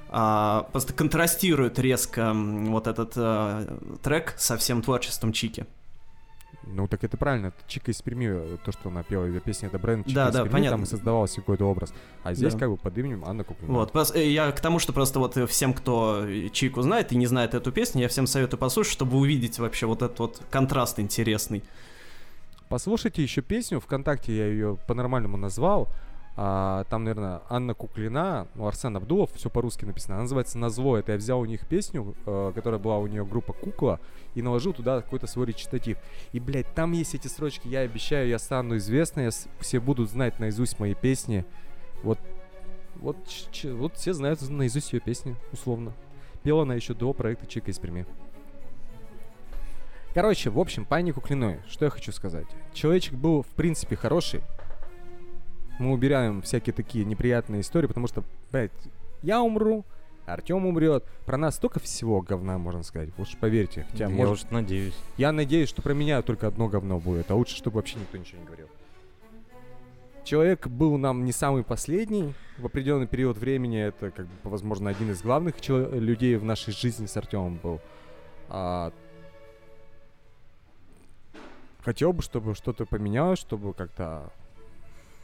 А, 0.09 0.67
просто 0.71 0.93
контрастирует 0.93 1.79
резко 1.79 2.33
вот 2.33 2.87
этот 2.87 3.13
э, 3.15 3.77
трек 4.03 4.33
со 4.37 4.57
всем 4.57 4.81
творчеством 4.81 5.31
Чики. 5.31 5.65
Ну, 6.63 6.87
так 6.87 7.03
это 7.03 7.17
правильно. 7.17 7.53
Чика 7.67 7.91
из 7.91 8.01
Перми, 8.01 8.27
э, 8.29 8.57
то, 8.63 8.71
что 8.71 8.89
она 8.89 9.03
пела, 9.03 9.25
ее 9.25 9.39
песня, 9.39 9.67
это 9.67 9.79
бренд 9.79 10.05
Чика 10.05 10.15
да, 10.15 10.29
из 10.29 10.33
да, 10.33 10.39
Перми, 10.39 10.51
понятно. 10.51 10.77
там 10.77 10.83
и 10.83 10.87
создавался 10.87 11.37
какой-то 11.37 11.65
образ. 11.65 11.93
А 12.23 12.33
здесь 12.33 12.53
да. 12.53 12.59
как 12.59 12.69
бы 12.69 12.77
под 12.77 12.97
именем 12.97 13.23
Анна 13.25 13.43
Куклина. 13.43 13.73
Вот, 13.73 14.15
э, 14.15 14.29
я 14.29 14.51
к 14.51 14.59
тому, 14.61 14.79
что 14.79 14.93
просто 14.93 15.19
вот 15.19 15.37
всем, 15.49 15.73
кто 15.73 16.25
Чику 16.51 16.81
знает 16.81 17.11
и 17.11 17.15
не 17.15 17.25
знает 17.25 17.53
эту 17.53 17.71
песню, 17.71 18.01
я 18.01 18.07
всем 18.07 18.27
советую 18.27 18.59
послушать, 18.59 18.93
чтобы 18.93 19.17
увидеть 19.17 19.59
вообще 19.59 19.85
вот 19.85 20.01
этот 20.01 20.19
вот 20.19 20.41
контраст 20.49 20.99
интересный. 20.99 21.63
Послушайте 22.69 23.21
еще 23.21 23.41
песню, 23.41 23.79
ВКонтакте 23.81 24.35
я 24.35 24.47
ее 24.47 24.77
по-нормальному 24.87 25.37
назвал. 25.37 25.89
А, 26.37 26.85
там, 26.85 27.03
наверное, 27.03 27.41
Анна 27.49 27.73
Куклина, 27.73 28.47
ну, 28.55 28.65
Арсен 28.65 28.95
Абдулов, 28.95 29.33
все 29.33 29.49
по-русски 29.49 29.83
написано. 29.83 30.15
Она 30.15 30.23
называется 30.23 30.57
«Назло». 30.57 30.97
Это 30.97 31.11
я 31.11 31.17
взял 31.17 31.39
у 31.39 31.45
них 31.45 31.67
песню, 31.67 32.15
э, 32.25 32.51
которая 32.55 32.79
была 32.79 32.99
у 32.99 33.07
нее 33.07 33.25
группа 33.25 33.51
«Кукла», 33.51 33.99
и 34.33 34.41
наложил 34.41 34.73
туда 34.73 35.01
какой-то 35.01 35.27
свой 35.27 35.47
речитатив. 35.47 35.97
И, 36.31 36.39
блядь, 36.39 36.73
там 36.73 36.93
есть 36.93 37.15
эти 37.15 37.27
строчки 37.27 37.67
«Я 37.67 37.81
обещаю, 37.81 38.29
я 38.29 38.39
стану 38.39 38.77
известной, 38.77 39.25
я, 39.25 39.29
все 39.59 39.79
будут 39.81 40.09
знать 40.09 40.39
наизусть 40.39 40.79
мои 40.79 40.93
песни». 40.93 41.45
Вот, 42.01 42.17
вот, 42.95 43.17
ч, 43.51 43.71
вот 43.73 43.97
все 43.97 44.13
знают 44.13 44.41
наизусть 44.49 44.93
ее 44.93 45.01
песни, 45.01 45.35
условно. 45.51 45.91
Пела 46.43 46.63
она 46.63 46.75
еще 46.75 46.93
до 46.93 47.11
проекта 47.13 47.45
«Чика 47.45 47.71
из 47.71 47.77
Перми». 47.77 48.05
Короче, 50.13 50.49
в 50.49 50.59
общем, 50.59 50.85
панику 50.85 51.21
Куклиной, 51.21 51.59
что 51.69 51.85
я 51.85 51.91
хочу 51.91 52.11
сказать. 52.11 52.47
Человечек 52.73 53.13
был, 53.13 53.43
в 53.43 53.47
принципе, 53.47 53.95
хороший, 53.95 54.41
мы 55.79 55.91
убираем 55.91 56.41
всякие 56.41 56.73
такие 56.73 57.05
неприятные 57.05 57.61
истории, 57.61 57.87
потому 57.87 58.07
что, 58.07 58.23
блядь, 58.51 58.71
я 59.23 59.41
умру, 59.41 59.85
Артем 60.25 60.65
умрет. 60.65 61.05
Про 61.25 61.37
нас 61.37 61.55
столько 61.55 61.79
всего 61.79 62.21
говна, 62.21 62.57
можно 62.57 62.83
сказать. 62.83 63.09
Уж 63.17 63.35
поверьте. 63.37 63.85
Хотя, 63.91 64.05
я 64.05 64.09
может... 64.09 64.45
уж 64.45 64.51
надеюсь. 64.51 64.95
Я 65.17 65.31
надеюсь, 65.31 65.69
что 65.69 65.81
про 65.81 65.93
меня 65.93 66.21
только 66.21 66.47
одно 66.47 66.67
говно 66.67 66.99
будет, 66.99 67.29
а 67.31 67.35
лучше, 67.35 67.55
чтобы 67.55 67.77
вообще 67.77 67.97
никто 67.99 68.17
ничего 68.17 68.39
не 68.39 68.45
говорил. 68.45 68.67
Человек 70.23 70.67
был 70.67 70.97
нам 70.97 71.25
не 71.25 71.31
самый 71.31 71.63
последний. 71.63 72.33
В 72.57 72.65
определенный 72.65 73.07
период 73.07 73.37
времени 73.37 73.79
это, 73.79 74.11
как 74.11 74.27
бы, 74.27 74.33
возможно, 74.43 74.89
один 74.89 75.11
из 75.11 75.21
главных 75.21 75.55
людей 75.67 76.35
в 76.35 76.43
нашей 76.43 76.73
жизни 76.73 77.07
с 77.07 77.17
Артемом 77.17 77.59
был. 77.61 77.81
А... 78.47 78.93
Хотел 81.83 82.13
бы, 82.13 82.21
чтобы 82.21 82.53
что-то 82.53 82.85
поменялось, 82.85 83.39
чтобы 83.39 83.73
как-то 83.73 84.31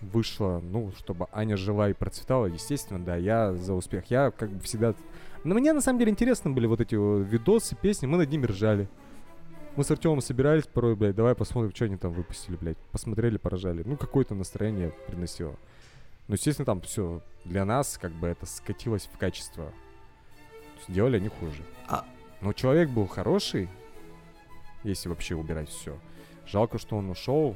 вышло, 0.02 0.60
ну, 0.64 0.92
чтобы 0.98 1.28
Аня 1.32 1.58
жила 1.58 1.90
и 1.90 1.94
процветала, 1.94 2.46
естественно, 2.46 3.04
да, 3.04 3.16
я 3.16 3.54
за 3.54 3.74
успех. 3.74 4.06
Я 4.10 4.32
как 4.32 4.50
бы 4.50 4.60
всегда... 4.62 4.94
Но 5.44 5.56
мне 5.56 5.74
на 5.74 5.82
самом 5.82 6.00
деле 6.00 6.12
интересны 6.12 6.52
были 6.52 6.68
вот 6.68 6.82
эти 6.82 6.96
видосы, 6.96 7.76
песни, 7.76 8.06
мы 8.06 8.18
над 8.18 8.30
ними 8.30 8.46
ржали. 8.46 8.88
Мы 9.76 9.84
с 9.84 9.92
Артемом 9.92 10.22
собирались 10.22 10.66
порой, 10.66 10.96
блядь, 10.96 11.16
давай 11.16 11.36
посмотрим, 11.36 11.74
что 11.76 11.86
они 11.86 11.98
там 11.98 12.12
выпустили, 12.12 12.56
блядь. 12.56 12.78
Посмотрели, 12.92 13.38
поражали. 13.38 13.84
Ну, 13.86 13.96
какое-то 13.96 14.34
настроение 14.34 14.92
приносило. 15.08 15.56
Ну, 16.28 16.34
естественно, 16.34 16.66
там 16.66 16.82
все 16.82 17.22
для 17.46 17.64
нас, 17.64 17.98
как 18.02 18.12
бы, 18.12 18.28
это 18.28 18.46
скатилось 18.46 19.08
в 19.12 19.18
качество. 19.18 19.72
Сделали 20.88 21.18
они 21.18 21.30
хуже. 21.30 21.62
А... 21.88 22.06
Но 22.42 22.54
человек 22.54 22.90
был 22.90 23.08
хороший, 23.08 23.68
если 24.84 25.10
вообще 25.10 25.36
убирать 25.36 25.70
все. 25.70 25.98
Жалко, 26.46 26.78
что 26.78 26.96
он 26.96 27.10
ушел, 27.10 27.56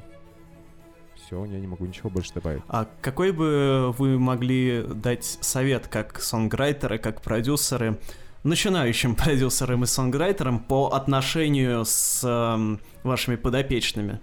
все, 1.24 1.44
я 1.44 1.58
не 1.58 1.66
могу 1.66 1.86
ничего 1.86 2.10
больше 2.10 2.34
добавить. 2.34 2.62
А 2.68 2.88
какой 3.00 3.32
бы 3.32 3.94
вы 3.96 4.18
могли 4.18 4.82
дать 4.82 5.24
совет 5.24 5.88
как 5.88 6.20
сонграйтеры, 6.20 6.98
как 6.98 7.22
продюсеры, 7.22 7.98
начинающим 8.44 9.14
продюсерам 9.16 9.84
и 9.84 9.86
сонграйтерам 9.86 10.60
по 10.60 10.88
отношению 10.88 11.84
с 11.84 12.22
э, 12.24 12.78
вашими 13.02 13.36
подопечными? 13.36 14.20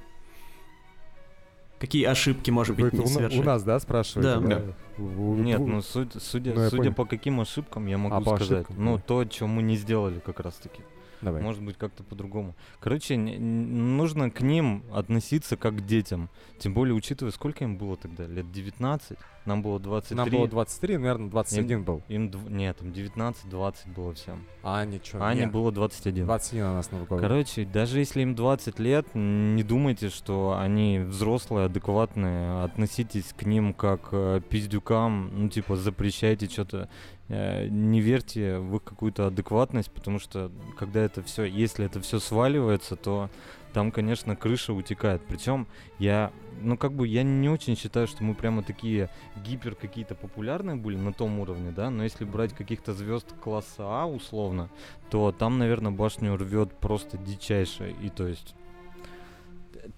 Какие 1.80 2.06
ошибки, 2.06 2.52
может 2.52 2.76
быть, 2.76 2.92
не 2.92 3.08
совершить? 3.08 3.40
У 3.40 3.44
нас, 3.44 3.64
да, 3.64 3.80
спрашивают? 3.80 4.44
Да. 4.44 4.58
да. 4.58 4.62
Нет, 4.98 5.62
ну 5.62 5.82
судя, 5.82 6.20
судя, 6.20 6.54
ну, 6.54 6.70
судя 6.70 6.92
по 6.92 7.06
каким 7.06 7.40
ошибкам 7.40 7.88
я 7.88 7.98
могу 7.98 8.16
а 8.16 8.22
сказать. 8.22 8.66
Ошибкам, 8.66 8.84
ну, 8.84 8.98
да. 8.98 9.04
то, 9.06 9.24
что 9.32 9.48
мы 9.48 9.64
не 9.64 9.78
сделали 9.78 10.20
как 10.20 10.42
раз-таки. 10.42 10.82
Давай. 11.22 11.42
Может 11.42 11.64
быть, 11.64 11.78
как-то 11.78 12.04
по-другому. 12.04 12.56
Короче, 12.80 13.18
нужно 13.18 14.32
к 14.32 14.42
ним 14.42 14.84
относиться 14.94 15.58
как 15.58 15.78
к 15.78 15.82
детям. 15.86 16.30
Тем 16.60 16.74
более, 16.74 16.94
учитывая, 16.96 17.32
сколько 17.32 17.64
им 17.64 17.78
было 17.78 17.98
тогда? 17.98 18.26
Лет 18.26 18.52
19? 18.52 19.18
Нам 19.46 19.62
было 19.64 19.80
23. 19.80 20.18
Нам 20.18 20.30
было 20.30 20.48
23, 20.48 20.98
наверное, 20.98 21.30
21 21.30 21.84
был. 21.84 22.04
Им 22.08 22.32
Нет, 22.50 22.78
там 22.78 22.90
19-20 22.90 23.94
было 23.96 24.14
всем. 24.14 24.46
А, 24.64 24.86
ничего. 24.86 25.24
Ане 25.24 25.42
не, 25.42 25.48
было 25.48 25.72
21. 25.72 26.26
21 26.26 26.66
у 26.66 26.74
нас 26.74 26.92
Новый 26.92 27.08
год. 27.08 27.20
Короче, 27.20 27.66
даже 27.66 28.00
если 28.00 28.22
им 28.22 28.36
20 28.36 28.80
лет, 28.80 29.08
не 29.14 29.64
думайте, 29.64 30.10
что 30.10 30.58
они 30.60 31.00
взрослые, 31.00 31.66
адекватные, 31.66 32.64
относитесь 32.64 33.34
к 33.36 33.44
ним 33.44 33.74
как 33.74 34.10
э, 34.12 34.42
пиздюкам, 34.48 35.32
ну 35.34 35.50
типа 35.50 35.76
запрещайте 35.76 36.48
что-то, 36.48 36.90
не 37.30 38.02
верьте 38.02 38.58
в 38.58 38.80
какую-то 38.80 39.28
адекватность, 39.28 39.92
потому 39.92 40.20
что 40.20 40.52
когда 40.78 41.02
это 41.02 41.22
все, 41.22 41.44
если 41.44 41.86
это 41.86 42.02
все 42.02 42.20
сваливается, 42.20 42.96
то 42.96 43.30
там, 43.72 43.92
конечно, 43.92 44.36
крыша 44.36 44.74
утекает. 44.74 45.22
Причем 45.28 45.68
я, 46.00 46.32
ну 46.62 46.76
как 46.76 46.94
бы 46.94 47.08
я 47.08 47.22
не 47.22 47.48
очень 47.48 47.78
считаю, 47.78 48.08
что 48.08 48.24
мы 48.24 48.34
прямо 48.34 48.64
такие 48.64 49.10
гипер 49.46 49.76
какие-то 49.76 50.16
популярные 50.16 50.76
были 50.76 50.98
на 50.98 51.14
том 51.14 51.40
уровне, 51.40 51.72
да, 51.72 51.92
но 51.92 52.04
если 52.04 52.26
брать 52.26 52.54
каких-то 52.54 52.94
звезд 52.94 53.28
класса 53.44 53.84
А 53.84 54.08
условно, 54.08 54.70
то 55.12 55.32
там, 55.32 55.60
наверное, 55.60 55.92
башню 55.92 56.36
рвет 56.36 56.74
просто 56.74 57.20
дичайше. 57.20 57.96
И 58.02 58.10
то 58.10 58.28
есть 58.28 58.56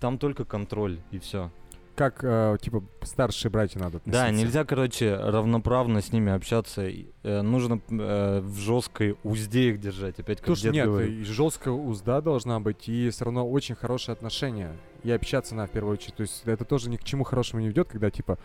там 0.02 0.18
только 0.18 0.44
контроль 0.44 1.00
и 1.12 1.20
все. 1.20 1.50
Как, 1.96 2.24
э, 2.24 2.58
типа, 2.62 2.84
старшие 3.04 3.52
братья 3.52 3.80
надо 3.80 3.98
относиться. 3.98 4.26
Да, 4.26 4.32
нельзя, 4.32 4.64
короче, 4.66 5.16
равноправно 5.16 6.02
с 6.02 6.12
ними 6.12 6.32
общаться. 6.32 6.88
э, 6.88 7.42
нужно 7.42 7.82
э, 7.90 8.40
в 8.42 8.58
жесткой 8.58 9.18
узде 9.24 9.70
их 9.70 9.80
держать. 9.80 10.20
Опять 10.20 10.40
как 10.40 10.48
Слушай, 10.48 10.72
нет, 10.72 10.86
говорит. 10.86 11.26
жесткая 11.26 11.74
узда 11.74 12.22
должна 12.22 12.60
быть, 12.60 12.88
и 12.88 13.10
все 13.10 13.26
равно 13.26 13.50
очень 13.50 13.76
хорошие 13.76 14.14
отношения. 14.14 14.76
И 15.04 15.12
общаться 15.12 15.56
на 15.56 15.68
в 15.68 15.72
первую 15.72 15.94
очередь. 15.94 16.16
То 16.16 16.22
есть 16.22 16.44
это 16.46 16.64
тоже 16.64 16.90
ни 16.90 16.98
к 16.98 17.04
чему 17.04 17.24
хорошему 17.24 17.62
не 17.62 17.68
ведет, 17.70 17.90
когда 17.90 18.10
типа, 18.10 18.38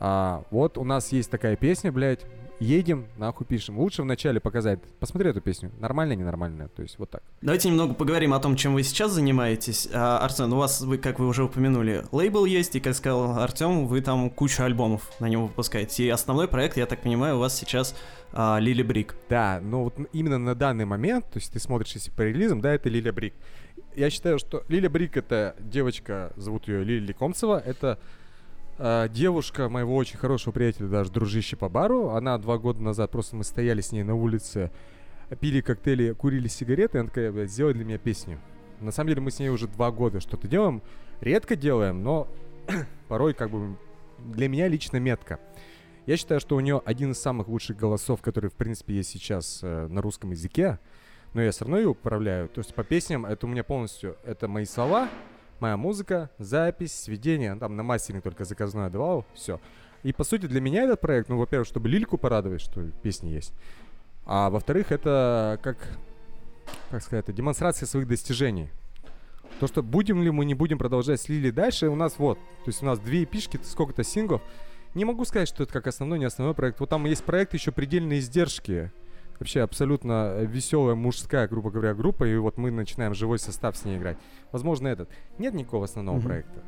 а, 0.00 0.44
вот 0.50 0.78
у 0.78 0.84
нас 0.84 1.12
есть 1.12 1.30
такая 1.30 1.56
песня, 1.56 1.92
блядь, 1.92 2.24
едем, 2.58 3.06
нахуй 3.18 3.46
пишем. 3.46 3.78
Лучше 3.78 4.02
вначале 4.02 4.40
показать, 4.40 4.80
посмотри 4.98 5.28
эту 5.30 5.42
песню, 5.42 5.70
нормальная, 5.78 6.16
ненормальная. 6.16 6.68
То 6.68 6.82
есть 6.82 6.98
вот 6.98 7.10
так. 7.10 7.22
Давайте 7.42 7.68
немного 7.68 7.92
поговорим 7.94 8.32
о 8.32 8.40
том, 8.40 8.56
чем 8.56 8.74
вы 8.74 8.82
сейчас 8.82 9.12
занимаетесь. 9.12 9.88
А, 9.92 10.18
Арсен, 10.18 10.52
у 10.52 10.56
вас, 10.56 10.80
вы, 10.80 10.96
как 10.96 11.18
вы 11.18 11.26
уже 11.26 11.44
упомянули, 11.44 12.04
лейбл 12.12 12.46
есть, 12.46 12.76
и, 12.76 12.80
как 12.80 12.94
сказал 12.94 13.38
Артем, 13.38 13.86
вы 13.86 14.00
там 14.00 14.30
кучу 14.30 14.62
альбомов 14.62 15.10
на 15.20 15.28
нем 15.28 15.46
выпускаете. 15.46 16.04
И 16.04 16.08
основной 16.08 16.48
проект, 16.48 16.78
я 16.78 16.86
так 16.86 17.02
понимаю, 17.02 17.36
у 17.36 17.40
вас 17.40 17.54
сейчас 17.54 17.94
а, 18.32 18.58
Лили 18.58 18.82
Брик. 18.82 19.16
Да, 19.28 19.60
но 19.62 19.84
вот 19.84 19.94
именно 20.12 20.38
на 20.38 20.54
данный 20.54 20.86
момент, 20.86 21.26
то 21.26 21.38
есть 21.38 21.52
ты 21.52 21.58
смотришь, 21.58 21.92
если 21.92 22.10
по 22.10 22.22
релизам, 22.22 22.60
да, 22.60 22.72
это 22.72 22.88
Лиля 22.88 23.12
Брик. 23.12 23.34
Я 23.96 24.08
считаю, 24.08 24.38
что 24.38 24.64
Лиля 24.68 24.88
Брик 24.88 25.16
это 25.16 25.56
девочка, 25.58 26.32
зовут 26.36 26.68
ее 26.68 26.84
Лили 26.84 27.12
Комцева, 27.12 27.60
это 27.64 27.98
э, 28.80 29.08
девушка 29.10 29.68
моего 29.68 29.94
очень 29.94 30.18
хорошего 30.18 30.52
приятеля, 30.52 30.88
даже 30.88 31.12
дружище 31.12 31.56
по 31.56 31.68
бару. 31.68 32.10
Она 32.10 32.36
два 32.38 32.58
года 32.58 32.82
назад, 32.82 33.10
просто 33.10 33.36
мы 33.36 33.44
стояли 33.44 33.80
с 33.80 33.92
ней 33.92 34.02
на 34.02 34.14
улице, 34.14 34.72
пили 35.40 35.60
коктейли, 35.60 36.12
курили 36.12 36.48
сигареты, 36.48 36.98
и 36.98 37.00
она 37.00 37.08
такая, 37.08 37.30
блядь, 37.30 37.50
сделай 37.50 37.74
для 37.74 37.84
меня 37.84 37.98
песню. 37.98 38.40
На 38.80 38.90
самом 38.90 39.08
деле 39.08 39.20
мы 39.20 39.30
с 39.30 39.38
ней 39.38 39.50
уже 39.50 39.68
два 39.68 39.90
года 39.90 40.20
что-то 40.20 40.48
делаем, 40.48 40.82
редко 41.20 41.54
делаем, 41.54 42.02
но 42.02 42.26
порой 43.08 43.34
как 43.34 43.50
бы 43.50 43.76
для 44.18 44.48
меня 44.48 44.68
лично 44.68 44.96
метко. 44.96 45.38
Я 46.06 46.16
считаю, 46.16 46.40
что 46.40 46.56
у 46.56 46.60
нее 46.60 46.82
один 46.84 47.12
из 47.12 47.20
самых 47.20 47.48
лучших 47.48 47.76
голосов, 47.76 48.22
который, 48.22 48.50
в 48.50 48.54
принципе, 48.54 48.94
есть 48.94 49.10
сейчас 49.10 49.60
э, 49.62 49.86
на 49.88 50.00
русском 50.00 50.30
языке. 50.30 50.78
Но 51.34 51.42
я 51.42 51.52
все 51.52 51.64
равно 51.64 51.78
ее 51.78 51.88
управляю. 51.88 52.48
То 52.48 52.60
есть 52.60 52.74
по 52.74 52.82
песням 52.82 53.24
это 53.24 53.46
у 53.46 53.48
меня 53.48 53.62
полностью... 53.62 54.16
Это 54.24 54.48
мои 54.48 54.64
слова, 54.64 55.08
моя 55.60 55.76
музыка, 55.76 56.30
запись, 56.38 56.94
сведение. 56.94 57.54
Там 57.56 57.76
на 57.76 57.82
мастеринг 57.82 58.22
только 58.22 58.44
заказное 58.44 58.90
давал, 58.90 59.24
все. 59.34 59.60
И, 60.02 60.12
по 60.12 60.24
сути, 60.24 60.46
для 60.46 60.60
меня 60.60 60.84
этот 60.84 61.00
проект, 61.00 61.28
ну, 61.28 61.38
во-первых, 61.38 61.68
чтобы 61.68 61.88
Лильку 61.88 62.16
порадовать, 62.16 62.60
что 62.60 62.82
песни 63.02 63.28
есть. 63.28 63.52
А 64.24 64.50
во-вторых, 64.50 64.92
это 64.92 65.58
как... 65.62 65.76
Как 66.90 67.02
сказать, 67.02 67.24
это 67.24 67.32
демонстрация 67.32 67.86
своих 67.86 68.06
достижений. 68.06 68.70
То, 69.58 69.66
что 69.66 69.82
будем 69.82 70.22
ли 70.22 70.30
мы, 70.30 70.44
не 70.44 70.54
будем 70.54 70.78
продолжать 70.78 71.20
с 71.20 71.28
Лили 71.28 71.50
дальше, 71.50 71.88
у 71.88 71.96
нас 71.96 72.18
вот. 72.18 72.38
То 72.38 72.68
есть 72.68 72.82
у 72.82 72.86
нас 72.86 72.98
две 72.98 73.24
эпишки, 73.24 73.58
сколько-то 73.62 74.04
синглов. 74.04 74.40
Не 74.94 75.04
могу 75.04 75.24
сказать, 75.24 75.48
что 75.48 75.64
это 75.64 75.72
как 75.72 75.86
основной, 75.86 76.18
не 76.18 76.24
основной 76.24 76.54
проект. 76.54 76.80
Вот 76.80 76.88
там 76.88 77.04
есть 77.06 77.24
проект 77.24 77.54
еще 77.54 77.72
«Предельные 77.72 78.20
издержки». 78.20 78.92
Вообще 79.40 79.62
абсолютно 79.62 80.42
веселая 80.42 80.94
мужская, 80.94 81.48
грубо 81.48 81.70
говоря, 81.70 81.94
группа, 81.94 82.24
и 82.24 82.36
вот 82.36 82.58
мы 82.58 82.70
начинаем 82.70 83.14
живой 83.14 83.38
состав 83.38 83.74
с 83.74 83.86
ней 83.86 83.96
играть. 83.96 84.18
Возможно, 84.52 84.86
этот. 84.86 85.08
Нет 85.38 85.54
никакого 85.54 85.86
основного 85.86 86.16
Мгм. 86.18 86.24
проекта. 86.26 86.62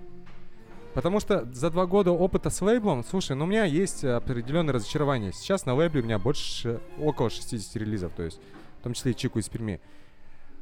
Потому 0.95 1.21
что 1.21 1.45
за 1.53 1.71
два 1.71 1.85
года 1.87 2.13
опыта 2.13 2.49
с 2.49 2.63
лейблом, 2.63 3.05
слушай, 3.05 3.37
ну 3.37 3.45
у 3.45 3.47
меня 3.47 3.65
есть 3.65 4.05
определенное 4.05 4.73
разочарование. 4.75 5.33
Сейчас 5.33 5.67
на 5.67 5.75
лейбле 5.75 6.01
у 6.01 6.05
меня 6.05 6.19
больше, 6.19 6.81
около 6.99 7.29
60 7.29 7.77
релизов, 7.77 8.13
то 8.15 8.23
есть 8.23 8.41
в 8.81 8.83
том 8.85 8.95
числе 8.95 9.13
и 9.13 9.17
Чику 9.17 9.39
из 9.39 9.49
Перми. 9.51 9.79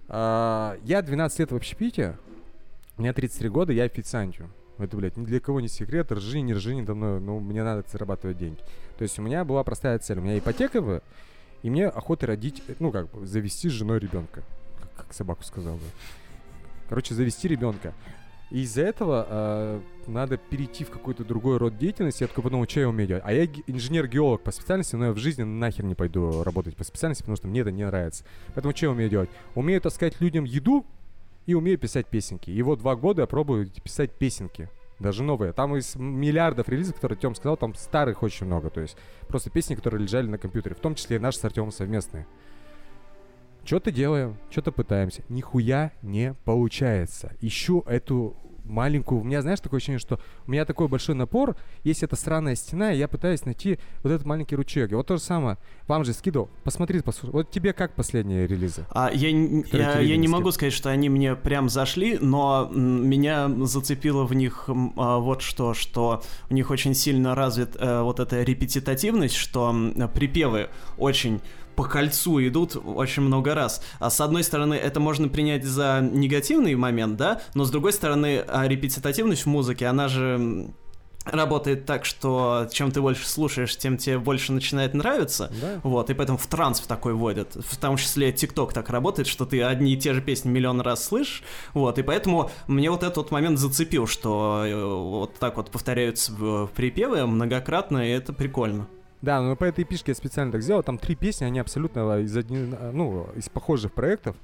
А, 0.09 0.77
я 0.82 1.03
12 1.03 1.39
лет 1.39 1.53
в 1.53 1.57
общепите, 1.57 2.16
у 2.97 3.03
меня 3.03 3.12
33 3.12 3.49
года, 3.49 3.73
я 3.73 3.85
официантю. 3.85 4.51
Это, 4.78 4.97
блядь, 4.97 5.16
ни 5.16 5.24
для 5.24 5.39
кого 5.39 5.61
не 5.61 5.69
секрет, 5.69 6.11
ржи, 6.11 6.41
не 6.41 6.55
ржи, 6.55 6.74
не 6.74 6.82
давно, 6.82 7.20
ну, 7.20 7.39
мне 7.39 7.62
надо 7.62 7.85
зарабатывать 7.89 8.39
деньги. 8.39 8.61
То 8.99 9.03
есть 9.03 9.16
у 9.19 9.23
меня 9.23 9.45
была 9.45 9.62
простая 9.62 9.99
цель, 10.01 10.19
у 10.19 10.23
меня 10.23 10.39
ипотека, 10.39 10.81
бы, 10.81 11.03
и 11.62 11.70
мне 11.70 11.87
охота 11.87 12.27
родить, 12.27 12.62
э, 12.69 12.74
ну, 12.78 12.91
как 12.91 13.11
бы, 13.11 13.27
завести 13.27 13.69
с 13.69 13.73
женой 13.73 13.99
ребенка, 13.99 14.43
как, 14.81 14.95
как 15.07 15.12
собаку 15.15 15.43
сказал 15.45 15.74
бы. 15.74 15.82
Короче, 16.89 17.15
завести 17.15 17.49
ребенка. 17.49 17.95
И 18.51 18.62
из-за 18.62 18.82
этого 18.82 19.27
э, 19.28 19.81
надо 20.09 20.37
перейти 20.37 20.82
в 20.82 20.91
какой-то 20.91 21.24
другой 21.24 21.57
род 21.59 21.78
деятельности. 21.78 22.24
Я 22.24 22.27
такой 22.27 22.43
подумал, 22.43 22.66
что 22.69 22.81
я 22.81 22.89
умею 22.89 23.07
делать. 23.07 23.23
А 23.24 23.32
я 23.32 23.47
ге- 23.47 23.62
инженер-геолог 23.69 24.43
по 24.43 24.51
специальности, 24.51 24.97
но 24.97 25.07
я 25.07 25.12
в 25.12 25.19
жизни 25.19 25.45
нахер 25.45 25.85
не 25.85 25.95
пойду 25.95 26.43
работать 26.43 26.74
по 26.74 26.82
специальности, 26.82 27.23
потому 27.23 27.37
что 27.37 27.47
мне 27.47 27.61
это 27.61 27.70
не 27.70 27.87
нравится. 27.87 28.24
Поэтому 28.55 28.74
что 28.74 28.87
я 28.87 28.91
умею 28.91 29.09
делать? 29.09 29.31
Умею 29.55 29.81
таскать 29.81 30.20
людям 30.20 30.45
еду 30.45 30.85
и 31.47 31.55
умею 31.55 31.78
писать 31.78 32.09
песенки. 32.09 32.51
И 32.51 32.61
вот 32.62 32.81
два 32.81 32.97
года 32.97 33.23
я 33.23 33.27
пробую 33.28 33.70
писать 33.85 34.11
песенки. 34.11 34.69
Даже 35.01 35.22
новые. 35.22 35.52
Там 35.55 35.74
из 35.77 35.97
миллиардов 35.97 36.68
релизов, 36.68 36.97
которые 36.97 37.18
Тём 37.18 37.35
сказал, 37.35 37.56
там 37.56 37.74
старых 37.74 38.22
очень 38.22 38.47
много. 38.47 38.68
То 38.68 38.82
есть 38.82 38.97
просто 39.27 39.51
песни, 39.51 39.74
которые 39.74 40.02
лежали 40.02 40.27
на 40.27 40.36
компьютере. 40.39 40.77
В 40.77 40.81
том 40.81 40.94
числе 40.94 41.16
и 41.16 41.18
наши 41.18 41.39
с 41.39 41.44
Артемом 41.44 41.72
совместные. 41.72 42.27
Что-то 43.64 43.90
делаем, 43.90 44.36
что-то 44.51 44.72
пытаемся. 44.72 45.22
Нихуя 45.28 45.93
не 46.02 46.35
получается. 46.44 47.32
Ищу 47.40 47.82
эту 47.86 48.36
маленькую... 48.65 49.20
У 49.20 49.24
меня, 49.24 49.43
знаешь, 49.43 49.61
такое 49.61 49.78
ощущение, 49.78 49.99
что 49.99 50.20
у 50.47 50.51
меня 50.51 50.65
такой 50.65 50.89
большой 50.89 51.15
напор, 51.15 51.57
есть 51.85 52.03
эта 52.03 52.16
сраная 52.16 52.55
стена, 52.55 52.93
и 52.93 52.99
я 52.99 53.09
пытаюсь 53.09 53.45
найти 53.45 53.78
вот 54.03 54.12
этот 54.12 54.27
маленький 54.27 54.57
ручеек. 54.57 54.93
И 54.93 54.95
вот 54.95 55.07
то 55.07 55.16
же 55.16 55.23
самое. 55.23 55.59
Вам 55.87 56.05
же 56.05 56.12
скидывал. 56.12 56.51
Посмотри, 56.65 57.01
послушай. 57.01 57.32
Вот 57.32 57.51
тебе 57.51 57.73
как 57.73 57.95
последние 57.95 58.47
релизы? 58.47 58.87
А 58.91 59.11
я, 59.12 59.28
я, 59.28 60.01
я 60.01 60.16
не 60.16 60.23
видно, 60.23 60.39
могу 60.39 60.53
сказать, 60.53 60.73
что 60.73 60.91
они 60.91 61.09
мне 61.09 61.35
прям 61.35 61.69
зашли, 61.69 62.19
но 62.20 62.69
меня 62.70 63.49
зацепило 63.65 64.24
в 64.24 64.35
них 64.35 64.69
а, 64.69 65.19
вот 65.19 65.43
что, 65.43 65.74
что 65.74 66.23
у 66.49 66.55
них 66.55 66.70
очень 66.70 66.95
сильно 66.95 67.35
развит 67.35 67.77
э, 67.78 68.03
вот 68.03 68.20
эта 68.20 68.43
репетитативность, 68.43 69.35
что 69.35 69.74
припевы 70.15 70.69
очень 70.97 71.41
по 71.77 71.85
кольцу 71.85 72.47
идут 72.47 72.77
очень 72.77 73.23
много 73.23 73.55
раз. 73.55 73.83
А 73.99 74.11
с 74.11 74.21
одной 74.21 74.45
стороны, 74.45 74.75
это 74.75 75.01
можно 75.01 75.29
принять 75.29 75.65
за 75.65 76.01
негативный 76.01 76.75
момент, 76.75 77.17
да, 77.17 77.41
но 77.55 77.65
с 77.65 77.71
другой 77.71 77.93
стороны, 77.93 78.45
а 78.47 78.67
репетитативность 78.69 79.43
в 79.43 79.47
музыке, 79.47 79.87
она 79.87 80.09
же 80.09 80.71
работает 81.25 81.87
так, 81.87 82.05
что 82.05 82.69
чем 82.73 82.91
ты 82.91 83.01
больше 83.01 83.29
слушаешь, 83.29 83.77
тем 83.77 83.97
тебе 83.97 84.19
больше 84.19 84.53
начинает 84.53 84.95
нравиться. 84.95 85.53
Да? 85.61 85.81
Вот, 85.83 86.11
и 86.11 86.15
поэтому 86.15 86.39
в 86.39 86.47
транс 86.47 86.81
в 86.81 86.87
такой 86.87 87.15
вводят. 87.15 87.55
В 87.55 87.77
том 87.77 87.97
числе 87.97 88.33
ТикТок 88.33 88.73
так 88.73 88.89
работает, 88.91 89.29
что 89.29 89.45
ты 89.45 89.63
одни 89.63 89.95
и 89.95 89.97
те 89.97 90.15
же 90.15 90.23
песни 90.23 90.49
миллион 90.49 90.81
раз 90.81 91.05
слышишь. 91.05 91.43
Вот, 91.75 91.99
и 91.99 92.03
поэтому 92.03 92.51
мне 92.67 92.91
вот 92.91 93.03
этот 93.03 93.19
вот 93.19 93.31
момент 93.31 93.59
зацепил, 93.59 94.07
что 94.07 94.65
э, 94.67 94.85
вот 94.85 95.39
так 95.39 95.57
вот 95.57 95.71
повторяются 95.71 96.33
припевы 96.75 97.27
многократно, 97.27 98.07
и 98.07 98.11
это 98.11 98.33
прикольно. 98.33 98.89
Да, 99.23 99.41
но 99.43 99.55
по 99.55 99.65
этой 99.65 99.85
пишке 99.85 100.13
я 100.13 100.15
специально 100.17 100.51
так 100.51 100.63
сделал. 100.63 100.83
Там 100.83 100.99
три 100.99 101.15
песни, 101.15 101.45
они 101.45 101.59
абсолютно 101.59 102.19
из, 102.21 102.35
одни- 102.37 102.75
ну, 102.93 103.29
из 103.37 103.49
похожих 103.49 103.93
проектов. 103.93 104.37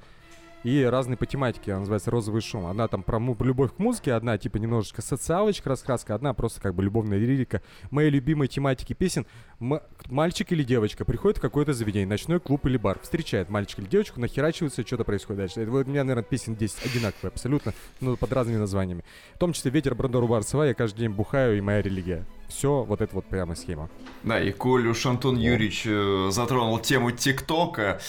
И 0.67 0.83
разные 0.83 1.15
по 1.15 1.25
тематике, 1.25 1.71
она 1.71 1.79
называется 1.79 2.11
«Розовый 2.11 2.41
шум». 2.41 2.65
Одна 2.65 2.89
там 2.89 3.01
про 3.01 3.21
любовь 3.39 3.73
к 3.73 3.79
музыке, 3.79 4.11
одна 4.11 4.37
типа 4.37 4.57
немножечко 4.57 5.01
социалочка, 5.01 5.69
раскраска, 5.69 6.13
одна 6.13 6.33
просто 6.33 6.59
как 6.59 6.75
бы 6.75 6.83
любовная 6.83 7.17
лирика. 7.17 7.61
Мои 7.89 8.09
любимые 8.09 8.49
тематики 8.49 8.91
песен 8.91 9.25
м- 9.61 9.79
мальчик 10.07 10.51
или 10.51 10.63
девочка 10.63 11.05
приходит 11.05 11.37
в 11.37 11.41
какое-то 11.41 11.71
заведение, 11.71 12.05
ночной 12.05 12.41
клуб 12.41 12.65
или 12.65 12.75
бар, 12.75 12.99
встречает 13.01 13.49
мальчика 13.49 13.81
или 13.81 13.87
девочку, 13.87 14.19
нахерачивается, 14.19 14.85
что-то 14.85 15.05
происходит 15.05 15.37
дальше. 15.37 15.61
Это 15.61 15.71
вот 15.71 15.87
у 15.87 15.89
меня, 15.89 16.03
наверное, 16.03 16.25
песен 16.25 16.53
10 16.53 16.85
одинаковые 16.85 17.29
абсолютно, 17.29 17.73
но 18.01 18.17
под 18.17 18.33
разными 18.33 18.57
названиями. 18.57 19.05
В 19.35 19.37
том 19.37 19.53
числе 19.53 19.71
«Ветер 19.71 19.95
Брандору 19.95 20.27
Барцева», 20.27 20.63
я 20.63 20.73
каждый 20.73 20.99
день 20.99 21.11
бухаю 21.11 21.57
и 21.57 21.61
моя 21.61 21.81
религия. 21.81 22.25
Все, 22.49 22.83
вот 22.83 22.99
это 22.99 23.15
вот 23.15 23.23
прямо 23.23 23.55
схема. 23.55 23.89
Да, 24.23 24.37
и 24.41 24.51
коль 24.51 24.87
уж 24.87 25.05
Антон 25.05 25.37
Юрьевич 25.37 25.83
э, 25.85 26.27
затронул 26.29 26.77
тему 26.79 27.11
ТикТока, 27.11 28.01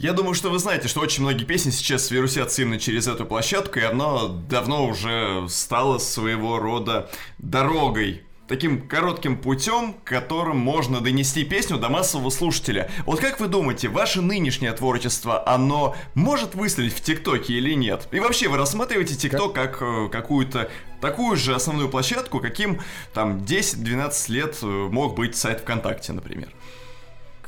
Я 0.00 0.12
думаю, 0.12 0.34
что 0.34 0.50
вы 0.50 0.60
знаете, 0.60 0.86
что 0.86 1.00
очень 1.00 1.24
многие 1.24 1.42
песни 1.42 1.70
сейчас 1.70 2.12
вирусятся 2.12 2.62
именно 2.62 2.78
через 2.78 3.08
эту 3.08 3.26
площадку, 3.26 3.80
и 3.80 3.82
оно 3.82 4.28
давно 4.28 4.86
уже 4.86 5.44
стало 5.48 5.98
своего 5.98 6.60
рода 6.60 7.10
дорогой 7.38 8.22
таким 8.46 8.86
коротким 8.86 9.36
путем, 9.36 9.96
которым 10.04 10.56
можно 10.56 11.00
донести 11.00 11.42
песню 11.42 11.78
до 11.78 11.88
массового 11.88 12.30
слушателя. 12.30 12.88
Вот 13.06 13.18
как 13.18 13.40
вы 13.40 13.48
думаете, 13.48 13.88
ваше 13.88 14.20
нынешнее 14.20 14.72
творчество, 14.72 15.46
оно 15.48 15.96
может 16.14 16.54
выстрелить 16.54 16.94
в 16.94 17.02
ТикТоке 17.02 17.54
или 17.54 17.74
нет? 17.74 18.06
И 18.12 18.20
вообще, 18.20 18.46
вы 18.46 18.56
рассматриваете 18.56 19.16
ТикТок 19.16 19.52
как 19.52 19.82
э, 19.82 20.08
какую-то 20.12 20.70
такую 21.00 21.36
же 21.36 21.56
основную 21.56 21.88
площадку, 21.88 22.38
каким 22.38 22.80
там 23.12 23.38
10-12 23.38 24.32
лет 24.32 24.58
э, 24.62 24.66
мог 24.66 25.16
быть 25.16 25.36
сайт 25.36 25.62
ВКонтакте, 25.62 26.12
например? 26.12 26.50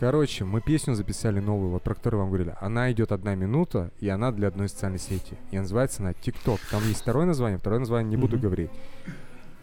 Короче, 0.00 0.46
мы 0.46 0.62
песню 0.62 0.94
записали 0.94 1.40
новую, 1.40 1.72
вот 1.72 1.82
про 1.82 1.94
которую 1.94 2.22
вам 2.22 2.30
говорили. 2.30 2.54
Она 2.58 2.90
идет 2.90 3.12
одна 3.12 3.34
минута, 3.34 3.90
и 4.00 4.08
она 4.08 4.32
для 4.32 4.48
одной 4.48 4.70
социальной 4.70 4.98
сети. 4.98 5.36
И 5.50 5.58
называется 5.58 6.00
она 6.00 6.14
ТикТок. 6.14 6.58
Там 6.70 6.82
есть 6.88 7.02
второе 7.02 7.26
название, 7.26 7.58
второе 7.58 7.80
название 7.80 8.08
не 8.08 8.16
буду 8.16 8.38
говорить. 8.38 8.70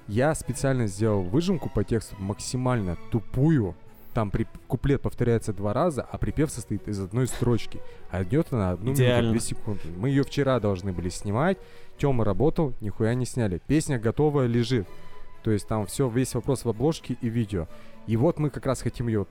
Я 0.07 0.35
специально 0.35 0.85
сделал 0.85 1.23
выжимку 1.23 1.71
по 1.71 1.83
тексту 1.83 2.15
максимально 2.19 2.99
тупую. 3.09 3.73
Там 4.13 4.29
при... 4.29 4.47
куплет 4.67 5.01
повторяется 5.01 5.53
два 5.53 5.73
раза, 5.73 6.03
а 6.03 6.19
припев 6.19 6.51
состоит 6.51 6.87
из 6.87 6.99
одной 6.99 7.25
строчки. 7.25 7.81
А 8.11 8.21
идет 8.21 8.53
она 8.53 8.71
одну 8.71 8.93
Идеально. 8.93 9.29
минуту, 9.29 9.39
две 9.39 9.39
секунды. 9.39 9.87
Мы 9.97 10.09
ее 10.09 10.21
вчера 10.23 10.59
должны 10.59 10.93
были 10.93 11.09
снимать. 11.09 11.57
Тёма 11.97 12.23
работал, 12.23 12.75
нихуя 12.79 13.15
не 13.15 13.25
сняли. 13.25 13.59
Песня 13.65 13.97
готовая 13.97 14.45
лежит. 14.45 14.87
То 15.43 15.49
есть 15.49 15.67
там 15.67 15.87
все, 15.87 16.07
весь 16.07 16.35
вопрос 16.35 16.63
в 16.63 16.69
обложке 16.69 17.17
и 17.21 17.27
видео. 17.27 17.67
И 18.05 18.17
вот 18.17 18.37
мы 18.37 18.51
как 18.51 18.67
раз 18.67 18.83
хотим 18.83 19.07
ее 19.07 19.25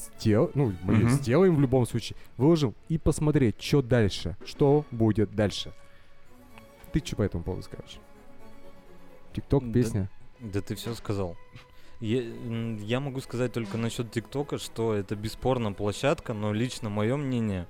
сделать, 0.00 0.54
ну, 0.56 0.72
мы 0.82 0.94
ее 0.94 1.06
Мгм. 1.06 1.10
сделаем 1.10 1.56
в 1.56 1.60
любом 1.60 1.86
случае, 1.86 2.16
выложим 2.36 2.74
и 2.88 2.98
посмотреть, 2.98 3.60
что 3.60 3.82
дальше, 3.82 4.36
что 4.44 4.84
будет 4.90 5.34
дальше. 5.34 5.72
Ты 6.92 7.02
что 7.04 7.16
по 7.16 7.22
этому 7.22 7.42
поводу 7.44 7.62
скажешь? 7.62 7.98
Тикток, 9.34 9.66
Да. 9.66 9.72
песня. 9.72 10.10
Да 10.40 10.60
ты 10.60 10.74
все 10.74 10.94
сказал. 10.94 11.36
Я, 12.00 12.22
я 12.80 13.00
могу 13.00 13.20
сказать 13.20 13.52
только 13.52 13.76
насчет 13.76 14.10
ТикТока, 14.12 14.58
что 14.58 14.94
это 14.94 15.16
бесспорно 15.16 15.72
площадка, 15.72 16.32
но 16.32 16.52
лично 16.52 16.88
мое 16.90 17.16
мнение, 17.16 17.66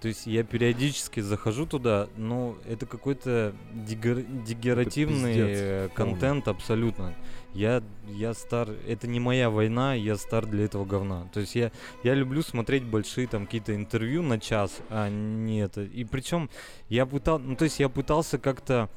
то 0.00 0.08
есть 0.08 0.26
я 0.26 0.42
периодически 0.42 1.20
захожу 1.20 1.64
туда, 1.66 2.08
но 2.16 2.56
это 2.68 2.86
какой-то 2.86 3.54
дегер- 3.72 4.26
дегеративный 4.44 5.32
пиздец 5.34 5.58
э, 5.60 5.88
контент 5.94 6.48
абсолютно. 6.48 7.14
Я, 7.54 7.82
я 8.06 8.32
стар, 8.34 8.70
это 8.88 9.06
не 9.06 9.20
моя 9.20 9.50
война, 9.50 9.94
я 9.94 10.16
стар 10.16 10.46
для 10.46 10.64
этого 10.64 10.84
говна. 10.84 11.28
То 11.34 11.40
есть 11.40 11.54
я, 11.54 11.70
я 12.02 12.14
люблю 12.14 12.42
смотреть 12.42 12.84
большие 12.84 13.26
там 13.26 13.44
какие-то 13.44 13.74
интервью 13.74 14.22
на 14.22 14.40
час, 14.40 14.80
а 14.88 15.08
не 15.10 15.60
это. 15.60 15.82
И 15.82 16.04
причем 16.04 16.48
я 16.88 17.04
пытал, 17.04 17.38
ну 17.38 17.54
то 17.56 17.64
есть 17.64 17.78
я 17.78 17.88
пытался 17.88 18.38
как-то, 18.38 18.88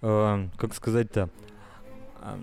э, 0.00 0.48
как 0.56 0.74
сказать-то, 0.74 1.28
а, 2.20 2.40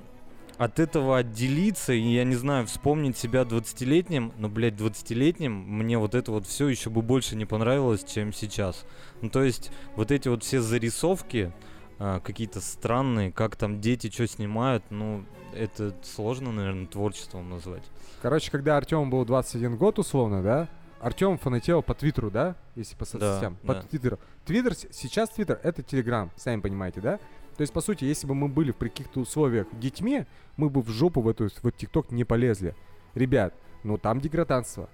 от 0.57 0.79
этого 0.79 1.17
отделиться, 1.17 1.93
и 1.93 2.01
я 2.01 2.23
не 2.23 2.35
знаю, 2.35 2.65
вспомнить 2.65 3.17
себя 3.17 3.43
20-летним, 3.43 4.33
но, 4.37 4.49
блядь, 4.49 4.73
20-летним 4.73 5.53
мне 5.53 5.97
вот 5.97 6.15
это 6.15 6.31
вот 6.31 6.47
все 6.47 6.67
еще 6.67 6.89
бы 6.89 7.01
больше 7.01 7.35
не 7.35 7.45
понравилось, 7.45 8.03
чем 8.03 8.33
сейчас. 8.33 8.85
Ну, 9.21 9.29
то 9.29 9.43
есть, 9.43 9.71
вот 9.95 10.11
эти 10.11 10.27
вот 10.27 10.43
все 10.43 10.61
зарисовки, 10.61 11.53
а, 11.99 12.19
какие-то 12.19 12.59
странные, 12.59 13.31
как 13.31 13.55
там 13.55 13.81
дети 13.81 14.09
что 14.09 14.27
снимают, 14.27 14.83
ну, 14.89 15.25
это 15.57 15.93
сложно, 16.03 16.51
наверное, 16.51 16.87
творчеством 16.87 17.49
назвать. 17.49 17.83
Короче, 18.21 18.51
когда 18.51 18.77
Артему 18.77 19.07
был 19.09 19.25
21 19.25 19.77
год, 19.77 19.99
условно, 19.99 20.41
да? 20.41 20.67
Артем 20.99 21.37
фанател 21.37 21.83
по 21.83 21.93
Твиттеру, 21.93 22.31
да? 22.31 22.55
Если 22.75 22.95
по 22.95 23.05
соцсетям. 23.05 23.55
по 23.65 23.75
да. 23.75 23.81
Твиттеру. 23.83 24.19
Твиттер, 24.45 24.73
сейчас 24.75 25.29
Твиттер 25.29 25.59
это 25.63 25.83
Телеграм, 25.83 26.31
сами 26.35 26.59
понимаете, 26.61 27.01
да? 27.01 27.19
То 27.55 27.61
есть, 27.61 27.73
по 27.73 27.81
сути, 27.81 28.05
если 28.05 28.27
бы 28.27 28.35
мы 28.35 28.47
были 28.47 28.71
в 28.71 28.77
каких-то 28.77 29.19
условиях 29.19 29.67
детьми, 29.73 30.25
мы 30.57 30.69
бы 30.69 30.81
в 30.81 30.89
жопу 30.89 31.21
в 31.21 31.27
эту 31.27 31.49
в 31.61 31.71
ТикТок 31.71 32.11
не 32.11 32.23
полезли. 32.23 32.75
Ребят, 33.15 33.53
ну 33.83 33.97
там 33.97 34.21
деграданство. 34.21 34.89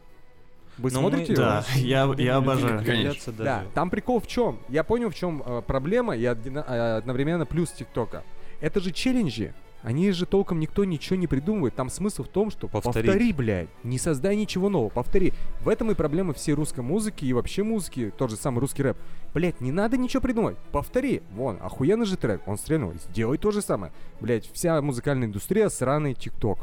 Вы 0.77 0.91
Но 0.91 1.02
мы- 1.02 1.10
смотрите 1.10 1.34
его? 1.34 1.41
Да, 1.44 1.65
я, 1.76 2.11
я 2.18 2.38
обожаю. 2.38 2.80
Конечно. 2.80 2.94
удивляться 2.94 3.31
Да, 3.31 3.44
даже. 3.44 3.69
там 3.73 3.90
прикол 3.90 4.19
в 4.19 4.27
чем? 4.27 4.60
Я 4.69 4.84
понял, 4.84 5.10
в 5.10 5.15
чем 5.15 5.44
э, 5.45 5.61
проблема 5.61 6.15
и 6.15 6.23
э, 6.23 6.30
одновременно 6.98 7.45
плюс 7.45 7.72
ТикТока. 7.72 8.23
Это 8.60 8.80
же 8.80 8.91
челленджи. 8.91 9.53
Они 9.84 10.11
же 10.11 10.26
толком 10.26 10.60
никто 10.60 10.85
ничего 10.85 11.18
не 11.18 11.27
придумывает. 11.27 11.76
Там 11.76 11.89
смысл 11.89 12.23
в 12.23 12.30
том, 12.30 12.49
что 12.49 12.68
Повторить. 12.68 13.05
повтори, 13.05 13.34
блядь. 13.34 13.69
Не 13.84 13.99
создай 13.99 14.35
ничего 14.38 14.69
нового, 14.69 14.89
повтори. 14.89 15.34
В 15.60 15.68
этом 15.69 15.91
и 15.91 15.93
проблема 15.93 16.34
всей 16.34 16.53
русской 16.53 16.80
музыки 16.80 17.26
и 17.26 17.34
вообще 17.34 17.64
музыки, 17.64 18.11
тот 18.18 18.30
же 18.30 18.38
самый 18.38 18.60
русский 18.60 18.81
рэп. 18.84 18.97
Блядь, 19.34 19.60
не 19.60 19.72
надо 19.72 19.97
ничего 19.97 20.22
придумать. 20.22 20.57
Повтори. 20.72 21.22
Вон, 21.31 21.57
охуенный 21.61 22.05
же 22.05 22.15
трек, 22.15 22.41
он 22.47 22.57
стрельнул. 22.57 22.93
Сделай 23.10 23.38
то 23.38 23.51
же 23.51 23.61
самое. 23.61 23.91
Блядь, 24.22 24.49
вся 24.53 24.81
музыкальная 24.81 25.27
индустрия 25.27 25.68
сраный 25.69 26.14
ТикТок. 26.14 26.60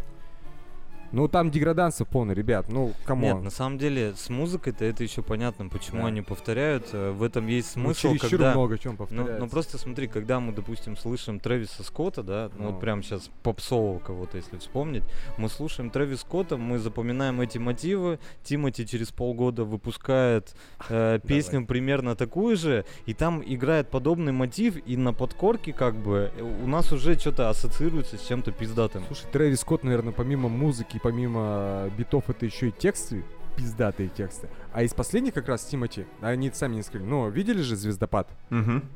Ну 1.13 1.27
там 1.29 1.51
деграданство 1.51 2.05
полный, 2.05 2.35
ребят. 2.35 2.67
Ну, 2.69 2.89
Нет, 2.89 2.97
come 3.05 3.27
on. 3.27 3.43
на 3.45 3.51
самом 3.51 3.79
деле, 3.79 4.15
с 4.17 4.29
музыкой-то 4.29 4.85
это 4.85 5.03
еще 5.03 5.23
понятно, 5.23 5.69
почему 5.69 6.03
Да. 6.03 6.07
они 6.09 6.23
повторяют. 6.23 6.89
э, 6.93 7.11
В 7.11 7.23
этом 7.25 7.47
есть 7.49 7.75
Ну, 7.77 7.83
смысл, 7.93 8.13
чересчур 8.13 8.31
когда... 8.31 8.53
много 8.53 8.79
чем 8.79 8.93
Ну, 8.93 8.99
повторяется. 8.99 9.39
ну 9.39 9.49
просто 9.49 9.79
смотри, 9.79 10.07
когда 10.07 10.39
мы, 10.39 10.53
допустим, 10.53 10.97
слышим 10.97 11.41
Трэвиса 11.41 11.83
Скотта, 11.83 12.23
да, 12.23 12.51
ну, 12.57 12.65
Ну. 12.65 12.71
вот 12.71 12.81
прям 12.81 13.03
сейчас 13.03 13.29
попсового 13.43 13.99
кого-то, 13.99 14.37
если 14.37 14.57
вспомнить, 14.59 15.03
мы 15.37 15.49
слушаем 15.49 15.91
Трэвис 15.91 16.21
Скотта, 16.21 16.57
мы 16.57 16.79
запоминаем 16.79 17.41
эти 17.41 17.59
мотивы, 17.59 18.19
Тимати 18.45 18.87
через 18.87 19.11
полгода 19.11 19.65
выпускает 19.65 20.55
э, 20.89 21.19
песню 21.27 21.67
примерно 21.67 22.15
такую 22.15 22.57
же, 22.57 22.85
и 23.07 23.15
там 23.15 23.43
играет 23.45 23.89
подобный 23.91 24.33
мотив, 24.33 24.77
и 24.87 24.97
на 24.97 25.13
подкорке 25.13 25.73
как 25.73 25.97
бы 25.97 26.31
э, 26.37 26.43
у 26.43 26.67
нас 26.69 26.93
уже 26.93 27.19
что-то 27.19 27.49
ассоциируется 27.51 28.17
с 28.17 28.27
чем-то 28.27 28.53
пиздатым. 28.53 29.03
Слушай, 29.09 29.27
Трэвис 29.33 29.61
Скотт, 29.61 29.83
наверное, 29.83 30.13
помимо 30.13 30.49
музыки, 30.49 31.00
помимо 31.03 31.91
битов, 31.97 32.31
это 32.31 32.47
еще 32.47 32.69
и 32.69 32.73
тексты, 32.73 33.25
пиздатые 33.57 34.09
тексты. 34.09 34.49
А 34.73 34.83
из 34.83 34.95
последних 34.95 35.35
как 35.35 35.49
раз 35.49 35.65
Тимати, 35.65 36.07
они 36.21 36.51
сами 36.51 36.77
не 36.77 36.83
сказали, 36.83 37.09
но 37.09 37.29
видели 37.29 37.63
же 37.63 37.77
«Звездопад»? 37.77 38.31
Мгм. 38.51 38.89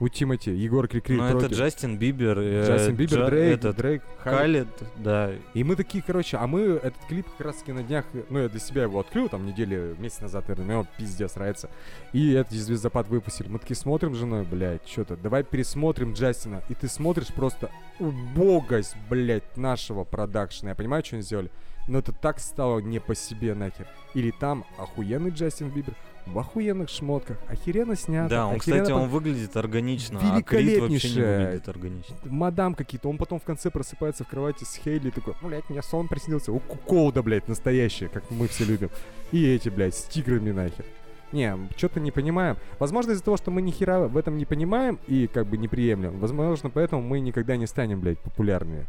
У 0.00 0.08
Тимати, 0.08 0.50
Егор 0.50 0.88
Крикри 0.88 1.16
Ну, 1.16 1.24
это. 1.24 1.46
Джастин 1.46 1.98
Бибер, 1.98 2.38
э, 2.38 2.66
Джастин 2.66 2.96
Бибер, 2.96 3.18
Джа- 3.18 3.26
Дрейк, 3.26 3.58
этот, 3.58 3.76
Дрейк. 3.76 4.02
Халед, 4.20 4.68
да, 4.96 5.30
И 5.52 5.62
мы 5.62 5.76
такие, 5.76 6.02
короче, 6.02 6.38
а 6.38 6.46
мы 6.46 6.60
этот 6.62 7.04
клип 7.06 7.26
как 7.36 7.46
раз 7.48 7.56
таки 7.56 7.72
на 7.72 7.82
днях, 7.82 8.06
ну, 8.30 8.38
я 8.38 8.48
для 8.48 8.60
себя 8.60 8.84
его 8.84 8.98
открыл, 9.00 9.28
там, 9.28 9.44
недели, 9.44 9.94
месяц 9.98 10.22
назад, 10.22 10.48
наверное, 10.48 10.78
он 10.78 10.86
пиздец 10.96 11.34
нравится. 11.36 11.68
И 12.14 12.32
этот 12.32 12.52
звездопад 12.54 13.08
выпустили. 13.08 13.48
Мы 13.48 13.58
такие 13.58 13.76
смотрим 13.76 14.14
с 14.14 14.18
женой, 14.18 14.44
блядь, 14.50 14.88
что-то, 14.88 15.16
давай 15.18 15.44
пересмотрим 15.44 16.14
Джастина. 16.14 16.62
И 16.70 16.74
ты 16.74 16.88
смотришь 16.88 17.28
просто 17.28 17.70
убогость, 17.98 18.96
блядь, 19.10 19.56
нашего 19.58 20.04
продакшена. 20.04 20.70
Я 20.70 20.74
понимаю, 20.76 21.04
что 21.04 21.16
они 21.16 21.22
сделали, 21.22 21.50
но 21.88 21.98
это 21.98 22.12
так 22.12 22.40
стало 22.40 22.80
не 22.80 23.00
по 23.00 23.14
себе 23.14 23.54
нахер. 23.54 23.86
Или 24.14 24.30
там 24.30 24.64
охуенный 24.78 25.30
Джастин 25.30 25.68
Бибер 25.68 25.94
в 26.32 26.38
охуенных 26.38 26.88
шмотках, 26.88 27.38
охеренно 27.48 27.96
снято. 27.96 28.30
да, 28.30 28.46
он, 28.46 28.56
охеренно 28.56 28.84
кстати, 28.84 28.96
он 28.96 29.08
выглядит 29.08 29.56
органично, 29.56 30.20
а 30.22 30.42
Крид 30.42 30.80
вообще 30.80 31.08
не 31.10 31.20
выглядит 31.20 31.68
органично. 31.68 32.16
мадам 32.24 32.74
какие-то, 32.74 33.08
он 33.08 33.18
потом 33.18 33.40
в 33.40 33.44
конце 33.44 33.70
просыпается 33.70 34.24
в 34.24 34.28
кровати 34.28 34.64
с 34.64 34.76
Хейли, 34.76 35.10
такой, 35.10 35.34
«Ну, 35.40 35.48
блядь, 35.48 35.68
мне 35.68 35.82
сон 35.82 36.08
приснился, 36.08 36.52
у 36.52 36.60
Куколда, 36.60 37.22
блядь, 37.22 37.48
настоящая, 37.48 38.08
как 38.08 38.30
мы 38.30 38.48
все 38.48 38.64
любим. 38.64 38.90
И 39.32 39.46
эти, 39.46 39.68
блядь, 39.68 39.94
с 39.94 40.04
тиграми 40.04 40.50
нахер. 40.50 40.84
Не, 41.32 41.56
что-то 41.76 42.00
не 42.00 42.10
понимаем. 42.10 42.56
Возможно, 42.78 43.12
из-за 43.12 43.22
того, 43.22 43.36
что 43.36 43.50
мы 43.50 43.62
ни 43.62 43.70
хера 43.70 44.08
в 44.08 44.16
этом 44.16 44.36
не 44.36 44.44
понимаем 44.44 44.98
и 45.06 45.28
как 45.28 45.46
бы 45.46 45.56
не 45.56 45.68
приемлем, 45.68 46.18
возможно, 46.18 46.70
поэтому 46.70 47.02
мы 47.02 47.20
никогда 47.20 47.56
не 47.56 47.66
станем, 47.66 48.00
блядь, 48.00 48.18
популярными. 48.18 48.86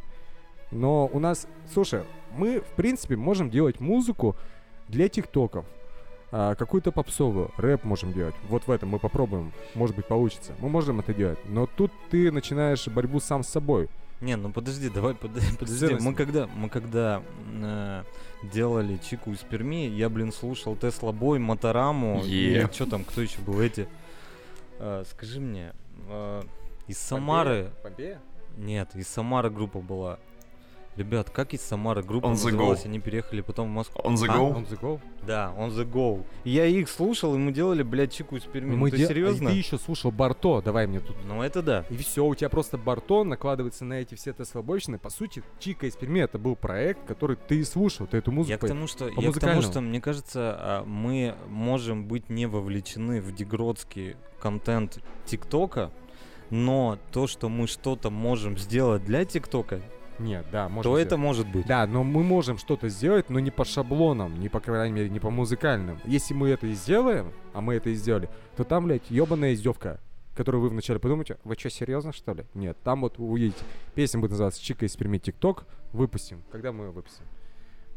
Но 0.71 1.07
у 1.11 1.19
нас, 1.19 1.47
слушай, 1.71 2.03
мы, 2.35 2.61
в 2.61 2.75
принципе, 2.75 3.15
можем 3.15 3.49
делать 3.49 3.79
музыку 3.79 4.35
для 4.87 5.07
тиктоков. 5.09 5.65
А, 6.33 6.55
какую-то 6.55 6.91
попсовую, 6.91 7.51
рэп 7.57 7.83
можем 7.83 8.13
делать. 8.13 8.35
Вот 8.47 8.65
в 8.65 8.71
этом 8.71 8.89
мы 8.89 8.99
попробуем. 8.99 9.51
Может 9.75 9.95
быть, 9.95 10.05
получится. 10.05 10.53
Мы 10.59 10.69
можем 10.69 10.99
это 10.99 11.13
делать. 11.13 11.39
Но 11.45 11.67
тут 11.67 11.91
ты 12.09 12.31
начинаешь 12.31 12.87
борьбу 12.87 13.19
сам 13.19 13.43
с 13.43 13.49
собой. 13.49 13.89
Не, 14.21 14.35
ну 14.37 14.51
подожди, 14.51 14.89
давай, 14.89 15.13
под- 15.15 15.31
подожди. 15.59 15.97
Мы 15.99 16.13
когда, 16.13 16.47
мы 16.47 16.69
когда 16.69 17.21
э, 17.61 18.03
делали 18.53 18.97
Чику 18.97 19.31
из 19.31 19.39
Перми, 19.39 19.87
я, 19.87 20.09
блин, 20.09 20.31
слушал 20.31 20.75
Тесла 20.75 21.11
Бой, 21.11 21.39
Мотораму 21.39 22.21
Е. 22.23 22.63
и 22.63 22.73
что 22.73 22.85
там, 22.85 23.03
кто 23.03 23.21
еще 23.21 23.41
был 23.41 23.59
эти. 23.59 23.87
Э, 24.79 25.03
скажи 25.09 25.39
мне, 25.39 25.73
э, 26.07 26.43
из 26.87 26.97
Самары, 26.99 27.71
Помпея? 27.83 28.19
нет, 28.57 28.95
из 28.95 29.07
Самары 29.07 29.49
группа 29.49 29.79
была. 29.79 30.19
Ребят, 30.97 31.29
как 31.29 31.53
из 31.53 31.61
Самары 31.61 32.03
группа 32.03 32.25
On 32.25 32.29
называлась? 32.31 32.85
Они 32.85 32.99
переехали 32.99 33.41
потом 33.41 33.69
в 33.69 33.71
Москву. 33.71 34.01
On 34.03 34.15
the 34.15 34.27
А, 34.27 34.37
go. 34.37 34.55
On 34.55 34.67
the 34.67 34.79
go. 34.79 34.99
Да, 35.25 35.53
On 35.57 35.69
the 35.69 35.89
go. 35.89 36.23
И 36.43 36.49
я 36.49 36.65
их 36.65 36.89
слушал, 36.89 37.33
и 37.33 37.37
мы 37.37 37.53
делали, 37.53 37.81
блядь, 37.81 38.11
чику 38.11 38.35
из 38.35 38.43
Перми. 38.43 38.75
Мы 38.75 38.91
Ты 38.91 38.97
де- 38.97 39.07
серьезно? 39.07 39.49
И 39.49 39.51
ты 39.53 39.57
еще 39.57 39.77
слушал 39.77 40.11
Барто, 40.11 40.61
давай 40.61 40.87
мне 40.87 40.99
тут. 40.99 41.15
Ну 41.25 41.41
это 41.41 41.61
да. 41.61 41.85
И 41.89 41.95
все, 41.95 42.25
у 42.25 42.35
тебя 42.35 42.49
просто 42.49 42.77
Барто 42.77 43.23
накладывается 43.23 43.85
на 43.85 43.93
эти 43.93 44.15
все 44.15 44.33
теслобочины. 44.33 44.97
По 44.97 45.09
сути, 45.09 45.43
Чика 45.59 45.85
из 45.85 45.95
Перми 45.95 46.19
это 46.19 46.37
был 46.37 46.55
проект, 46.57 47.05
который 47.05 47.37
ты 47.37 47.63
слушал, 47.63 48.05
ты 48.05 48.17
эту 48.17 48.31
музыку... 48.33 48.51
Я 48.51 48.57
к 48.57 48.67
тому, 48.67 48.87
что, 48.87 49.07
я 49.07 49.31
к 49.31 49.39
тому, 49.39 49.61
что 49.61 49.79
мне 49.79 50.01
кажется, 50.01 50.55
а, 50.59 50.83
мы 50.85 51.35
можем 51.47 52.05
быть 52.05 52.29
не 52.29 52.47
вовлечены 52.47 53.21
в 53.21 53.33
дегродский 53.33 54.17
контент 54.41 54.99
ТикТока, 55.25 55.91
но 56.49 56.97
то, 57.13 57.27
что 57.27 57.47
мы 57.47 57.67
что-то 57.67 58.09
можем 58.09 58.57
сделать 58.57 59.05
для 59.05 59.23
ТикТока, 59.23 59.79
Нет, 60.21 60.45
да, 60.51 60.69
может 60.69 60.83
то 60.91 60.97
это 60.97 61.17
может 61.17 61.47
быть. 61.47 61.65
Да, 61.65 61.87
но 61.87 62.03
мы 62.03 62.23
можем 62.23 62.57
что-то 62.57 62.89
сделать, 62.89 63.29
но 63.29 63.39
не 63.39 63.51
по 63.51 63.65
шаблонам, 63.65 64.39
не 64.39 64.49
по 64.49 64.59
крайней 64.59 64.93
мере, 64.93 65.09
не 65.09 65.19
по 65.19 65.29
музыкальным. 65.29 65.99
Если 66.05 66.33
мы 66.33 66.49
это 66.49 66.67
и 66.67 66.73
сделаем, 66.73 67.33
а 67.53 67.61
мы 67.61 67.75
это 67.75 67.89
и 67.89 67.95
сделали, 67.95 68.29
то 68.55 68.63
там, 68.63 68.85
блядь, 68.85 69.09
ебаная 69.09 69.53
издевка, 69.53 69.99
которую 70.35 70.61
вы 70.61 70.69
вначале 70.69 70.99
подумаете, 70.99 71.37
вы 71.43 71.55
что, 71.55 71.69
серьезно, 71.69 72.13
что 72.13 72.33
ли? 72.33 72.45
Нет, 72.53 72.77
там 72.83 73.01
вот 73.01 73.17
вы 73.17 73.25
увидите, 73.25 73.63
песня 73.95 74.19
будет 74.19 74.31
называться 74.31 74.61
«Чика 74.63 74.85
из 74.85 74.95
Перми 74.95 75.17
ТикТок», 75.17 75.65
выпустим. 75.91 76.41
Когда 76.51 76.71
мы 76.71 76.85
ее 76.85 76.91
выпустим? 76.91 77.23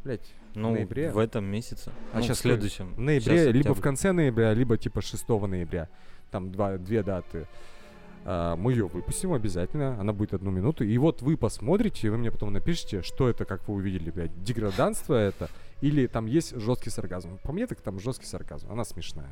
Блять, 0.02 0.34
Ну, 0.54 0.70
в 0.70 0.72
ноябре. 0.72 1.10
в 1.12 1.18
этом 1.18 1.44
месяце. 1.46 1.90
А 2.12 2.18
ну, 2.18 2.22
щас 2.22 2.38
в 2.38 2.40
следующем. 2.40 2.94
в 2.94 3.00
ноябре, 3.00 3.44
Щас 3.44 3.54
либо 3.54 3.74
в 3.74 3.80
конце 3.80 4.12
ноября, 4.12 4.52
либо 4.52 4.76
типа 4.76 5.00
6 5.00 5.28
ноября. 5.28 5.88
Там 6.30 6.50
два, 6.50 6.76
две 6.76 7.02
даты. 7.02 7.46
А, 8.24 8.56
мы 8.56 8.72
ее 8.72 8.86
выпустим 8.86 9.32
обязательно, 9.32 9.98
она 10.00 10.12
будет 10.12 10.34
одну 10.34 10.50
минуту. 10.50 10.84
И 10.84 10.96
вот 10.98 11.22
вы 11.22 11.36
посмотрите, 11.36 12.06
и 12.06 12.10
вы 12.10 12.18
мне 12.18 12.30
потом 12.30 12.52
напишите, 12.52 13.02
что 13.02 13.28
это, 13.28 13.44
как 13.44 13.68
вы 13.68 13.74
увидели, 13.74 14.10
блядь, 14.10 14.42
деграданство 14.42 15.14
это, 15.14 15.48
или 15.80 16.06
там 16.06 16.26
есть 16.26 16.56
жесткий 16.58 16.90
сарказм. 16.90 17.38
По 17.42 17.52
мне 17.52 17.66
так 17.66 17.80
там 17.80 18.00
жесткий 18.00 18.26
сарказм, 18.26 18.70
она 18.72 18.84
смешная. 18.84 19.28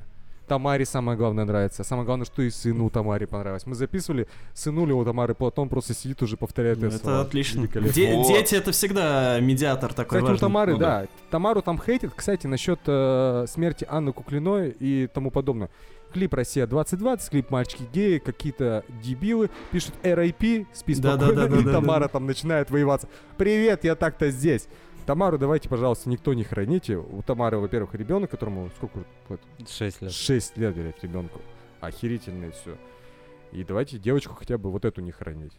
Тамаре 0.48 0.84
самое 0.84 1.16
главное 1.16 1.44
нравится. 1.44 1.84
Самое 1.84 2.04
главное, 2.04 2.26
что 2.26 2.42
и 2.42 2.50
сыну 2.50 2.90
Тамаре 2.90 3.26
понравилось. 3.28 3.64
Мы 3.64 3.74
записывали, 3.76 4.26
сынули 4.52 4.92
у 4.92 5.02
Тамары, 5.04 5.34
потом 5.34 5.68
просто 5.68 5.94
сидит 5.94 6.20
уже 6.20 6.36
повторяет 6.36 6.78
Ну, 6.80 6.88
это 6.88 6.96
Это 6.96 7.04
слова. 7.04 7.20
отлично. 7.22 7.66
Де- 7.68 8.16
Вот. 8.16 8.26
Дети 8.26 8.56
это 8.56 8.72
всегда 8.72 9.38
медиатор 9.40 9.94
такой 9.94 10.18
Кстати, 10.18 10.22
у 10.24 10.26
важный. 10.26 10.40
Тамары, 10.40 10.72
Ну 10.72 10.78
да. 10.78 11.06
Тамару 11.30 11.62
там 11.62 11.80
хейтят, 11.80 12.12
кстати, 12.14 12.48
насчет 12.48 12.80
э, 12.86 13.46
смерти 13.48 13.86
Анны 13.88 14.12
Куклиной 14.12 14.74
и 14.78 15.06
тому 15.06 15.30
подобное. 15.30 15.70
Клип 16.12 16.34
«Россия 16.34 16.66
2020», 16.66 17.30
клип 17.30 17.50
«Мальчики 17.50 17.84
геи», 17.92 18.18
какие-то 18.18 18.84
дебилы 19.02 19.50
пишут 19.70 19.94
«RIP», 20.02 20.66
спи 20.72 20.94
Да, 20.96 21.16
да, 21.16 21.26
спокойно, 21.26 21.48
да, 21.48 21.48
да, 21.48 21.60
и 21.60 21.64
да, 21.64 21.72
Тамара 21.72 22.02
да. 22.02 22.08
там 22.08 22.26
начинает 22.26 22.70
воеваться. 22.70 23.08
«Привет, 23.36 23.84
я 23.84 23.94
так-то 23.94 24.30
здесь». 24.30 24.68
Тамару 25.06 25.36
давайте, 25.36 25.68
пожалуйста, 25.68 26.08
никто 26.08 26.32
не 26.32 26.44
храните. 26.44 26.96
У 26.96 27.22
Тамары, 27.22 27.58
во-первых, 27.58 27.94
ребенок, 27.94 28.30
которому 28.30 28.70
сколько? 28.76 29.04
Шесть 29.68 30.00
лет. 30.00 30.12
6 30.12 30.56
лет, 30.58 30.74
блядь, 30.74 31.02
ребенку. 31.02 31.40
Охерительное 31.80 32.52
все. 32.52 32.76
И 33.50 33.64
давайте 33.64 33.98
девочку 33.98 34.34
хотя 34.34 34.58
бы 34.58 34.70
вот 34.70 34.84
эту 34.84 35.00
не 35.00 35.10
хранить. 35.10 35.52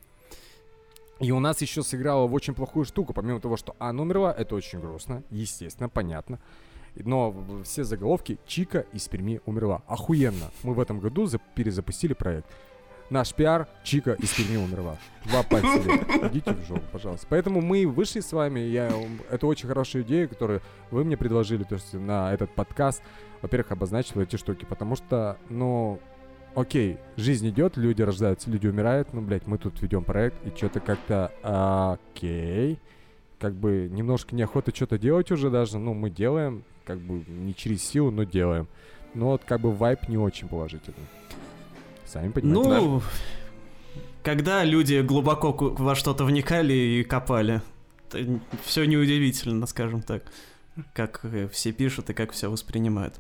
И 1.20 1.32
у 1.32 1.40
нас 1.40 1.62
еще 1.62 1.84
сыграла 1.84 2.26
в 2.28 2.34
очень 2.34 2.54
плохую 2.54 2.86
штуку, 2.86 3.14
помимо 3.14 3.40
того, 3.40 3.58
что 3.58 3.76
Анна 3.80 4.02
умерла, 4.02 4.34
это 4.34 4.56
очень 4.56 4.80
грустно, 4.80 5.24
естественно, 5.30 5.90
понятно. 5.90 6.40
Но 6.96 7.36
все 7.64 7.84
заголовки 7.84 8.38
Чика 8.46 8.86
из 8.94 9.08
Перми 9.08 9.42
умерла. 9.46 9.82
Охуенно. 9.88 10.52
Мы 10.64 10.74
в 10.74 10.80
этом 10.80 11.00
году 11.00 11.26
за- 11.26 11.40
перезапустили 11.56 12.14
проект. 12.14 12.48
Наш 13.10 13.34
пиар 13.34 13.68
Чика 13.84 14.14
из 14.14 14.34
Перми 14.34 14.58
умерла. 14.58 14.98
Два 15.26 15.44
пальца. 15.44 15.82
Идите 16.28 16.54
в 16.54 16.66
жопу, 16.68 16.84
пожалуйста. 16.92 17.28
Поэтому 17.30 17.62
мы 17.62 17.86
вышли 17.86 18.22
с 18.22 18.32
вами. 18.32 18.60
Я, 18.62 18.92
это 19.30 19.46
очень 19.48 19.68
хорошая 19.68 20.04
идея, 20.04 20.28
которую 20.28 20.62
вы 20.90 21.04
мне 21.04 21.18
предложили 21.18 21.64
то 21.64 21.76
есть, 21.76 21.94
на 21.94 22.34
этот 22.34 22.54
подкаст. 22.56 23.02
Во-первых, 23.42 23.72
обозначил 23.72 24.22
эти 24.22 24.36
штуки, 24.38 24.66
потому 24.66 24.96
что, 24.96 25.38
ну, 25.50 26.00
окей, 26.56 26.98
жизнь 27.18 27.50
идет, 27.50 27.76
люди 27.76 28.02
рождаются, 28.02 28.50
люди 28.50 28.68
умирают, 28.68 29.14
ну, 29.14 29.22
блядь, 29.22 29.48
мы 29.48 29.58
тут 29.58 29.82
ведем 29.82 30.04
проект, 30.04 30.36
и 30.46 30.56
что-то 30.56 30.80
как-то 30.80 31.98
окей. 32.14 32.80
Как 33.40 33.54
бы 33.54 33.90
немножко 33.92 34.34
неохота 34.36 34.74
что-то 34.74 34.98
делать 34.98 35.30
уже 35.32 35.50
даже, 35.50 35.78
ну, 35.78 35.94
мы 35.94 36.10
делаем, 36.10 36.64
как 36.86 37.00
бы 37.00 37.24
не 37.28 37.54
через 37.56 37.84
силу, 37.84 38.12
но 38.12 38.24
делаем. 38.24 38.68
Но 39.14 39.28
вот 39.28 39.44
как 39.46 39.62
бы 39.62 39.72
вайп 39.72 40.08
не 40.08 40.18
очень 40.18 40.48
положительный. 40.48 41.06
Сами 42.06 42.32
понимаете. 42.32 42.70
Ну, 42.86 43.02
когда 44.24 44.64
люди 44.64 45.02
глубоко 45.02 45.52
во 45.52 45.96
что-то 45.96 46.26
вникали 46.26 46.74
и 46.74 47.04
копали, 47.04 47.62
все 48.64 48.86
неудивительно, 48.86 49.66
скажем 49.68 50.02
так, 50.02 50.24
как 50.94 51.20
э, 51.24 51.48
все 51.50 51.72
пишут 51.72 52.10
и 52.10 52.14
как 52.14 52.32
все 52.32 52.50
воспринимают. 52.50 53.16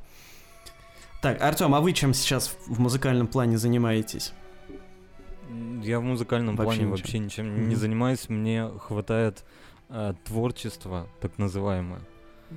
Так, 1.21 1.41
Артем, 1.41 1.73
а 1.75 1.81
вы 1.81 1.93
чем 1.93 2.13
сейчас 2.13 2.55
в- 2.67 2.79
музыкальном 2.79 3.27
плане 3.27 3.57
занимаетесь? 3.57 4.33
Я 5.83 5.99
в 5.99 6.03
музыкальном 6.03 6.55
Вообще 6.55 6.65
плане 6.79 6.79
ничем. 6.81 6.89
вообще 6.91 7.19
ничем 7.19 7.69
не 7.69 7.75
занимаюсь. 7.75 8.27
Мне 8.29 8.69
хватает 8.79 9.43
э, 9.89 10.13
творчества, 10.25 11.07
так 11.21 11.37
называемое. 11.37 12.01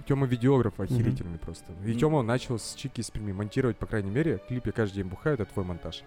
Тёма 0.07 0.27
видеограф 0.27 0.79
охерительный 0.81 1.39
просто. 1.39 1.73
И 1.85 1.93
М. 1.93 1.99
Тёма 1.99 2.23
начал 2.23 2.59
с 2.59 2.75
Чики 2.75 3.01
из 3.01 3.11
Перми 3.11 3.33
монтировать, 3.33 3.77
по 3.77 3.87
крайней 3.87 4.11
мере, 4.11 4.41
клипе 4.49 4.73
«Каждый 4.73 4.97
день 4.97 5.07
бухаю»— 5.07 5.35
это 5.39 5.45
твой 5.47 5.65
монтаж. 5.65 6.03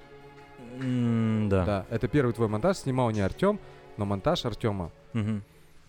М, 0.82 1.49
Да. 1.49 1.66
Да, 1.66 1.86
это 1.90 2.07
первый 2.07 2.34
твой 2.34 2.48
монтаж, 2.48 2.78
снимал 2.78 3.11
не 3.11 3.22
Артем, 3.22 3.60
но 3.98 4.06
монтаж 4.06 4.45
Артема. 4.45 4.91
Мгм. 5.14 5.44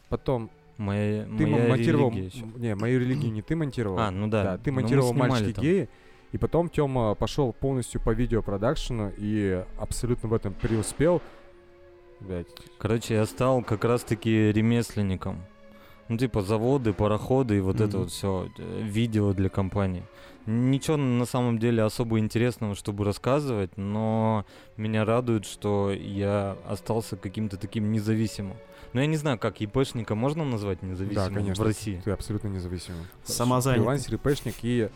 Потом 0.09 0.51
Моя, 0.79 1.25
ты 1.25 1.47
моя 1.47 1.69
монтировал... 1.69 2.11
м, 2.11 2.31
Не, 2.57 2.75
мою 2.75 3.01
религию 3.01 3.31
не 3.31 3.43
ты 3.43 3.55
монтировал. 3.55 3.99
А, 3.99 4.11
ну 4.11 4.29
да. 4.29 4.43
Да, 4.45 4.59
ты 4.59 4.73
мы 4.73 4.81
монтировал 4.81 5.13
мальчики 5.13 5.53
там. 5.53 5.63
геи, 5.65 5.89
и 6.33 6.39
потом 6.39 6.71
Тёма 6.71 7.15
пошел 7.15 7.53
полностью 7.53 8.01
по 8.01 8.11
видеопродакшену 8.15 9.13
и 9.19 9.63
абсолютно 9.79 10.31
в 10.31 10.33
этом 10.35 10.55
преуспел. 10.55 11.21
Блять, 12.21 12.47
Короче, 12.79 13.15
я 13.15 13.27
стал 13.27 13.63
как 13.63 13.85
раз-таки 13.85 14.53
ремесленником. 14.53 15.43
Ну, 16.11 16.19
типа 16.19 16.43
заводы, 16.43 16.93
пароходы 16.93 17.57
и 17.59 17.61
вот 17.61 17.77
это 17.77 17.97
Мгм. 17.97 17.99
вот 18.01 18.11
все 18.11 18.49
видео 18.83 19.33
для 19.33 19.49
компаний. 19.49 20.03
Ничего 20.45 20.97
на 20.97 21.25
самом 21.25 21.59
деле 21.61 21.85
особо 21.85 22.19
интересного, 22.19 22.75
чтобы 22.75 23.05
рассказывать, 23.05 23.77
но 23.77 24.45
меня 24.77 25.05
радует, 25.05 25.45
что 25.47 25.93
я 25.93 26.57
остался 26.69 27.17
каким-то 27.17 27.57
таким 27.57 27.93
независимым. 27.93 28.57
Но 28.93 29.01
я 29.01 29.07
не 29.07 29.17
знаю, 29.17 29.39
как 29.39 29.61
ИПшника 29.61 30.17
можно 30.17 30.45
назвать 30.45 30.83
независимым 30.83 31.33
конечно. 31.35 31.63
в 31.63 31.67
России. 31.67 32.01
ты 32.05 32.11
абсолютно 32.11 32.49
независимый. 32.49 33.03
Самозанятый. 33.23 33.85
Фрилансер, 33.85 34.15
ИПшник, 34.17 34.55
и 34.63 34.89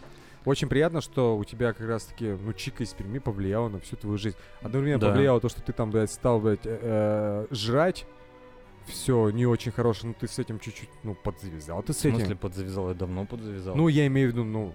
очень 0.44 0.66
приятно, 0.68 1.00
что 1.00 1.36
у 1.38 1.44
тебя 1.44 1.72
как 1.72 1.86
раз-таки, 1.86 2.26
ну, 2.44 2.52
Чика 2.54 2.82
из 2.82 2.92
Перми 2.92 3.18
повлияла 3.20 3.68
на 3.68 3.78
всю 3.78 3.94
твою 3.94 4.18
жизнь. 4.18 4.36
Одновременно 4.62 5.00
Да. 5.00 5.10
повлияло 5.10 5.40
то, 5.40 5.48
что 5.48 5.62
ты 5.62 5.72
там, 5.72 5.92
блядь, 5.92 6.10
стал, 6.10 6.40
блядь, 6.40 6.66
э, 6.66 6.76
э, 6.82 7.46
жрать, 7.54 8.04
все 8.86 9.30
не 9.30 9.46
очень 9.46 9.72
хорошее, 9.72 10.08
но 10.08 10.14
ты 10.18 10.28
с 10.32 10.38
этим 10.38 10.58
чуть-чуть, 10.58 10.88
ну, 11.02 11.14
подзавязал 11.14 11.82
ты 11.82 11.92
В 11.92 11.96
с 11.96 12.00
смысле 12.00 12.24
этим. 12.24 12.38
подзавязал? 12.38 12.88
Я 12.88 12.94
давно 12.94 13.24
подзавязал. 13.26 13.74
Ну, 13.76 13.88
я 13.88 14.06
имею 14.06 14.30
в 14.30 14.32
виду, 14.32 14.44
ну, 14.44 14.74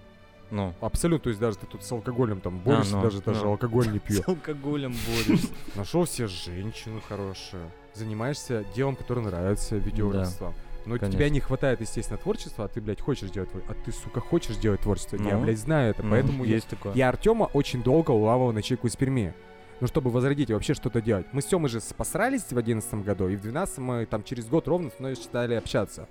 ну. 0.50 0.74
абсолютно, 0.80 1.24
то 1.24 1.28
есть 1.30 1.40
даже 1.40 1.58
ты 1.58 1.66
тут 1.66 1.84
с 1.84 1.92
алкоголем 1.92 2.40
там 2.40 2.58
борешься, 2.58 2.96
ну, 2.96 3.02
даже 3.02 3.20
даже 3.22 3.44
ну. 3.44 3.50
алкоголь 3.52 3.88
не 3.92 3.98
пьешь. 4.00 4.24
С 4.24 4.28
алкоголем 4.28 4.94
борешься. 5.06 5.48
Нашел 5.76 6.06
себе 6.06 6.26
женщину 6.28 7.00
хорошую, 7.08 7.70
занимаешься 7.94 8.64
делом, 8.74 8.96
которое 8.96 9.22
нравится, 9.22 9.76
видеографством. 9.76 10.54
Но 10.86 10.96
конечно. 10.96 11.12
тебя 11.18 11.28
не 11.28 11.40
хватает, 11.40 11.82
естественно, 11.82 12.16
творчества, 12.18 12.64
а 12.64 12.68
ты, 12.68 12.80
блядь, 12.80 13.02
хочешь 13.02 13.30
делать 13.30 13.50
творчество. 13.50 13.76
А 13.78 13.84
ты, 13.84 13.92
сука, 13.92 14.20
хочешь 14.20 14.56
делать 14.56 14.80
творчество. 14.80 15.16
я, 15.16 15.36
Ну, 15.36 15.42
блядь, 15.44 15.58
знаю 15.58 15.90
это, 15.90 16.02
Ну, 16.02 16.10
поэтому 16.10 16.42
я, 16.44 16.54
есть 16.54 16.68
такое. 16.68 16.94
я 16.94 17.10
Артема 17.10 17.44
очень 17.52 17.82
долго 17.82 18.12
улавывал 18.12 18.52
на 18.52 18.62
чайку 18.62 18.86
из 18.86 18.96
Перми. 18.96 19.34
Ну, 19.80 19.86
чтобы 19.86 20.10
возродить 20.10 20.50
и 20.50 20.54
вообще 20.54 20.74
что-то 20.74 21.00
делать. 21.00 21.26
Мы 21.32 21.42
с 21.42 21.46
Тёмой 21.46 21.70
же 21.70 21.80
посрались 21.96 22.42
в 22.50 22.56
одиннадцатом 22.56 23.02
году, 23.02 23.28
и 23.28 23.36
в 23.36 23.40
двенадцатом 23.40 23.84
мы 23.84 24.06
там 24.06 24.22
через 24.22 24.46
год 24.46 24.68
ровно 24.68 24.90
с 24.90 24.98
мной 25.00 25.16
стали 25.16 25.54
общаться. 25.54 26.08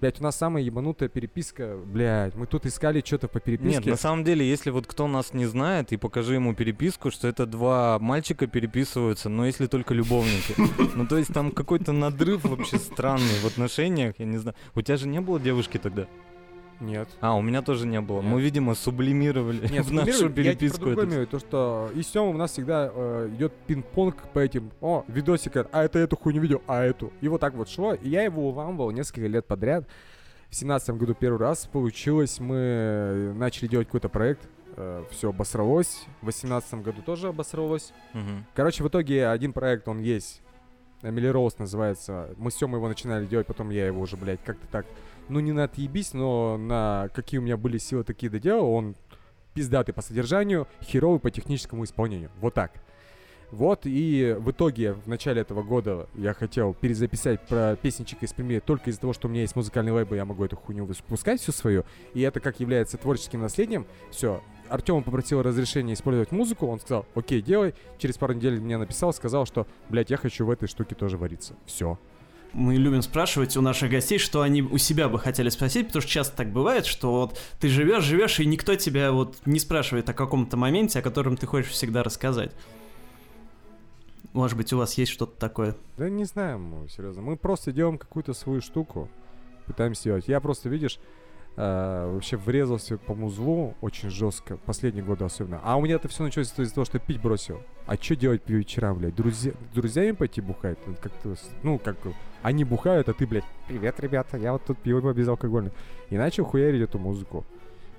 Блять, 0.00 0.20
у 0.20 0.22
нас 0.22 0.36
самая 0.36 0.62
ебанутая 0.62 1.08
переписка, 1.08 1.76
блять, 1.76 2.36
мы 2.36 2.46
тут 2.46 2.66
искали 2.66 3.02
что-то 3.04 3.26
по 3.26 3.40
переписке. 3.40 3.78
Нет, 3.78 3.86
на 3.86 3.96
самом 3.96 4.22
деле, 4.22 4.48
если 4.48 4.70
вот 4.70 4.86
кто 4.86 5.08
нас 5.08 5.34
не 5.34 5.46
знает, 5.46 5.92
и 5.92 5.96
покажи 5.96 6.34
ему 6.34 6.54
переписку, 6.54 7.10
что 7.10 7.26
это 7.26 7.46
два 7.46 7.98
мальчика 7.98 8.46
переписываются, 8.46 9.28
но 9.28 9.44
если 9.46 9.66
только 9.66 9.94
любовники. 9.94 10.54
Ну, 10.94 11.06
то 11.06 11.16
есть 11.16 11.32
там 11.32 11.52
какой-то 11.52 11.92
надрыв 11.92 12.44
вообще 12.44 12.78
странный 12.78 13.38
в 13.42 13.46
отношениях, 13.46 14.14
я 14.18 14.24
не 14.26 14.38
знаю. 14.38 14.56
У 14.74 14.82
тебя 14.82 14.96
же 14.96 15.06
не 15.06 15.20
было 15.20 15.38
девушки 15.38 15.78
тогда? 15.78 16.06
Нет. 16.80 17.08
А, 17.20 17.36
у 17.36 17.42
меня 17.42 17.62
тоже 17.62 17.86
не 17.86 18.00
было. 18.00 18.20
Нет. 18.20 18.30
Мы, 18.30 18.40
видимо, 18.40 18.74
сублимировали 18.74 19.66
Нет, 19.68 19.84
в 19.86 19.92
нашу 19.92 20.12
суммировали, 20.12 20.42
я 20.42 20.54
переписку. 20.54 20.92
про 20.92 21.04
имею, 21.04 21.26
то, 21.26 21.38
что 21.38 21.90
и 21.94 22.02
с 22.02 22.06
Тёмой 22.06 22.34
у 22.34 22.38
нас 22.38 22.52
всегда 22.52 22.90
э, 22.94 23.30
идет 23.34 23.52
пинг-понг 23.66 24.14
по 24.32 24.38
этим, 24.38 24.70
о, 24.80 25.04
видосик, 25.08 25.56
этот, 25.56 25.74
а 25.74 25.82
это 25.84 25.98
эту 25.98 26.16
хуйню 26.16 26.40
видео, 26.40 26.60
а 26.66 26.82
эту. 26.82 27.12
И 27.20 27.28
вот 27.28 27.40
так 27.40 27.54
вот 27.54 27.68
шло, 27.68 27.94
и 27.94 28.08
я 28.08 28.22
его 28.22 28.48
уламывал 28.48 28.90
несколько 28.92 29.26
лет 29.26 29.46
подряд. 29.46 29.86
В 30.50 30.54
семнадцатом 30.54 30.98
году 30.98 31.14
первый 31.14 31.38
раз 31.38 31.66
получилось, 31.66 32.40
мы 32.40 33.32
начали 33.36 33.66
делать 33.66 33.88
какой-то 33.88 34.08
проект, 34.08 34.48
все 35.10 35.28
обосралось. 35.28 36.06
В 36.22 36.26
восемнадцатом 36.26 36.82
году 36.82 37.02
тоже 37.02 37.28
обосралось. 37.28 37.92
Мгм. 38.14 38.46
Короче, 38.54 38.82
в 38.82 38.88
итоге 38.88 39.28
один 39.28 39.52
проект, 39.52 39.88
он 39.88 39.98
есть. 39.98 40.40
Эмили 41.02 41.26
Роуз 41.26 41.58
называется. 41.58 42.30
Мы 42.38 42.50
с 42.50 42.56
Сёмой 42.56 42.78
его 42.78 42.88
начинали 42.88 43.26
делать, 43.26 43.46
потом 43.46 43.70
я 43.70 43.86
его 43.86 44.00
уже, 44.00 44.16
блядь, 44.16 44.40
как-то 44.44 44.66
так, 44.68 44.86
ну 45.28 45.40
не 45.40 45.52
на 45.52 45.64
отъебись, 45.64 46.14
но 46.14 46.56
на 46.56 47.08
какие 47.14 47.38
у 47.38 47.42
меня 47.42 47.56
были 47.56 47.78
силы, 47.78 48.04
такие 48.04 48.30
доделал. 48.30 48.70
Он 48.70 48.96
пиздатый 49.54 49.94
по 49.94 50.02
содержанию, 50.02 50.68
херовый 50.82 51.20
по 51.20 51.30
техническому 51.30 51.84
исполнению. 51.84 52.30
Вот 52.40 52.54
так. 52.54 52.72
Вот, 53.50 53.82
и 53.84 54.36
в 54.38 54.50
итоге 54.50 54.92
в 54.92 55.06
начале 55.06 55.40
этого 55.40 55.62
года 55.62 56.06
я 56.14 56.34
хотел 56.34 56.74
перезаписать 56.74 57.40
про 57.46 57.76
песничек 57.76 58.22
из 58.22 58.32
Перми 58.34 58.58
только 58.58 58.90
из-за 58.90 59.00
того, 59.00 59.14
что 59.14 59.26
у 59.26 59.30
меня 59.30 59.40
есть 59.40 59.56
музыкальный 59.56 59.90
лейбл, 59.90 60.14
я 60.14 60.26
могу 60.26 60.44
эту 60.44 60.56
хуйню 60.56 60.84
выпускать 60.84 61.40
всю 61.40 61.52
свою, 61.52 61.84
и 62.12 62.20
это 62.20 62.40
как 62.40 62.60
является 62.60 62.98
творческим 62.98 63.40
наследием. 63.40 63.86
Все, 64.10 64.42
Артем 64.68 65.02
попросил 65.02 65.42
разрешения 65.42 65.94
использовать 65.94 66.30
музыку, 66.30 66.66
он 66.66 66.80
сказал, 66.80 67.06
окей, 67.14 67.40
делай. 67.40 67.74
Через 67.98 68.18
пару 68.18 68.34
недель 68.34 68.60
мне 68.60 68.76
написал, 68.76 69.12
сказал, 69.12 69.46
что, 69.46 69.66
блядь, 69.88 70.10
я 70.10 70.16
хочу 70.16 70.44
в 70.44 70.50
этой 70.50 70.68
штуке 70.68 70.94
тоже 70.94 71.16
вариться. 71.16 71.54
Все. 71.66 71.98
Мы 72.52 72.76
любим 72.76 73.02
спрашивать 73.02 73.56
у 73.56 73.60
наших 73.60 73.90
гостей, 73.90 74.18
что 74.18 74.40
они 74.40 74.62
у 74.62 74.78
себя 74.78 75.08
бы 75.08 75.18
хотели 75.18 75.48
спросить, 75.48 75.88
потому 75.88 76.02
что 76.02 76.10
часто 76.10 76.36
так 76.36 76.50
бывает, 76.52 76.86
что 76.86 77.12
вот 77.12 77.38
ты 77.60 77.68
живешь, 77.68 78.04
живешь, 78.04 78.40
и 78.40 78.46
никто 78.46 78.74
тебя 78.74 79.12
вот 79.12 79.36
не 79.44 79.58
спрашивает 79.58 80.08
о 80.08 80.14
каком-то 80.14 80.56
моменте, 80.56 80.98
о 80.98 81.02
котором 81.02 81.36
ты 81.36 81.46
хочешь 81.46 81.70
всегда 81.70 82.02
рассказать. 82.02 82.52
Может 84.32 84.56
быть, 84.56 84.72
у 84.72 84.78
вас 84.78 84.94
есть 84.94 85.12
что-то 85.12 85.38
такое? 85.38 85.76
Да 85.96 86.08
не 86.08 86.24
знаю, 86.24 86.58
мы, 86.58 86.88
серьезно. 86.88 87.22
Мы 87.22 87.36
просто 87.36 87.72
делаем 87.72 87.98
какую-то 87.98 88.34
свою 88.34 88.60
штуку, 88.60 89.08
пытаемся 89.66 90.04
делать. 90.04 90.28
Я 90.28 90.40
просто, 90.40 90.68
видишь, 90.68 90.98
э, 91.56 92.10
вообще 92.12 92.36
врезался 92.36 92.98
по 92.98 93.14
музлу 93.14 93.74
очень 93.80 94.10
жестко, 94.10 94.56
последние 94.58 95.04
годы 95.04 95.24
особенно. 95.24 95.60
А 95.64 95.76
у 95.76 95.82
меня 95.82 95.96
это 95.96 96.08
все 96.08 96.22
началось 96.22 96.52
из-за 96.56 96.74
того, 96.74 96.84
что 96.84 96.98
пить 96.98 97.20
бросил. 97.20 97.62
А 97.86 97.96
что 97.96 98.16
делать 98.16 98.42
по 98.42 98.52
вечерам, 98.52 98.98
блядь? 98.98 99.14
Друзья, 99.14 99.52
друзьями 99.74 100.12
пойти 100.12 100.40
бухать? 100.40 100.78
Ну, 100.86 100.94
Как-то, 101.00 101.36
ну, 101.62 101.78
как 101.78 101.96
они 102.42 102.64
бухают, 102.64 103.08
а 103.08 103.12
ты, 103.12 103.26
блядь, 103.26 103.44
привет, 103.66 103.98
ребята, 104.00 104.36
я 104.36 104.52
вот 104.52 104.64
тут 104.64 104.78
пиво 104.78 105.12
безалкогольное. 105.12 105.72
И 106.10 106.16
начал 106.16 106.44
хуярить 106.44 106.82
эту 106.82 106.98
музыку. 106.98 107.44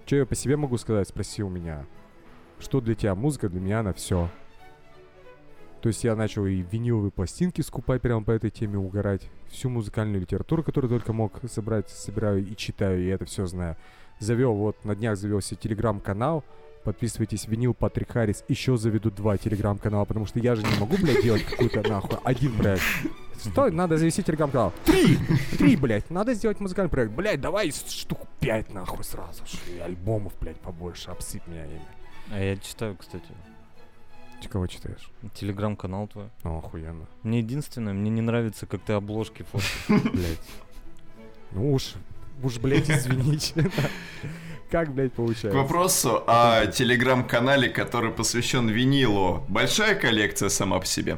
Что 0.05 0.15
я 0.15 0.25
по 0.25 0.35
себе 0.35 0.57
могу 0.57 0.77
сказать? 0.77 1.07
Спроси 1.07 1.43
у 1.43 1.49
меня. 1.49 1.85
Что 2.59 2.81
для 2.81 2.95
тебя 2.95 3.15
музыка? 3.15 3.49
Для 3.49 3.59
меня 3.59 3.81
она 3.81 3.93
все. 3.93 4.29
То 5.81 5.87
есть 5.87 6.03
я 6.03 6.15
начал 6.15 6.45
и 6.45 6.61
виниловые 6.61 7.11
пластинки 7.11 7.61
скупать 7.61 8.01
прямо 8.01 8.23
по 8.23 8.31
этой 8.31 8.49
теме, 8.49 8.77
угорать. 8.77 9.29
Всю 9.49 9.69
музыкальную 9.69 10.21
литературу, 10.21 10.63
которую 10.63 10.89
только 10.89 11.13
мог 11.13 11.39
собрать, 11.49 11.89
собираю 11.89 12.45
и 12.45 12.55
читаю, 12.55 13.01
и 13.01 13.07
это 13.07 13.25
все 13.25 13.45
знаю. 13.45 13.77
Завел, 14.19 14.53
вот 14.55 14.83
на 14.83 14.95
днях 14.95 15.17
завелся 15.17 15.55
телеграм-канал. 15.55 16.43
Подписывайтесь, 16.83 17.47
винил 17.47 17.73
Патрик 17.73 18.11
Харрис. 18.11 18.43
Еще 18.47 18.77
заведу 18.77 19.11
два 19.11 19.37
телеграм-канала, 19.37 20.05
потому 20.05 20.25
что 20.25 20.39
я 20.39 20.55
же 20.55 20.63
не 20.63 20.79
могу, 20.79 20.97
блядь, 20.97 21.23
делать 21.23 21.43
какую-то 21.43 21.87
нахуй 21.87 22.17
один 22.23 22.53
проект. 22.53 22.83
Стой, 23.39 23.71
надо 23.71 23.97
завести 23.97 24.23
телеграм-канал. 24.23 24.73
Три! 24.85 25.17
Три, 25.57 25.75
блядь, 25.75 26.09
надо 26.09 26.33
сделать 26.33 26.59
музыкальный 26.59 26.89
проект. 26.89 27.11
Блядь, 27.13 27.39
давай 27.41 27.71
штук 27.71 28.27
пять 28.39 28.73
нахуй 28.73 29.03
сразу. 29.03 29.45
же. 29.45 29.57
И 29.75 29.79
альбомов, 29.79 30.33
блядь, 30.39 30.57
побольше. 30.57 31.09
Обсыпь 31.11 31.45
меня 31.47 31.65
ими. 31.65 31.81
А 32.31 32.39
я 32.43 32.57
читаю, 32.57 32.95
кстати, 32.97 33.25
Ты 34.41 34.47
кого 34.49 34.67
читаешь? 34.67 35.09
телеграм-канал 35.33 36.07
твой. 36.07 36.29
Ну, 36.43 36.57
охуенно. 36.59 37.05
Мне 37.23 37.39
единственное, 37.39 37.93
мне 37.93 38.09
не 38.09 38.21
нравится, 38.21 38.65
как 38.65 38.81
ты 38.81 38.93
обложки 38.93 39.43
фоткаешь. 39.51 40.11
Блять. 40.13 40.39
Ну 41.51 41.73
уж, 41.73 41.93
уж, 42.43 42.57
блядь, 42.59 42.89
извините. 42.89 43.71
Как, 44.69 44.93
блядь, 44.93 45.13
К 45.13 45.15
получается? 45.15 45.57
вопросу 45.57 46.23
о 46.27 46.67
телеграм-канале, 46.67 47.69
который 47.69 48.11
посвящен 48.11 48.69
винилу. 48.69 49.43
Большая 49.49 49.95
коллекция 49.95 50.49
сама 50.49 50.79
по 50.79 50.85
себе. 50.85 51.17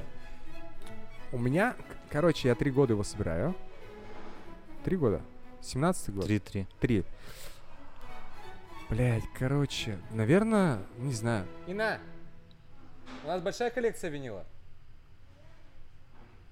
У 1.33 1.37
меня, 1.37 1.73
к- 1.73 1.90
короче, 2.11 2.49
я 2.49 2.55
три 2.55 2.71
года 2.71 2.93
его 2.93 3.03
собираю. 3.03 3.55
Три 4.83 4.97
года? 4.97 5.21
17 5.61 6.13
год? 6.13 6.25
3-3. 6.29 6.67
Три. 6.79 7.03
Блять, 8.89 9.23
короче, 9.37 9.97
наверное, 10.11 10.79
не 10.97 11.13
знаю. 11.13 11.45
Ина, 11.67 11.99
у 13.23 13.27
нас 13.27 13.41
большая 13.41 13.69
коллекция 13.69 14.09
винила? 14.09 14.45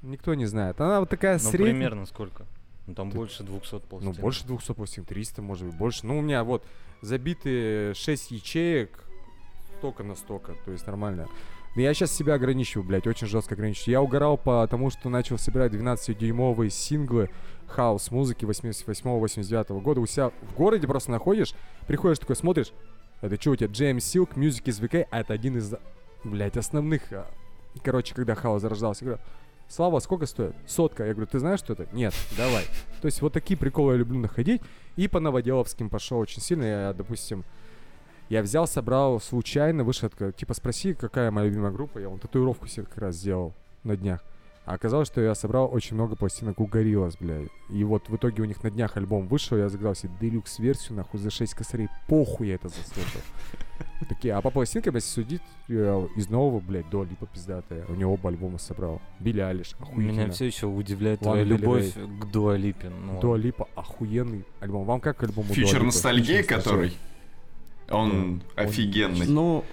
Никто 0.01 0.33
не 0.33 0.45
знает. 0.45 0.79
Она 0.79 1.01
вот 1.01 1.09
такая 1.09 1.33
Ну, 1.33 1.39
средняя. 1.39 1.71
примерно 1.73 2.05
сколько? 2.05 2.45
Ну, 2.87 2.95
там 2.95 3.11
Ты- 3.11 3.17
больше 3.17 3.43
200 3.43 3.73
Ну, 3.73 3.79
пластин. 3.81 4.13
больше 4.13 4.47
200 4.47 4.73
пластин, 4.73 5.05
300, 5.05 5.41
может 5.41 5.65
быть, 5.67 5.75
больше. 5.75 6.05
Ну, 6.05 6.17
у 6.17 6.21
меня 6.21 6.43
вот 6.43 6.63
забиты 7.01 7.93
6 7.93 8.31
ячеек, 8.31 9.03
столько 9.77 10.03
на 10.03 10.15
столько, 10.15 10.53
то 10.65 10.71
есть 10.71 10.87
нормально. 10.87 11.27
Но 11.75 11.81
я 11.81 11.93
сейчас 11.93 12.11
себя 12.11 12.33
ограничиваю, 12.33 12.87
блядь, 12.87 13.07
очень 13.07 13.27
жестко 13.27 13.55
ограничиваю. 13.55 13.91
Я 13.91 14.01
угорал 14.01 14.37
потому, 14.37 14.89
что 14.89 15.09
начал 15.09 15.37
собирать 15.37 15.73
12-дюймовые 15.73 16.69
синглы 16.69 17.29
хаос-музыки 17.67 18.45
88-89 18.45 19.79
года. 19.81 20.01
У 20.01 20.05
себя 20.05 20.31
в 20.41 20.55
городе 20.55 20.87
просто 20.87 21.11
находишь, 21.11 21.53
приходишь 21.87 22.19
такой, 22.19 22.35
смотришь, 22.35 22.73
это 23.21 23.39
что 23.39 23.51
у 23.51 23.55
тебя, 23.55 23.67
Джеймс 23.67 24.03
Силк, 24.03 24.35
Music 24.35 24.63
is 24.63 24.81
VK, 24.81 25.07
а 25.11 25.21
это 25.21 25.33
один 25.33 25.57
из, 25.57 25.73
блядь, 26.23 26.57
основных, 26.57 27.11
а, 27.11 27.27
короче, 27.83 28.15
когда 28.15 28.33
хаос 28.33 28.61
зарождался. 28.61 29.05
Я 29.05 29.11
говорю, 29.11 29.23
Слава, 29.69 29.99
сколько 29.99 30.25
стоит? 30.25 30.55
Сотка. 30.65 31.05
Я 31.05 31.13
говорю, 31.13 31.27
ты 31.27 31.37
знаешь, 31.37 31.59
что 31.59 31.73
это? 31.73 31.87
Нет, 31.93 32.15
давай. 32.35 32.65
То 33.01 33.05
есть 33.05 33.21
вот 33.21 33.33
такие 33.33 33.55
приколы 33.55 33.93
я 33.93 33.99
люблю 33.99 34.19
находить. 34.19 34.63
И 34.95 35.07
по 35.07 35.19
новоделовским 35.19 35.89
пошел 35.89 36.17
очень 36.17 36.41
сильно. 36.41 36.63
Я, 36.63 36.93
допустим, 36.93 37.45
я 38.29 38.41
взял, 38.41 38.67
собрал 38.67 39.19
случайно, 39.19 39.83
вышел, 39.83 40.09
типа, 40.09 40.53
спроси, 40.53 40.93
какая 40.93 41.31
моя 41.31 41.47
любимая 41.47 41.71
группа. 41.71 41.99
Я 41.99 42.09
вон 42.09 42.19
татуировку 42.19 42.67
себе 42.67 42.85
как 42.85 42.99
раз 42.99 43.15
сделал 43.15 43.53
на 43.83 43.95
днях. 43.97 44.23
А 44.65 44.75
оказалось, 44.75 45.07
что 45.07 45.19
я 45.19 45.33
собрал 45.33 45.67
очень 45.73 45.95
много 45.95 46.15
пластинок 46.15 46.59
у 46.59 46.67
Gorillaz, 46.67 47.15
бля. 47.19 47.39
И 47.71 47.83
вот 47.83 48.07
в 48.07 48.15
итоге 48.15 48.43
у 48.43 48.45
них 48.45 48.61
на 48.63 48.69
днях 48.69 48.97
альбом 48.97 49.27
вышел, 49.27 49.57
я 49.57 49.67
загнал 49.67 49.95
себе 49.95 50.11
делюкс-версию, 50.21 50.95
нахуй, 50.95 51.19
за 51.19 51.31
6 51.31 51.55
косарей. 51.55 51.89
Похуй 52.07 52.49
я 52.49 52.55
это 52.55 52.69
заслушал. 52.69 53.21
Такие, 54.09 54.35
а 54.35 54.41
по 54.41 54.51
пластинкам, 54.51 54.93
если 54.93 55.09
судить, 55.09 55.41
я 55.67 56.07
из 56.15 56.29
нового, 56.29 56.59
блядь, 56.59 56.87
до 56.91 57.03
Липа 57.03 57.25
пиздатая. 57.25 57.83
У 57.87 57.95
него 57.95 58.13
оба 58.13 58.29
альбома 58.29 58.59
собрал. 58.59 59.01
Билли 59.19 59.39
Алиш, 59.39 59.75
Меня 59.95 60.11
охуенно. 60.11 60.31
все 60.33 60.45
еще 60.45 60.67
удивляет 60.67 61.21
твоя 61.21 61.43
любовь 61.43 61.95
к 61.95 62.25
Дуалипе. 62.25 62.89
Ну, 62.89 63.19
Дуа 63.19 63.37
Липа 63.37 63.67
охуенный 63.75 64.45
альбом. 64.59 64.85
Вам 64.85 64.99
как 64.99 65.23
альбом 65.23 65.45
Фьючер 65.45 65.81
ностальгии, 65.81 66.43
который... 66.43 66.93
Он 67.91 68.11
Он- 68.11 68.43
офигенный. 68.55 69.27
Ну, 69.27 69.63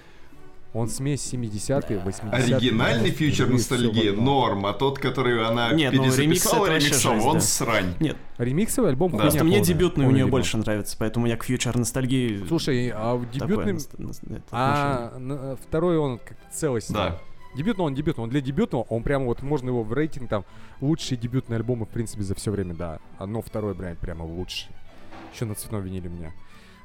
Он 0.72 0.88
смесь 0.88 1.32
70-е, 1.32 1.98
80-е. 2.04 2.30
Оригинальный 2.56 3.10
фьючер 3.10 3.48
ностальгии 3.48 4.10
норм, 4.10 4.66
а 4.66 4.74
тот, 4.74 4.98
который 4.98 5.42
она 5.46 5.72
Нет, 5.72 5.94
ну, 5.94 6.02
ремикс 6.02 6.16
перезаписала 6.16 6.64
это 6.66 6.72
вообще 6.74 6.88
ремиксом, 6.88 7.20
он 7.22 7.34
да. 7.34 7.40
срань. 7.40 7.94
нет, 7.98 8.16
Ремиксовый 8.36 8.90
альбом 8.90 9.12
Да. 9.12 9.18
просто 9.18 9.42
мне 9.42 9.56
полная, 9.58 9.66
дебютный 9.66 10.04
у 10.04 10.06
полный 10.08 10.14
нее 10.16 10.24
дебют. 10.24 10.30
больше 10.32 10.58
нравится, 10.58 10.96
поэтому 10.98 11.26
я 11.26 11.38
к 11.38 11.44
фьючер 11.44 11.78
ностальгии... 11.78 12.44
Слушай, 12.46 12.90
а 12.94 13.14
в 13.14 13.24
такое 13.38 13.78
А 14.50 15.56
второй 15.66 15.96
он 15.96 16.18
как 16.18 16.36
целостный. 16.52 16.94
Да. 16.94 17.20
Дебютный 17.56 17.84
он 17.86 17.94
дебютный. 17.94 18.24
Он 18.24 18.28
для 18.28 18.42
дебютного, 18.42 18.82
он 18.82 19.02
прямо 19.02 19.24
вот 19.24 19.42
можно 19.42 19.70
его 19.70 19.82
в 19.82 19.92
рейтинг 19.94 20.28
там 20.28 20.44
лучшие 20.82 21.16
дебютные 21.16 21.56
альбомы 21.56 21.86
в 21.86 21.88
принципе 21.88 22.22
за 22.22 22.34
все 22.34 22.50
время, 22.50 22.74
да. 22.74 22.98
Но 23.18 23.40
второй 23.40 23.72
бренд 23.72 23.98
прямо 23.98 24.24
лучший. 24.24 24.68
Еще 25.34 25.46
на 25.46 25.54
цветном 25.54 25.82
виниле 25.82 26.10
у 26.10 26.12
меня. 26.12 26.32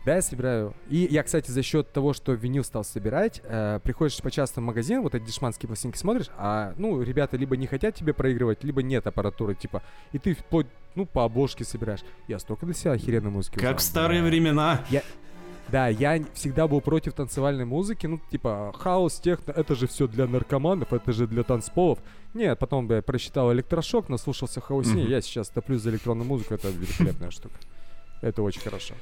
Да, 0.06 0.16
я 0.16 0.22
собираю. 0.24 0.74
И 0.90 1.08
я, 1.12 1.22
кстати, 1.22 1.52
за 1.52 1.62
счет 1.62 1.92
того, 1.94 2.14
что 2.14 2.34
винил 2.34 2.64
стал 2.64 2.84
собирать, 2.84 3.40
э, 3.44 3.80
приходишь 3.84 4.18
по-часто 4.18 4.60
в 4.60 4.64
магазин, 4.64 5.02
вот 5.04 5.14
эти 5.14 5.24
дешманские 5.26 5.68
пластинки 5.68 5.98
смотришь, 5.98 6.28
а, 6.38 6.74
ну, 6.78 7.02
ребята 7.04 7.38
либо 7.38 7.56
не 7.56 7.68
хотят 7.68 7.94
тебе 7.94 8.14
проигрывать, 8.14 8.64
либо 8.64 8.82
нет 8.82 9.06
аппаратуры, 9.06 9.54
типа, 9.54 9.84
и 10.12 10.18
ты 10.18 10.34
вплоть, 10.34 10.66
ну, 10.96 11.06
по 11.06 11.24
обложке 11.26 11.64
собираешь. 11.64 12.00
Я 12.28 12.40
столько 12.40 12.66
для 12.66 12.74
себя 12.74 12.94
охеренной 12.94 13.30
музыки 13.30 13.56
Как 13.56 13.62
узнал, 13.64 13.78
в 13.78 13.82
старые 13.82 14.22
бля. 14.22 14.30
времена. 14.30 14.82
Да, 15.70 15.88
я 15.88 16.22
всегда 16.34 16.68
был 16.68 16.82
против 16.82 17.14
танцевальной 17.14 17.66
музыки, 17.66 18.08
ну, 18.08 18.20
типа, 18.32 18.74
хаос, 18.78 19.20
техно, 19.20 19.52
это 19.52 19.76
же 19.76 19.88
все 19.88 20.08
для 20.08 20.26
наркоманов, 20.28 20.92
это 20.92 21.14
же 21.14 21.28
для 21.28 21.44
танцполов. 21.44 22.00
Нет, 22.34 22.58
потом 22.60 22.88
бы 22.88 22.96
я 22.96 23.02
прочитал 23.02 23.54
электрошок, 23.54 24.10
наслушался 24.10 24.60
хаосни, 24.60 25.04
Мгм. 25.04 25.12
я 25.12 25.22
сейчас 25.22 25.48
топлю 25.50 25.78
за 25.78 25.92
электронную 25.92 26.28
музыку, 26.28 26.56
это 26.56 26.70
великолепная 26.70 27.30
штука. 27.32 27.56
Это 28.22 28.42
очень 28.42 28.62
хорошо. 28.62 28.96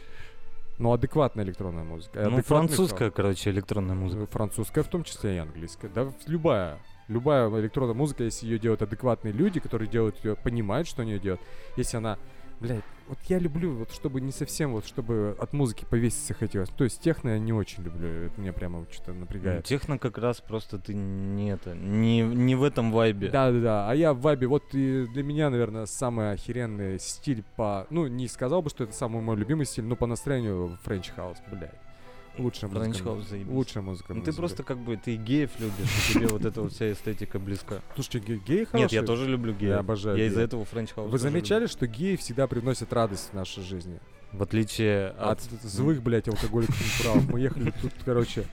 Но 0.79 0.93
адекватная 0.93 1.43
электронная 1.43 1.83
музыка. 1.83 2.27
Ну, 2.29 2.41
французская, 2.41 3.11
короче, 3.11 3.49
электронная 3.51 3.95
музыка. 3.95 4.25
Французская 4.27 4.81
в 4.81 4.87
том 4.87 5.03
числе 5.03 5.35
и 5.35 5.37
английская. 5.37 5.89
Да, 5.89 6.11
любая. 6.25 6.79
Любая 7.09 7.49
электронная 7.59 7.95
музыка, 7.95 8.23
если 8.23 8.45
ее 8.45 8.59
делают 8.59 8.81
адекватные 8.81 9.33
люди, 9.33 9.59
которые 9.59 9.89
делают 9.89 10.23
ее, 10.23 10.35
понимают, 10.35 10.87
что 10.87 11.01
они 11.01 11.11
ее 11.13 11.19
делают. 11.19 11.41
Если 11.75 11.97
она, 11.97 12.17
блядь, 12.59 12.83
вот 13.09 13.17
я 13.27 13.39
люблю, 13.39 13.73
вот 13.73 13.91
чтобы 13.91 14.21
не 14.21 14.31
совсем, 14.31 14.71
вот 14.73 14.85
чтобы 14.85 15.35
от 15.39 15.51
музыки 15.51 15.83
повеситься 15.89 16.35
хотелось. 16.35 16.69
То 16.69 16.83
есть 16.83 17.01
техно 17.01 17.29
я 17.29 17.39
не 17.39 17.51
очень 17.51 17.83
люблю, 17.83 18.07
это 18.07 18.39
меня 18.39 18.53
прямо 18.53 18.85
что-то 18.91 19.13
Ну, 19.13 19.21
напрягает. 19.21 19.65
Техно 19.65 19.97
как 19.97 20.19
раз 20.19 20.39
просто 20.41 20.77
ты 20.77 20.93
не 20.93 21.49
это, 21.49 21.73
не, 21.73 22.21
не 22.21 22.53
в 22.53 22.61
этом 22.61 22.91
вайбе. 22.91 23.29
Да, 23.29 23.51
да, 23.51 23.59
да. 23.59 23.89
А 23.89 23.95
я 23.95 24.13
в 24.13 24.21
вайбе, 24.21 24.45
вот 24.45 24.63
и 24.73 25.07
для 25.07 25.23
меня, 25.23 25.49
наверное, 25.49 25.87
самый 25.87 26.31
охеренный 26.31 26.99
стиль 26.99 27.43
по... 27.55 27.87
Ну, 27.89 28.05
не 28.05 28.27
сказал 28.27 28.61
бы, 28.61 28.69
что 28.69 28.83
это 28.83 28.93
самый 28.93 29.23
мой 29.23 29.35
любимый 29.35 29.65
стиль, 29.65 29.85
но 29.85 29.95
по 29.95 30.05
настроению 30.05 30.77
French 30.83 31.09
house, 31.09 31.37
блядь. 31.51 31.88
Лучшая 32.37 32.69
музыка. 32.69 32.85
French 32.85 33.01
house 33.03 33.27
заебись. 33.27 33.51
Лучшая 33.51 33.83
музыка. 33.83 34.13
Ну 34.13 34.21
ты 34.21 34.33
просто 34.33 34.63
как 34.63 34.77
бы, 34.79 34.97
ты 34.97 35.15
геев 35.15 35.51
любишь, 35.59 36.09
и 36.09 36.13
тебе 36.13 36.27
вот 36.27 36.45
эта 36.45 36.61
вот 36.61 36.73
вся 36.73 36.91
эстетика 36.91 37.39
близка. 37.39 37.81
Слушайте, 37.95 38.19
ге- 38.19 38.41
геи 38.45 38.59
Нет, 38.59 38.69
хорошие. 38.69 39.01
я 39.01 39.05
тоже 39.05 39.27
люблю 39.27 39.53
геев. 39.53 39.71
Я 39.71 39.79
обожаю 39.79 40.17
Я 40.17 40.25
из-за 40.27 40.41
этого 40.41 40.65
French 40.65 40.93
house 40.93 41.11
Вы 41.11 41.19
замечали, 41.19 41.67
что 41.67 41.87
геи 41.87 42.15
всегда 42.15 42.47
приносят 42.47 42.93
радость 42.93 43.29
в 43.31 43.33
нашей 43.33 43.63
жизни? 43.63 43.99
В 44.31 44.43
отличие 44.43 45.07
От 45.09 45.39
от... 45.39 45.61
злых, 45.63 46.03
блядь, 46.03 46.27
алкоголиков 46.27 47.01
прав. 47.01 47.29
Мы 47.29 47.39
ехали 47.41 47.73
тут, 47.81 47.91
короче... 48.05 48.45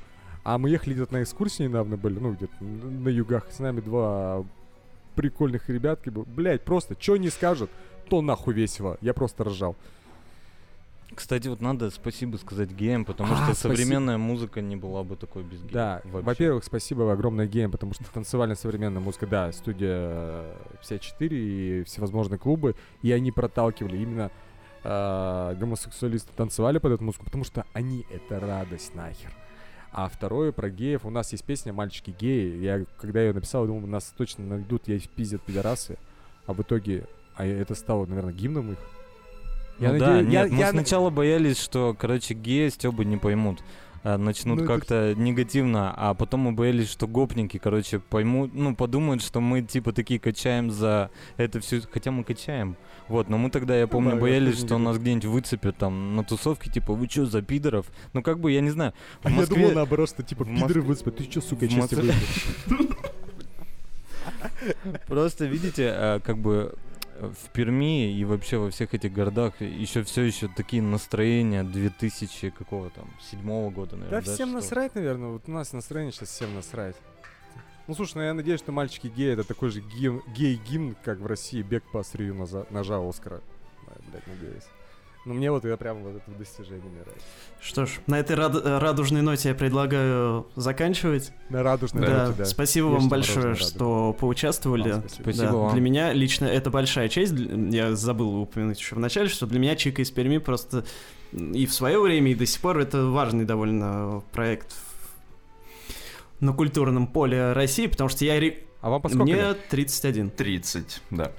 А 0.43 0.59
мы 0.59 0.71
ехали 0.71 0.95
где-то 0.95 1.13
на 1.13 1.23
экскурсии 1.25 1.65
недавно 1.65 1.97
были, 1.97 2.21
ну, 2.21 2.33
где-то 2.33 2.55
на 2.63 3.09
югах. 3.09 3.49
С 3.51 3.59
нами 3.59 3.81
два 3.81 4.45
прикольных 5.17 5.69
ребятки. 5.69 6.09
Блядь, 6.09 6.63
просто, 6.63 6.97
что 6.97 7.17
не 7.17 7.31
скажут, 7.31 7.69
то 8.09 8.23
нахуй 8.23 8.55
весело. 8.55 8.97
Я 9.01 9.13
просто 9.13 9.43
ржал. 9.43 9.75
Кстати, 11.17 11.49
вот 11.49 11.61
надо 11.63 11.91
спасибо 11.91 12.37
сказать 12.37 12.71
геям, 12.71 13.05
потому 13.07 13.33
А, 13.33 13.37
что 13.37 13.55
спасибо. 13.55 13.73
современная 13.75 14.19
музыка 14.19 14.61
не 14.61 14.77
была 14.77 15.03
бы 15.03 15.17
такой 15.17 15.43
без 15.43 15.61
геев. 15.63 15.73
Да, 15.73 16.03
во-первых, 16.05 16.63
спасибо 16.63 17.11
огромное 17.11 17.47
геям, 17.47 17.71
потому 17.73 17.95
что 17.95 18.05
танцевальная 18.13 18.55
современная 18.55 19.01
музыка, 19.01 19.27
да, 19.27 19.51
студия 19.51 19.97
э, 19.99 20.55
54 20.83 21.37
и 21.81 21.83
всевозможные 21.85 22.39
клубы, 22.39 22.77
и 23.03 23.11
они 23.13 23.33
проталкивали 23.33 23.97
именно 23.97 24.31
э, 24.85 25.57
гомосексуалисты 25.59 26.31
танцевали 26.37 26.79
под 26.79 26.93
эту 26.93 27.05
музыку, 27.05 27.25
потому 27.25 27.45
что 27.45 27.65
они 27.73 28.05
это 28.11 28.39
радость 28.39 28.95
нахер. 28.95 29.33
А 29.93 30.11
второе 30.11 30.53
про 30.53 30.69
геев. 30.69 31.07
У 31.07 31.11
нас 31.11 31.33
есть 31.33 31.45
песня 31.45 31.73
«Мальчики 31.73 32.11
геи». 32.11 32.59
Я, 32.63 32.85
когда 33.01 33.23
ее 33.23 33.33
написал, 33.33 33.63
я 33.63 33.69
думал, 33.69 33.87
нас 33.87 34.13
точно 34.15 34.45
найдут, 34.45 34.87
я 34.89 34.97
их 34.97 35.09
пиздят 35.09 35.41
пидорасы. 35.43 35.97
А 36.45 36.53
в 36.53 36.61
итоге, 36.61 37.07
а 37.35 37.47
это 37.47 37.75
стало, 37.75 38.05
наверное, 38.05 38.35
гимном 38.35 38.73
их. 38.73 38.79
Ну 39.79 39.93
Я 39.93 39.99
да, 39.99 40.07
надеюсь- 40.15 40.33
я- 40.33 40.43
нет, 40.45 40.53
мы 40.53 40.59
я 40.59 40.67
на- 40.67 40.73
сначала 40.73 41.11
боялись, 41.11 41.61
что, 41.61 41.95
короче, 41.99 42.35
геи 42.35 42.69
Стёбы 42.69 43.05
не 43.05 43.17
поймут. 43.17 43.61
а, 44.09 44.19
начнут 44.19 44.59
Ну, 44.59 44.65
это 44.65 44.73
как-то 44.75 45.15
негативно, 45.17 45.93
а 45.97 46.15
потом 46.15 46.39
мы 46.41 46.53
боялись, 46.53 46.89
что 46.89 47.09
гопники, 47.09 47.59
короче, 47.59 47.99
поймут, 47.99 48.55
ну, 48.55 48.77
подумают, 48.77 49.21
что 49.21 49.41
мы, 49.41 49.63
типа, 49.63 49.93
такие 49.93 50.21
качаем 50.21 50.71
за 50.71 51.11
это 51.37 51.59
все, 51.59 51.81
хотя 51.91 52.13
мы 52.13 52.23
качаем. 52.23 52.77
Вот, 53.09 53.29
но 53.29 53.37
мы 53.37 53.51
тогда, 53.51 53.77
я 53.77 53.89
помню, 53.89 54.11
да, 54.11 54.15
я 54.17 54.23
боялись, 54.23 54.61
что 54.61 54.79
нас 54.79 54.99
где-нибудь 54.99 55.25
выцепят 55.25 55.77
там 55.79 56.15
на 56.15 56.23
тусовке, 56.23 56.71
типа, 56.71 56.93
вы 56.95 57.09
чё, 57.09 57.27
за 57.27 57.43
пидоров? 57.43 57.87
Ну, 58.13 58.23
как 58.23 58.39
бы, 58.39 58.53
я 58.53 58.61
не 58.61 58.71
знаю. 58.71 58.93
В 59.23 59.27
А 59.27 59.31
я 59.31 59.37
Москве- 59.39 59.57
думал 59.57 59.73
наоборот, 59.75 60.09
что 60.09 60.23
типа 60.23 60.45
пидоры 60.45 60.61
Москве- 60.63 60.81
выспят. 60.83 61.17
Ты 61.17 61.25
чё, 61.25 61.41
сука, 61.41 61.67
в 61.67 61.69
чести 61.69 61.95
Москве-? 61.97 62.15
Просто, 65.09 65.47
видите, 65.47 65.91
а, 65.93 66.21
как 66.21 66.39
бы 66.39 66.75
в 67.21 67.51
Перми 67.53 68.13
и 68.13 68.25
вообще 68.25 68.59
во 68.59 68.71
всех 68.71 68.95
этих 68.95 69.13
городах 69.13 69.61
еще 69.61 70.03
все 70.05 70.23
еще 70.23 70.49
такие 70.49 70.83
настроения 70.83 71.63
2000 71.65 72.51
какого 72.51 72.91
там 72.91 73.09
седьмого 73.31 73.71
года, 73.71 73.97
наверное. 73.97 74.23
Да 74.23 74.33
всем 74.33 74.49
что- 74.49 74.57
насрать, 74.57 74.95
наверное. 74.95 75.29
Вот 75.31 75.43
у 75.47 75.51
нас 75.53 75.73
настроение 75.73 76.13
сейчас 76.13 76.31
всем 76.31 76.55
насрать. 76.55 76.97
Ну 77.87 77.95
слушай, 77.95 78.17
ну 78.17 78.23
я 78.23 78.35
надеюсь, 78.35 78.61
что 78.61 78.73
мальчики 78.73 79.07
геи 79.07 79.33
это 79.33 79.45
такой 79.45 79.71
же 79.71 79.81
гимн- 79.81 80.23
гей-гимн, 80.35 80.97
как 81.05 81.19
в 81.21 81.27
России 81.27 81.63
бег 81.63 81.85
по 81.93 82.01
острию 82.01 82.35
ножа, 82.35 82.67
ножа 82.71 82.99
Оскара. 82.99 83.41
Да, 83.87 83.93
блядь, 84.11 84.27
надеюсь. 84.27 84.65
Ну 85.27 85.35
мне 85.35 85.51
вот 85.51 85.65
это 85.65 85.77
прям 85.77 86.05
вот 86.05 86.15
это 86.15 86.31
достижение 86.39 86.89
мне 86.89 87.01
нравится. 87.01 87.27
Что 87.61 87.85
ж, 87.85 87.99
на 88.07 88.21
этой 88.21 88.37
рад- 88.37 88.65
радужной 88.65 89.23
ноте 89.23 89.49
я 89.49 89.55
предлагаю 89.57 90.47
заканчивать. 90.55 91.33
На 91.51 91.65
радужной 91.65 92.07
Да, 92.07 92.27
ноте, 92.29 92.39
да. 92.39 92.45
спасибо 92.45 92.87
Ешьте 92.87 93.01
вам 93.01 93.09
большое, 93.09 93.55
что 93.57 94.13
поучаствовали. 94.13 94.93
Вам 94.93 95.01
спасибо. 95.01 95.23
Спасибо 95.23 95.47
Да, 95.47 95.53
вам. 95.53 95.73
Для 95.73 95.81
меня 95.81 96.13
лично 96.13 96.45
это 96.45 96.71
большая 96.71 97.09
честь. 97.09 97.35
Я 97.37 97.97
забыл 97.97 98.43
упомянуть 98.43 98.79
еще 98.79 98.95
в 98.95 99.01
начале, 99.01 99.29
что 99.29 99.47
для 99.47 99.59
меня 99.59 99.75
Чика 99.75 100.01
из 100.01 100.13
Перми 100.13 100.39
просто 100.39 100.85
и 101.33 101.67
в 101.67 101.75
свое 101.75 102.01
время, 102.01 102.31
и 102.31 102.35
до 102.37 102.47
сих 102.47 102.61
пор 102.61 102.79
это 102.79 103.07
важный 103.07 103.45
довольно 103.45 104.23
проект 104.31 104.77
на 106.39 106.53
культурном 106.53 107.09
поле 107.09 107.53
России, 107.53 107.89
потому 107.89 108.09
что 108.09 108.25
я... 108.25 108.41
А 108.81 108.91
вам 108.91 109.03
по 109.03 109.09
сколько 109.09 109.25
Мне 109.25 109.35
лет? 109.35 109.69
31. 109.71 110.31
30, 110.31 111.03
да. 111.11 111.33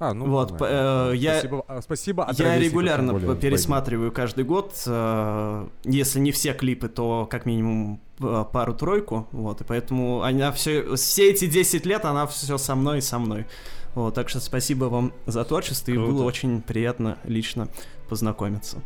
А, 0.00 0.14
ну 0.14 0.30
вот, 0.30 0.56
э, 0.62 1.12
я- 1.14 1.34
Спасибо, 1.40 1.64
а, 1.68 1.82
спасибо 1.82 2.24
от 2.24 2.38
Я 2.38 2.58
регулярно 2.58 3.12
более, 3.12 3.36
пересматриваю 3.36 4.10
каждый 4.10 4.44
год, 4.44 4.72
э, 4.86 5.68
если 5.84 6.20
не 6.20 6.32
все 6.32 6.54
клипы, 6.54 6.88
то 6.88 7.28
как 7.30 7.44
минимум 7.44 8.00
э, 8.18 8.44
пару-тройку, 8.50 9.28
вот, 9.30 9.60
и 9.60 9.64
поэтому 9.64 10.22
она 10.22 10.52
все, 10.52 10.96
все 10.96 11.30
эти 11.30 11.46
10 11.46 11.84
лет 11.84 12.06
она 12.06 12.26
все 12.26 12.56
со 12.56 12.74
мной 12.74 12.98
и 12.98 13.00
со 13.02 13.18
мной. 13.18 13.46
Вот, 13.94 14.14
так 14.14 14.30
что 14.30 14.40
спасибо 14.40 14.86
вам 14.86 15.12
за 15.26 15.44
творчество, 15.44 15.90
и 15.90 15.94
Круто. 15.94 16.12
было 16.12 16.24
очень 16.24 16.62
приятно 16.62 17.18
лично 17.24 17.68
познакомиться. 18.08 18.78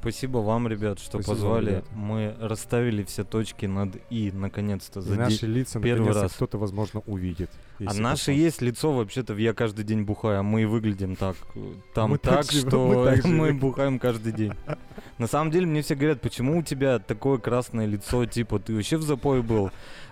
Спасибо 0.00 0.38
вам, 0.38 0.66
ребят, 0.66 0.98
что 0.98 1.22
Спасибо 1.22 1.34
позвали. 1.34 1.70
ребята. 1.70 1.86
Мы 1.94 2.34
расставили 2.40 3.04
все 3.04 3.22
точки 3.22 3.66
над 3.66 3.96
«и», 4.08 4.32
наконец-то. 4.32 5.02
За 5.02 5.14
наши 5.14 5.46
лица 5.46 5.78
первый 5.78 6.12
раз. 6.12 6.32
кто-то, 6.32 6.56
возможно, 6.56 7.02
увидит. 7.06 7.50
А 7.80 7.84
посмотрит. 7.84 8.28
есть 8.28 8.62
лицо, 8.62 8.92
вообще-то, 8.92 9.34
я 9.34 9.52
каждый 9.52 9.84
день 9.84 10.02
бухаю, 10.02 10.40
а 10.40 10.42
мы 10.42 10.62
и 10.62 10.64
выглядим 10.64 11.16
так. 11.16 11.36
Там 11.94 12.10
Мы 12.10 12.18
так 12.18 12.46
так, 12.46 12.52
что 12.52 12.88
мы 12.88 13.04
так 13.04 13.24
мы 13.26 13.52
бухаем 13.52 13.98
каждый 13.98 14.32
день. 14.32 14.52
На 15.18 15.26
самом 15.26 15.50
деле, 15.50 15.66
мне 15.66 15.82
все 15.82 15.94
говорят, 15.94 16.20
почему 16.22 16.58
у 16.58 16.62
тебя 16.62 16.98
такое 16.98 17.38
красное 17.38 17.86
лицо, 17.86 18.24
типа, 18.24 18.58
ты 18.58 18.74
вообще 18.74 18.96
в 18.96 19.02
запое 19.02 19.42
был? 19.42 19.70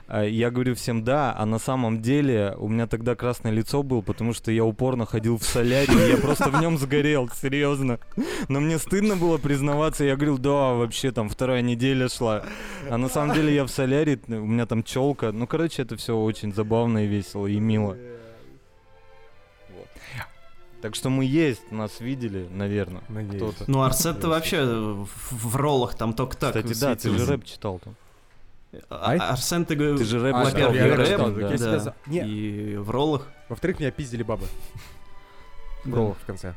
А 0.08 0.24
Я 0.24 0.50
говорю 0.50 0.74
всем 0.74 1.04
да, 1.04 1.34
а 1.36 1.44
на 1.44 1.58
самом 1.58 2.00
деле 2.00 2.54
у 2.56 2.66
меня 2.68 2.86
тогда 2.86 3.14
красное 3.14 3.52
лицо 3.52 3.82
было, 3.82 4.00
потому 4.00 4.32
что 4.32 4.50
я 4.50 4.64
упорно 4.64 5.04
ходил 5.04 5.36
в 5.36 5.44
солярий, 5.44 6.06
и 6.06 6.10
я 6.12 6.16
просто 6.16 6.48
в 6.48 6.58
нем 6.62 6.78
сгорел, 6.78 7.28
серьезно. 7.28 8.00
Но 8.48 8.58
мне 8.60 8.78
стыдно 8.78 9.16
было 9.16 9.36
признаваться, 9.36 10.04
я 10.04 10.16
говорил, 10.16 10.38
да, 10.38 10.72
вообще 10.72 11.12
там 11.12 11.28
вторая 11.28 11.60
неделя 11.60 12.08
шла. 12.08 12.42
А 12.88 12.96
на 12.96 13.10
самом 13.10 13.34
деле 13.34 13.54
я 13.54 13.64
в 13.64 13.68
солярии, 13.68 14.18
у 14.28 14.46
меня 14.46 14.64
там 14.64 14.82
челка. 14.82 15.30
Ну, 15.30 15.46
короче, 15.46 15.82
это 15.82 15.98
все 15.98 16.16
очень 16.16 16.54
забавно 16.54 17.04
и 17.04 17.06
весело, 17.06 17.46
и 17.46 17.60
мило. 17.60 17.94
Так 20.80 20.94
что 20.94 21.10
мы 21.10 21.24
есть, 21.24 21.70
нас 21.70 22.00
видели, 22.00 22.48
наверное. 22.50 23.02
Надеюсь. 23.08 23.42
Кто-то. 23.42 23.70
Ну, 23.70 23.82
Арсет-то 23.82 24.28
вообще 24.28 24.64
в, 24.64 25.08
в 25.32 25.56
роллах 25.56 25.96
там 25.96 26.14
только 26.14 26.36
так 26.36 26.54
Кстати, 26.54 26.80
да, 26.80 26.94
ты 26.94 27.10
же 27.10 27.26
рэп 27.26 27.44
читал 27.44 27.80
там. 27.80 27.94
А-? 28.90 29.32
Арсен, 29.32 29.64
ты 29.64 29.74
говоришь... 29.74 29.98
Ты 30.00 30.04
же 30.04 30.20
рэп 30.20 30.34
А, 30.34 30.44
во-первых, 30.44 30.76
я 30.76 30.96
рэп 30.96 31.58
да, 31.58 31.94
Не. 32.06 32.26
и 32.26 32.76
в 32.76 32.90
роллах. 32.90 33.26
Во-вторых, 33.48 33.80
меня 33.80 33.90
пиздили 33.90 34.22
бабы. 34.22 34.46
Да. 35.84 35.92
Бро, 35.92 36.16
в 36.20 36.26
конце. 36.26 36.54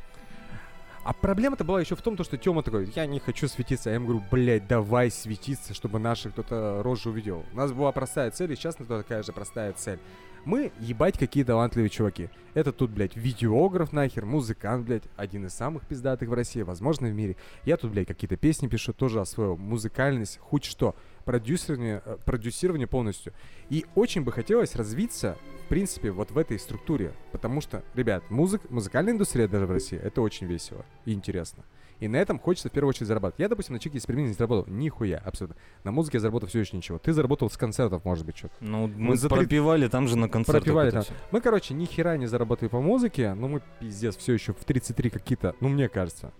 А 1.03 1.13
проблема-то 1.13 1.63
была 1.63 1.79
еще 1.79 1.95
в 1.95 2.01
том, 2.01 2.15
то, 2.15 2.23
что 2.23 2.37
Тёма 2.37 2.63
такой, 2.63 2.91
я 2.95 3.05
не 3.05 3.19
хочу 3.19 3.47
светиться. 3.47 3.89
А 3.89 3.91
я 3.91 3.95
ему 3.95 4.07
говорю, 4.07 4.23
блядь, 4.31 4.67
давай 4.67 5.09
светиться, 5.09 5.73
чтобы 5.73 5.99
наши 5.99 6.31
кто-то 6.31 6.81
рожу 6.83 7.11
увидел. 7.11 7.45
У 7.53 7.57
нас 7.57 7.71
была 7.71 7.91
простая 7.91 8.29
цель, 8.31 8.51
и 8.51 8.55
сейчас 8.55 8.77
на 8.79 8.85
то 8.85 8.97
такая 8.97 9.23
же 9.23 9.31
простая 9.31 9.73
цель. 9.73 9.99
Мы 10.43 10.71
ебать 10.79 11.17
какие 11.17 11.43
талантливые 11.43 11.89
чуваки. 11.89 12.29
Это 12.55 12.71
тут, 12.71 12.89
блядь, 12.91 13.15
видеограф 13.15 13.93
нахер, 13.93 14.25
музыкант, 14.25 14.85
блядь, 14.85 15.03
один 15.15 15.45
из 15.45 15.53
самых 15.53 15.85
пиздатых 15.87 16.29
в 16.29 16.33
России, 16.33 16.61
возможно, 16.63 17.07
в 17.07 17.13
мире. 17.13 17.35
Я 17.63 17.77
тут, 17.77 17.91
блядь, 17.91 18.07
какие-то 18.07 18.37
песни 18.37 18.67
пишу, 18.67 18.93
тоже 18.93 19.21
освоил. 19.21 19.55
Музыкальность, 19.55 20.39
хоть 20.39 20.65
что. 20.65 20.95
Продюсирование, 21.25 22.01
э, 22.05 22.17
продюсирование 22.25 22.87
полностью. 22.87 23.33
И 23.69 23.85
очень 23.95 24.21
бы 24.21 24.31
хотелось 24.31 24.75
развиться, 24.75 25.37
в 25.65 25.69
принципе, 25.69 26.11
вот 26.11 26.31
в 26.31 26.37
этой 26.37 26.59
структуре. 26.59 27.13
Потому 27.31 27.61
что, 27.61 27.83
ребят, 27.95 28.23
музык, 28.29 28.69
музыкальная 28.69 29.13
индустрия 29.13 29.47
даже 29.47 29.65
в 29.65 29.71
России, 29.71 29.97
это 29.97 30.21
очень 30.21 30.47
весело 30.47 30.85
и 31.05 31.13
интересно. 31.13 31.63
И 32.01 32.07
на 32.07 32.17
этом 32.17 32.39
хочется 32.39 32.67
в 32.69 32.71
первую 32.71 32.89
очередь 32.89 33.07
зарабатывать. 33.07 33.39
Я, 33.39 33.47
допустим, 33.47 33.73
на 33.73 33.79
чеке 33.79 33.99
из 33.99 34.07
не 34.07 34.33
заработал 34.33 34.65
нихуя, 34.73 35.19
абсолютно. 35.23 35.55
На 35.83 35.91
музыке 35.91 36.17
я 36.17 36.21
заработал 36.21 36.49
все 36.49 36.59
еще 36.59 36.75
ничего. 36.75 36.97
Ты 36.97 37.13
заработал 37.13 37.47
с 37.49 37.57
концертов, 37.57 38.03
может 38.03 38.25
быть, 38.25 38.35
что-то. 38.37 38.55
Ну, 38.59 38.87
мы 38.87 39.15
за 39.15 39.29
три- 39.29 39.37
пропивали 39.37 39.87
там 39.87 40.07
же 40.07 40.17
на 40.17 40.27
концертах. 40.27 40.63
Пропивали 40.63 40.89
там. 40.89 41.03
Мы, 41.29 41.41
короче, 41.41 41.75
ни 41.75 41.85
хера 41.85 42.17
не 42.17 42.25
заработали 42.25 42.69
по 42.69 42.81
музыке, 42.81 43.35
но 43.35 43.47
мы, 43.47 43.61
пиздец, 43.79 44.17
все 44.17 44.33
еще 44.33 44.51
в 44.53 44.63
33 44.65 45.11
какие-то, 45.11 45.55
ну, 45.59 45.69
мне 45.69 45.89
кажется, 45.89 46.33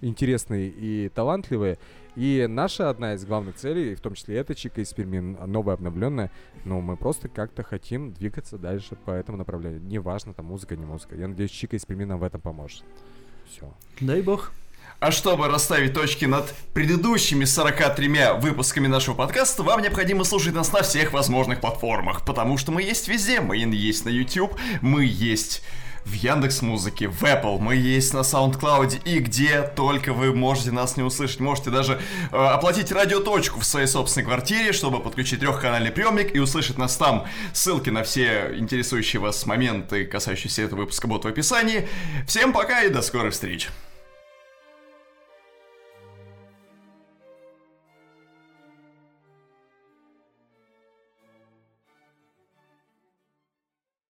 интересные 0.00 0.68
и 0.68 1.08
талантливые. 1.08 1.78
И 2.16 2.46
наша 2.48 2.90
одна 2.90 3.14
из 3.14 3.24
главных 3.24 3.56
целей, 3.56 3.94
в 3.94 4.00
том 4.00 4.14
числе 4.14 4.36
эта 4.36 4.54
чика 4.54 4.80
из 4.80 4.92
Перми, 4.92 5.18
новая, 5.46 5.74
обновленная, 5.74 6.30
но 6.64 6.80
мы 6.80 6.96
просто 6.96 7.28
как-то 7.28 7.62
хотим 7.62 8.12
двигаться 8.12 8.56
дальше 8.56 8.96
по 8.96 9.10
этому 9.10 9.38
направлению. 9.38 9.82
Неважно, 9.82 10.32
там 10.32 10.46
музыка, 10.46 10.76
не 10.76 10.84
музыка. 10.84 11.16
Я 11.16 11.28
надеюсь, 11.28 11.50
чика 11.50 11.76
из 11.76 11.84
Перми 11.84 12.04
нам 12.04 12.20
в 12.20 12.22
этом 12.22 12.40
поможет. 12.40 12.84
Все. 13.50 13.72
Дай 14.00 14.22
бог. 14.22 14.52
А 15.00 15.10
чтобы 15.10 15.48
расставить 15.48 15.92
точки 15.92 16.24
над 16.24 16.54
предыдущими 16.72 17.44
43 17.44 18.38
выпусками 18.38 18.86
нашего 18.86 19.14
подкаста, 19.14 19.62
вам 19.62 19.82
необходимо 19.82 20.24
слушать 20.24 20.54
нас 20.54 20.72
на 20.72 20.82
всех 20.82 21.12
возможных 21.12 21.60
платформах, 21.60 22.24
потому 22.24 22.56
что 22.56 22.72
мы 22.72 22.82
есть 22.82 23.08
везде. 23.08 23.40
Мы 23.40 23.56
есть 23.56 24.04
на 24.04 24.08
YouTube, 24.08 24.54
мы 24.80 25.04
есть 25.04 25.62
в 26.04 26.12
Яндекс 26.12 26.62
Музыке, 26.62 27.08
в 27.08 27.22
Apple, 27.22 27.58
мы 27.58 27.76
есть 27.76 28.12
на 28.14 28.18
SoundCloud 28.18 29.02
и 29.04 29.18
где 29.18 29.62
только 29.62 30.12
вы 30.12 30.34
можете 30.34 30.70
нас 30.70 30.96
не 30.96 31.02
услышать. 31.02 31.40
Можете 31.40 31.70
даже 31.70 32.00
э, 32.30 32.36
оплатить 32.36 32.92
радиоточку 32.92 33.60
в 33.60 33.64
своей 33.64 33.86
собственной 33.86 34.26
квартире, 34.26 34.72
чтобы 34.72 35.00
подключить 35.00 35.40
трехканальный 35.40 35.90
приемник 35.90 36.34
и 36.34 36.38
услышать 36.38 36.78
нас 36.78 36.96
там. 36.96 37.26
Ссылки 37.52 37.90
на 37.90 38.02
все 38.02 38.54
интересующие 38.56 39.20
вас 39.20 39.46
моменты, 39.46 40.04
касающиеся 40.04 40.62
этого 40.62 40.80
выпуска, 40.80 41.08
будут 41.08 41.24
в 41.24 41.28
описании. 41.28 41.88
Всем 42.26 42.52
пока 42.52 42.82
и 42.82 42.90
до 42.90 43.02
скорых 43.02 43.32
встреч! 43.32 43.68